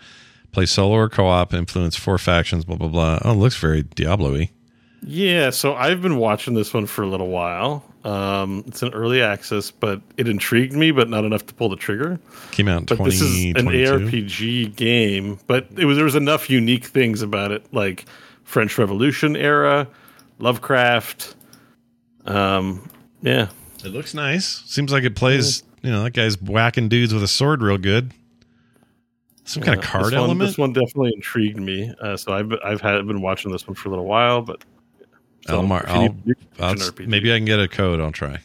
[0.52, 3.20] Play solo or co op, influence four factions, blah, blah, blah.
[3.24, 4.50] Oh, it looks very Diablo y.
[5.02, 7.84] Yeah, so I've been watching this one for a little while.
[8.04, 11.76] Um, it's an early access, but it intrigued me, but not enough to pull the
[11.76, 12.18] trigger.
[12.50, 14.26] Came out in But this is an 2022.
[14.26, 18.06] ARPG game, but it was there was enough unique things about it, like
[18.44, 19.86] French Revolution era,
[20.38, 21.34] Lovecraft.
[22.26, 22.88] Um,
[23.22, 23.48] yeah,
[23.84, 24.62] It looks nice.
[24.66, 28.12] Seems like it plays, you know, that guy's whacking dudes with a sword real good.
[29.50, 30.48] Some kind of card this one, element.
[30.50, 31.92] This one definitely intrigued me.
[32.00, 34.64] Uh, so I've I've had been watching this one for a little while, but
[35.46, 36.14] so I'll mar- I'll-
[36.60, 37.06] I'll action s- RPG.
[37.08, 38.00] maybe I can get a code.
[38.00, 38.38] I'll try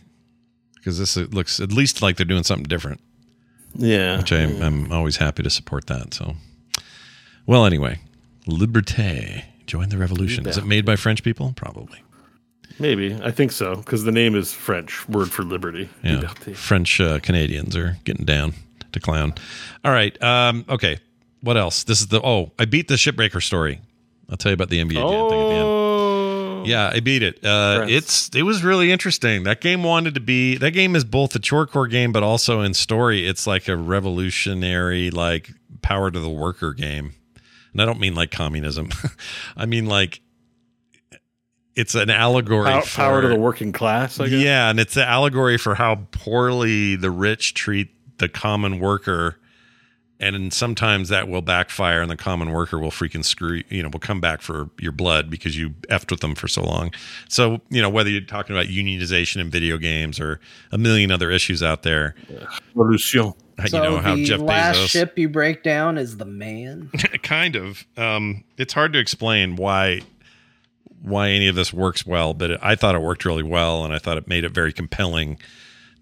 [0.76, 3.02] because this looks at least like they're doing something different,
[3.76, 6.14] yeah, which I'm, I'm always happy to support that.
[6.14, 6.36] So,
[7.46, 8.00] well, anyway,
[8.48, 10.48] Liberté, join the revolution.
[10.48, 11.54] Is it made by French people?
[11.56, 12.00] Probably.
[12.80, 15.90] maybe I think so because the name is French word for liberty.
[16.04, 16.56] Yeah, Liberté.
[16.56, 18.54] French uh, Canadians are getting down
[18.96, 19.34] to clown.
[19.86, 20.22] All right.
[20.22, 20.98] Um, okay.
[21.42, 21.84] What else?
[21.84, 23.80] This is the oh, I beat the shipbreaker story.
[24.30, 25.64] I'll tell you about the NBA thing at the end.
[25.64, 27.46] Oh, Yeah, I beat it.
[27.46, 29.44] Uh, it's it was really interesting.
[29.44, 32.62] That game wanted to be that game is both a chore core game, but also
[32.62, 35.52] in story, it's like a revolutionary, like
[35.84, 37.14] power to the worker game.
[37.72, 38.90] And I don't mean like communism.
[39.56, 40.22] I mean like
[41.76, 44.20] it's an allegory Pow- for power to the working class.
[44.20, 44.42] I guess.
[44.42, 49.38] yeah, and it's an allegory for how poorly the rich treat the common worker
[50.20, 54.00] and sometimes that will backfire and the common worker will freaking screw you know will
[54.00, 56.92] come back for your blood because you effed with them for so long
[57.28, 60.40] so you know whether you're talking about unionization in video games or
[60.72, 62.16] a million other issues out there
[62.74, 63.34] Revolution.
[63.60, 66.90] you So know how the jeff last bezos ship you break down is the man.
[67.24, 70.02] kind of um it's hard to explain why
[71.02, 73.94] why any of this works well but it, i thought it worked really well and
[73.94, 75.38] i thought it made it very compelling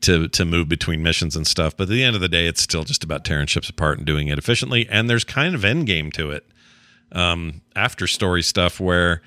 [0.04, 2.62] to to move between missions and stuff but at the end of the day it's
[2.62, 4.88] still just about tearing ships apart and doing it efficiently.
[4.90, 6.46] And there's kind of end game to it
[7.12, 9.22] um after story stuff where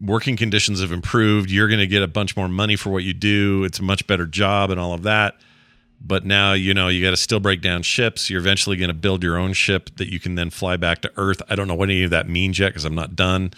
[0.00, 1.50] working conditions have improved.
[1.50, 3.64] You're going to get a bunch more money for what you do.
[3.64, 5.36] It's a much better job and all of that.
[5.98, 8.28] But now you know you got to still break down ships.
[8.28, 11.12] You're eventually going to build your own ship that you can then fly back to
[11.16, 11.40] earth.
[11.48, 13.52] I don't know what any of that means yet because i'm not done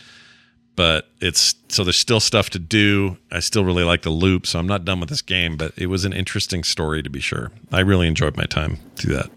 [0.79, 4.61] but it's so there's still stuff to do i still really like the loop so
[4.61, 7.51] i'm not done with this game but it was an interesting story to be sure
[7.73, 9.31] i really enjoyed my time through that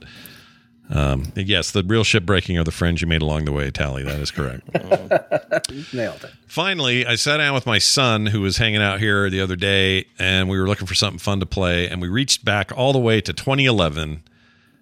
[0.91, 4.03] um, yes the real ship breaking are the friends you made along the way tally
[4.03, 4.69] that is correct
[5.93, 6.31] Nailed it.
[6.47, 10.05] finally, I sat down with my son who was hanging out here the other day,
[10.19, 11.87] and we were looking for something fun to play.
[11.87, 14.23] And we reached back all the way to 2011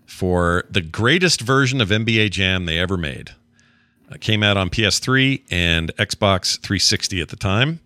[0.05, 3.31] for the greatest version of NBA Jam they ever made.
[4.11, 7.79] It came out on PS3 and Xbox 360 at the time,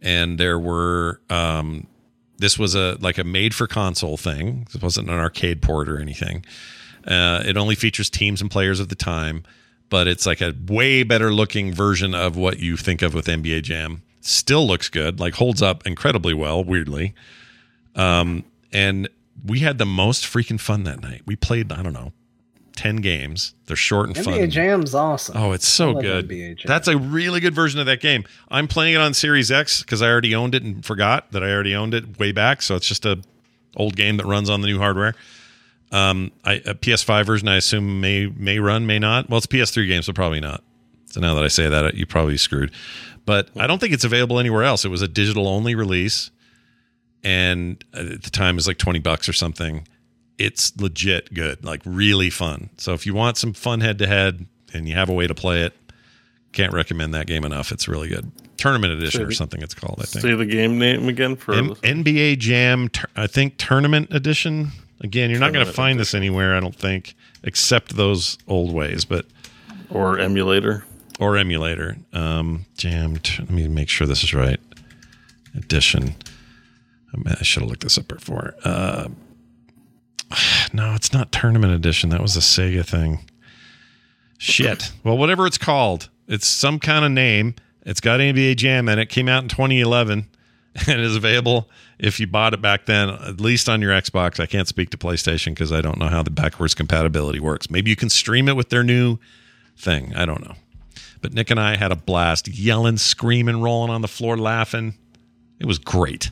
[0.00, 1.20] and there were.
[1.30, 1.86] Um,
[2.38, 4.66] this was a like a made for console thing.
[4.72, 6.44] This wasn't an arcade port or anything.
[7.06, 9.44] Uh, it only features teams and players of the time,
[9.88, 13.62] but it's like a way better looking version of what you think of with NBA
[13.62, 14.02] Jam.
[14.20, 17.14] Still looks good, like holds up incredibly well, weirdly.
[17.94, 19.08] Um, and
[19.44, 21.22] we had the most freaking fun that night.
[21.26, 22.12] We played, I don't know,
[22.76, 23.54] 10 games.
[23.66, 24.34] They're short and fun.
[24.34, 24.50] NBA.
[24.50, 25.36] Jam's awesome.
[25.36, 26.28] Oh, it's so good.
[26.28, 26.64] NBA.
[26.64, 28.24] That's a really good version of that game.
[28.48, 31.50] I'm playing it on Series X because I already owned it and forgot that I
[31.52, 32.62] already owned it way back.
[32.62, 33.22] So it's just a
[33.76, 35.14] old game that runs on the new hardware.
[35.92, 39.30] Um, I, a PS5 version, I assume may may run, may not.
[39.30, 40.62] Well, it's a PS3 game, so probably not.
[41.06, 42.72] So now that I say that, you probably screwed.
[43.26, 44.84] But I don't think it's available anywhere else.
[44.84, 46.30] It was a digital only release,
[47.22, 49.86] and at the time it was like twenty bucks or something.
[50.38, 52.70] It's legit good, like really fun.
[52.76, 55.34] So if you want some fun head to head and you have a way to
[55.34, 55.72] play it,
[56.52, 57.70] can't recommend that game enough.
[57.72, 58.30] It's really good.
[58.56, 59.60] Tournament edition or something.
[59.62, 59.98] It's called.
[60.00, 60.22] I think.
[60.22, 64.70] Say the game name again for M- NBA Jam, I think Tournament Edition.
[65.00, 69.04] Again, you're not going to find this anywhere, I don't think, except those old ways,
[69.04, 69.26] but
[69.90, 70.84] or emulator.
[71.20, 71.96] or emulator.
[72.12, 73.14] Um, Jam.
[73.38, 74.60] Let me make sure this is right.
[75.56, 76.14] Edition.
[77.26, 78.54] I I should have looked this up before.
[78.64, 79.08] Uh,
[80.72, 82.10] no, it's not Tournament Edition.
[82.10, 83.20] That was a Sega thing.
[84.38, 84.92] Shit.
[85.02, 87.54] Well, whatever it's called, it's some kind of name.
[87.82, 89.08] It's got NBA Jam in it.
[89.08, 90.26] Came out in 2011
[90.88, 94.40] and is available if you bought it back then, at least on your Xbox.
[94.40, 97.70] I can't speak to PlayStation because I don't know how the backwards compatibility works.
[97.70, 99.18] Maybe you can stream it with their new
[99.76, 100.14] thing.
[100.14, 100.54] I don't know.
[101.20, 104.94] But Nick and I had a blast yelling, screaming, rolling on the floor, laughing.
[105.58, 106.30] It was great.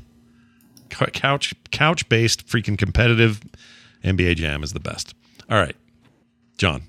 [0.90, 3.40] Couch couch based freaking competitive
[4.04, 5.14] NBA Jam is the best.
[5.50, 5.76] All right.
[6.58, 6.82] John.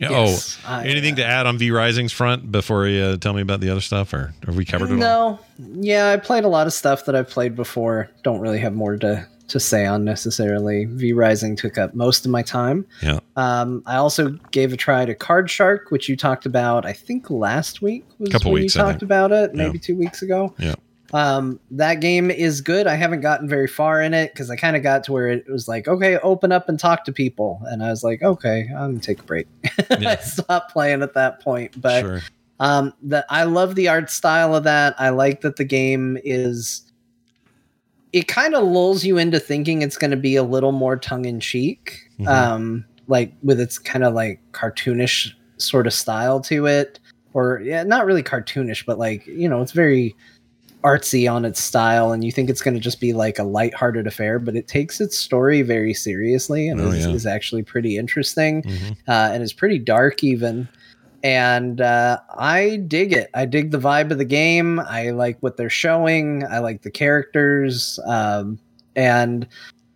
[0.00, 3.42] Yes, oh, I- anything to add on V Rising's front before you uh, tell me
[3.42, 4.98] about the other stuff, or have we covered it all?
[4.98, 5.38] No,
[5.80, 8.08] yeah, I played a lot of stuff that I've played before.
[8.22, 10.84] Don't really have more to to say on necessarily.
[10.84, 12.86] V Rising took up most of my time.
[13.02, 13.18] Yeah.
[13.34, 16.86] Um, I also gave a try to Card Shark, which you talked about.
[16.86, 19.50] I think last week was Couple when weeks, you talked about it.
[19.54, 19.66] Yeah.
[19.66, 20.54] Maybe two weeks ago.
[20.58, 20.74] Yeah.
[21.14, 22.86] Um, that game is good.
[22.86, 25.48] I haven't gotten very far in it because I kind of got to where it
[25.48, 28.90] was like, okay, open up and talk to people, and I was like, okay, I'm
[28.92, 29.46] gonna take a break.
[29.98, 30.10] Yeah.
[30.10, 32.20] I stopped playing at that point, but sure.
[32.60, 36.82] um that i love the art style of that i like that the game is
[38.12, 41.98] it kind of lulls you into thinking it's going to be a little more tongue-in-cheek
[42.20, 42.26] Mhm.
[42.28, 46.98] um like with its kind of like cartoonish sort of style to it
[47.32, 50.14] or yeah not really cartoonish but like you know it's very
[50.88, 54.06] artsy on its style and you think it's going to just be like a lighthearted
[54.06, 57.12] affair but it takes its story very seriously and Oh, is, yeah.
[57.12, 58.92] is actually pretty interesting Mhm.
[59.06, 60.68] uh, and it's pretty dark even.
[61.24, 63.28] And uh, I dig it.
[63.34, 64.78] I dig the vibe of the game.
[64.78, 66.44] I like what they're showing.
[66.46, 68.56] I like the characters, um,
[68.94, 69.44] and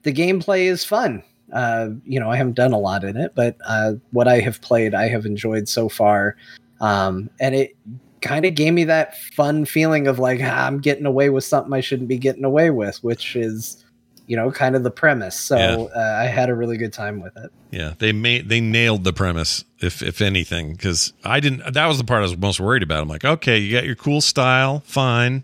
[0.02, 1.22] the gameplay is fun.
[1.52, 4.60] Uh, you know, I haven't done a lot in it, but uh, what I have
[4.62, 6.34] played, I have enjoyed so far.
[6.80, 7.76] Um, and it
[8.22, 11.72] kind of gave me that fun feeling of like ah, I'm getting away with something
[11.72, 13.84] I shouldn't be getting away with, which is,
[14.26, 15.38] you know, kind of the premise.
[15.38, 16.00] So Yeah.
[16.00, 17.50] uh, I had a really good time with it.
[17.70, 21.72] Yeah, they made they nailed the premise, if if anything, because I didn't.
[21.72, 23.02] That was the part I was most worried about.
[23.02, 25.42] I'm like, okay, you got your cool style, fine.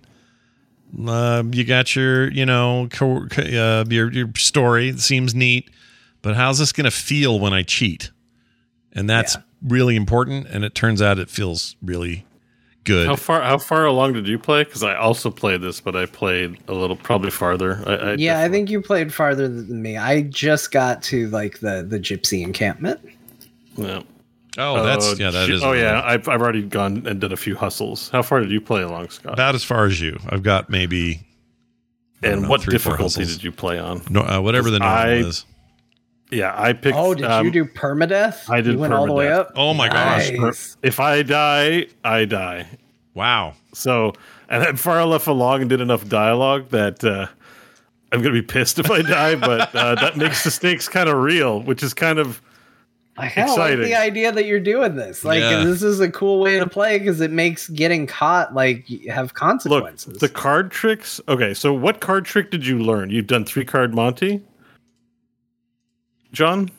[1.06, 5.70] Uh, you got your, you know, co- uh, your your story it seems neat,
[6.22, 8.10] but how's this going to feel when I cheat?
[8.92, 9.42] And that's Yeah.
[9.66, 10.46] really important.
[10.48, 12.24] And it turns out it feels really
[12.88, 13.06] good.
[13.06, 14.64] How far how far along did you play?
[14.64, 17.80] Because I also played this, but I played a little probably farther.
[17.86, 19.96] I, I Yeah, I think you played farther than me.
[19.96, 23.00] I just got to like the the gypsy encampment.
[23.76, 24.02] Yeah.
[24.58, 25.62] oh, that's Oh, yeah, that gee- is.
[25.62, 28.08] Oh yeah, I've I've already gone and done a few hustles.
[28.08, 29.34] How far did you play along, Scott?
[29.34, 30.18] about as far as you.
[30.28, 31.20] I've got maybe
[32.22, 34.02] and know, what three, difficulty did you play on?
[34.10, 35.44] no, uh, whatever the normal I- is.
[36.30, 36.96] Yeah, I picked.
[36.96, 38.50] Oh, did um, you do permadeath?
[38.50, 39.52] I did You went all the way up.
[39.56, 40.30] Oh my gosh!
[40.30, 40.76] Nice.
[40.82, 42.66] If I die, I die.
[43.14, 43.54] Wow.
[43.72, 44.12] So,
[44.48, 47.28] and I'm far enough along and did enough dialogue that uh,
[48.12, 49.36] I'm gonna be pissed if I die.
[49.36, 52.42] But uh, that makes the stakes kind of real, which is kind of
[53.18, 55.24] I kind of like the idea that you're doing this.
[55.24, 55.64] Like, Yeah.
[55.64, 59.26] this is a cool way to play because it makes getting caught like y- have
[59.26, 60.18] look consequences.
[60.18, 61.20] the card tricks.
[61.26, 63.10] Okay, so what card trick did you learn?
[63.10, 64.40] You've done three card Monty,
[66.32, 66.70] John.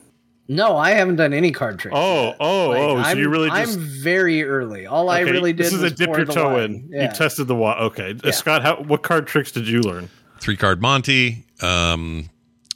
[0.48, 1.96] no, I haven't done any card tricks.
[1.98, 2.38] Oh, yet.
[2.40, 2.96] oh, Like, oh!
[2.96, 4.86] So I'm, you really I'm very early.
[4.86, 6.64] All I really did This is was a dip your toe wine.
[6.64, 6.90] in.
[6.92, 7.04] Yeah.
[7.10, 7.82] You tested the water.
[7.82, 10.10] Okay, Uh, Scott, how, what card tricks did you learn?
[10.40, 11.46] Three card Monty.
[11.62, 12.30] Um,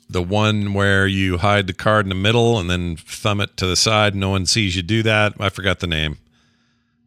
[0.09, 3.65] the one where you hide the card in the middle and then thumb it to
[3.65, 4.13] the side.
[4.15, 5.33] No one sees you do that.
[5.39, 6.17] I forgot the name.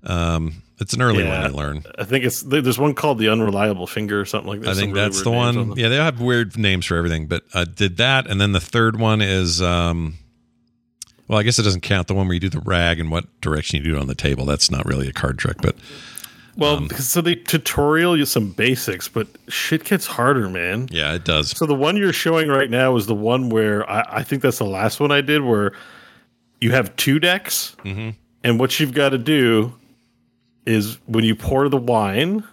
[0.03, 1.43] Um, it's an early Yeah.
[1.43, 1.87] one I learned.
[1.99, 4.71] I think it's there's one called the unreliable finger or something like that.
[4.71, 5.57] I think really that's the one.
[5.57, 5.77] on.
[5.77, 8.99] Yeah, they have weird names for everything, but I did that, and then the third
[8.99, 10.15] one is, um,
[11.29, 12.07] well, I guess it doesn't count.
[12.09, 14.15] The one where you do the rag and what direction you do it on the
[14.15, 14.45] table.
[14.45, 15.77] That's not really a card trick, but
[16.59, 20.89] Well, Um, so the tutorial you some basics, but shit gets harder, man.
[20.91, 21.51] yeah, it does.
[21.51, 24.57] So the one you're showing right now is the one where I, I think that's
[24.59, 25.73] the last one I did, where
[26.61, 28.11] you have two decks, Mm-hmm.
[28.45, 29.75] and what you've got to do
[30.67, 32.45] is when you pour the wine,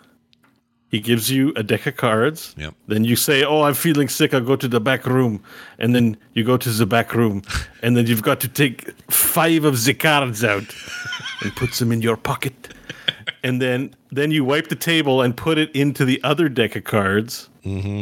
[0.89, 2.53] he gives you a deck of cards.
[2.57, 2.75] Yep.
[2.87, 4.33] Then you say, "Oh, I'm feeling sick.
[4.33, 5.41] I'll go to the back room,"
[5.79, 7.41] and then you go to the back room,
[7.81, 10.63] and then you've got to take five of the cards out
[11.41, 12.73] and put them in your pocket,
[13.43, 16.83] and then then you wipe the table and put it into the other deck of
[16.83, 17.49] cards.
[17.65, 18.01] Mm-hmm.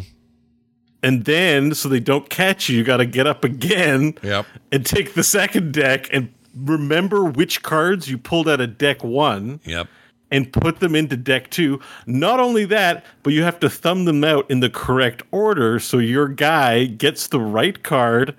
[1.04, 4.46] And then, so they don't catch you, you got to get up again Yep.
[4.72, 9.62] and take the second deck and remember which cards you pulled out of deck one
[9.64, 9.88] Yep.
[10.32, 11.80] And put them into deck two.
[12.06, 15.98] Not only that, but you have to thumb them out in the correct order so
[15.98, 18.36] your guy gets the right card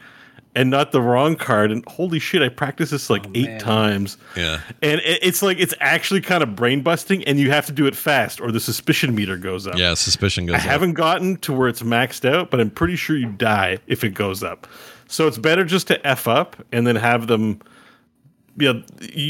[0.54, 1.70] and not the wrong card.
[1.70, 3.60] And holy shit, I practiced this like oh, eight man.
[3.60, 4.16] times.
[4.36, 4.60] Yeah.
[4.82, 7.96] And it's like it's actually kind of brain busting, and you have to do it
[7.96, 9.76] fast, or the suspicion meter goes up.
[9.76, 9.94] Yeah.
[9.94, 10.64] Suspicion goes I up.
[10.64, 14.10] haven't gotten to where it's maxed out, but I'm pretty sure you die if it
[14.10, 14.66] goes up.
[15.08, 17.60] So it's better just to f up and then have them.
[18.56, 18.74] Yeah,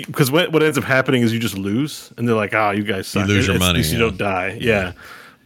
[0.07, 2.83] because what what ends up happening is you just lose, and they're like, "Ah, you
[2.83, 4.59] guys suck." lose your At money, least you don't die.
[4.60, 4.92] Yeah,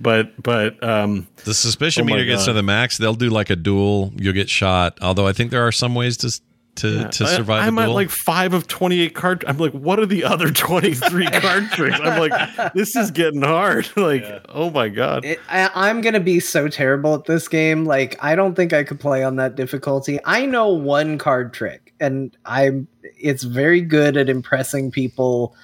[0.01, 2.97] but but um, The suspicion Oh my meter gets to the max.
[2.99, 4.13] They'll do like a duel.
[4.17, 4.99] You'll get shot.
[5.03, 6.41] Although I think there are some ways to
[6.77, 9.45] to, to survive I'm a at like five of twenty eight card.
[9.49, 11.99] I'm like, what are the other twenty three card tricks?
[12.03, 13.89] I'm like, this is getting hard.
[13.97, 15.25] like, oh my god.
[15.25, 17.85] It, I, I'm gonna be so terrible at this game.
[17.85, 20.19] Like, I don't think I could play on that difficulty.
[20.25, 22.89] I know one card trick, and I'm.
[23.19, 25.55] It's very good at impressing people,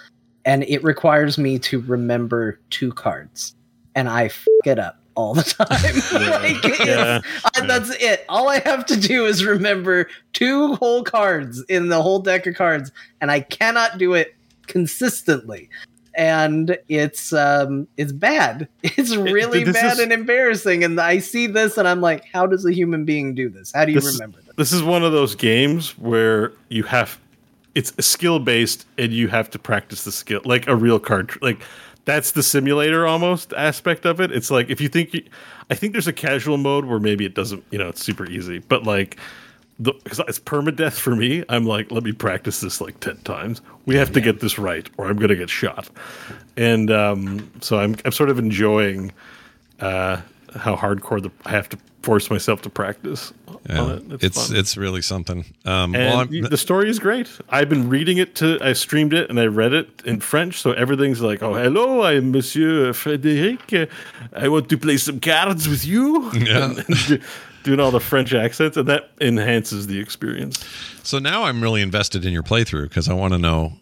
[0.44, 3.55] and it requires me to remember two cards,
[3.94, 5.43] and I f- it up all the
[6.12, 6.31] time.
[6.43, 7.20] like, it's- Yeah.
[7.55, 8.25] I- that's it.
[8.28, 12.55] All I have to do is remember two whole cards in the whole deck of
[12.55, 14.35] cards, and I cannot do it
[14.67, 15.69] consistently.
[16.15, 18.68] And it's um it's bad.
[18.82, 20.84] It's really this bad is- and embarrassing.
[20.84, 23.73] And I see this and I'm like, how does a human being do this?
[23.74, 24.55] How do you This- remember this?
[24.57, 27.18] This is one of those games where you have
[27.74, 31.58] it's skill based and you have to practice the skill like a real card like
[32.05, 34.31] that's the simulator almost aspect of it.
[34.32, 35.23] It's like if you think you,
[35.70, 38.58] I think there's a casual mode where maybe it doesn't, you know, it's super easy,
[38.58, 39.18] but like
[39.83, 43.61] because it's permadeath for me, I'm like, let me practice this like ten times.
[43.86, 45.89] We have to get this right, or I'm gonna get shot.
[46.57, 49.12] And um, so I'm I'm sort of enjoying
[49.81, 50.20] uh,
[50.57, 53.33] how hardcore the, I have to force myself to practice
[53.70, 53.81] Yeah.
[53.81, 54.25] on it.
[54.25, 54.57] It's fun.
[54.57, 55.44] it's really something.
[55.65, 57.28] Um, And well, the story is great.
[57.49, 58.59] I've been reading it to.
[58.61, 62.33] I streamed it and I read it in French, so everything's like, "Oh, hello, I'm
[62.33, 63.73] Monsieur Frederic.
[63.73, 63.86] Uh,
[64.35, 66.65] I want to play some cards with you." Yeah.
[66.70, 67.19] And- and do-
[67.62, 70.65] doing all the French accents, and that enhances the experience.
[71.02, 73.73] so now I'm really invested in your playthrough because I want to know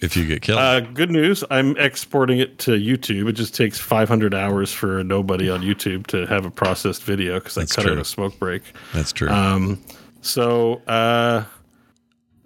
[0.00, 0.58] if you get killed.
[0.58, 1.44] Uh, good news.
[1.50, 3.28] I'm exporting it to YouTube.
[3.28, 7.58] It just takes 500 hours for nobody on YouTube to have a processed video because
[7.58, 7.92] I cut true.
[7.92, 8.62] out a smoke break.
[8.94, 9.28] That's true.
[9.28, 9.82] Um,
[10.22, 11.44] so uh,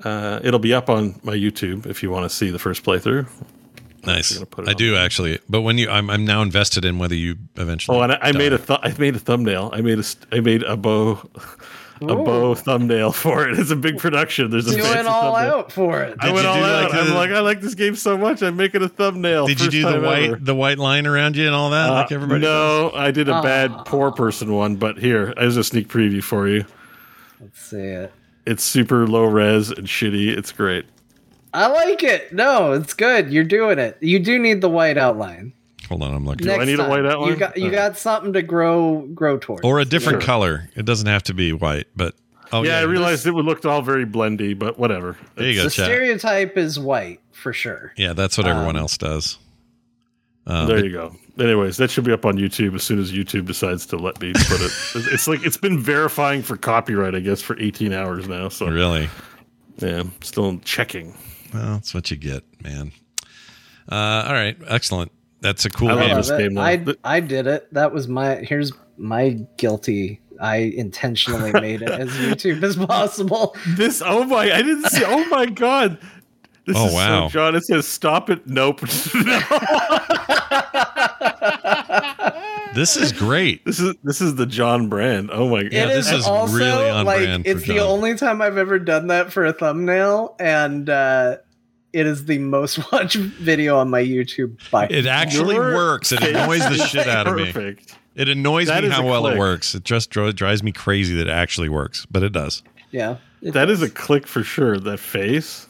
[0.02, 3.28] uh, it'll be up on my YouTube if you want to see the first playthrough.
[4.06, 4.32] Nice.
[4.34, 6.98] gonna put it I on do actually, but when you, I'm, I'm now invested in
[6.98, 7.98] whether you eventually.
[7.98, 9.70] Oh, and I, I made a th- I made a thumbnail.
[9.72, 11.18] I made a st- I made a bow
[12.00, 13.58] a bow thumbnail for it.
[13.58, 14.50] It's a big production.
[14.50, 15.54] There's a Doing fancy all thumbnail.
[15.58, 16.16] out for it.
[16.20, 16.90] I Did went all do out.
[16.90, 18.42] like I'm like, I like this game so much.
[18.42, 19.46] I'm making a thumbnail.
[19.46, 20.36] Did you do the white ever.
[20.36, 22.40] the white line around you and all that like Uh, everybody?
[22.42, 22.92] does?
[22.92, 23.82] no, I did a bad Ah.
[23.84, 26.64] poor person one, but here, there's a sneak preview for you.
[27.40, 28.12] Let's see it.
[28.46, 30.36] It's super low res and shitty.
[30.36, 30.84] It's great.
[31.54, 32.32] I like it.
[32.32, 33.32] No, it's good.
[33.32, 33.96] You're doing it.
[34.00, 35.52] You do need the white outline.
[35.88, 36.46] Hold on, I'm looking.
[36.46, 37.30] Next I need a white outline?
[37.30, 39.64] You got you got something to grow grow towards.
[39.64, 40.26] Or a different Sure.
[40.26, 40.68] color.
[40.74, 42.14] It doesn't have to be white, but
[42.52, 45.16] oh yeah, yeah, I realized it would look all very blendy, but whatever.
[45.36, 45.84] There you go, the chat.
[45.86, 47.92] stereotype is white for sure.
[47.96, 49.38] Yeah, that's what everyone Um, else does.
[50.46, 51.14] Uh, there you go.
[51.38, 54.32] Anyways, that should be up on YouTube as soon as YouTube decides to let me
[54.32, 54.72] put it.
[55.12, 58.48] it's like it's been verifying for copyright, I guess, for 18 hours now.
[58.48, 59.08] So really,
[59.78, 61.14] yeah, I'm still checking.
[61.54, 62.92] Well, that's what you get, man.
[63.90, 65.12] Uh, all right, excellent.
[65.40, 66.16] That's a cool I I game.
[66.16, 66.48] this love it.
[66.48, 66.58] game.
[66.58, 67.72] I I did it.
[67.72, 70.20] That was my here's my guilty.
[70.40, 73.54] I intentionally made it as YouTube as possible.
[73.76, 75.98] This oh my I didn't see oh my god.
[76.66, 77.28] This Oh, is wow.
[77.28, 77.54] so John.
[77.54, 78.46] It says stop it.
[78.46, 78.80] Nope.
[79.14, 79.40] no.
[82.74, 83.64] This is great.
[83.64, 85.30] This is this is the John brand.
[85.32, 85.72] Oh my god.
[85.72, 87.86] Yeah, this is also, really on like brand for it's the John.
[87.86, 91.36] only time I've ever done that for a thumbnail, and uh,
[91.94, 94.58] it is the most watched video on my YouTube.
[94.70, 96.12] By It actually Your works.
[96.12, 97.46] It annoys the shit out of me.
[97.52, 97.96] Perfect.
[98.14, 99.74] It annoys That me how a well it works.
[99.74, 102.62] It just drives me crazy that it actually works, but it does.
[102.90, 103.82] yeah, it That does.
[103.82, 104.78] is a click for sure.
[104.78, 105.66] That face.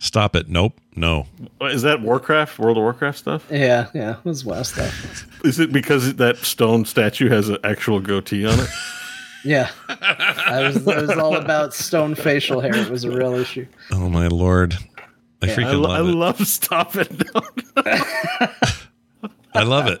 [0.00, 0.48] Stop it.
[0.48, 0.78] Nope.
[0.96, 1.26] No.
[1.62, 2.58] Is that Warcraft?
[2.58, 3.46] World of Warcraft stuff?
[3.50, 4.16] yeah, yeah.
[4.18, 5.26] It was WoW stuff.
[5.44, 8.68] Is it because that stone statue has an actual goatee on it?
[9.46, 12.74] Yeah, I was, it was all about stone facial hair.
[12.74, 13.66] It was a real issue.
[13.92, 14.74] Oh my lord.
[15.44, 15.54] I Yeah.
[15.56, 16.14] freaking I, lo- I love it.
[16.40, 17.10] love Stop It.
[19.56, 20.00] I love it.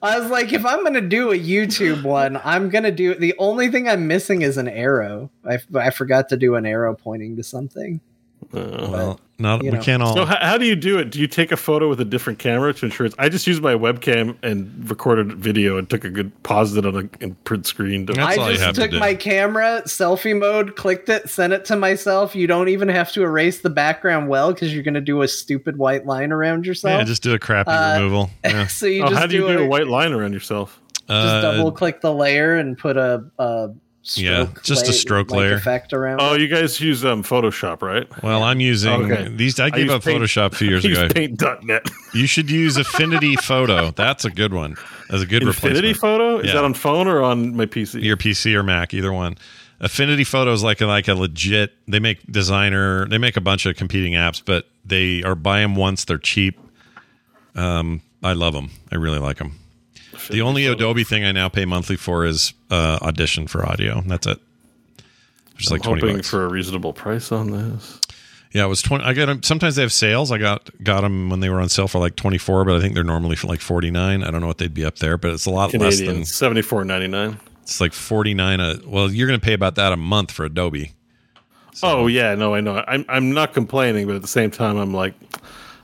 [0.00, 3.68] I was like, if I'm gonna do a YouTube one, I'm gonna do the only
[3.68, 5.28] thing I'm missing is an arrow.
[5.44, 8.00] I, I forgot to do an arrow pointing to something.
[8.54, 9.82] Uh, Well, not you we know.
[9.82, 10.14] can't all.
[10.14, 11.10] So how, how do you do it?
[11.10, 13.14] Do you take a photo with a different camera to ensure it's?
[13.18, 16.96] I just used my webcam and recorded video and took a good paused it on
[16.96, 18.06] a in print screen.
[18.06, 18.98] To, That's all I you have just to took do.
[18.98, 22.34] my camera, selfie mode, clicked it, sent it to myself.
[22.34, 25.76] You don't even have to erase the background well because you're gonna do a stupid
[25.76, 26.98] white line around yourself.
[26.98, 28.30] yeah, just do a crappy Uh, removal.
[28.44, 28.66] Yeah.
[28.68, 30.80] so you oh, just how do you do, do a, a white line around yourself?
[30.94, 33.68] just Uh, double click the layer and put a, a
[34.14, 35.54] Yeah, stroke just a stroke like, layer.
[35.54, 36.20] effect around.
[36.20, 36.40] Oh, it.
[36.42, 38.06] you guys use um, Photoshop, right?
[38.22, 39.28] well, I'm using Okay.
[39.28, 39.58] these.
[39.58, 41.08] I gave use up Paint- Photoshop a few years I use ago.
[41.14, 41.88] Paint.net.
[42.14, 43.90] You should use Affinity Photo.
[43.90, 44.76] That's a good one.
[45.10, 45.96] That's a good Affinity replacement.
[45.98, 46.52] Photo is Yeah.
[46.54, 48.02] that on phone or on my PC?
[48.02, 49.36] Your PC or Mac, either one.
[49.80, 51.72] Affinity Photo is like a, like a legit.
[51.88, 53.06] They make designer.
[53.08, 56.04] They make a bunch of competing apps, but they are buy them once.
[56.04, 56.58] They're cheap.
[57.54, 58.70] Um, I love them.
[58.92, 59.58] I really like them.
[60.28, 64.02] The only Adobe thing I now pay monthly for is uh, Audition for audio.
[64.06, 64.38] That's it.
[65.54, 66.30] Which is like I'm twenty hoping bucks.
[66.30, 68.00] for a reasonable price on this.
[68.52, 69.04] Yeah, it was twenty.
[69.04, 69.42] I got them.
[69.42, 70.30] Sometimes they have sales.
[70.30, 72.80] I got got them when they were on sale for like twenty four, but I
[72.80, 74.22] think they're normally for like forty nine.
[74.22, 76.24] I don't know what they'd be up there, but it's a lot less than.
[76.24, 77.38] seventy four ninety nine.
[77.62, 78.60] It's like forty nine.
[78.60, 80.92] A well, you're going to pay about that a month for Adobe.
[81.82, 82.82] Oh yeah, no, I know.
[82.86, 85.14] I'm I'm not complaining, but at the same time, I'm like,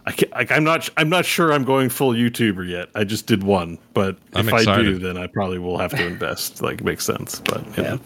[0.04, 2.88] I can't, like I'm not I'm not sure I'm going full YouTuber yet.
[2.94, 6.06] I just did one, but I'm if I do, then I probably will have to
[6.06, 6.60] invest.
[6.60, 7.40] like, it makes sense.
[7.40, 7.82] But Yeah.
[7.82, 8.00] know,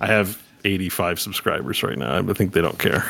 [0.00, 2.18] I have 85 subscribers right now.
[2.18, 3.04] I think they don't care.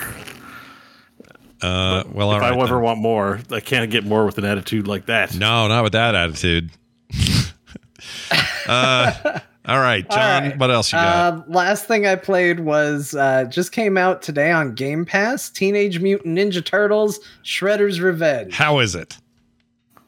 [1.60, 2.52] Uh, well, if right.
[2.52, 2.82] I ever then.
[2.82, 5.34] want more, I can't get more with an attitude like that.
[5.34, 6.70] No, not with that attitude.
[8.68, 10.42] uh, all right, John.
[10.44, 10.58] right.
[10.58, 11.34] What else you got?
[11.34, 16.00] Uh, last thing I played was uh, just came out today on Game Pass: Teenage
[16.00, 18.54] Mutant Ninja Turtles: Shredder's Revenge.
[18.54, 19.18] How is it?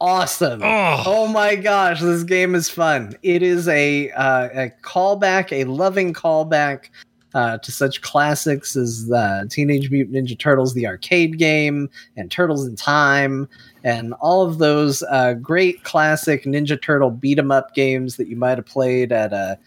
[0.00, 0.62] Awesome!
[0.62, 1.02] Oh.
[1.04, 3.14] Oh my gosh, this game is fun.
[3.22, 6.88] It is a uh, a callback, a loving callback
[7.34, 12.66] uh, to such classics as uh, Teenage Mutant Ninja Turtles, the arcade game, and Turtles
[12.66, 13.48] in Time,
[13.84, 18.36] and all of those uh, great classic Ninja Turtle beat 'em up games that you
[18.36, 19.58] might have played at a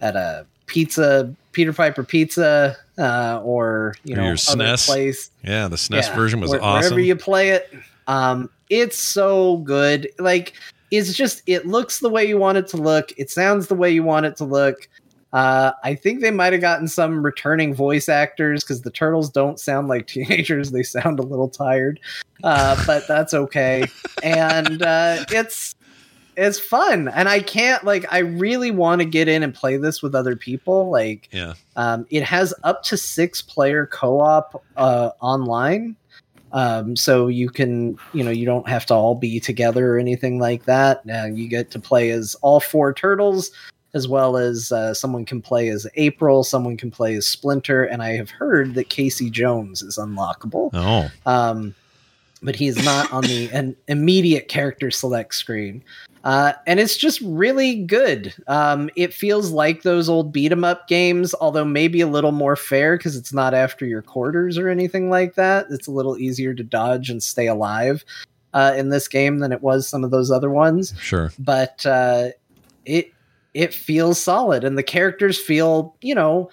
[0.00, 4.86] at a pizza Peter Piper Pizza uh, or you know your other SNES.
[4.86, 5.30] place.
[5.44, 6.90] Yeah, the SNES Yeah, version was where- awesome.
[6.94, 7.72] Wherever you play it,
[8.06, 10.08] um, it's so good.
[10.18, 10.52] Like
[10.90, 13.12] it's just it looks the way you want it to look.
[13.16, 14.88] It sounds the way you want it to look.
[15.32, 19.60] Uh, I think they might have gotten some returning voice actors because the turtles don't
[19.60, 22.00] sound like teenagers; they sound a little tired.
[22.42, 23.86] Uh, but that's okay,
[24.22, 25.74] and uh, it's
[26.36, 27.08] it's fun.
[27.08, 30.34] And I can't like I really want to get in and play this with other
[30.34, 30.90] people.
[30.90, 35.96] Like yeah, um, it has up to six player co op uh, online.
[36.52, 40.40] Um, so you can, you know, you don't have to all be together or anything
[40.40, 41.00] like that.
[41.08, 43.52] Uh, you get to play as all four turtles
[43.94, 48.02] as well as uh, someone can play as April, someone can play as Splinter, and
[48.02, 50.70] I have heard that Casey Jones is unlockable.
[50.72, 51.74] Oh, Um,
[52.42, 55.82] but he is not on the an immediate character select screen.
[56.24, 58.34] Uh, and it's just really good.
[58.46, 62.56] Um, it feels like those old beat 'em up games, although maybe a little more
[62.56, 65.66] fair because it's not after your quarters or anything like that.
[65.70, 68.04] It's a little easier to dodge and stay alive
[68.54, 71.30] uh, in this game than it was some of those other ones sure.
[71.38, 72.28] but uh,
[72.84, 73.12] it
[73.54, 76.50] it feels solid and the characters feel you know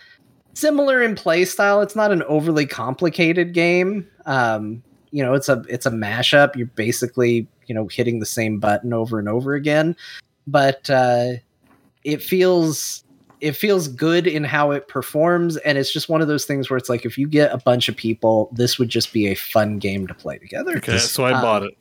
[0.53, 1.82] similar in play style.
[1.82, 4.08] It's not an overly complicated game.
[4.26, 6.56] Um, you know it's a it's a mashup.
[6.56, 9.95] You're basically you know hitting the same button over and over again.
[10.48, 11.34] But uh,
[12.03, 13.03] it feels
[13.40, 16.77] it feels good in how it performs and it's just one of those things where
[16.77, 19.77] it's like if you get a bunch of people this would just be a fun
[19.77, 20.77] game to play together.
[20.77, 21.77] Okay, so I Um, bought it.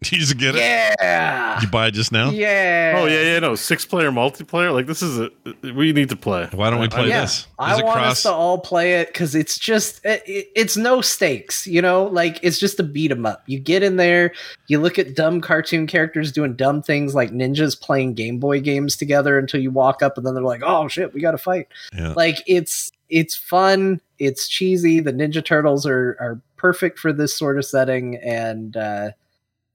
[0.12, 0.60] You just get it.
[0.60, 2.30] yeah Did you buy it just now?
[2.30, 4.72] yeah Oh yeah, yeah, no, six player multiplayer.
[4.72, 5.30] Like this is a
[5.74, 6.48] we need to play.
[6.52, 7.40] Why don't we play yeah, this?
[7.40, 10.48] Is I it want cross- us to all play it because it's just it, it-
[10.54, 12.04] it's no stakes, you know.
[12.04, 13.42] Like it's just a beat 'em up.
[13.46, 14.32] You get in there,
[14.68, 18.94] you look at dumb cartoon characters doing dumb things like ninjas playing Game Boy games
[18.94, 21.66] together until you walk up and then they're like, "Oh shit, we got to fight!"
[21.92, 22.12] Yeah.
[22.16, 25.00] Like it's it's fun, it's cheesy.
[25.00, 29.10] The Ninja Turtles are are perfect for this sort of setting, and uh,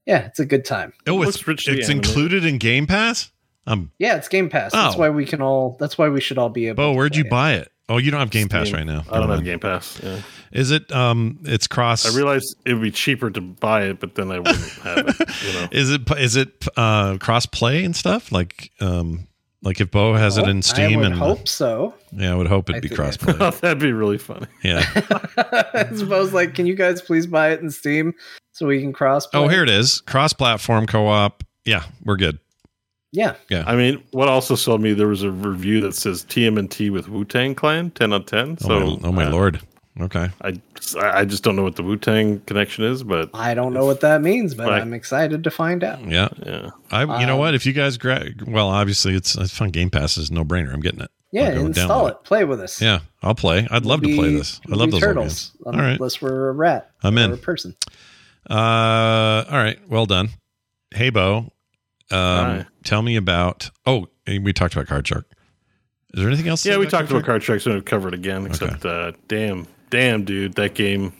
[0.06, 0.92] yeah, it's a good time.
[1.06, 3.30] Oh, It it's, it's included in Game Pass.
[3.66, 4.72] Um, Yeah, it's Game Pass.
[4.72, 4.98] That's Oh.
[4.98, 5.76] why we can all.
[5.80, 6.76] That's why we should all be able.
[6.76, 7.30] Bo, to where'd play you it.
[7.30, 7.70] buy it?
[7.88, 8.76] Oh, you don't have Game Pass Steam.
[8.78, 9.04] right now.
[9.10, 9.44] I don't Never have.
[9.44, 10.00] Game Pass.
[10.02, 10.20] Yeah.
[10.52, 10.90] Is it?
[10.92, 12.10] Um, it's cross.
[12.10, 15.18] I realized it would be cheaper to buy it, but then I wouldn't have it.
[15.46, 15.68] You know.
[15.72, 16.10] Is it?
[16.18, 18.32] Is it uh, cross play and stuff?
[18.32, 19.26] Like, um,
[19.62, 21.94] like if Bo has it in Steam I would and hope so.
[22.12, 23.32] yeah, I would hope it'd be think cross play.
[23.60, 24.46] That'd be really funny.
[24.62, 24.84] yeah.
[25.36, 28.14] I suppose like, can you guys please buy it in Steam
[28.54, 29.28] so we can cross?
[29.34, 30.00] Oh, here it is.
[30.00, 31.44] Cross platform co op.
[31.66, 32.38] Yeah, we're good.
[33.12, 33.62] Yeah, Yeah.
[33.66, 37.24] I mean, what also sold me there was a review that says TMNT with Wu
[37.24, 38.56] Tang Clan, ten out of ten.
[38.62, 39.60] Oh So, my, oh my uh, lord.
[40.00, 40.28] Okay.
[40.42, 40.60] I
[40.98, 44.00] I just don't know what the Wu Tang connection is, but I don't know what
[44.00, 44.82] that means, but Right.
[44.82, 46.00] I'm excited to find out.
[46.04, 46.28] Yeah.
[46.44, 47.02] yeah, I.
[47.20, 47.54] You know Um, what?
[47.54, 49.70] If you guys gra- well, obviously it's it's fun.
[49.70, 50.74] Game Pass is no brainer.
[50.74, 51.10] I'm getting it.
[51.30, 52.22] Yeah, install it.
[52.24, 52.82] Play with us.
[52.82, 53.66] Yeah, I'll play.
[53.70, 54.60] I'd love to play this.
[54.70, 55.56] I love those turtles, games.
[55.66, 55.92] All right.
[55.92, 56.90] unless we're a rat.
[57.04, 57.30] I'm in.
[57.30, 57.76] Or a person.
[58.48, 59.78] Uh, all right.
[59.88, 60.28] Well done.
[60.94, 61.36] Hey, Bo.
[61.38, 61.48] Um,
[62.10, 62.66] Hi.
[62.84, 63.70] tell me about.
[63.86, 65.26] Oh, we talked about Card Shark.
[66.12, 66.64] Is there anything else?
[66.64, 66.76] yeah.
[66.76, 68.46] We talked Card about card Shark, so we've covered again.
[68.46, 71.12] Except, uh, damn, damn, dude, that game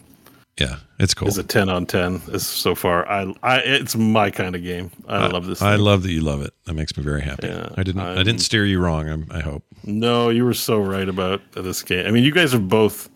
[0.61, 1.27] Yeah, it's cool.
[1.27, 2.23] It's a ten on ten.
[2.29, 3.09] Is so far.
[3.09, 4.93] I, I, it's my kind of game.
[5.09, 5.63] I, love this.
[5.63, 6.53] I love that you love it.
[6.67, 7.49] That makes me very happy.
[7.49, 8.03] Yeah, I didn't.
[8.03, 9.09] I I'm- didn't steer you wrong.
[9.09, 9.65] I'm, I hope.
[9.83, 12.07] No, you were so right about this game.
[12.07, 13.11] I mean, you guys have both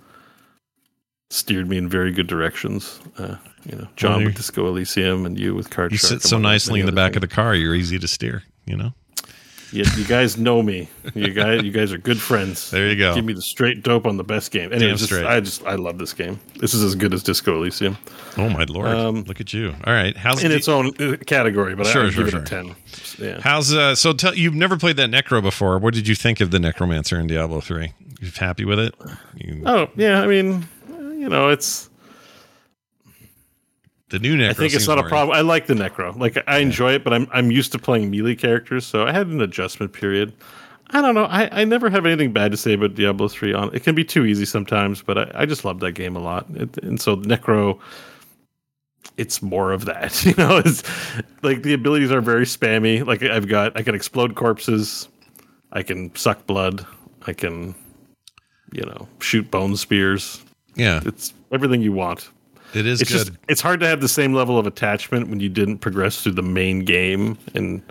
[1.31, 3.01] steered me in very good directions.
[3.19, 6.21] Uh, you know, John Well, with Disco Elysium and you with Card You Shark.
[6.21, 7.55] sit so nicely in the back of the car.
[7.55, 8.43] You're easy to steer.
[8.67, 8.93] You know.
[9.71, 10.89] You, you guys know me.
[11.15, 12.71] You guys, you guys are good friends.
[12.71, 13.15] There you go.
[13.15, 14.73] Give me the straight dope on the best game.
[14.73, 15.13] Anyway, just.
[15.13, 16.41] I just I love this game.
[16.59, 17.99] This is as good as Disco Elysium
[18.39, 18.89] Oh my lord!
[18.89, 19.75] Um, Look at you.
[19.85, 20.17] All right.
[20.17, 22.41] How's in the- its own uh, category, but Sure, I, sure, give sure.
[22.41, 22.75] it a ten.
[23.19, 23.41] Yeah.
[23.43, 23.95] How's uh?
[23.95, 25.79] So tell you've never played that Necro before.
[25.79, 27.93] What did you think of the Necromancer in Diablo three?
[28.23, 28.95] You happy with it?
[29.35, 30.67] You, Oh yeah, I mean,
[31.19, 31.91] you know, it's
[34.11, 34.51] the new Necro.
[34.51, 35.37] I think it's not a problem.
[35.37, 36.17] I like the Necro.
[36.17, 39.27] Like I enjoy it, but I'm I'm used to playing melee characters, so I had
[39.27, 40.33] an adjustment period.
[40.91, 41.25] I don't know.
[41.25, 43.53] I, I never have anything bad to say about Diablo three.
[43.53, 46.21] On it can be too easy sometimes, but I, I just love that game a
[46.21, 46.47] lot.
[46.55, 47.79] It, and so Necro,
[49.19, 50.25] it's more of that.
[50.29, 50.83] You know, it's
[51.43, 53.07] like the abilities are very spammy.
[53.07, 55.09] Like I've got, I can explode corpses,
[55.73, 56.87] I can suck blood,
[57.27, 57.75] I can,
[58.73, 60.43] you know, shoot bone spears.
[60.79, 62.31] Yeah, It's everything you want.
[62.75, 63.19] It is it's good.
[63.27, 66.33] just it's hard to have the same level of attachment when you didn't progress through
[66.33, 67.83] the main game and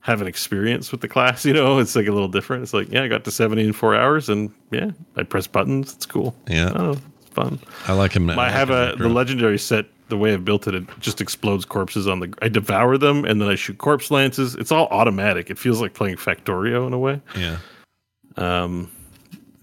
[0.00, 1.78] have an experience with the class you know?
[1.78, 2.62] It's like a little different.
[2.64, 5.94] It's like yeah i got to 70 in four hours and yeah i press buttons.
[5.94, 6.34] It's cool.
[6.48, 7.58] Yeah, oh it's fun.
[7.86, 8.28] I like him.
[8.30, 12.06] i have a the legendary set the way i've built it it just explodes corpses
[12.08, 14.54] on the i devour them and then i shoot corpse lances.
[14.56, 15.48] It's all automatic.
[15.50, 17.20] It feels like playing factorio in a way.
[17.36, 17.58] Yeah,
[18.36, 18.90] um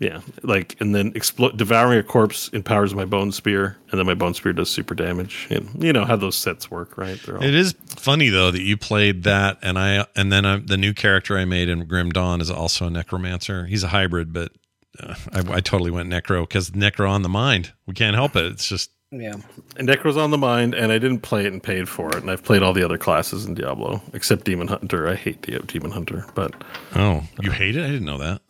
[0.04, 4.14] yeah like and then explode devouring a corpse empowers my bone spear and then my
[4.14, 7.56] bone spear does super damage and you know how those sets work right all it
[7.56, 11.38] is funny though that you played that, and I and then I, the new character
[11.38, 13.66] I made in Grim Dawn is also a Necromancer.
[13.66, 14.52] He's a hybrid, but
[15.00, 17.72] uh, I, I totally went Necro because Necro on the mind.
[17.86, 18.46] We can't help it.
[18.52, 19.36] It's just Yeah.
[19.78, 22.32] and necro's on the mind and i didn't play it and paid for it and
[22.32, 25.92] i've played all the other classes in diablo except demon hunter i hate Di- demon
[25.92, 26.52] hunter but
[26.96, 27.84] oh, you hate it?
[27.84, 28.42] I didn't know that.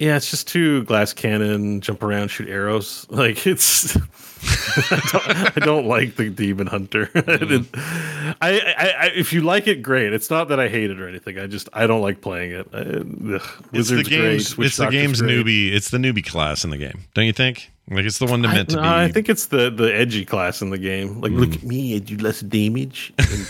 [0.00, 3.96] Yeah it's just two glass cannon jump around shoot arrows like it's
[4.42, 9.42] I, don't, I don't like the demon hunter I, didn't- I, I, I, if you
[9.42, 10.14] like it, great.
[10.14, 11.38] It's not that I hate it or anything.
[11.38, 12.66] I just I don't like playing it.
[12.72, 13.42] I, ugh,
[13.74, 14.66] It's the game's, great.
[14.68, 15.72] it's the game's newbie.
[15.72, 17.70] It's the newbie class in the game, don't you think?
[17.90, 18.88] Like it's the one that meant to no, be.
[18.88, 21.20] I think it's the the edgy class in the game.
[21.20, 21.38] Like, Hmm.
[21.40, 23.46] look at me, I do less damage, and,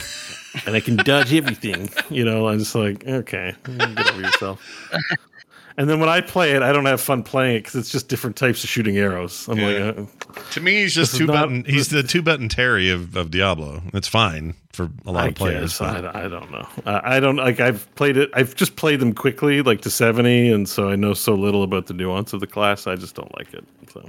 [0.67, 1.89] and I can dodge everything.
[2.11, 4.61] You know, I'm just like, okay, get over yourself.
[5.77, 8.09] And then when I play it, I don't have fun playing it because it's just
[8.09, 9.49] different types of shooting arrows.
[9.49, 9.93] I'm Yeah.
[9.97, 11.65] like, uh, to me, he's just two not- button.
[11.65, 13.83] He's the two button Terry of, of Diablo.
[13.93, 15.79] That's fine for a lot I of players.
[15.79, 16.67] but- I, I don't know.
[16.87, 17.61] I, I don't like.
[17.61, 18.31] I've played it.
[18.35, 21.87] I've just played them quickly, like to seventy, and so I know so little about
[21.87, 22.87] the nuance of the class.
[22.87, 23.65] I just don't like it.
[23.93, 24.09] So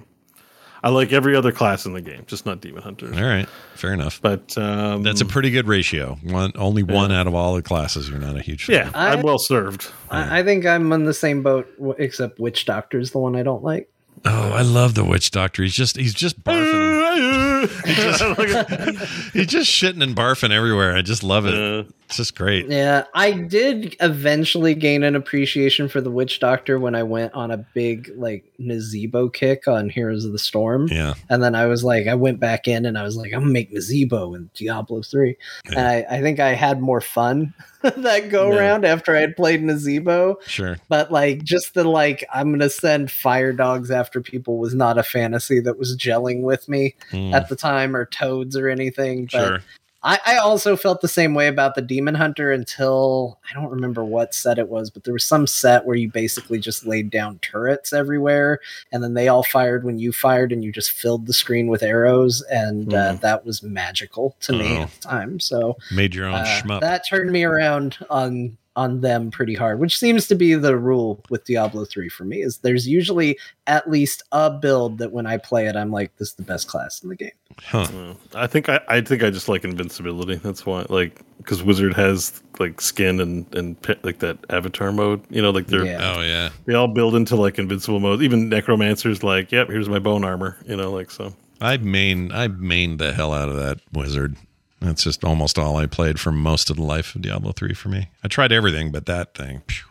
[0.84, 3.16] I like every other class in the game, just not Demon Hunters.
[3.16, 4.20] All right, fair enough.
[4.22, 6.18] But um, That's a pretty good ratio.
[6.24, 8.10] One only one out of all the classes.
[8.10, 8.76] You're not a huge fan.
[8.88, 8.92] yeah.
[8.96, 9.92] I- I'm well served.
[10.10, 11.68] I, I think I'm on the same boat,
[12.00, 13.90] except Witch doctor is the one I don't like.
[14.24, 15.64] Oh, I love the witch doctor.
[15.64, 17.70] He's just he's just barfing.
[19.34, 20.96] he's just shitting and barfing everywhere.
[20.96, 21.56] I just love it.
[21.56, 22.68] Uh, It's just great.
[22.68, 27.50] Yeah, I did eventually gain an appreciation for the Witch Doctor when I went on
[27.50, 30.88] a big like Nazeebo kick on Heroes of the Storm.
[30.90, 31.16] Yeah.
[31.30, 33.52] And then I was like, I went back in and I was like, I'm gonna
[33.54, 35.36] make Nazeebo in Diablo 3.
[35.66, 37.54] And I, I think I had more fun
[37.98, 40.36] that go around after I had played Nazeebo.
[40.46, 40.78] Sure.
[40.88, 45.04] But like just the like, I'm gonna send fire dogs after people was not a
[45.04, 49.28] fantasy that was gelling with me Mm, at the time or toads or anything.
[49.32, 49.64] But sure.
[50.04, 54.04] I, I also felt the same way about the Demon Hunter until I don't remember
[54.04, 57.38] what set it was, but there was some set where you basically just laid down
[57.40, 58.60] turrets everywhere,
[58.92, 61.84] and then they all fired when you fired, and you just filled the screen with
[61.84, 64.82] arrows, and uh, that was magical to me Oh.
[64.84, 65.40] at the time.
[65.40, 66.82] So Made your own uh, shmup.
[66.82, 71.22] that turned me around on on them pretty hard, which seems to be the rule
[71.30, 72.42] with Diablo 3 for me.
[72.42, 76.30] Is there's usually at least a build that when I play it, I'm like, this
[76.30, 77.32] is the best class in the game.
[77.68, 77.80] Huh.
[77.94, 80.36] uh, I think I, I think I just like invincibility.
[80.36, 85.22] That's why, like, because Wizard has like skin and and pit, like that Avatar mode.
[85.30, 86.14] You know, like they're Yeah.
[86.16, 86.50] Oh yeah.
[86.66, 88.22] they all build into like invincible mode.
[88.22, 90.58] Even Necromancer's like, yep, here's my bone armor.
[90.68, 91.34] You know, like so.
[91.60, 94.36] I main I mained the hell out of that wizard.
[94.80, 97.90] That's just almost all I played for most of the life of Diablo 3 for
[97.90, 98.10] me.
[98.24, 99.62] I tried everything but that thing.
[99.68, 99.86] phew.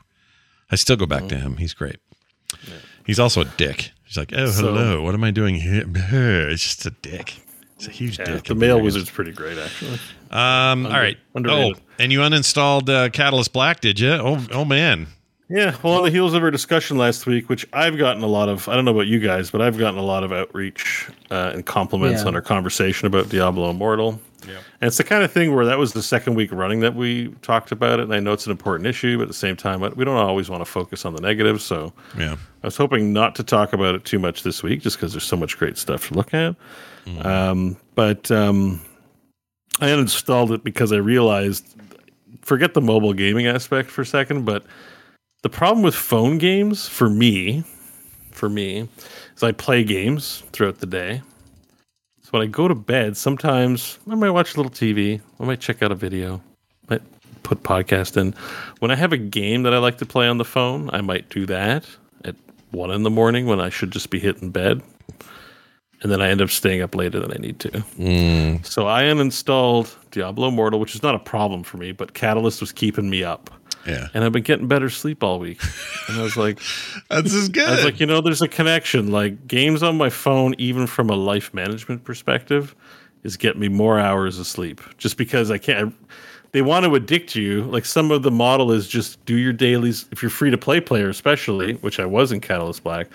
[0.69, 1.59] I still go back to him.
[1.59, 1.99] He's great.
[3.07, 3.93] He's also a dick.
[4.05, 5.03] He's like, "Oh, So- hello.
[5.03, 5.85] what am I doing here?"
[6.49, 7.37] It's just a dick.
[7.81, 8.45] It's a huge Yeah, dick.
[8.45, 9.99] the male wizard's pretty great, actually.
[10.31, 11.17] Um, all right.
[11.35, 11.77] underrated.
[11.79, 14.11] Oh, and you uninstalled uh, Catalyst Black, did you?
[14.13, 15.07] Oh, oh man.
[15.49, 18.51] Yeah, well, on the heels of our discussion last week, which I've gotten a lot
[18.51, 21.53] of, I don't know about you guys, but I've gotten a lot of outreach uh,
[21.55, 22.29] and compliments Yeah.
[22.29, 24.21] on our conversation about Diablo Immortal.
[24.47, 24.59] Yeah.
[24.81, 27.29] And it's the kind of thing where that was the second week running that we
[27.43, 28.05] talked about it.
[28.05, 30.49] And I know it's an important issue, but at the same time, we don't always
[30.51, 31.65] want to focus on the negatives.
[31.65, 32.37] So Yeah.
[32.63, 35.25] I was hoping not to talk about it too much this week just because there's
[35.25, 36.55] so much great stuff to look at.
[37.23, 38.81] Um, but um,
[39.81, 41.67] I uninstalled it because I realized
[42.43, 44.65] forget the mobile gaming aspect for a second, but
[45.43, 47.65] the problem with phone games for me,
[48.31, 48.89] for me,
[49.37, 51.23] is I play games throughout the day.
[52.23, 55.61] So when I go to bed, sometimes I might watch a little TV, I might
[55.61, 56.43] check out a video,
[56.89, 57.03] I might
[57.43, 58.35] put podcast in.
[58.81, 61.29] When I have a game that I like to play on the phone, I might
[61.31, 61.87] do that
[62.25, 62.37] at
[62.71, 64.83] one in the morning when I should just be hitting bed.
[66.03, 67.69] And then I end up staying up later than I need to.
[67.99, 72.61] Mm, So I uninstalled Diablo Immortal, which is not a problem for me, but Catalyst
[72.63, 73.51] was keeping me up.
[73.87, 74.09] yeah.
[74.15, 75.61] And I've been getting better sleep all week.
[76.09, 76.59] And I was like,
[77.11, 77.69] That's as good.
[77.69, 79.13] I was like, you know, there's a connection.
[79.13, 82.75] Like games on my phone, even from a life management perspective,
[83.23, 84.81] is getting me more hours of sleep.
[84.97, 85.95] Just because I can't.
[86.53, 87.63] They want to addict you.
[87.65, 90.07] Like some of the model is just do your dailies.
[90.11, 93.07] If you're free to play player, especially, which I was in Catalyst Black.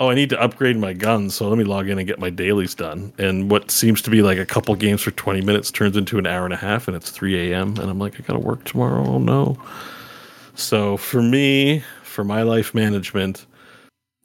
[0.00, 2.30] Oh, I need to upgrade my guns, so let me log in and get my
[2.30, 3.12] dailies done.
[3.18, 6.26] And what seems to be like a couple games for 20 minutes turns into an
[6.26, 7.76] hour and a half, and it's 3 a.m.
[7.76, 9.04] And I'm like, I gotta work tomorrow.
[9.06, 9.58] Oh no.
[10.54, 13.44] So for me, for my life management,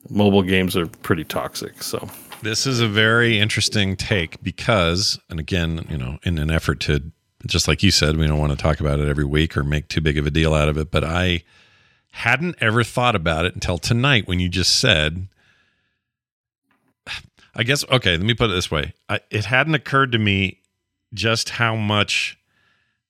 [0.09, 1.83] mobile games are pretty toxic.
[1.83, 2.07] So
[2.41, 7.11] This is a very interesting take because, and again, you know, in an effort to,
[7.45, 9.87] just like you said, we don't want to talk about it every week or make
[9.87, 11.43] too big of a deal out of it, but I
[12.11, 15.27] hadn't ever thought about it until tonight when you just said,
[17.56, 18.93] I guess, okay, let me put it this way.
[19.08, 20.61] I, it hadn't occurred to me
[21.14, 22.38] just how much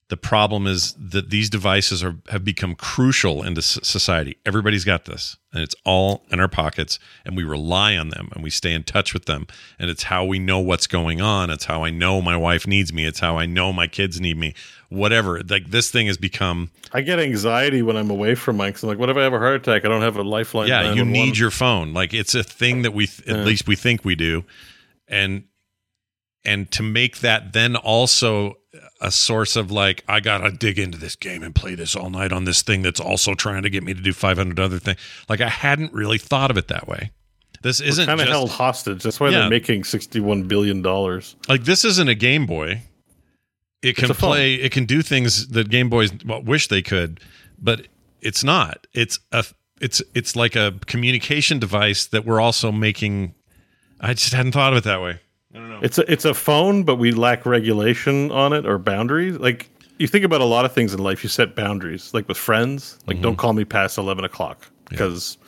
[0.08, 4.36] the problem is that these devices are have become crucial into society.
[4.46, 8.44] Everybody's got this, and it's all in our pockets, and we rely on them, and
[8.44, 9.48] we stay in touch with them,
[9.80, 11.50] and it's how we know what's going on.
[11.50, 13.04] It's how I know my wife needs me.
[13.04, 14.54] It's how I know my kids need me.
[14.90, 15.40] Whatever.
[15.42, 16.70] Like this thing has become.
[16.92, 19.32] I get anxiety when I'm away from mine because I'm like, what if I have
[19.32, 19.84] a heart attack?
[19.84, 20.68] I don't have a lifeline.
[20.68, 21.12] yeah, you 911.
[21.12, 21.92] need your phone.
[21.92, 23.42] Like it's a thing that we th- at Yeah.
[23.42, 24.44] least we think we do,
[25.08, 25.44] and
[26.46, 28.54] and to make that then also
[29.00, 32.32] a source of like I gotta dig into this game and play this all night
[32.32, 34.98] on this thing that's also trying to get me to do 500 other things.
[35.28, 37.10] Like I hadn't really thought of it that way.
[37.62, 39.02] This isn't kind of held hostage.
[39.02, 39.40] That's why Yeah.
[39.40, 41.36] they're making sixty-one billion dollars.
[41.48, 42.82] like this isn't a Game Boy.
[43.82, 44.54] It can play.
[44.54, 47.20] It can do things that Game Boys wish they could,
[47.58, 47.88] but
[48.20, 48.86] it's not.
[48.92, 49.44] It's a.
[49.80, 53.34] It's it's like a communication device that we're also making.
[54.00, 55.20] I just hadn't thought of it that way.
[55.56, 55.80] I don't know.
[55.82, 59.38] It's a it's a phone, but we lack regulation on it or boundaries.
[59.38, 59.68] Like
[59.98, 62.12] you think about a lot of things in life, you set boundaries.
[62.12, 63.22] Like with friends, like Mm-hmm.
[63.22, 65.38] don't call me past eleven o'clock because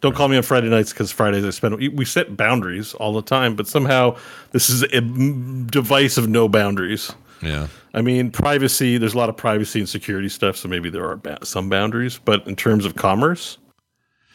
[0.00, 1.76] don't call me on Friday nights because Fridays I spend.
[1.76, 4.16] We we set boundaries all the time, but somehow
[4.52, 7.12] this is a mm, device of no boundaries.
[7.42, 7.68] Yeah.
[7.92, 8.98] I mean, privacy.
[8.98, 12.18] There's a lot of privacy and security stuff, so maybe there are ba- some boundaries.
[12.24, 13.58] But in terms of commerce,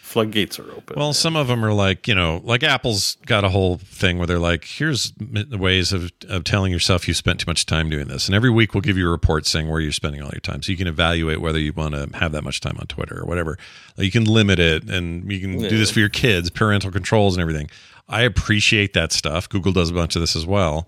[0.05, 0.95] floodgates are open.
[0.95, 4.27] Well, some of them are like, you know, like Apple's got a whole thing where
[4.27, 5.11] they're like, here's
[5.51, 8.27] ways of, of telling yourself you spent too much time doing this.
[8.27, 10.61] And every week we'll give you a report saying where you're spending all your time.
[10.61, 13.25] So you can evaluate whether you want to have that much time on Twitter or
[13.25, 13.57] whatever.
[13.97, 17.35] Like you can limit it and you can do this for your kids, parental controls
[17.35, 17.69] and everything.
[18.07, 19.49] I appreciate that stuff.
[19.49, 20.87] Google does a bunch of this as well.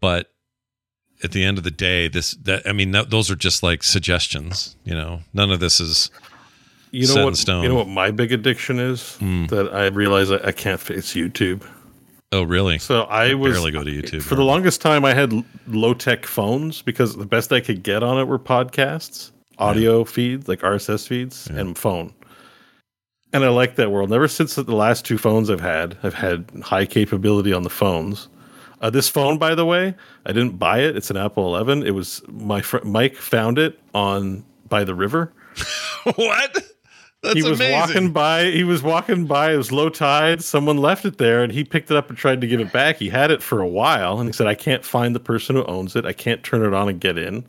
[0.00, 0.32] But
[1.22, 3.82] at the end of the day, this, that, I mean, that, those are just like
[3.82, 6.10] suggestions, you know, none of this is,
[6.90, 7.36] you know what?
[7.36, 7.62] stone.
[7.62, 11.66] You know what my big addiction is that I realize I, I can't face YouTube.
[12.32, 12.78] oh, really?
[12.78, 14.22] So I, was barely go to YouTube.
[14.22, 15.04] for the longest time.
[15.04, 15.32] I had
[15.66, 20.48] low tech phones because the best I could get on it were podcasts, audio feeds
[20.48, 22.12] like RSS feeds, and phone.
[23.32, 24.12] And I like that world.
[24.12, 28.28] Ever since the last two phones I've had, I've had high capability on the phones.
[28.80, 29.94] Uh, this phone, by the way,
[30.24, 30.96] I didn't buy it.
[30.96, 31.82] It's an Apple 11.
[31.86, 35.32] It was my friend Mike found it on by the river.
[36.14, 36.62] what?
[37.22, 37.78] That's he was amazing.
[37.78, 38.44] walking by.
[38.50, 39.52] He was walking by.
[39.52, 40.42] It was low tide.
[40.42, 42.96] Someone left it there, and he picked it up and tried to give it back.
[42.96, 45.64] He had it for a while, and he said, "I can't find the person who
[45.64, 46.04] owns it.
[46.06, 47.44] I can't turn it on and get in."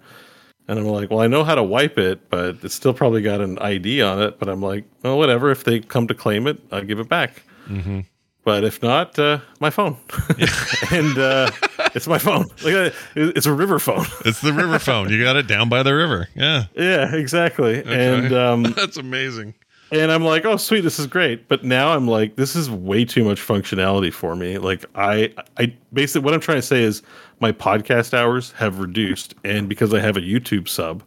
[0.67, 3.41] And I'm like, "Well, I know how to wipe it, but it's still probably got
[3.41, 5.51] an ID on it." But I'm like, "Well, whatever.
[5.51, 7.99] If they come to claim it, I'll give it back." Mm-hmm.
[8.45, 9.97] But if not, uh, my phone,
[10.91, 11.51] and uh,
[11.93, 12.45] it's my phone.
[12.63, 14.05] Like, it- it's a river phone.
[14.25, 15.09] It's the river phone.
[15.09, 16.27] You got it down by the river.
[16.35, 16.65] Yeah.
[16.73, 17.83] yeah, exactly.
[17.85, 19.53] And um, That's amazing.
[19.91, 21.47] And I'm like, oh, sweet, this is great.
[21.47, 24.57] But now I'm like, this is way too much functionality for me.
[24.57, 27.01] Like, I, I basically what I'm trying to say is
[27.39, 31.03] my podcast hours have reduced, and because I have a YouTube sub,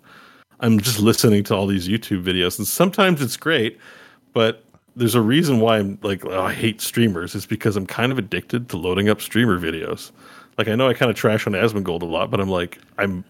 [0.60, 3.78] I'm just listening to all these YouTube videos, and sometimes it's great,
[4.32, 4.64] but
[4.96, 7.34] there's a reason why I'm like, oh, I hate streamers.
[7.34, 10.10] It's because I'm kind of addicted to loading up streamer videos.
[10.58, 13.24] Like, I know I kind of trash on Asmongold a lot, but I'm like, I'm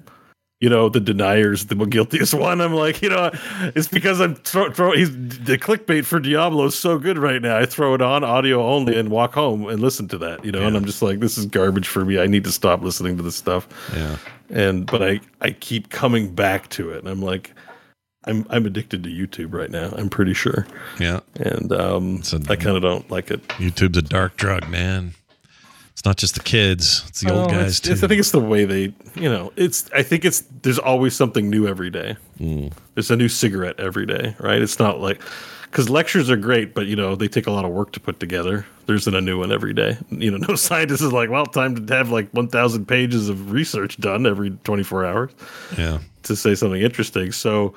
[0.62, 2.60] you know, the deniers, the guiltiest one.
[2.60, 3.32] I'm like, you know,
[3.74, 7.58] it's because I'm throw, throw he's the clickbait for Diablo is so good right now.
[7.58, 10.65] I throw it on audio only and walk home and listen to that, you know,
[10.65, 12.20] and I'm just like, this is garbage for me.
[12.20, 13.66] I need to stop listening to this stuff.
[13.92, 14.16] Yeah.
[14.50, 16.99] And but I I keep coming back to it.
[16.99, 17.52] And I'm like,
[18.24, 19.92] I'm I'm addicted to YouTube right now.
[19.97, 20.65] I'm pretty sure,
[21.00, 21.20] Yeah.
[21.41, 23.42] and um, a- I kind of don't like it.
[23.58, 25.15] YouTube's a dark drug, man.
[26.02, 28.05] It's not just the kids, it's the old Oh, guys it's- too.
[28.05, 29.89] I think it's the way they, you know, it's.
[29.94, 30.40] I think it's.
[30.62, 32.16] There's always something new every day.
[32.40, 32.72] Mm.
[32.94, 34.60] There's a new cigarette every day, right?
[34.60, 35.22] It's not like
[35.70, 38.18] because lectures are great, but you know they take a lot of work to put
[38.18, 38.66] together.
[38.86, 39.97] There's a new one every day.
[40.10, 43.97] You know, no scientist is like, well, time to have like 1,000 pages of research
[44.00, 45.31] done every 24 hours
[45.78, 45.98] yeah.
[46.24, 47.31] to say something interesting.
[47.31, 47.74] So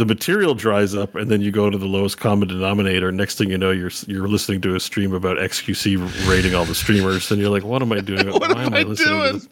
[0.00, 3.12] the material dries up, and then you go to the lowest common denominator.
[3.12, 6.74] Next thing you know, you're you're listening to a stream about XQC rating all the
[6.74, 8.26] streamers, and you're like, "What am I doing?
[8.32, 9.34] What Why am I listening to doing?
[9.34, 9.48] this?"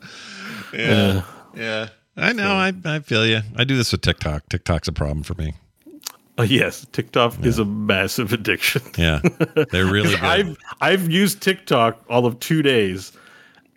[0.72, 1.22] Yeah.
[1.54, 1.88] Yeah.
[2.16, 2.50] I know.
[2.52, 3.42] I, I feel you.
[3.56, 4.48] I do this with TikTok.
[4.48, 5.52] TikTok's a problem for me.
[6.38, 8.80] Uh, yes, TikTok is a massive addiction.
[8.96, 9.20] Yeah.
[9.70, 10.24] They're really good.
[10.24, 13.12] I've I've used TikTok all of two days,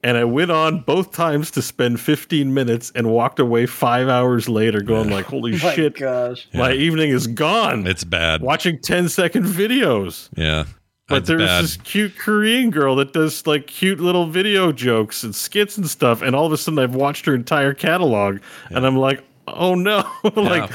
[0.03, 4.47] and I went on both times to spend 15 minutes and walked away five hours
[4.49, 6.47] later, going like, "Holy My shit, gosh.
[6.53, 8.41] my evening is gone." it's bad.
[8.41, 10.29] watching 10 second videos.
[10.35, 10.65] Yeah.
[11.07, 11.63] But It's there's bad.
[11.65, 16.21] this cute Korean girl that does like cute little video jokes and skits and stuff,
[16.21, 18.39] and all of a sudden I've watched her entire catalog,
[18.69, 20.71] and I'm like, oh no, like.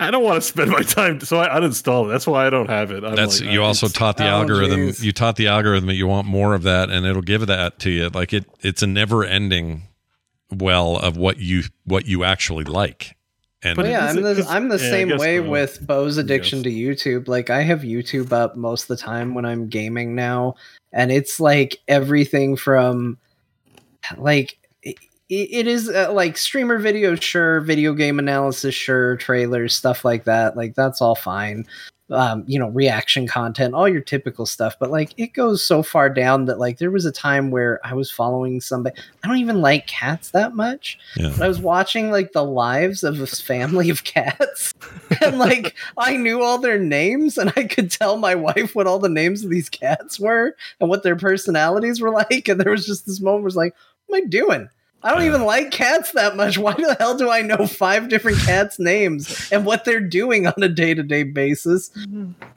[0.00, 0.06] Yeah.
[0.06, 2.08] I don't want to spend my time, so I uninstalled it.
[2.08, 3.04] That's why I don't have it.
[3.04, 4.86] I'm That's like, you also taught the Oh, algorithm.
[4.86, 5.04] geez.
[5.04, 7.90] You taught the algorithm that you want more of that, and it'll give that to
[7.90, 8.08] you.
[8.08, 9.82] Like it, it's a never ending
[10.52, 13.16] well of what you what you actually like.
[13.62, 15.48] And But yeah, I'm it- the, 'cause- I'm the yeah, same way so.
[15.50, 17.28] with Bo's addiction to YouTube.
[17.28, 20.54] Like I have YouTube up most of the time when I'm gaming now,
[20.92, 23.18] and it's like everything from
[24.16, 24.56] like
[25.30, 30.24] it, it is uh, like streamer video sure, video game analysis, sure, trailers, stuff like
[30.24, 30.56] that.
[30.56, 31.66] Like that's all fine.
[32.12, 34.74] um, you know, reaction content, all your typical stuff.
[34.80, 37.94] But like, it goes so far down that like there was a time where I
[37.94, 39.00] was following somebody.
[39.22, 41.28] I don't even like cats that much, Yeah.
[41.38, 44.74] but I was watching like the lives of a family of cats,
[45.22, 48.98] and like I knew all their names, and I could tell my wife what all
[48.98, 52.48] the names of these cats were and what their personalities were like.
[52.48, 53.74] And there was just this moment where it's like,
[54.06, 54.68] what am I doing?
[55.02, 56.58] I don't even like cats that much.
[56.58, 60.54] Why the hell do I know five different cats' names and what they're doing on
[60.62, 61.90] a day to day basis?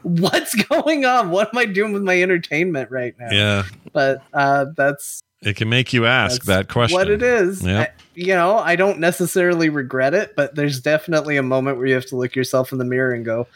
[0.01, 1.29] What's going on?
[1.31, 3.29] What am I doing with my entertainment right now?
[3.31, 3.63] Yeah.
[3.93, 6.95] But uh, that's It can make you ask that question.
[6.97, 7.63] what it is.
[7.65, 7.81] Yeah.
[7.81, 11.95] I- you know, I don't necessarily regret it, but there's definitely a moment where you
[11.95, 13.47] have to look yourself in the mirror and go, "What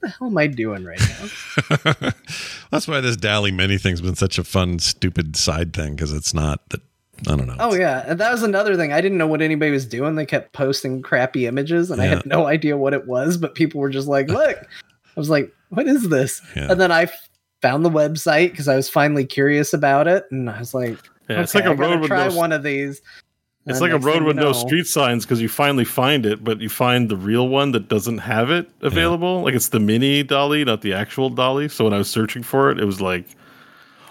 [0.00, 2.10] the hell am I doing right now?"
[2.70, 6.32] That's why this DALL-E Mini thing's been such a fun, stupid side thing because it's
[6.32, 6.80] not that.
[7.26, 7.56] I don't know.
[7.58, 8.92] Oh yeah, and that was another thing.
[8.92, 10.14] I didn't know what anybody was doing.
[10.14, 13.36] They kept posting crappy images, and I had no idea what it was.
[13.36, 14.56] But people were just like, "Look,"
[15.16, 16.70] I was like, "What is this?" Yeah.
[16.70, 17.08] And then I
[17.60, 20.96] found the website because I was finally curious about it, and I was like,
[21.28, 22.36] Yeah, it's "Okay, like a I gotta road with try no.
[22.36, 23.02] one of these."
[23.66, 26.42] It's like a road you with no know- street signs because you finally find it,
[26.42, 29.42] but you find the real one that doesn't have it available.
[29.42, 31.68] Like it's the mini DALL-E, not the actual DALL-E.
[31.68, 33.26] So when I was searching for it, it was like,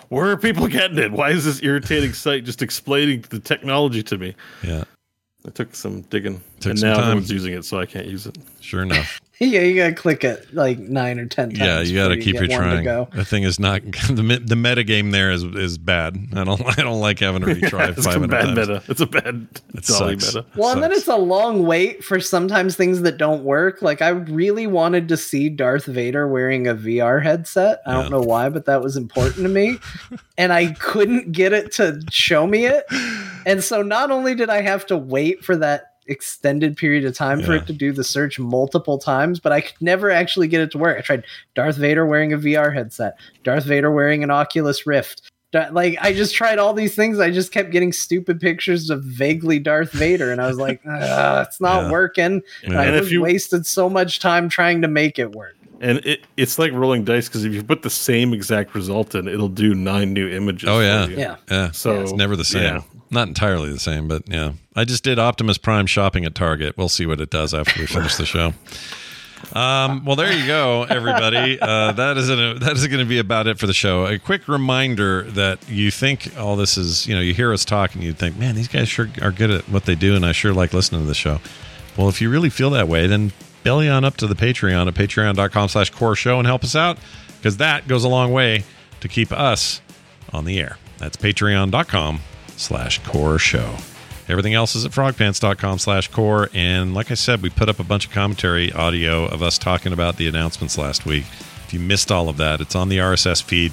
[0.09, 1.11] where are people getting it?
[1.11, 4.35] Why is this irritating site just explaining the technology to me?
[4.63, 4.83] yeah.
[5.45, 7.03] It took some digging, Took and some now time.
[7.05, 8.37] everyone's using it, so I can't use it.
[8.59, 9.21] Sure enough.
[9.47, 11.59] Yeah, you gotta click it like nine or ten times.
[11.59, 12.83] yeah, you got to before keep get your to trying.
[12.83, 13.07] Go.
[13.13, 16.17] The thing is not the the meta game there is is bad.
[16.35, 18.57] I don't I don't like having to retry it's five a hundred bad times.
[18.57, 18.83] meta.
[18.87, 20.35] It's a bad It DALL-E sucks.
[20.35, 20.45] meta.
[20.55, 23.83] Well, and then it's a long wait for sometimes things that don't work.
[23.83, 27.81] Like I really wanted to see Darth Vader wearing a VR headset.
[27.85, 28.01] I Yeah.
[28.01, 29.77] don't know why, but that was important to me.
[30.39, 32.85] and I couldn't get it to show me it.
[33.45, 37.41] And so not only did I have to wait for that extended period of time
[37.41, 40.71] for it to do the search multiple times, but I could never actually get it
[40.71, 40.97] to work.
[40.97, 41.23] I tried
[41.55, 45.21] Darth Vader wearing a VR headset, Darth Vader wearing an Oculus Rift.
[45.71, 47.19] Like I just tried all these things.
[47.19, 51.41] I just kept getting stupid pictures of vaguely Darth Vader, and I was like, ah,
[51.41, 51.91] "It's not Yeah.
[51.91, 52.81] working." And Yeah.
[52.81, 55.55] I And if was you- wasted so much time trying to make it work.
[55.79, 59.27] And it, it's like rolling dice because if you put the same exact result in,
[59.27, 60.67] it'll do nine new images.
[60.69, 61.07] Oh, for yeah.
[61.07, 61.17] you.
[61.17, 61.35] Yeah.
[61.49, 61.71] Yeah.
[61.71, 62.83] So It's never the same.
[63.09, 64.53] Not entirely the same, but yeah.
[64.75, 66.77] I just did Optimus Prime shopping at Target.
[66.77, 68.53] We'll see what it does after we finish the show.
[69.53, 71.59] Um, well, there you go, everybody.
[71.59, 74.05] Uh, that is a, that is going to be about it for the show.
[74.05, 77.93] A quick reminder that you think all this is, you know, you hear us talk
[77.93, 80.31] and you think, man, these guys sure are good at what they do, and I
[80.31, 81.39] sure like listening to the show.
[81.97, 83.31] Well, if you really feel that way, then
[83.63, 86.97] belly on up to the Patreon at patreon.com slash core show and help us out
[87.37, 88.63] because that goes a long way
[88.99, 89.81] to keep us
[90.33, 90.77] on the air.
[90.97, 92.21] That's patreon.com
[92.57, 93.75] slash core show.
[94.29, 96.49] Everything else is at frogpants.com slash core.
[96.53, 99.93] And like I said, we put up a bunch of commentary audio of us talking
[99.93, 101.23] about the announcements last week.
[101.65, 103.71] If you missed all of that, it's on the RSS feed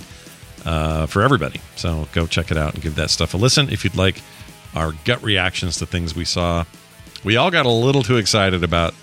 [0.65, 1.61] uh, for everybody.
[1.75, 4.21] So go check it out and give that stuff a listen if you'd like
[4.75, 6.65] our gut reactions to things we saw.
[7.25, 8.95] We all got a little too excited about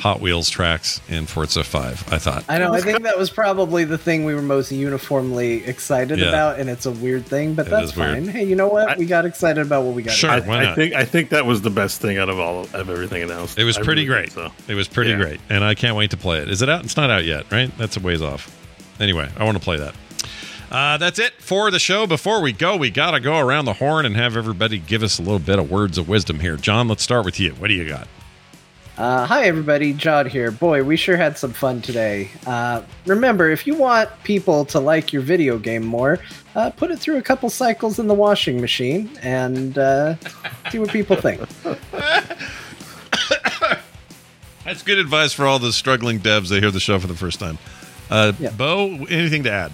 [0.00, 2.44] Hot Wheels tracks in Forza 5, I thought.
[2.48, 2.72] I know.
[2.74, 6.28] I think that was probably the thing we were most uniformly excited Yeah.
[6.28, 8.24] about, and it's a weird thing, but It that's is weird.
[8.24, 8.28] fine.
[8.28, 8.88] Hey, you know what?
[8.88, 10.14] I- we got excited about what we got.
[10.14, 10.30] Sure.
[10.30, 10.76] I, why I not?
[10.76, 13.58] think I think that was the best thing out of all of everything announced.
[13.58, 14.32] It was I pretty really great.
[14.32, 15.16] think So It was pretty Yeah.
[15.18, 16.50] great, and I can't wait to play it.
[16.50, 16.84] Is it out?
[16.84, 17.70] It's not out yet, right?
[17.78, 18.50] That's a ways off.
[18.98, 19.94] Anyway, I want to play that.
[20.70, 22.06] Uh, that's it for the show.
[22.06, 25.18] Before we go, we got to go around the horn and have everybody give us
[25.18, 26.56] a little bit of words of wisdom here.
[26.56, 27.50] John, let's start with you.
[27.52, 28.08] What do you got?
[28.98, 29.94] Uh, hi, everybody.
[29.94, 30.50] Jod here.
[30.50, 32.28] Boy, we sure had some fun today.
[32.46, 36.18] Uh, remember, if you want people to like your video game more,
[36.54, 40.14] uh, put it through a couple cycles in the washing machine and uh,
[40.70, 41.40] see what people think.
[44.64, 47.40] That's good advice for all the struggling devs that hear the show for the first
[47.40, 47.56] time.
[48.10, 48.50] Uh, Yeah.
[48.50, 49.72] Bo, anything to add?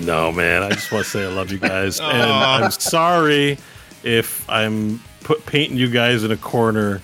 [0.00, 0.62] No, man.
[0.64, 3.58] I just want to say I love you guys, and I'm sorry
[4.02, 7.00] if I'm put painting you guys in a corner.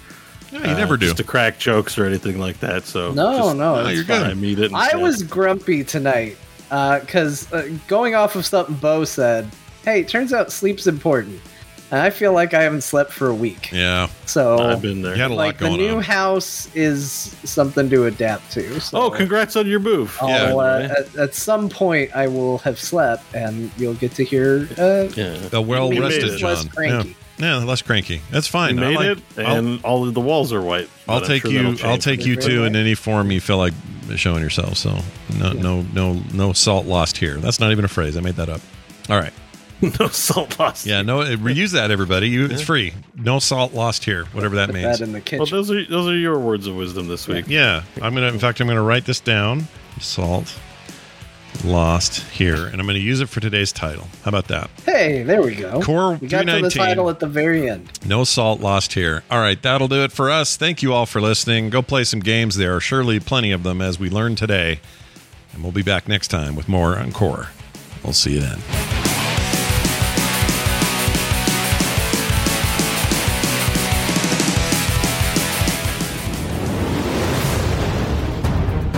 [0.53, 1.07] No, you never do.
[1.07, 2.85] Just to crack jokes or anything like that.
[2.87, 4.23] So No, just- no, No, you're fine.
[4.23, 4.31] good.
[4.31, 4.73] I mean it.
[4.73, 6.37] I was grumpy tonight
[6.69, 9.49] because uh, going off of something Bo said,
[9.85, 11.41] hey, it turns out sleep's important.
[11.91, 13.73] And I feel like I haven't slept for a week.
[13.73, 15.17] Yeah, So, I've been there.
[15.17, 16.03] you had a like, lot the new on.
[16.03, 18.79] house is something to adapt to.
[18.79, 20.15] So Oh, congrats on your move.
[20.21, 20.55] I'll, Yeah.
[20.55, 25.09] uh, at, at some point, I will have slept, and you'll get to hear uh,
[25.17, 25.39] yeah.
[25.55, 26.37] A well rested it.
[26.37, 26.51] John.
[26.51, 27.09] Less cranky.
[27.09, 27.15] Yeah.
[27.39, 28.21] Yeah, less cranky.
[28.31, 28.79] That's You fine.
[28.79, 30.89] I made like- it, I'll- and all of the walls are white.
[31.09, 31.77] I'll take sure you.
[31.85, 33.73] I'll take you Very to in any form you feel like
[34.17, 34.77] showing yourself.
[34.77, 34.99] So
[35.39, 37.37] no, no, no, no salt lost here.
[37.37, 38.17] That's not even a phrase.
[38.17, 38.61] I made that up.
[39.09, 39.33] All right,
[40.01, 40.85] no salt lost.
[40.87, 42.29] Yeah, no, reuse that, everybody.
[42.29, 42.93] You, it's free.
[43.17, 44.99] No salt lost here, whatever that means.
[44.99, 45.39] that in the kitchen.
[45.39, 47.47] Well, those are those are your words of wisdom this week.
[47.49, 48.29] Yeah, I'm gonna.
[48.29, 49.67] In fact, I'm gonna write this down.
[50.01, 50.59] Salt
[51.65, 54.09] lost here, and I'm gonna use it for today's title.
[54.23, 54.71] How about that?
[54.87, 55.81] hey, there we go.
[55.83, 57.89] Core we got to the title at the very end.
[58.07, 59.23] No salt lost here.
[59.31, 60.57] All right, that'll do it for us.
[60.57, 61.71] Thank you all for listening.
[61.71, 62.57] Go play some games.
[62.57, 64.81] There are surely plenty of them as we learned today,
[65.53, 67.49] and we'll be back next time with more on Core.
[68.03, 68.98] We'll see you then.